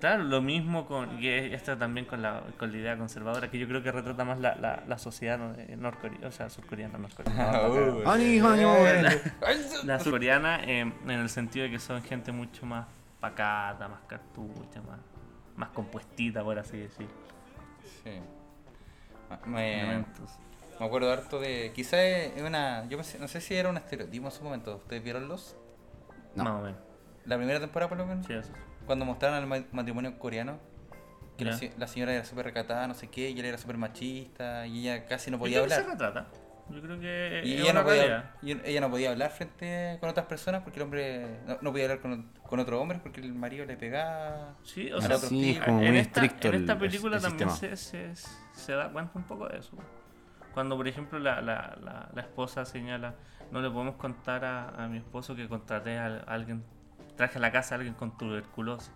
Claro, 0.00 0.24
lo 0.24 0.42
mismo 0.42 0.86
con, 0.86 1.18
esto 1.24 1.76
también 1.78 2.04
con 2.06 2.20
la, 2.20 2.42
con 2.58 2.70
la 2.70 2.76
idea 2.78 2.98
conservadora, 2.98 3.50
que 3.50 3.58
yo 3.58 3.66
creo 3.66 3.82
que 3.82 3.90
retrata 3.90 4.24
más 4.26 4.38
la, 4.38 4.54
la, 4.56 4.82
la 4.86 4.98
sociedad 4.98 5.38
¿no? 5.38 5.54
de 5.54 5.74
norcoreana, 5.76 6.28
o 6.28 6.32
sea, 6.32 6.50
surcoreana, 6.50 6.98
norcoreana. 6.98 7.42
La 9.84 9.98
surcoreana 9.98 10.62
eh, 10.64 10.80
en 10.80 11.10
el 11.10 11.28
sentido 11.30 11.64
de 11.64 11.70
que 11.70 11.78
son 11.78 12.02
gente 12.02 12.30
mucho 12.30 12.66
más 12.66 12.86
pacata, 13.20 13.88
más 13.88 14.00
cartucha, 14.06 14.82
más, 14.82 14.98
más 15.56 15.70
compuestita, 15.70 16.44
por 16.44 16.58
así 16.58 16.76
decir. 16.76 17.08
Sí. 18.04 18.20
Ah, 19.30 19.38
Me, 19.46 20.04
me 20.78 20.86
acuerdo 20.86 21.10
harto 21.10 21.40
de. 21.40 21.72
Quizás 21.74 22.00
es 22.00 22.42
una. 22.42 22.86
Yo 22.88 22.98
pensé- 22.98 23.18
no 23.18 23.28
sé 23.28 23.40
si 23.40 23.54
era 23.54 23.70
un 23.70 23.76
estereotipo 23.78 24.26
en 24.26 24.32
su 24.32 24.44
momento. 24.44 24.76
¿Ustedes 24.76 25.02
vieron 25.02 25.26
los? 25.26 25.56
No. 26.34 26.44
Más 26.44 26.52
o 26.52 26.62
menos. 26.64 26.80
La 27.24 27.36
primera 27.38 27.58
temporada, 27.58 27.88
por 27.88 27.98
lo 27.98 28.06
menos. 28.06 28.26
Sí, 28.26 28.34
eso. 28.34 28.52
Cuando 28.86 29.04
mostraron 29.04 29.38
el 29.40 29.46
ma- 29.46 29.66
matrimonio 29.72 30.18
coreano. 30.18 30.58
Que 31.36 31.44
la, 31.76 31.86
señora 31.86 32.14
era 32.14 32.24
súper 32.24 32.46
recatada, 32.46 32.86
no 32.88 32.94
sé 32.94 33.08
qué, 33.10 33.28
y 33.28 33.38
él 33.38 33.44
era 33.44 33.58
súper 33.58 33.76
machista, 33.76 34.66
y 34.66 34.80
ella 34.88 35.04
casi 35.04 35.30
no 35.30 35.38
podía 35.38 35.58
hablar. 35.60 35.82
se 35.82 35.86
retrata. 35.86 36.28
Yo 36.70 36.80
creo 36.80 36.98
que 36.98 37.42
Y 37.44 37.52
es 37.56 37.60
ella 37.60 37.72
una 37.72 37.80
no, 37.82 37.86
podía, 37.86 38.34
ella 38.64 38.80
no 38.80 38.90
podía 38.90 39.10
hablar 39.10 39.30
frente 39.30 39.98
con 40.00 40.08
otras 40.08 40.24
personas 40.26 40.62
porque 40.62 40.78
el 40.80 40.84
hombre 40.84 41.26
no, 41.46 41.58
no 41.60 41.70
podía 41.72 41.84
hablar 41.84 42.00
con, 42.00 42.32
con 42.42 42.58
otro 42.58 42.80
hombre 42.80 42.98
porque 43.02 43.20
el 43.20 43.34
marido 43.34 43.66
le 43.66 43.76
pegaba. 43.76 44.54
Sí, 44.62 44.90
o 44.90 45.00
sea, 45.02 45.18
sí, 45.18 45.50
es 45.50 45.60
como 45.60 45.80
en 45.82 45.88
muy 45.90 45.98
esta, 45.98 46.24
estricto 46.24 46.48
en 46.48 46.54
esta 46.54 46.72
el- 46.72 46.78
película 46.78 47.16
el 47.18 47.22
también 47.22 47.50
se, 47.50 47.76
se, 47.76 48.16
se 48.16 48.72
da 48.72 48.90
cuenta 48.90 49.12
un 49.14 49.24
poco 49.24 49.46
de 49.46 49.58
eso. 49.58 49.76
Cuando, 50.54 50.74
por 50.76 50.88
ejemplo, 50.88 51.18
la, 51.18 51.42
la, 51.42 51.76
la, 51.82 52.08
la 52.14 52.22
esposa 52.22 52.64
señala, 52.64 53.14
no 53.52 53.60
le 53.60 53.68
podemos 53.70 53.96
contar 53.96 54.42
a, 54.46 54.70
a 54.70 54.88
mi 54.88 54.96
esposo 54.96 55.36
que 55.36 55.46
contraté 55.48 55.98
a 55.98 56.06
alguien, 56.26 56.64
traje 57.16 57.38
a 57.38 57.40
la 57.40 57.50
casa 57.52 57.74
a 57.74 57.78
alguien 57.78 57.94
con 57.94 58.16
tuberculosis, 58.16 58.90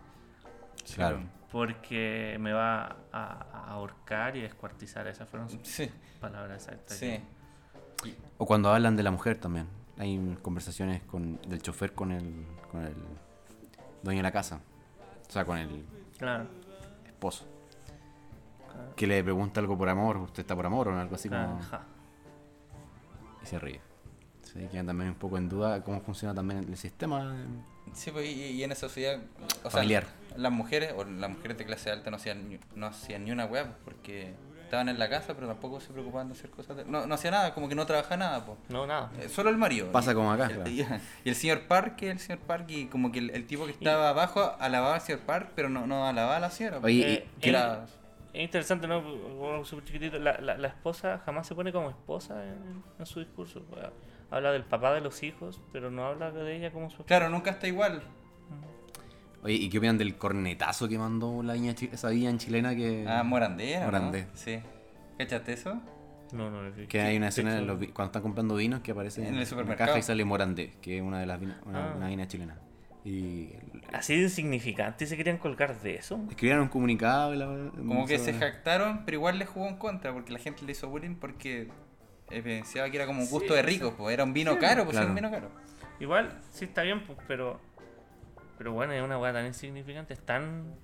Claro. 0.94 1.20
porque 1.50 2.36
me 2.40 2.52
va 2.52 2.96
a, 3.12 3.46
a 3.52 3.64
ahorcar 3.72 4.36
y 4.36 4.42
descuartizar. 4.42 5.06
Esas 5.06 5.28
fueron 5.28 5.48
sus 5.50 5.60
Sí, 5.66 5.90
palabras 6.20 6.64
exactas. 6.68 6.96
sí. 6.96 7.20
O 8.38 8.46
cuando 8.46 8.72
hablan 8.72 8.96
de 8.96 9.02
la 9.02 9.10
mujer 9.10 9.38
también. 9.38 9.66
Hay 9.98 10.38
conversaciones 10.40 11.02
con, 11.02 11.38
del 11.42 11.60
chofer 11.60 11.92
con 11.92 12.10
el, 12.12 12.46
con 12.70 12.82
el 12.86 12.94
dueño 14.02 14.18
de 14.20 14.22
la 14.22 14.32
casa. 14.32 14.60
O 15.28 15.30
sea, 15.30 15.44
con 15.44 15.58
el 15.58 15.84
Claro. 16.16 16.46
esposo. 17.06 17.44
claro, 18.72 18.94
Que 18.96 19.06
le 19.06 19.22
pregunta 19.22 19.60
algo 19.60 19.76
por 19.76 19.90
amor, 19.90 20.16
usted 20.16 20.40
está 20.40 20.56
por 20.56 20.64
amor 20.64 20.88
o 20.88 20.98
algo 20.98 21.14
así 21.14 21.28
claro, 21.28 21.48
como... 21.50 21.62
ja. 21.62 21.82
Y 23.42 23.46
se 23.46 23.58
ríe. 23.58 23.80
Se 24.42 24.66
quedan 24.68 24.86
también 24.86 25.10
un 25.10 25.16
poco 25.16 25.36
en 25.36 25.48
duda 25.50 25.84
cómo 25.84 26.00
funciona 26.00 26.34
también 26.34 26.64
el 26.64 26.76
sistema. 26.78 27.36
Sí, 27.94 28.10
pues, 28.10 28.26
y, 28.28 28.32
y 28.52 28.64
en 28.64 28.72
esa 28.72 28.82
sociedad. 28.88 29.18
O 29.64 29.70
Familiar. 29.70 30.04
Sea, 30.28 30.38
las 30.38 30.52
mujeres, 30.52 30.92
o 30.96 31.04
las 31.04 31.30
mujeres 31.30 31.58
de 31.58 31.64
clase 31.64 31.90
alta 31.90 32.10
no 32.10 32.16
hacían, 32.16 32.48
ni- 32.48 32.60
no 32.74 32.86
hacían 32.86 33.24
ni 33.24 33.30
una 33.32 33.44
web 33.46 33.66
porque 33.84 34.32
estaban 34.64 34.88
en 34.88 35.00
la 35.00 35.08
casa, 35.10 35.34
pero 35.34 35.48
tampoco 35.48 35.80
se 35.80 35.92
preocupaban 35.92 36.28
de 36.28 36.34
hacer 36.34 36.48
cosas. 36.50 36.76
de- 36.76 36.84
no, 36.84 37.04
no 37.06 37.14
hacía 37.16 37.32
nada, 37.32 37.52
como 37.54 37.68
que 37.68 37.74
no 37.74 37.86
trabajaba 37.86 38.16
nada, 38.16 38.44
pues. 38.46 38.58
No, 38.68 38.86
nada. 38.86 39.10
solo 39.28 39.50
el 39.50 39.56
marido. 39.56 39.90
Pasa 39.90 40.12
Y- 40.12 40.14
como 40.14 40.30
acá, 40.32 40.46
el- 40.46 40.54
claro. 40.54 40.70
y, 40.70 40.80
y 41.24 41.28
el 41.28 41.34
señor 41.34 41.62
Park, 41.66 42.00
el 42.02 42.20
señor 42.20 42.38
Park, 42.40 42.66
y 42.68 42.86
como 42.86 43.10
que 43.10 43.18
el, 43.18 43.30
el 43.30 43.46
tipo 43.46 43.66
que 43.66 43.72
estaba 43.72 44.10
abajo 44.10 44.54
alababa 44.60 44.94
al 44.94 45.00
señor 45.00 45.20
Park, 45.22 45.50
pero 45.56 45.68
no, 45.68 45.86
no 45.88 46.06
alababa 46.06 46.36
a 46.36 46.40
la 46.40 46.50
señora. 46.50 46.80
pues. 46.80 46.92
Oye, 46.94 47.12
Eh, 47.14 47.26
y- 47.36 47.40
que 47.40 47.48
era- 47.50 47.86
Es 48.32 48.42
interesante, 48.42 48.86
¿no? 48.86 49.02
Súper 49.64 49.84
chiquitito. 49.84 50.18
La, 50.18 50.38
la, 50.40 50.56
la 50.56 50.68
esposa 50.68 51.18
jamás 51.24 51.46
se 51.46 51.54
pone 51.54 51.72
como 51.72 51.90
esposa 51.90 52.44
en, 52.46 52.82
en 52.98 53.06
su 53.06 53.18
discurso. 53.20 53.62
Habla 54.30 54.52
del 54.52 54.64
papá 54.64 54.92
de 54.94 55.00
los 55.00 55.22
hijos, 55.24 55.60
pero 55.72 55.90
no 55.90 56.04
habla 56.06 56.30
de 56.30 56.56
ella 56.56 56.70
como 56.72 56.86
su 56.90 56.94
esposa. 57.02 57.06
Claro, 57.08 57.28
nunca 57.28 57.50
está 57.50 57.66
igual. 57.66 58.02
Oye, 59.42 59.54
¿y 59.54 59.68
qué 59.70 59.78
opinan 59.78 59.98
del 59.98 60.16
cornetazo 60.16 60.86
que 60.88 60.98
mandó 60.98 61.42
la 61.42 61.54
viña, 61.54 61.72
esa 61.92 62.10
viña 62.10 62.28
en 62.30 62.38
chilena 62.38 62.76
que... 62.76 63.06
Ah, 63.08 63.22
Morandé. 63.24 63.78
¿no? 63.80 63.86
Morandé. 63.86 64.26
Sí. 64.34 64.60
¿Cachaste 65.18 65.54
eso? 65.54 65.80
No, 66.32 66.50
no, 66.50 66.70
Que 66.86 67.00
hay 67.00 67.16
una 67.16 67.28
escena 67.28 67.58
en 67.58 67.66
los 67.66 67.78
cuando 67.92 68.04
están 68.10 68.22
comprando 68.22 68.54
vinos 68.54 68.80
que 68.82 68.92
aparece 68.92 69.26
En 69.26 69.34
el 69.36 69.46
supermercado. 69.46 69.88
caja 69.88 69.98
y 69.98 70.02
sale 70.02 70.24
Morandé, 70.24 70.74
que 70.80 70.98
es 70.98 71.02
una 71.02 71.18
de 71.18 71.26
las 71.26 71.40
vinas, 71.40 71.56
una, 71.66 71.90
Ah. 71.90 71.94
una 71.96 72.06
viña 72.08 72.28
chilena. 72.28 72.56
Y 73.04 73.50
Así 73.92 74.14
de 74.16 74.22
insignificante 74.24 75.04
y 75.04 75.06
se 75.06 75.16
querían 75.16 75.38
colgar 75.38 75.80
de 75.80 75.96
eso. 75.96 76.20
escribieron 76.28 76.62
un 76.64 76.68
comunicado 76.68 77.34
y 77.34 77.38
la- 77.38 77.70
Como 77.76 78.06
que 78.06 78.18
se 78.18 78.34
jactaron, 78.34 79.04
pero 79.04 79.16
igual 79.16 79.38
le 79.38 79.46
jugó 79.46 79.66
en 79.68 79.76
contra, 79.76 80.12
porque 80.12 80.32
la 80.32 80.38
gente 80.38 80.64
le 80.64 80.72
hizo 80.72 80.88
bullying 80.88 81.16
porque 81.16 81.68
pensaba 82.28 82.88
que 82.90 82.96
era 82.96 83.06
como 83.06 83.20
un 83.22 83.28
gusto 83.28 83.48
Sí, 83.48 83.54
de 83.54 83.62
rico, 83.62 83.94
pues 83.96 84.12
era 84.14 84.22
un 84.24 84.32
vino 84.32 84.52
Sí, 84.52 84.58
caro, 84.58 84.84
pues 84.84 84.96
era 84.96 85.06
claro. 85.06 85.08
un 85.08 85.14
vino 85.16 85.30
caro. 85.30 85.50
Igual, 85.98 86.38
sí 86.52 86.66
está 86.66 86.82
bien, 86.82 87.04
pues, 87.06 87.18
pero. 87.26 87.60
Pero 88.58 88.72
bueno, 88.72 88.92
es 88.92 89.02
una 89.02 89.18
weá 89.18 89.32
tan 89.32 89.46
insignificante, 89.46 90.12
es 90.14 90.20
tan. 90.20 90.74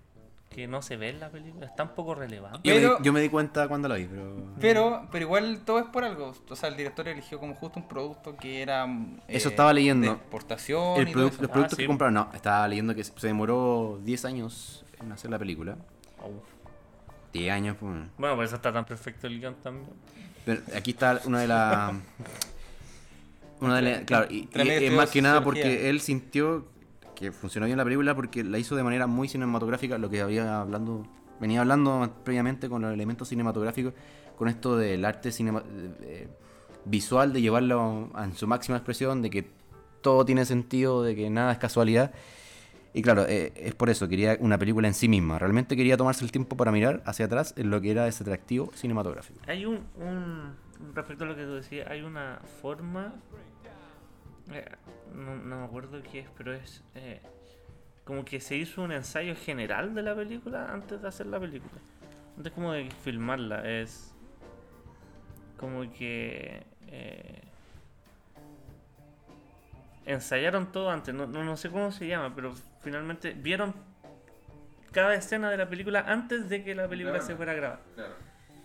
Que 0.48 0.66
no 0.66 0.80
se 0.80 0.96
ve 0.96 1.10
en 1.10 1.20
la 1.20 1.28
película, 1.28 1.66
es 1.66 1.76
tan 1.76 1.94
poco 1.94 2.14
relevante. 2.14 2.60
Yo, 2.66 2.74
me 2.74 2.80
di, 2.80 2.88
yo 3.02 3.12
me 3.12 3.20
di 3.20 3.28
cuenta 3.28 3.68
cuando 3.68 3.88
lo 3.88 3.96
vi, 3.96 4.06
pero... 4.06 4.36
Pero, 4.60 5.08
pero 5.12 5.24
igual 5.26 5.60
todo 5.66 5.78
es 5.80 5.86
por 5.86 6.02
algo. 6.04 6.32
O 6.48 6.56
sea, 6.56 6.68
el 6.70 6.76
director 6.76 7.06
eligió 7.08 7.38
como 7.38 7.54
justo 7.54 7.78
un 7.80 7.86
producto 7.88 8.36
que 8.36 8.62
era. 8.62 8.86
mm, 8.86 9.20
Eso 9.28 9.50
estaba 9.50 9.72
leyendo. 9.74 10.06
De 10.06 10.12
exportación. 10.14 10.98
El 11.00 11.08
y 11.08 11.12
los 11.14 11.32
productos 11.32 11.64
Ah, 11.64 11.68
sí. 11.70 11.76
que 11.76 11.86
compraron, 11.86 12.14
no, 12.14 12.30
estaba 12.32 12.66
leyendo 12.68 12.94
que 12.94 13.04
se 13.04 13.26
demoró 13.26 14.00
10 14.02 14.24
años 14.24 14.84
en 15.00 15.12
hacer 15.12 15.30
la 15.30 15.38
película. 15.38 15.76
Au. 16.22 16.40
10 17.34 17.52
años, 17.52 17.76
pues. 17.78 17.92
Bueno, 18.16 18.36
por 18.36 18.44
eso 18.44 18.56
está 18.56 18.72
tan 18.72 18.86
perfecto 18.86 19.26
el 19.26 19.38
guion 19.40 19.56
también. 19.56 19.90
Pero 20.46 20.62
aquí 20.74 20.92
está 20.92 21.20
una 21.26 21.40
de 21.40 21.48
las. 21.48 21.92
Una 23.60 23.76
de 23.76 23.82
las. 23.82 24.00
Claro, 24.04 24.26
y, 24.30 24.48
y 24.54 24.68
estudió 24.68 24.92
más 24.92 25.10
que 25.10 25.22
nada 25.22 25.42
porque 25.42 25.88
él 25.88 26.00
sintió 26.00 26.66
que 27.16 27.32
funcionó 27.32 27.66
bien 27.66 27.76
la 27.78 27.82
película 27.84 28.14
porque 28.14 28.44
la 28.44 28.58
hizo 28.58 28.76
de 28.76 28.84
manera 28.84 29.06
muy 29.08 29.26
cinematográfica, 29.28 29.98
lo 29.98 30.08
que 30.08 30.20
había 30.20 30.60
hablando. 30.60 31.04
Venía 31.40 31.60
hablando 31.62 32.14
previamente 32.24 32.68
con 32.68 32.82
los 32.82 32.92
elementos 32.94 33.28
cinematográficos, 33.28 33.94
con 34.36 34.46
esto 34.48 34.76
del 34.76 35.04
arte 35.04 35.32
cinema, 35.32 35.62
eh, 36.02 36.28
visual, 36.84 37.32
de 37.32 37.40
llevarlo 37.42 38.10
a- 38.14 38.24
en 38.24 38.34
su 38.34 38.46
máxima 38.46 38.76
expresión, 38.78 39.20
de 39.22 39.30
que 39.30 39.50
todo 40.02 40.24
tiene 40.24 40.44
sentido, 40.44 41.02
de 41.02 41.16
que 41.16 41.28
nada 41.28 41.50
es 41.52 41.58
casualidad. 41.58 42.12
Y 42.94 43.02
claro, 43.02 43.26
eh, 43.28 43.52
es 43.56 43.74
por 43.74 43.90
eso, 43.90 44.08
quería 44.08 44.36
una 44.40 44.56
película 44.56 44.88
en 44.88 44.94
sí 44.94 45.08
misma. 45.08 45.38
Realmente 45.38 45.76
quería 45.76 45.96
tomarse 45.98 46.24
el 46.24 46.32
tiempo 46.32 46.56
para 46.56 46.72
mirar 46.72 47.02
hacia 47.04 47.26
atrás 47.26 47.52
en 47.58 47.68
lo 47.70 47.80
que 47.80 47.90
era 47.90 48.06
ese 48.06 48.22
atractivo 48.22 48.70
cinematográfico. 48.74 49.40
Hay 49.46 49.66
un, 49.66 49.80
un. 50.00 50.54
Respecto 50.94 51.24
a 51.24 51.26
lo 51.26 51.36
que 51.36 51.42
tú 51.44 51.54
decías, 51.54 51.86
hay 51.90 52.02
una 52.02 52.38
forma. 52.62 53.14
Eh, 54.52 54.64
no, 55.14 55.36
no 55.36 55.60
me 55.60 55.64
acuerdo 55.64 56.02
qué 56.02 56.20
es, 56.20 56.28
pero 56.36 56.52
es. 56.54 56.82
eh, 56.94 57.20
como 58.04 58.24
que 58.24 58.38
se 58.40 58.54
hizo 58.56 58.82
un 58.82 58.92
ensayo 58.92 59.34
general 59.34 59.94
de 59.94 60.02
la 60.02 60.14
película 60.14 60.70
antes 60.72 61.02
de 61.02 61.08
hacer 61.08 61.26
la 61.26 61.40
película. 61.40 61.80
Antes 62.36 62.52
como 62.52 62.72
de 62.72 62.88
filmarla. 63.02 63.68
Es. 63.68 64.14
Como 65.58 65.90
que. 65.92 66.62
eh, 66.88 67.42
ensayaron 70.04 70.70
todo 70.72 70.90
antes. 70.90 71.14
No, 71.14 71.26
no, 71.26 71.42
no 71.44 71.56
sé 71.56 71.70
cómo 71.70 71.90
se 71.90 72.06
llama, 72.06 72.34
pero 72.34 72.54
finalmente 72.80 73.32
vieron 73.32 73.74
cada 74.92 75.14
escena 75.14 75.50
de 75.50 75.56
la 75.56 75.68
película 75.68 76.04
antes 76.06 76.48
de 76.48 76.62
que 76.62 76.74
la 76.74 76.88
película 76.88 77.14
Claro. 77.14 77.26
se 77.26 77.36
fuera 77.36 77.52
a 77.52 77.54
grabar. 77.56 77.80
Claro. 77.94 78.14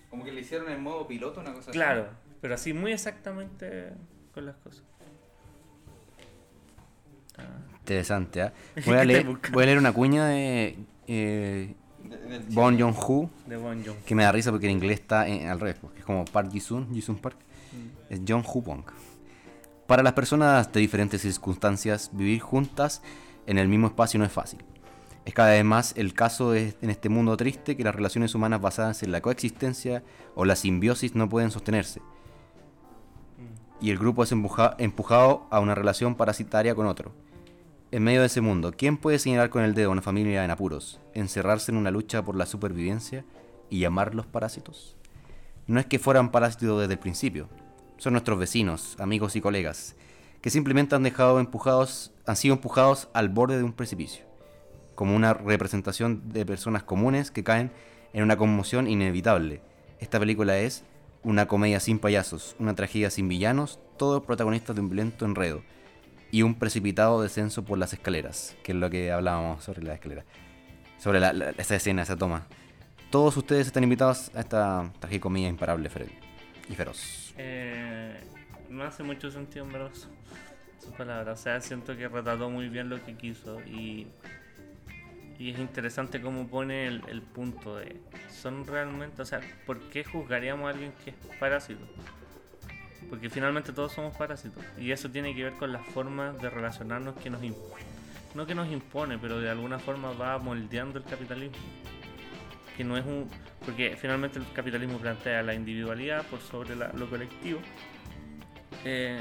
Como 0.10 0.24
que 0.24 0.32
le 0.32 0.42
hicieron 0.42 0.70
en 0.70 0.82
modo 0.84 1.08
piloto 1.08 1.40
una 1.40 1.54
cosa 1.54 1.72
Claro, 1.72 2.08
pero 2.42 2.54
así 2.54 2.74
muy 2.74 2.92
exactamente 2.92 3.94
con 4.34 4.46
las 4.46 4.56
cosas. 4.58 4.84
Interesante. 7.80 8.52
¿Qué 8.76 8.82
Voy, 8.86 8.98
a 8.98 9.04
leer, 9.04 9.26
buscas? 9.26 9.52
voy 9.52 9.64
a 9.64 9.66
leer 9.66 9.78
una 9.78 9.92
cuña 9.92 10.28
de 10.28 10.78
eh, 11.08 11.76
Bon. 12.50 12.78
Joon-ho, 12.80 13.30
que 14.06 14.16
me 14.16 14.24
da 14.24 14.32
risa 14.32 14.52
porque 14.52 14.66
en 14.68 14.74
inglés 14.74 15.00
está 15.00 15.28
en- 15.28 15.48
al 15.48 15.60
revés, 15.60 15.78
porque 15.82 16.00
es 16.00 16.06
como 16.06 16.26
Park 16.26 16.52
Ji-sun, 16.52 16.94
Ji-sun 16.94 17.18
Park, 17.18 17.38
Mm. 17.72 18.14
es 18.14 18.22
John 18.28 18.44
Hupong. 18.46 18.84
Para 19.88 20.04
las 20.04 20.14
personas 20.14 20.72
de 20.72 20.80
diferentes 20.80 21.22
circunstancias, 21.22 22.10
vivir 22.14 22.40
juntas 22.42 23.02
en 23.48 23.58
el 23.58 23.68
mismo 23.68 23.88
espacio 23.88 24.18
no 24.20 24.26
es 24.26 24.32
fácil. 24.32 24.64
Es 25.26 25.34
cada 25.34 25.52
vez 25.52 25.64
más 25.64 25.94
el 25.98 26.14
caso 26.14 26.54
es- 26.54 26.76
en 26.82 26.90
este 26.90 27.10
mundo 27.10 27.38
triste 27.38 27.78
que 27.78 27.84
las 27.84 27.96
relaciones 27.96 28.34
humanas 28.36 28.60
basadas 28.62 29.04
en 29.04 29.12
la 29.12 29.22
coexistencia 29.22 30.04
o 30.36 30.46
la 30.46 30.56
simbiosis 30.56 31.16
no 31.16 31.30
pueden 31.30 31.52
sostenerse. 31.52 32.00
Mm. 32.00 33.84
y 33.86 33.90
el 33.90 33.98
grupo 33.98 34.24
es 34.24 34.32
empuja- 34.32 34.76
empujado 34.78 35.48
a 35.50 35.60
una 35.60 35.74
relación 35.76 36.16
parasitaria 36.16 36.76
con 36.76 36.86
otro. 36.88 37.12
En 37.94 38.04
medio 38.04 38.22
de 38.22 38.28
ese 38.28 38.40
mundo, 38.40 38.72
¿quién 38.72 38.96
puede 38.96 39.20
señalar 39.20 39.50
con 39.50 39.64
el 39.64 39.74
dedo 39.74 39.90
a 39.90 39.92
una 39.92 40.02
familia 40.02 40.46
en 40.46 40.52
apuros, 40.52 41.02
encerrarse 41.14 41.74
en 41.74 41.78
una 41.78 41.92
lucha 41.92 42.24
por 42.24 42.38
la 42.38 42.46
supervivencia 42.46 43.26
y 43.70 43.80
llamarlos 43.80 44.26
parásitos? 44.26 44.96
No 45.68 45.78
es 45.78 45.88
que 45.88 46.00
fueran 46.00 46.32
parásitos 46.32 46.80
desde 46.80 46.94
el 46.94 47.00
principio, 47.00 47.50
son 47.98 48.14
nuestros 48.14 48.40
vecinos, 48.40 48.96
amigos 48.98 49.36
y 49.36 49.42
colegas, 49.42 49.98
que 50.40 50.50
simplemente 50.50 50.96
han 50.96 51.04
dejado 51.04 51.42
empujados, 51.42 52.14
han 52.26 52.38
sido 52.38 52.56
empujados 52.56 53.10
al 53.14 53.28
borde 53.28 53.58
de 53.58 53.64
un 53.66 53.74
precipicio, 53.74 54.24
como 54.96 55.14
una 55.14 55.34
representación 55.34 56.32
de 56.32 56.46
personas 56.46 56.84
comunes 56.84 57.30
que 57.30 57.44
caen 57.44 57.74
en 58.14 58.24
una 58.24 58.38
conmoción 58.38 58.88
inevitable. 58.88 59.62
Esta 60.00 60.18
película 60.18 60.58
es 60.58 60.86
una 61.24 61.46
comedia 61.50 61.82
sin 61.82 62.00
payasos, 62.00 62.56
una 62.58 62.74
tragedia 62.74 63.10
sin 63.10 63.28
villanos, 63.28 63.80
todos 63.98 64.24
protagonistas 64.24 64.78
de 64.78 64.82
un 64.82 64.88
violento 64.88 65.26
enredo 65.26 65.62
y 66.32 66.42
un 66.44 66.56
precipitado 66.56 67.22
descenso 67.22 67.64
por 67.64 67.78
las 67.78 67.94
escaleras, 67.94 68.56
que 68.64 68.72
es 68.72 68.78
lo 68.78 68.90
que 68.90 69.12
hablábamos 69.12 69.64
sobre 69.64 69.84
la 69.84 69.94
escalera, 69.94 70.24
sobre 70.98 71.20
la- 71.20 71.34
la- 71.34 71.50
esa 71.52 71.76
escena, 71.76 72.02
esa 72.04 72.16
toma. 72.16 72.48
Todos 73.10 73.36
ustedes 73.36 73.68
están 73.68 73.84
invitados 73.84 74.32
a 74.36 74.40
esta 74.40 74.92
tragicomedia 75.00 75.50
imparable 75.50 75.90
y 76.70 76.76
feroz. 76.76 77.34
Eh, 77.38 78.18
no 78.70 78.84
hace 78.84 79.04
mucho 79.04 79.30
sentido 79.30 79.66
en 79.66 79.74
verdad 79.74 79.92
su, 79.94 80.08
su 80.88 80.94
palabra. 80.94 81.34
O 81.34 81.38
sea, 81.38 81.60
siento 81.60 81.98
que 81.98 82.08
retrató 82.08 82.50
muy 82.50 82.70
bien 82.70 82.88
lo 82.90 83.04
que 83.04 83.16
quiso 83.16 83.60
y, 83.62 84.08
Y 85.38 85.50
es 85.50 85.60
interesante 85.60 86.22
cómo 86.22 86.48
pone 86.48 86.86
el, 86.86 87.02
el 87.10 87.22
punto 87.24 87.78
de, 87.78 88.00
¿son 88.30 88.66
realmente, 88.68 89.24
o 89.24 89.26
sea, 89.26 89.42
¿por 89.66 89.80
qué 89.90 90.04
juzgaríamos 90.04 90.68
a 90.68 90.70
alguien 90.70 90.94
que 91.04 91.10
es 91.10 91.16
parásito? 91.40 91.82
Porque 93.10 93.30
finalmente 93.30 93.74
todos 93.74 93.92
somos 93.92 94.16
parásitos. 94.16 94.64
Y 94.78 94.92
eso 94.92 95.10
tiene 95.10 95.36
que 95.36 95.44
ver 95.44 95.54
con 95.54 95.72
las 95.74 95.86
formas 95.88 96.40
de 96.42 96.50
relacionarnos 96.50 97.16
que 97.18 97.30
nos 97.30 97.44
impone. 97.44 97.84
No 98.36 98.46
que 98.46 98.56
nos 98.56 98.70
impone, 98.72 99.18
pero 99.18 99.40
de 99.40 99.50
alguna 99.50 99.80
forma 99.80 100.12
va 100.14 100.38
moldeando 100.38 101.00
el 101.00 101.06
capitalismo. 101.06 101.58
Que 102.78 102.84
no 102.84 102.98
es 102.98 103.06
un. 103.06 103.30
Porque 103.66 103.98
finalmente 104.00 104.40
el 104.40 104.46
capitalismo 104.54 104.98
plantea 104.98 105.44
la 105.44 105.54
individualidad 105.54 106.26
por 106.28 106.40
sobre 106.40 106.76
lo 106.76 107.10
colectivo. 107.10 107.60
Eh, 108.86 109.20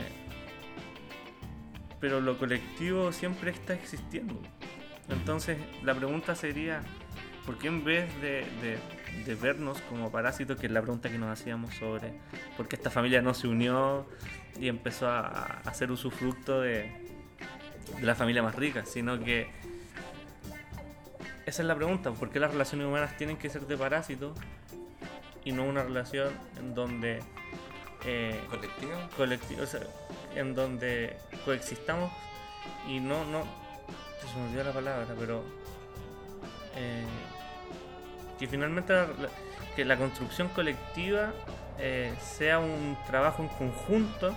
pero 2.00 2.20
lo 2.20 2.38
colectivo 2.38 3.12
siempre 3.12 3.50
está 3.50 3.74
existiendo. 3.74 4.40
Entonces 5.08 5.58
la 5.82 5.94
pregunta 5.94 6.34
sería, 6.34 6.80
¿por 7.44 7.58
qué 7.58 7.66
en 7.68 7.84
vez 7.84 8.14
de, 8.22 8.46
de- 8.62 8.78
de 9.24 9.34
vernos 9.34 9.80
como 9.82 10.10
parásitos, 10.10 10.58
que 10.58 10.66
es 10.66 10.72
la 10.72 10.82
pregunta 10.82 11.08
que 11.08 11.18
nos 11.18 11.30
hacíamos 11.30 11.74
sobre 11.74 12.12
por 12.56 12.68
qué 12.68 12.76
esta 12.76 12.90
familia 12.90 13.22
no 13.22 13.34
se 13.34 13.48
unió 13.48 14.06
y 14.58 14.68
empezó 14.68 15.08
a, 15.08 15.20
a 15.20 15.44
hacer 15.64 15.90
usufructo 15.90 16.60
de, 16.60 16.90
de 17.98 18.02
la 18.02 18.14
familia 18.14 18.42
más 18.42 18.54
rica, 18.54 18.84
sino 18.84 19.18
que 19.22 19.48
esa 21.46 21.62
es 21.62 21.68
la 21.68 21.74
pregunta, 21.74 22.12
¿por 22.12 22.30
qué 22.30 22.38
las 22.38 22.52
relaciones 22.52 22.86
humanas 22.86 23.16
tienen 23.16 23.36
que 23.36 23.50
ser 23.50 23.62
de 23.62 23.76
parásitos 23.76 24.38
y 25.44 25.52
no 25.52 25.64
una 25.64 25.82
relación 25.82 26.28
en 26.58 26.74
donde 26.74 27.20
eh, 28.04 28.40
¿Colectivo? 28.48 28.92
colectivo, 29.16 29.62
o 29.62 29.66
sea, 29.66 29.80
en 30.34 30.54
donde 30.54 31.16
coexistamos 31.44 32.10
y 32.88 33.00
no, 33.00 33.24
no, 33.26 33.42
se 34.20 34.38
me 34.38 34.46
olvidó 34.46 34.64
la 34.64 34.72
palabra, 34.72 35.06
pero 35.18 35.42
eh, 36.76 37.04
que 38.40 38.48
finalmente 38.48 38.92
la, 38.92 39.06
que 39.76 39.84
la 39.84 39.96
construcción 39.96 40.48
colectiva 40.48 41.32
eh, 41.78 42.12
sea 42.20 42.58
un 42.58 42.96
trabajo 43.06 43.42
en 43.42 43.48
conjunto 43.50 44.34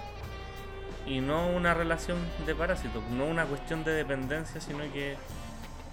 y 1.08 1.20
no 1.22 1.48
una 1.48 1.74
relación 1.74 2.18
de 2.46 2.54
parásitos, 2.54 3.02
no 3.10 3.26
una 3.26 3.46
cuestión 3.46 3.84
de 3.84 3.92
dependencia, 3.94 4.62
sino 4.62 4.80
que 4.94 5.16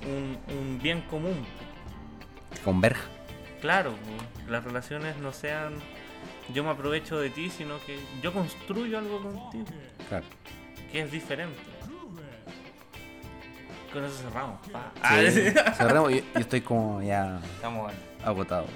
un, 0.02 0.38
un 0.56 0.78
bien 0.82 1.00
común. 1.02 1.44
Converja. 2.64 3.04
Claro, 3.60 3.94
las 4.48 4.62
relaciones 4.64 5.16
no 5.18 5.32
sean 5.32 5.74
yo 6.52 6.64
me 6.64 6.70
aprovecho 6.70 7.18
de 7.20 7.30
ti, 7.30 7.48
sino 7.48 7.78
que 7.86 7.98
yo 8.22 8.32
construyo 8.32 8.98
algo 8.98 9.22
contigo, 9.22 9.66
Claro. 10.08 10.24
que 10.90 11.00
es 11.02 11.10
diferente. 11.12 11.56
Con 13.92 14.04
eso 14.04 14.14
cerramos. 14.22 14.58
pa. 14.68 14.92
Sí, 14.94 15.00
Ah, 15.02 15.20
sí. 15.30 15.74
cerramos. 15.76 16.10
Yo, 16.12 16.18
yo 16.18 16.40
estoy 16.40 16.60
como 16.60 17.02
ya 17.02 17.40
Estamos 17.56 17.92
agotado. 18.24 18.66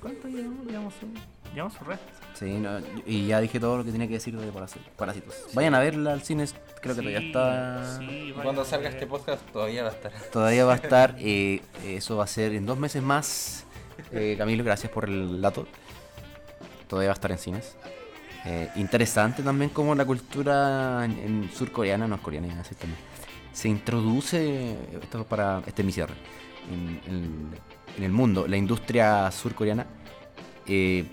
¿Cuánto 0.00 0.28
llevamos? 0.28 0.66
Llevamos 0.66 0.94
su, 0.94 1.06
llevamos 1.54 1.78
resto. 1.86 2.06
Sí, 2.34 2.52
no, 2.54 2.78
y 3.04 3.26
ya 3.26 3.40
dije 3.40 3.58
todo 3.60 3.76
lo 3.78 3.84
que 3.84 3.90
tenía 3.92 4.06
que 4.06 4.14
decir 4.14 4.34
de 4.38 4.50
Parás- 4.52 4.76
Parásitos. 4.96 5.34
Vayan 5.52 5.74
a 5.74 5.80
verla 5.80 6.12
al 6.12 6.22
cine, 6.22 6.46
creo 6.80 6.94
que 6.94 7.02
todavía 7.02 7.18
está. 7.20 7.98
Sí, 7.98 8.32
Cuando 8.40 8.64
salga 8.64 8.88
a 8.88 8.92
este 8.92 9.06
podcast 9.06 9.42
todavía 9.52 9.82
va 9.82 9.90
a 9.90 9.92
estar. 9.92 10.12
Todavía 10.32 10.64
va 10.64 10.72
a 10.72 10.76
estar. 10.82 11.16
eh, 11.18 11.60
eso 11.84 12.16
va 12.16 12.24
a 12.24 12.28
ser 12.28 12.54
en 12.54 12.64
dos 12.64 12.78
meses 12.78 13.02
más. 13.02 13.64
Eh, 14.12 14.36
Camilo, 14.38 14.64
gracias 14.64 14.90
por 14.92 15.04
el 15.06 15.40
dato. 15.42 15.66
Todavía 16.88 17.08
va 17.08 17.12
a 17.12 17.14
estar 17.14 17.30
en 17.32 17.38
cines. 17.38 17.76
Eh, 18.46 18.70
interesante 18.76 19.42
también 19.42 19.70
como 19.70 19.94
la 19.94 20.04
cultura 20.06 21.04
en, 21.04 21.12
en 21.18 21.50
surcoreana, 21.52 22.06
no 22.08 22.14
es 22.14 22.20
coreana, 22.22 22.46
es 22.48 22.58
así 22.58 22.74
también. 22.76 22.98
Se 23.52 23.68
introduce, 23.68 24.76
esto 25.02 25.20
es 25.20 25.26
para 25.26 25.62
este 25.66 25.82
es 25.82 25.86
mi 25.86 25.92
cierre, 25.92 26.14
en, 26.70 27.50
el 28.02 28.12
mundo, 28.12 28.46
la 28.46 28.56
industria 28.56 29.30
surcoreana, 29.30 29.86
eh, 30.66 31.04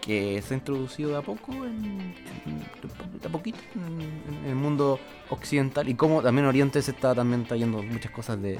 que 0.00 0.42
se 0.42 0.54
ha 0.54 0.56
introducido 0.58 1.10
de 1.10 1.16
a 1.16 1.22
poco, 1.22 1.52
en, 1.64 2.14
de 3.20 3.26
a 3.26 3.30
poquito, 3.30 3.58
en, 3.74 4.46
el 4.46 4.54
mundo 4.54 5.00
occidental, 5.30 5.88
y 5.88 5.94
como 5.94 6.22
también 6.22 6.46
Oriente 6.46 6.82
se 6.82 6.90
está 6.90 7.14
también 7.14 7.44
trayendo 7.44 7.82
muchas 7.82 8.12
cosas 8.12 8.40
de, 8.40 8.58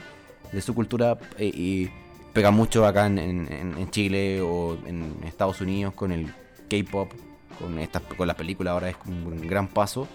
su 0.60 0.74
cultura 0.74 1.18
eh, 1.36 1.50
y 1.52 1.90
pega 2.32 2.50
mucho 2.50 2.86
acá 2.86 3.06
en, 3.06 3.18
en- 3.18 3.90
Chile 3.90 4.40
o 4.40 4.78
en 4.86 5.16
Estados 5.24 5.60
Unidos 5.60 5.94
con 5.94 6.12
el 6.12 6.32
K-pop, 6.70 7.12
con 7.58 7.78
con 8.16 8.26
las 8.26 8.36
películas 8.36 8.72
ahora 8.72 8.88
es 8.88 8.96
un 9.06 9.46
gran 9.46 9.68
paso, 9.68 10.08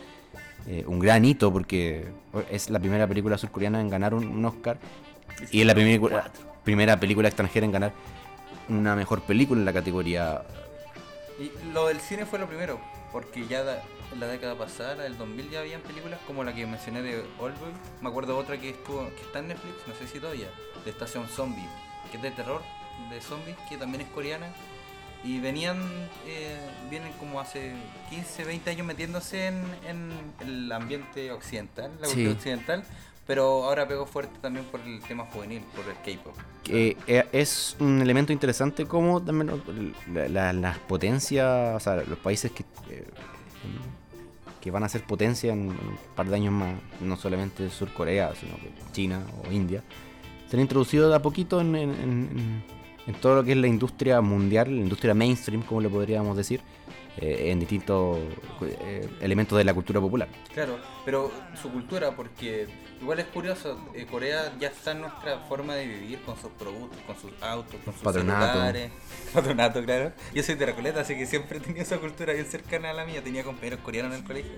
eh, 0.67 0.83
un 0.87 0.99
gran 0.99 1.25
hito 1.25 1.51
porque 1.51 2.07
es 2.49 2.69
la 2.69 2.79
primera 2.79 3.07
película 3.07 3.37
surcoreana 3.37 3.81
en 3.81 3.89
ganar 3.89 4.13
un, 4.13 4.27
un 4.27 4.45
Oscar 4.45 4.77
y 5.51 5.61
es 5.61 5.65
la 5.67 5.73
primera, 5.73 6.31
primera 6.63 6.99
película 6.99 7.27
extranjera 7.27 7.65
en 7.65 7.71
ganar 7.71 7.93
una 8.67 8.95
mejor 8.95 9.21
película 9.21 9.59
en 9.59 9.65
la 9.65 9.73
categoría. 9.73 10.43
Y 11.39 11.51
lo 11.73 11.87
del 11.87 11.99
cine 11.99 12.25
fue 12.25 12.37
lo 12.37 12.47
primero, 12.47 12.79
porque 13.11 13.47
ya 13.47 13.63
da- 13.63 13.81
en 14.11 14.19
la 14.19 14.27
década 14.27 14.55
pasada, 14.55 14.95
del 15.03 15.17
2000, 15.17 15.49
ya 15.51 15.59
habían 15.59 15.81
películas 15.81 16.19
como 16.27 16.43
la 16.43 16.53
que 16.53 16.65
mencioné 16.65 17.01
de 17.03 17.23
Oldboy. 17.39 17.71
Me 18.01 18.09
acuerdo 18.09 18.35
otra 18.37 18.57
que 18.59 18.71
estuvo 18.71 19.07
que 19.15 19.21
está 19.21 19.39
en 19.39 19.49
Netflix, 19.49 19.75
no 19.87 19.93
sé 19.95 20.07
si 20.07 20.19
todavía, 20.19 20.47
de 20.83 20.89
Estación 20.91 21.27
Zombie, 21.27 21.67
que 22.11 22.17
es 22.17 22.23
de 22.23 22.31
terror, 22.31 22.61
de 23.11 23.21
zombies, 23.21 23.55
que 23.69 23.77
también 23.77 24.01
es 24.01 24.09
coreana. 24.09 24.47
Y 25.23 25.39
venían, 25.39 25.77
eh, 26.25 26.57
vienen 26.89 27.11
como 27.19 27.39
hace 27.41 27.73
15, 28.09 28.45
20 28.45 28.69
años 28.69 28.87
metiéndose 28.87 29.47
en, 29.47 29.63
en 29.87 30.11
el 30.47 30.71
ambiente 30.71 31.31
occidental, 31.31 31.91
la 31.99 32.07
Sí. 32.07 32.13
cultura 32.13 32.33
occidental, 32.35 32.83
pero 33.27 33.65
ahora 33.65 33.85
pegó 33.87 34.05
fuerte 34.05 34.33
también 34.41 34.65
por 34.65 34.79
el 34.79 35.01
tema 35.01 35.25
juvenil, 35.25 35.61
por 35.75 35.85
el 35.87 35.95
K-pop. 36.17 36.33
que 36.63 36.95
eh, 37.07 37.25
es 37.31 37.75
un 37.79 38.01
elemento 38.01 38.31
interesante 38.31 38.85
como 38.85 39.21
también 39.21 39.47
lo- 39.47 39.61
la- 40.13 40.29
la- 40.29 40.53
las 40.53 40.77
potencias, 40.79 41.75
o 41.75 41.79
sea, 41.79 41.95
los 41.97 42.17
países 42.19 42.51
que, 42.51 42.63
eh, 42.89 43.05
que 44.61 44.71
van 44.71 44.83
a 44.83 44.89
ser 44.89 45.03
potencia 45.03 45.51
en 45.53 45.69
un 45.69 45.97
par 46.15 46.27
de 46.27 46.35
años 46.35 46.53
más, 46.53 46.75
no 47.01 47.15
solamente 47.17 47.69
Surcorea, 47.69 48.33
sino 48.35 48.55
que 48.57 48.71
China 48.93 49.21
o 49.47 49.51
India, 49.51 49.83
se 50.49 50.55
han 50.57 50.61
introducido 50.61 51.09
de 51.09 51.15
a 51.15 51.21
poquito 51.21 51.61
en, 51.61 51.75
en- 51.75 51.93
en- 51.93 52.63
en 53.09 53.15
todo 53.15 53.37
lo 53.37 53.43
que 53.43 53.53
es 53.53 53.57
la 53.57 53.65
industria 53.65 54.21
mundial, 54.21 54.67
la 54.75 54.81
industria 54.81 55.15
mainstream, 55.15 55.63
como 55.63 55.81
le 55.81 55.89
podríamos 55.89 56.37
decir, 56.37 56.61
eh, 57.17 57.49
en 57.49 57.59
distintos 57.59 58.19
eh, 58.61 59.09
elementos 59.19 59.57
de 59.57 59.63
la 59.63 59.73
cultura 59.73 59.99
popular. 59.99 60.29
Claro, 60.53 60.77
pero 61.03 61.31
su 61.59 61.71
cultura, 61.71 62.15
porque 62.15 62.67
igual 63.01 63.17
es 63.19 63.25
curioso, 63.25 63.79
eh, 63.95 64.05
Corea 64.05 64.53
ya 64.59 64.67
está 64.67 64.91
en 64.91 65.01
nuestra 65.01 65.39
forma 65.39 65.73
de 65.73 65.87
vivir 65.87 66.21
con 66.21 66.39
sus 66.39 66.51
productos, 66.51 66.99
con 67.07 67.17
sus 67.19 67.31
autos, 67.41 67.77
con 67.83 67.95
sus 67.95 68.03
Patronato. 68.03 68.51
celulares. 68.51 68.91
Patronato, 69.33 69.83
claro. 69.83 70.11
Yo 70.35 70.43
soy 70.43 70.53
de 70.53 70.67
Recoleta, 70.67 71.01
así 71.01 71.17
que 71.17 71.25
siempre 71.25 71.57
he 71.57 71.61
tenido 71.61 71.81
esa 71.81 71.97
cultura 71.97 72.33
bien 72.33 72.45
cercana 72.45 72.91
a 72.91 72.93
la 72.93 73.05
mía. 73.05 73.23
Tenía 73.23 73.43
compañeros 73.43 73.79
coreanos 73.79 74.13
en 74.13 74.19
el 74.19 74.23
colegio 74.23 74.51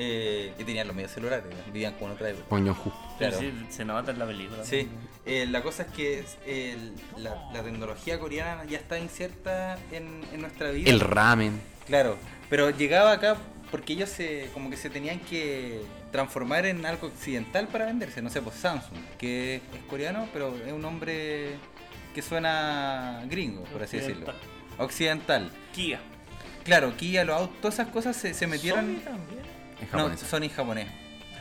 eh, 0.00 0.52
y 0.56 0.62
tenían 0.62 0.86
los 0.86 0.94
medios 0.94 1.10
celulares, 1.10 1.44
vivían 1.66 1.94
como 1.94 2.06
en 2.06 2.12
otra 2.12 2.30
época. 2.30 2.46
Claro. 3.18 3.36
Sí, 3.38 3.52
se 3.68 3.84
nota 3.84 4.12
en 4.12 4.18
la 4.20 4.26
película. 4.26 4.64
Sí, 4.64 4.88
eh, 5.26 5.44
la 5.50 5.60
cosa 5.62 5.82
es 5.82 5.88
que 5.92 6.24
el- 6.46 6.94
la, 7.16 7.50
la 7.52 7.62
tecnología 7.64 8.18
coreana 8.20 8.64
ya 8.64 8.78
está 8.78 8.96
inserta 8.98 9.76
en, 9.90 10.22
en 10.32 10.40
nuestra 10.40 10.70
vida. 10.70 10.88
El 10.88 11.00
ramen. 11.00 11.60
Claro, 11.86 12.16
pero 12.48 12.70
llegaba 12.70 13.10
acá 13.12 13.36
porque 13.72 13.94
ellos 13.94 14.08
se 14.08 14.48
como 14.54 14.70
que 14.70 14.76
se 14.76 14.88
tenían 14.88 15.18
que 15.20 15.80
transformar 16.12 16.64
en 16.66 16.86
algo 16.86 17.08
occidental 17.08 17.66
para 17.66 17.86
venderse. 17.86 18.22
No 18.22 18.30
sé, 18.30 18.40
pues 18.40 18.54
Samsung, 18.56 18.98
que 19.18 19.56
es 19.56 19.62
coreano, 19.90 20.28
pero 20.32 20.54
es 20.64 20.72
un 20.72 20.80
nombre 20.80 21.56
que 22.14 22.22
suena 22.22 23.24
gringo, 23.28 23.64
por 23.64 23.82
así 23.82 23.96
decirlo. 23.98 24.32
Occidental. 24.78 25.50
Kia. 25.74 26.00
Claro, 26.64 26.96
Kia, 26.96 27.24
los 27.24 27.36
autos, 27.36 27.60
todas 27.60 27.74
esas 27.74 27.88
cosas 27.88 28.16
se, 28.16 28.32
se 28.32 28.46
metieron... 28.46 28.84
Sony 28.86 29.04
también. 29.04 29.57
Es 29.80 29.92
No, 29.92 29.98
japonesa. 29.98 30.26
Sony 30.26 30.48
japonés. 30.48 30.88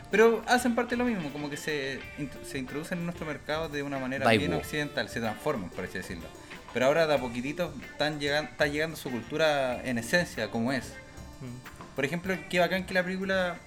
Pero 0.09 0.41
hacen 0.47 0.73
parte 0.73 0.95
de 0.95 0.97
lo 0.97 1.05
mismo, 1.05 1.29
como 1.31 1.49
que 1.49 1.57
se, 1.57 1.99
se 2.45 2.57
introducen 2.57 2.99
en 2.99 3.05
nuestro 3.05 3.25
mercado 3.25 3.67
de 3.67 3.83
una 3.83 3.99
manera 3.99 4.29
bien 4.31 4.53
occidental, 4.53 5.09
se 5.09 5.19
transforman, 5.19 5.69
por 5.69 5.83
así 5.83 5.97
decirlo. 5.97 6.25
Pero 6.73 6.85
ahora 6.85 7.07
de 7.07 7.15
a 7.15 7.17
poquitito 7.17 7.73
están 7.91 8.19
llegando, 8.19 8.51
está 8.51 8.67
llegando 8.67 8.95
su 8.95 9.09
cultura 9.09 9.81
en 9.83 9.97
esencia, 9.97 10.49
como 10.49 10.71
es. 10.71 10.93
Mm. 11.41 11.95
Por 11.95 12.05
ejemplo, 12.05 12.37
qué 12.49 12.59
bacán 12.59 12.85
que 12.85 12.93
la 12.93 13.03
película 13.03 13.57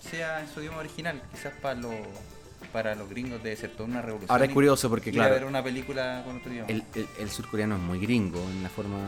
sea 0.00 0.40
en 0.40 0.48
su 0.48 0.60
idioma 0.60 0.78
original. 0.78 1.22
Quizás 1.32 1.52
para 1.62 1.78
los 1.80 1.94
para 2.72 2.94
los 2.94 3.08
gringos 3.08 3.42
debe 3.42 3.56
ser 3.56 3.70
toda 3.70 3.88
una 3.88 4.02
revolución. 4.02 4.30
Ahora 4.30 4.44
es 4.44 4.52
curioso 4.52 4.90
porque, 4.90 5.10
a 5.10 5.12
ver 5.12 5.30
claro, 5.30 5.48
una 5.48 5.62
película 5.62 6.22
con 6.26 6.36
otro 6.38 6.52
idioma. 6.52 6.68
el, 6.68 6.82
el, 6.94 7.06
el 7.20 7.30
surcoreano 7.30 7.76
es 7.76 7.80
muy 7.80 7.98
gringo 7.98 8.42
en 8.50 8.62
la 8.62 8.68
forma 8.68 8.98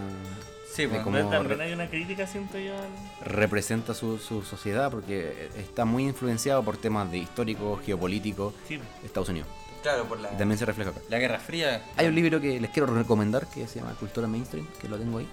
sí, 0.83 0.87
pues, 0.87 1.03
Pero 1.05 1.29
También 1.29 1.61
hay 1.61 1.73
una 1.73 1.89
crítica, 1.91 2.27
siento 2.27 2.59
yo, 2.59 2.75
al- 2.75 2.89
representa 3.35 3.93
su, 3.95 4.19
su 4.19 4.43
sociedad 4.43 4.91
porque 4.91 5.49
está 5.59 5.85
muy 5.85 6.05
influenciado 6.05 6.63
por 6.63 6.77
temas 6.77 7.11
de 7.11 7.19
históricos, 7.19 7.81
geopolíticos, 7.85 8.55
Sí, 8.67 8.77
de 8.77 8.83
Estados 9.07 9.29
Unidos. 9.29 9.49
claro, 9.83 10.05
por 10.05 10.19
la, 10.21 10.33
Y 10.33 10.37
también 10.37 10.59
se 10.59 10.65
refleja 10.65 10.91
acá. 10.91 11.01
la 11.09 11.19
Guerra 11.19 11.39
Fría. 11.39 11.83
Hay 11.97 12.07
un 12.07 12.15
libro 12.15 12.41
que 12.41 12.59
les 12.61 12.71
quiero 12.71 12.87
recomendar 12.95 13.47
que 13.49 13.67
se 13.67 13.81
llama 13.81 13.93
Cultura 13.99 14.27
Mainstream, 14.27 14.67
que 14.81 14.89
lo 14.89 14.97
tengo 14.99 15.19
ahí. 15.19 15.29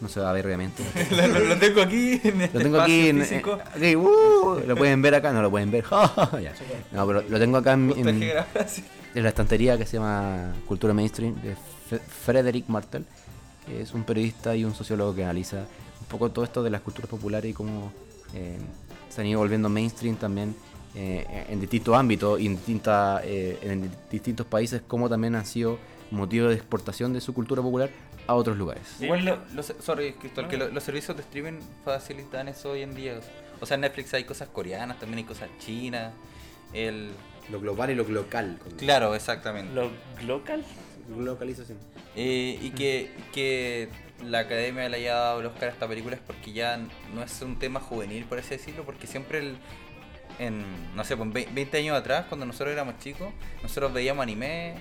No 0.00 0.08
se 0.08 0.18
va 0.18 0.30
a 0.30 0.32
ver 0.32 0.46
obviamente. 0.46 0.82
lo, 1.10 1.26
lo- 1.26 1.40
lo 1.44 1.58
tengo 1.58 1.82
aquí 1.82 2.18
en 2.24 2.40
este 2.40 2.56
Lo 2.58 2.64
tengo 2.64 2.80
aquí 2.80 3.08
en. 3.10 3.20
eh, 3.20 3.42
aquí, 3.74 3.96
uh, 3.96 4.60
lo 4.66 4.74
pueden 4.76 5.02
ver 5.02 5.14
acá, 5.16 5.30
no 5.32 5.42
lo 5.42 5.50
pueden 5.50 5.70
ver. 5.70 5.84
Ya. 6.40 6.54
No, 6.92 7.06
pero 7.06 7.22
lo 7.28 7.38
tengo 7.38 7.58
acá 7.58 7.74
en, 7.74 8.32
la 9.14 9.28
estantería 9.28 9.76
que 9.76 9.84
se 9.84 9.98
llama 9.98 10.54
Cultura 10.66 10.94
Mainstream 10.94 11.34
de 11.42 11.54
Frederick 12.24 12.66
Martel, 12.68 13.04
es 13.78 13.92
un 13.94 14.04
periodista 14.04 14.56
y 14.56 14.64
un 14.64 14.74
sociólogo 14.74 15.14
que 15.14 15.22
analiza 15.24 15.66
un 16.00 16.06
poco 16.08 16.30
todo 16.30 16.44
esto 16.44 16.62
de 16.62 16.70
las 16.70 16.80
culturas 16.80 17.08
populares 17.10 17.50
y 17.50 17.54
cómo 17.54 17.92
eh, 18.34 18.58
se 19.08 19.20
han 19.20 19.26
ido 19.26 19.38
volviendo 19.40 19.68
mainstream 19.68 20.16
también 20.16 20.54
eh, 20.94 21.46
en 21.48 21.60
distintos 21.60 21.94
ámbitos 21.96 22.40
y 22.40 22.46
en, 22.46 22.58
eh, 22.66 23.58
en 23.62 23.90
distintos 24.10 24.46
países, 24.46 24.82
cómo 24.86 25.08
también 25.08 25.34
han 25.34 25.46
sido 25.46 25.78
motivo 26.10 26.48
de 26.48 26.54
exportación 26.54 27.12
de 27.12 27.20
su 27.20 27.32
cultura 27.32 27.62
popular 27.62 27.90
a 28.26 28.34
otros 28.34 28.56
lugares. 28.56 28.82
Sí. 28.98 29.04
Igual, 29.04 29.24
lo- 29.24 29.38
los, 29.54 29.72
sorry, 29.80 30.12
Cristóbal, 30.14 30.50
que 30.50 30.56
lo- 30.56 30.68
los 30.68 30.82
servicios 30.82 31.16
de 31.16 31.22
streaming 31.22 31.60
facilitan 31.84 32.48
eso 32.48 32.70
hoy 32.72 32.82
en 32.82 32.94
día. 32.94 33.20
O 33.60 33.66
sea, 33.66 33.76
en 33.76 33.82
Netflix 33.82 34.12
hay 34.14 34.24
cosas 34.24 34.48
coreanas, 34.48 34.98
también 34.98 35.18
hay 35.18 35.24
cosas 35.24 35.48
chinas. 35.60 36.12
El... 36.72 37.10
Lo 37.50 37.60
global 37.60 37.90
y 37.90 37.94
lo 37.96 38.04
local. 38.08 38.58
Claro, 38.78 39.14
exactamente. 39.14 39.72
¿Lo 39.74 39.90
local? 40.26 40.64
Localización. 41.18 41.78
Eh, 42.16 42.58
y 42.60 42.70
que, 42.70 43.10
que 43.32 43.88
la 44.24 44.40
academia 44.40 44.88
le 44.88 44.96
haya 44.98 45.14
dado 45.14 45.40
el 45.40 45.46
Oscar 45.46 45.68
a 45.68 45.72
esta 45.72 45.86
película 45.88 46.16
es 46.16 46.22
porque 46.22 46.52
ya 46.52 46.78
no 47.14 47.22
es 47.22 47.40
un 47.42 47.58
tema 47.58 47.80
juvenil, 47.80 48.24
por 48.24 48.38
así 48.38 48.50
decirlo, 48.50 48.84
porque 48.84 49.06
siempre 49.06 49.38
el, 49.38 49.56
en, 50.38 50.64
no 50.96 51.04
sé, 51.04 51.16
pues, 51.16 51.32
ve- 51.32 51.48
20 51.52 51.78
años 51.78 51.96
atrás, 51.96 52.26
cuando 52.28 52.46
nosotros 52.46 52.72
éramos 52.72 52.98
chicos, 52.98 53.32
nosotros 53.62 53.92
veíamos 53.92 54.22
anime, 54.22 54.74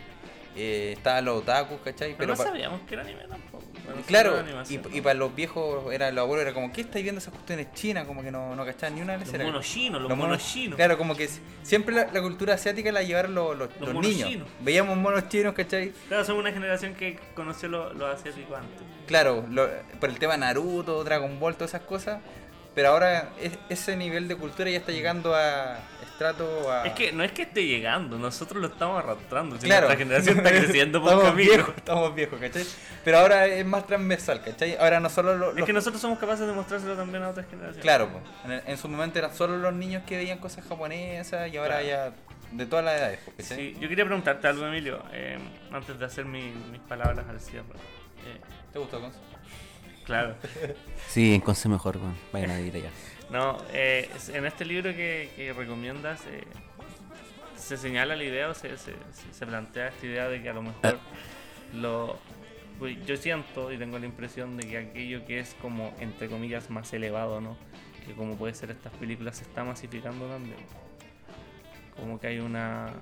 eh, 0.56 0.94
estaban 0.98 1.24
los 1.26 1.38
otakus, 1.44 1.80
¿cachai? 1.82 2.16
Pero 2.18 2.32
no 2.34 2.38
pa- 2.38 2.46
sabíamos 2.46 2.82
que 2.82 2.96
era 2.96 3.04
anime 3.04 3.24
tampoco. 3.30 3.59
Bueno, 3.86 4.02
Claro, 4.08 4.44
y, 4.70 5.02
para 5.02 5.14
los 5.16 5.34
viejos, 5.36 5.92
era 5.94 6.12
los 6.12 6.24
abuelos, 6.24 6.44
era 6.46 6.54
como, 6.54 6.72
¿qué 6.72 6.82
estáis 6.82 7.04
viendo 7.04 7.20
esas 7.20 7.34
cuestiones 7.34 7.74
chinas? 7.74 8.06
Como 8.06 8.22
que 8.22 8.32
no, 8.32 8.56
no 8.56 8.66
cachaban 8.66 8.96
ni 8.96 9.02
una 9.02 9.14
de 9.14 9.26
Los 9.26 9.34
era- 9.34 9.46
monos 9.46 9.66
chinos, 9.66 10.02
los 10.02 10.10
los 10.10 10.18
monos 10.18 10.38
monos- 10.40 10.54
chinos. 10.54 10.76
Claro, 10.76 10.98
como 10.98 11.16
que 11.16 11.30
siempre 11.64 11.96
la, 11.96 12.08
la 12.12 12.22
cultura 12.22 12.54
asiática 12.56 12.92
la 12.92 13.02
llevaron 13.04 13.34
los, 13.36 13.58
los- 13.58 13.70
Los 13.80 13.94
niños. 13.96 14.30
chinos. 14.30 14.48
Veíamos 14.62 14.96
monos 14.98 15.28
chinos, 15.30 15.54
¿cachai? 15.54 15.92
Claro, 16.08 16.24
somos 16.26 16.42
una 16.42 16.52
generación 16.52 16.94
que 16.96 17.18
conoció 17.36 17.70
los 17.70 17.96
lo 17.96 18.08
asiáticos 18.08 18.58
antes. 18.58 18.78
Claro, 19.08 19.46
lo- 19.50 19.70
por 20.00 20.10
el 20.10 20.20
tema 20.20 20.38
Naruto, 20.38 21.04
Dragon 21.04 21.40
Ball, 21.40 21.56
todas 21.56 21.72
esas 21.74 21.82
cosas. 21.88 22.20
Pero 22.76 22.90
ahora 22.90 23.30
es- 23.42 23.58
ese 23.70 23.98
nivel 23.98 24.28
de 24.28 24.36
cultura 24.36 24.70
ya 24.70 24.78
está 24.78 24.92
llegando 24.92 25.36
a 25.36 25.80
a... 26.28 26.86
Es 26.86 26.94
que 26.94 27.12
no 27.12 27.24
es 27.24 27.32
que 27.32 27.44
esté 27.44 27.66
llegando, 27.66 28.18
nosotros 28.18 28.62
lo 28.62 28.68
estamos 28.68 29.04
arrastrando. 29.04 29.56
Si 29.60 29.66
Claro. 29.66 29.88
Nuestra 29.88 30.06
generación 30.06 30.38
está 30.38 30.50
creciendo 30.64 31.02
por 31.02 31.10
estamos 31.12 31.30
camino. 31.32 31.52
viejos, 31.54 31.76
estamos 31.78 32.16
viejos, 32.16 32.40
¿cachai? 32.40 32.66
Pero 33.04 33.18
ahora 33.20 33.46
es 33.48 33.66
más 33.66 33.88
transversal, 33.88 34.42
¿cachai? 34.44 34.76
Ahora 34.78 35.00
no 35.00 35.10
solo 35.10 35.36
lo- 35.38 35.50
Es 35.52 35.56
los... 35.58 35.66
que 35.66 35.74
nosotros 35.74 36.02
somos 36.02 36.20
capaces 36.20 36.46
de 36.48 36.54
mostrárselo 36.54 36.96
también 36.96 37.24
a 37.24 37.30
otras 37.30 37.46
generaciones. 37.48 37.82
Claro, 37.82 38.10
po. 38.10 38.22
en, 38.50 38.78
su 38.78 38.88
momento 38.90 39.20
eran 39.20 39.34
solo 39.34 39.58
los 39.58 39.74
niños 39.74 40.04
que 40.06 40.18
veían 40.18 40.40
cosas 40.40 40.66
japonesas 40.66 41.52
y 41.52 41.58
ahora 41.58 41.82
ya 41.84 42.12
de 42.52 42.66
todas 42.66 42.84
las 42.86 42.96
edades. 43.00 43.20
Sí, 43.40 43.78
yo 43.80 43.88
quería 43.88 44.06
preguntarte 44.06 44.48
algo, 44.48 44.66
Emilio, 44.66 45.04
eh, 45.14 45.38
antes 45.72 45.98
de 46.00 46.06
hacer 46.06 46.26
mi- 46.26 46.52
mis 46.72 46.82
palabras 46.82 47.26
al 47.30 47.40
cierre. 47.40 47.66
Eh, 48.26 48.42
¿Te 48.74 48.80
gustó, 48.80 49.00
Gonzo? 49.00 49.20
claro. 50.06 50.36
Sí, 51.08 51.36
en 51.36 51.42
Conce 51.42 51.70
mejor, 51.70 51.98
weón. 51.98 52.18
vayan 52.34 52.50
a 52.52 52.60
ir 52.60 52.76
allá. 52.76 52.90
No, 53.32 53.58
eh, 53.74 54.10
en 54.34 54.46
este 54.46 54.66
libro 54.66 54.92
que, 54.96 55.54
recomiendas 55.56 56.22
eh, 56.28 56.44
se 57.56 57.78
señala 57.78 58.16
la 58.16 58.24
idea 58.24 58.50
o 58.50 58.54
se, 58.54 58.70
se, 58.78 58.94
se- 58.94 59.34
se 59.34 59.46
plantea 59.46 59.90
esta 59.90 60.06
idea 60.06 60.28
de 60.28 60.42
que 60.42 60.50
a 60.50 60.54
lo 60.54 60.64
mejor 60.64 60.98
lo, 61.76 62.18
pues, 62.80 62.98
yo 63.06 63.16
siento 63.18 63.72
y 63.72 63.78
tengo 63.78 64.00
la 64.00 64.06
impresión 64.08 64.58
de 64.58 64.68
que 64.68 64.78
aquello 64.80 65.26
que 65.26 65.40
es 65.40 65.56
como 65.62 65.94
entre 66.00 66.28
comillas 66.28 66.70
más 66.72 66.92
elevado, 66.94 67.40
¿no? 67.40 67.56
Que 68.08 68.14
como 68.14 68.36
puede 68.36 68.56
ser 68.56 68.72
estas 68.72 68.94
películas 68.94 69.38
se 69.38 69.44
está 69.44 69.64
masificando 69.64 70.28
también. 70.28 70.58
Como 71.96 72.20
que 72.20 72.28
hay 72.28 72.40
una 72.40 72.94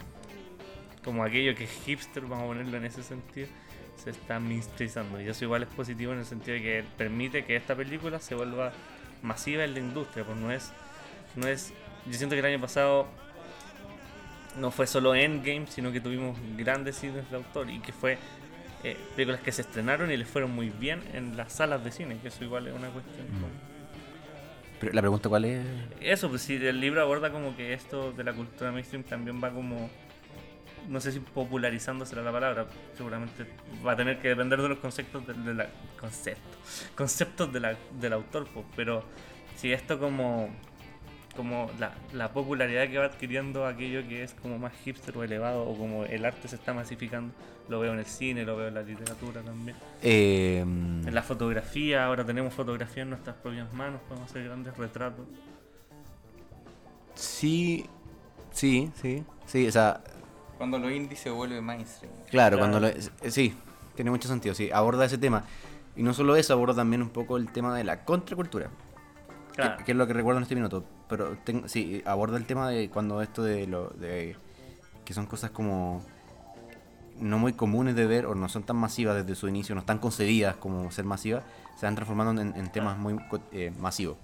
como 1.05 1.23
aquello 1.23 1.55
que 1.55 1.63
es 1.63 1.71
hipster, 1.85 2.23
vamos 2.23 2.43
a 2.43 2.47
ponerlo 2.47 2.75
en 2.75 2.83
ese 2.83 3.01
sentido, 3.01 3.47
se 3.95 4.09
está 4.09 4.41
mainstreamizando. 4.41 5.21
Y 5.21 5.29
eso 5.29 5.45
igual 5.45 5.63
es 5.63 5.69
positivo 5.69 6.11
en 6.11 6.19
el 6.19 6.25
sentido 6.25 6.55
de 6.55 6.61
que 6.61 6.83
permite 6.97 7.45
que 7.45 7.55
esta 7.55 7.75
película 7.77 8.19
se 8.19 8.35
vuelva 8.35 8.73
masiva 9.22 9.64
en 9.64 9.73
la 9.73 9.80
industria, 9.80 10.23
pues 10.23 10.38
no 10.38 10.52
es, 10.52 10.72
no 11.35 11.48
es, 11.48 11.73
yo 12.06 12.14
siento 12.14 12.35
que 12.35 12.39
el 12.39 12.45
año 12.45 12.61
pasado 12.61 13.07
no 14.57 14.72
fue 14.72 14.88
solo 14.88 15.15
Endgame, 15.15 15.68
sino 15.68 15.91
que 15.91 16.02
tuvimos 16.02 16.38
grandes 16.57 16.98
cines 16.98 17.30
de 17.30 17.35
autor 17.35 17.69
y 17.69 17.80
que 17.80 17.94
fue 17.94 18.18
eh, 18.84 18.98
películas 19.15 19.41
que 19.41 19.52
se 19.52 19.61
estrenaron 19.61 20.11
y 20.11 20.18
les 20.18 20.27
fueron 20.27 20.52
muy 20.52 20.69
bien 20.69 21.02
en 21.14 21.38
las 21.38 21.53
salas 21.53 21.84
de 21.84 21.91
cine, 21.91 22.18
que 22.22 22.30
eso 22.30 22.44
igual 22.44 22.68
es 22.68 22.73
una 22.73 22.89
cuestión. 22.89 23.26
Pero 24.80 24.94
la 24.94 25.02
pregunta 25.02 25.30
cuál 25.30 25.45
es... 25.45 25.65
Eso, 26.02 26.30
pues 26.30 26.44
si 26.44 26.56
el 26.56 26.80
libro 26.80 27.02
aborda 27.02 27.31
como 27.31 27.56
que 27.56 27.73
esto 27.73 28.11
de 28.11 28.23
la 28.23 28.34
cultura 28.34 28.72
mainstream 28.72 29.03
también 29.03 29.44
va 29.44 29.52
como, 29.52 29.89
no 30.88 30.99
sé 31.01 31.11
si 31.11 31.19
popularizándose 31.19 32.15
la 32.15 32.31
palabra, 32.31 32.65
seguramente 32.95 33.45
va 33.85 33.91
a 33.93 33.95
tener 33.95 34.19
que 34.19 34.30
depender 34.30 34.61
de 34.61 34.69
los 34.69 34.80
conceptos 34.80 35.26
de, 35.27 35.34
de 35.34 35.53
la 35.53 35.68
conceptos, 35.99 36.85
conceptos 36.95 37.51
de 37.53 37.59
la- 37.59 37.77
del 37.99 38.14
autor, 38.14 38.47
pues, 38.53 38.65
pero 38.76 39.03
si 39.55 39.72
esto 39.73 39.99
como 39.99 40.49
como 41.35 41.69
la, 41.77 41.93
la 42.14 42.31
popularidad 42.34 42.88
que 42.89 42.97
va 42.97 43.05
adquiriendo 43.05 43.68
aquello 43.68 44.01
que 44.07 44.23
es 44.23 44.34
como 44.34 44.57
más 44.57 44.73
hipster 44.84 45.15
o 45.15 45.23
elevado 45.23 45.69
o 45.69 45.77
como 45.77 46.03
el 46.05 46.26
arte 46.26 46.47
se 46.47 46.55
está 46.55 46.73
masificando, 46.73 47.31
lo 47.69 47.80
veo 47.80 47.93
en 47.93 47.99
el 47.99 48.07
cine, 48.07 48.43
lo 48.43 48.57
veo 48.57 48.69
en 48.69 48.73
la 48.73 48.81
literatura 48.81 49.41
también. 49.43 49.77
Eh, 50.01 50.61
En 50.61 51.14
la 51.14 51.22
fotografía, 51.22 52.05
ahora 52.05 52.26
tenemos 52.26 52.55
fotografía 52.55 53.03
en 53.03 53.11
nuestras 53.11 53.35
propias 53.35 53.72
manos, 53.72 54.01
podemos 54.07 54.31
hacer 54.31 54.45
grandes 54.45 54.76
retratos. 54.77 55.27
Sí, 57.14 57.85
sí, 58.51 58.91
sí, 58.99 59.23
sí, 59.45 59.68
o 59.68 59.72
sea, 59.72 60.01
Cuando 60.57 60.79
lo 60.79 60.89
indie 60.89 61.15
se 61.17 61.29
vuelve 61.29 61.61
mainstream. 61.61 62.11
claro, 62.29 62.57
Claro. 62.57 62.57
cuando 62.57 62.79
lo, 62.79 62.88
eh, 62.88 63.31
sí, 63.31 63.53
tiene 63.95 64.11
mucho 64.11 64.27
sentido, 64.27 64.55
sí, 64.55 64.69
aborda 64.71 65.05
ese 65.05 65.17
tema. 65.17 65.43
Y 65.95 66.03
no 66.03 66.13
solo 66.13 66.35
eso, 66.35 66.53
aborda 66.53 66.75
también 66.75 67.01
un 67.01 67.09
poco 67.09 67.38
el 67.38 67.49
tema 67.51 67.75
de 67.75 67.84
la 67.84 68.03
contracultura, 68.05 68.69
que, 69.49 69.55
Claro. 69.55 69.84
que 69.85 69.91
es 69.91 69.97
lo 69.97 70.05
que 70.07 70.13
recuerdo 70.13 70.38
en 70.39 70.43
este 70.43 70.55
minuto. 70.55 70.84
Pero 71.09 71.38
ten- 71.43 71.67
sí, 71.69 72.01
aborda 72.05 72.38
el 72.38 72.45
tema 72.45 72.69
de 72.69 72.89
cuando 72.89 73.21
esto 73.21 73.43
de 73.43 73.65
lo 73.67 73.89
de 73.91 74.35
que 75.05 75.13
son 75.13 75.25
cosas 75.25 75.51
como 75.51 76.03
no 77.19 77.39
muy 77.39 77.53
comunes 77.53 77.95
de 77.95 78.05
ver 78.05 78.25
o 78.27 78.35
no 78.35 78.47
son 78.49 78.63
tan 78.63 78.75
masivas 78.75 79.15
desde 79.15 79.34
su 79.35 79.47
inicio, 79.47 79.73
no 79.73 79.79
están 79.81 79.97
concebidas 79.99 80.55
como 80.57 80.91
ser 80.91 81.05
masivas, 81.05 81.43
se 81.79 81.85
van 81.88 81.95
transformando 81.95 82.39
en, 82.41 82.55
en 82.55 82.71
temas 82.71 82.97
muy 82.97 83.17
co- 83.29 83.39
eh, 83.51 83.71
masivos. 83.79 84.17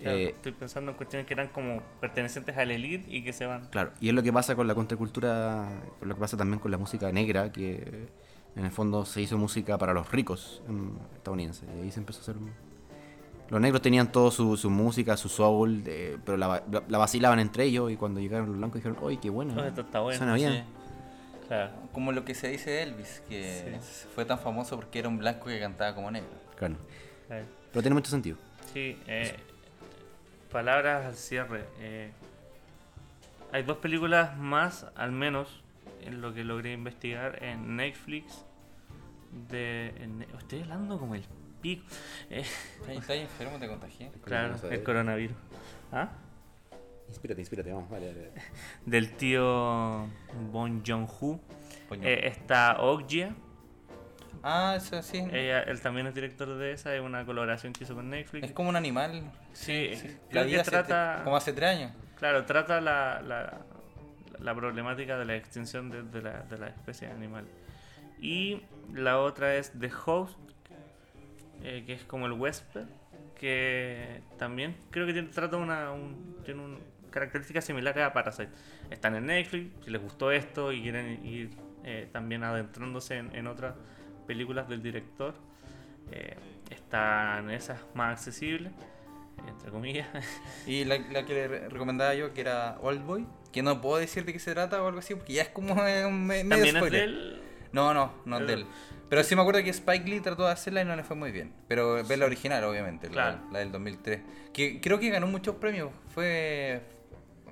Claro, 0.00 0.16
Eh, 0.18 0.28
estoy 0.28 0.52
pensando 0.52 0.90
en 0.90 0.96
cuestiones 0.96 1.26
que 1.26 1.34
eran 1.34 1.48
como 1.48 1.82
pertenecientes 2.00 2.56
al 2.56 2.70
elite 2.70 3.04
y 3.10 3.22
que 3.24 3.32
se 3.32 3.46
van. 3.46 3.66
Claro, 3.68 3.92
y 4.00 4.08
es 4.08 4.14
lo 4.14 4.22
que 4.22 4.32
pasa 4.32 4.54
con 4.54 4.66
la 4.66 4.74
contracultura, 4.74 5.68
lo 6.02 6.14
que 6.14 6.20
pasa 6.20 6.36
también 6.36 6.58
con 6.60 6.70
la 6.70 6.78
música 6.78 7.10
negra, 7.12 7.50
que 7.50 8.08
en 8.56 8.64
el 8.64 8.70
fondo 8.70 9.04
se 9.04 9.22
hizo 9.22 9.36
música 9.38 9.78
para 9.78 9.92
los 9.94 10.10
ricos 10.12 10.62
estadounidenses, 11.16 11.64
y 11.78 11.82
ahí 11.82 11.90
se 11.90 12.00
empezó 12.00 12.18
a 12.20 12.22
hacer... 12.22 12.36
Los 13.48 13.60
negros 13.60 13.80
tenían 13.80 14.10
todo 14.10 14.30
su, 14.32 14.56
su 14.56 14.70
música, 14.70 15.16
su 15.16 15.28
soul, 15.28 15.84
de- 15.84 16.18
pero 16.24 16.36
la, 16.36 16.64
la- 16.70 16.82
la 16.88 16.98
vacilaban 16.98 17.38
entre 17.38 17.64
ellos, 17.64 17.90
y 17.92 17.96
cuando 17.96 18.18
llegaron 18.20 18.48
los 18.48 18.56
blancos 18.58 18.82
dijeron, 18.82 18.98
¡ay, 19.08 19.18
qué 19.18 19.30
bueno! 19.30 19.54
Oh, 19.56 19.64
esto 19.64 19.82
está 19.82 20.00
bueno, 20.00 20.18
Suena 20.18 20.34
bien. 20.34 20.52
Sí. 20.52 20.62
Claro. 21.46 21.70
Como 21.92 22.10
lo 22.10 22.24
que 22.24 22.34
se 22.34 22.48
dice 22.48 22.70
de 22.70 22.82
Elvis, 22.82 23.22
que 23.28 23.78
Sí. 23.80 24.06
fue 24.16 24.24
tan 24.24 24.40
famoso 24.40 24.74
porque 24.74 24.98
era 24.98 25.08
un 25.08 25.18
blanco 25.18 25.46
que 25.46 25.60
cantaba 25.60 25.94
como 25.94 26.10
negro. 26.10 26.28
Claro. 26.56 26.74
claro. 27.28 27.44
Pero 27.70 27.82
tiene 27.82 27.94
mucho 27.94 28.10
sentido. 28.10 28.36
Sí, 28.74 28.98
eh, 29.06 29.36
palabras 30.46 31.04
al 31.06 31.14
cierre. 31.16 31.64
eh, 31.78 32.10
hay 33.52 33.62
dos 33.62 33.78
películas 33.78 34.36
más, 34.36 34.86
al 34.96 35.12
menos, 35.12 35.62
en 36.02 36.20
lo 36.20 36.34
que 36.34 36.44
logré 36.44 36.72
investigar 36.72 37.42
en 37.42 37.76
Netflix. 37.76 38.44
De, 39.50 39.88
en- 40.00 40.26
estoy 40.38 40.62
hablando 40.62 40.98
como 40.98 41.14
el 41.14 41.24
pico. 41.60 41.84
Eh, 42.30 42.44
¿Estás 42.88 43.10
enfermo? 43.16 43.58
¿Te 43.58 43.68
contagié? 43.68 44.10
claro, 44.24 44.56
el 44.70 44.82
coronavirus. 44.82 45.36
¿Ah? 45.92 46.08
Inspírate, 47.08 47.40
inspírate, 47.40 47.72
vamos, 47.72 47.88
vale, 47.90 48.08
vale. 48.12 48.32
Del 48.84 49.12
tío 49.12 50.08
Bon 50.50 50.82
Jong-ho. 50.84 51.40
Coño. 51.88 52.02
Eh, 52.06 52.26
está 52.28 52.80
Okja. 52.80 53.30
Ah, 54.46 54.74
eso 54.76 55.02
sí. 55.02 55.18
Ella, 55.32 55.62
él 55.62 55.80
también 55.80 56.06
es 56.06 56.14
director 56.14 56.56
de 56.56 56.72
esa, 56.72 56.94
es 56.94 57.00
una 57.00 57.24
colaboración 57.26 57.72
que 57.72 57.84
hizo 57.84 57.94
con 57.94 58.08
Netflix. 58.08 58.44
Es 58.44 58.52
como 58.52 58.68
un 58.68 58.76
animal. 58.76 59.22
Sí, 59.52 59.90
La 60.30 60.42
vida 60.44 60.62
trata... 60.62 61.20
como 61.24 61.36
hace 61.36 61.52
tres 61.52 61.70
años. 61.70 61.92
Claro, 62.16 62.44
trata 62.46 62.80
la, 62.80 63.20
la, 63.22 63.60
la 64.38 64.54
problemática 64.54 65.18
de 65.18 65.24
la 65.24 65.36
extinción 65.36 65.90
de, 65.90 66.02
de 66.02 66.22
la, 66.22 66.42
de 66.42 66.58
la 66.58 66.68
especie 66.68 67.08
animal. 67.08 67.46
Y 68.20 68.62
la 68.94 69.20
otra 69.20 69.56
es 69.56 69.72
The 69.78 69.90
Host, 70.06 70.38
eh, 71.62 71.84
que 71.86 71.92
es 71.92 72.04
como 72.04 72.26
el 72.26 72.32
huésped, 72.32 72.86
que 73.38 74.22
también 74.38 74.76
creo 74.90 75.06
que 75.06 75.12
tiene, 75.12 75.28
trata 75.28 75.56
una 75.58 75.92
un, 75.92 76.36
tiene 76.44 76.62
un, 76.62 76.80
características 77.10 77.64
similares 77.64 78.04
a 78.04 78.12
Parasite. 78.12 78.50
Están 78.90 79.16
en 79.16 79.26
Netflix, 79.26 79.84
si 79.84 79.90
les 79.90 80.00
gustó 80.00 80.30
esto 80.30 80.72
y 80.72 80.82
quieren 80.82 81.24
ir 81.26 81.50
eh, 81.84 82.08
también 82.12 82.44
adentrándose 82.44 83.16
en, 83.18 83.34
en 83.34 83.46
otras 83.46 83.74
películas 84.26 84.68
del 84.68 84.82
director. 84.82 85.34
eh, 86.12 86.36
están 86.70 87.50
esas 87.50 87.80
más 87.94 88.12
accesibles, 88.18 88.72
entre 89.48 89.70
comillas. 89.70 90.06
Y 90.66 90.84
la, 90.84 90.98
la 90.98 91.24
que 91.24 91.34
le 91.34 91.48
re- 91.48 91.68
recomendaba 91.68 92.14
yo, 92.14 92.32
que 92.34 92.40
era 92.40 92.78
Oldboy, 92.80 93.26
que 93.52 93.62
no 93.62 93.80
puedo 93.80 93.98
decir 93.98 94.24
de 94.24 94.32
qué 94.32 94.38
se 94.38 94.52
trata 94.52 94.82
o 94.82 94.86
algo 94.86 94.98
así, 94.98 95.14
porque 95.14 95.32
ya 95.32 95.42
es 95.42 95.48
como 95.48 95.74
eh, 95.86 96.04
un 96.06 96.26
me- 96.26 96.44
medio 96.44 96.64
También 96.64 96.76
es 96.76 96.80
spoiler. 96.82 97.00
del... 97.10 97.42
No, 97.72 97.92
no, 97.94 98.12
no 98.24 98.36
es 98.36 98.42
Pero- 98.44 98.56
de 98.58 98.62
él. 98.64 98.66
Pero 99.08 99.22
sí 99.22 99.36
me 99.36 99.42
acuerdo 99.42 99.62
que 99.62 99.70
Spike 99.70 100.08
Lee 100.08 100.18
trató 100.20 100.44
de 100.46 100.50
hacerla 100.50 100.82
y 100.82 100.84
no 100.84 100.96
le 100.96 101.04
fue 101.04 101.14
muy 101.14 101.30
bien. 101.30 101.52
Pero 101.68 102.02
ve 102.04 102.16
la 102.16 102.26
original, 102.26 102.64
obviamente, 102.64 103.06
la- 103.06 103.12
Claro. 103.12 103.38
la, 103.52 103.58
del 103.60 103.70
2003. 103.70 104.20
Que 104.52 104.80
creo 104.80 104.98
que 104.98 105.10
ganó 105.10 105.28
muchos 105.28 105.54
premios. 105.56 105.90
Fue. 106.08 106.80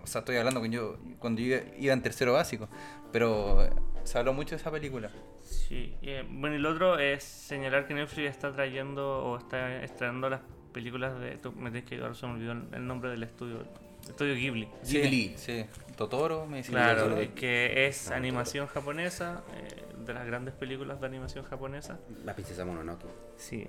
O 0.02 0.06
sea, 0.08 0.18
estoy 0.20 0.36
hablando 0.36 0.58
con 0.60 0.72
yo, 0.72 0.98
cuando 1.20 1.40
yo 1.40 1.54
iba, 1.54 1.62
iba 1.78 1.92
en 1.92 2.02
tercero 2.02 2.32
básico. 2.32 2.68
Pero 3.12 3.68
se 4.02 4.18
habló 4.18 4.32
mucho 4.32 4.50
de 4.50 4.60
esa 4.60 4.72
película. 4.72 5.10
Sí, 5.54 5.94
eh, 6.02 6.24
bueno, 6.28 6.56
y 6.56 6.58
lo 6.58 6.70
otro 6.70 6.98
es 6.98 7.22
señalar 7.24 7.86
que 7.86 7.94
Netflix 7.94 8.30
está 8.30 8.52
trayendo 8.52 9.24
o 9.24 9.38
está 9.38 9.82
estrenando 9.82 10.28
las 10.28 10.40
películas 10.72 11.18
de. 11.20 11.36
tú 11.38 11.52
me 11.52 11.70
tienes 11.70 11.88
que 11.88 11.94
ayudar, 11.94 12.14
se 12.16 12.26
me 12.26 12.34
olvidó 12.34 12.52
el, 12.52 12.86
nombre 12.86 13.10
del 13.10 13.22
estudio. 13.22 13.64
Estudio 14.08 14.34
Ghibli. 14.34 14.68
Ghibli. 14.86 15.32
Sí, 15.36 15.64
Totoro, 15.96 16.44
me 16.46 16.58
dice 16.58 16.72
Claro, 16.72 17.04
Totoro. 17.04 17.20
eh, 17.22 17.30
que 17.34 17.86
es 17.86 18.10
Ah, 18.10 18.16
animación 18.16 18.66
japonesa, 18.66 19.42
eh, 19.54 19.84
de 20.04 20.12
las 20.12 20.26
grandes 20.26 20.52
películas 20.52 21.00
de 21.00 21.06
animación 21.06 21.44
japonesa. 21.44 21.98
La 22.24 22.34
princesa 22.34 22.64
Mononoke. 22.66 23.06
Sí, 23.36 23.66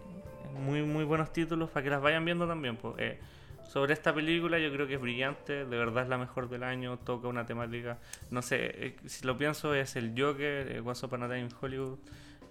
muy 0.59 0.81
muy 0.83 1.05
buenos 1.05 1.31
títulos 1.31 1.69
para 1.69 1.83
que 1.85 1.89
las 1.89 2.01
vayan 2.01 2.25
viendo 2.25 2.45
también. 2.47 2.75
Pues. 2.75 2.95
Eh, 2.97 3.19
sobre 3.67 3.93
esta 3.93 4.13
película 4.13 4.57
yo 4.59 4.71
creo 4.71 4.87
que 4.87 4.95
es 4.95 5.01
brillante, 5.01 5.65
de 5.65 5.77
verdad 5.77 6.03
es 6.03 6.09
la 6.09 6.17
mejor 6.17 6.49
del 6.49 6.63
año, 6.63 6.97
toca 6.99 7.27
una 7.27 7.45
temática, 7.45 7.97
no 8.31 8.41
sé, 8.41 8.57
eh, 8.87 8.95
si 9.05 9.25
lo 9.25 9.37
pienso 9.37 9.73
es 9.73 9.95
el 9.95 10.13
Joker, 10.17 10.71
eh, 10.71 10.79
Once 10.83 11.05
Upon 11.05 11.23
a 11.23 11.27
Time 11.27 11.41
in 11.41 11.49
Hollywood, 11.59 11.97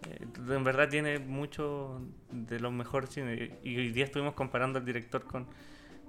eh, 0.09 0.27
en 0.55 0.65
verdad 0.65 0.89
tiene 0.89 1.19
mucho 1.19 2.01
de 2.31 2.61
los 2.61 2.73
mejores 2.73 3.11
cines 3.11 3.51
y 3.62 3.77
hoy 3.77 3.91
día 3.93 4.05
estuvimos 4.05 4.35
comparando 4.35 4.78
al 4.78 4.85
director 4.85 5.24
con, 5.24 5.47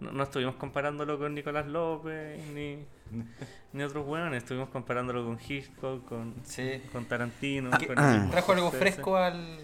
no, 0.01 0.11
no 0.11 0.23
estuvimos 0.23 0.55
comparándolo 0.55 1.17
con 1.17 1.33
Nicolás 1.33 1.67
López 1.67 2.41
ni, 2.53 2.79
ni 3.73 3.83
otros 3.83 4.05
hueones, 4.05 4.43
estuvimos 4.43 4.69
comparándolo 4.69 5.23
con 5.23 5.37
Hitchcock, 5.39 6.03
con, 6.05 6.33
Sí. 6.43 6.81
con 6.91 7.05
Tarantino, 7.05 7.69
Que- 7.77 7.87
con 7.87 7.95
Trajo 8.31 8.51
algo 8.51 8.71
fresco 8.71 9.15
al, 9.15 9.57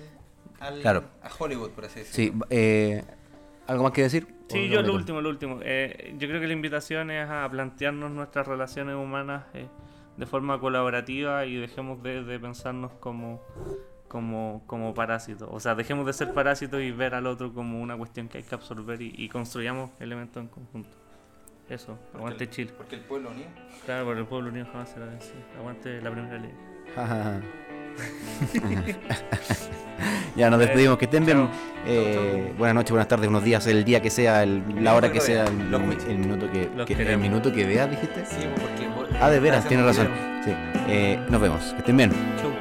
al- 0.59 0.81
Claro. 0.81 1.03
a 1.23 1.29
Hollywood, 1.37 1.71
por 1.71 1.85
así 1.85 1.99
decirlo. 1.99 2.39
Sí, 2.39 2.45
eh, 2.51 3.03
¿algo 3.67 3.83
más 3.83 3.91
que 3.91 4.03
decir? 4.03 4.27
Sí, 4.51 4.67
¿O 4.69 4.73
yo 4.73 4.81
lo 4.81 4.93
último, 4.93 5.21
lo 5.21 5.29
último. 5.29 5.59
Eh, 5.63 6.13
yo 6.17 6.27
creo 6.27 6.41
que 6.41 6.47
la 6.47 6.53
invitación 6.53 7.11
es 7.11 7.29
a 7.29 7.47
plantearnos 7.49 8.11
nuestras 8.11 8.47
relaciones 8.47 8.95
humanas 8.95 9.45
eh, 9.53 9.67
de 10.17 10.25
forma 10.25 10.59
colaborativa 10.59 11.45
y 11.45 11.55
dejemos 11.55 12.01
de, 12.03 12.23
de 12.23 12.39
pensarnos 12.39 12.91
como, 12.93 13.41
como, 14.07 14.63
como 14.67 14.93
parásitos. 14.93 15.47
O 15.51 15.59
sea, 15.59 15.75
dejemos 15.75 16.05
de 16.05 16.13
ser 16.13 16.33
parásitos 16.33 16.81
y 16.81 16.91
ver 16.91 17.15
al 17.15 17.27
otro 17.27 17.53
como 17.53 17.81
una 17.81 17.97
cuestión 17.97 18.27
que 18.27 18.39
hay 18.39 18.43
que 18.43 18.55
absorber 18.55 19.01
y, 19.01 19.13
y 19.17 19.29
construyamos 19.29 19.91
elementos 19.99 20.41
en 20.41 20.49
conjunto. 20.49 20.97
Eso, 21.69 21.97
aguante 22.13 22.49
Chile. 22.49 22.73
Porque 22.75 22.95
el 22.95 23.01
pueblo 23.01 23.29
unido. 23.29 23.47
Claro, 23.85 24.05
por 24.05 24.17
el 24.17 24.25
pueblo 24.25 24.49
unido 24.49 24.65
jamás 24.71 24.89
será 24.89 25.05
vencido. 25.05 25.39
Aguante 25.57 26.01
la 26.01 26.11
primera 26.11 26.37
ley. 26.37 26.51
ya 30.35 30.49
nos 30.49 30.59
despedimos, 30.59 30.97
que 30.97 31.05
estén 31.05 31.25
bien. 31.25 31.47
Eh, 31.85 32.53
buenas 32.57 32.75
noches, 32.75 32.91
buenas 32.91 33.07
tardes, 33.07 33.27
buenos 33.27 33.43
días, 33.43 33.65
el 33.67 33.83
día 33.83 34.01
que 34.01 34.09
sea, 34.09 34.43
el- 34.43 34.63
la 34.83 34.95
hora 34.95 35.11
que 35.11 35.19
sea, 35.19 35.45
el, 35.45 35.53
minuto 36.17 36.49
que, 36.51 36.69
el 37.11 37.17
minuto 37.17 37.51
que 37.51 37.65
veas, 37.65 37.89
dijiste. 37.89 38.23
Sí, 38.25 38.47
porque. 38.59 38.87
Ah, 39.19 39.29
de 39.29 39.39
veras, 39.39 39.67
tienes 39.67 39.85
razón. 39.85 40.07
Sí. 40.45 40.51
Eh, 40.87 41.19
nos 41.29 41.41
vemos, 41.41 41.61
que 41.73 41.79
estén 41.79 41.97
bien. 41.97 42.11
Chau. 42.41 42.51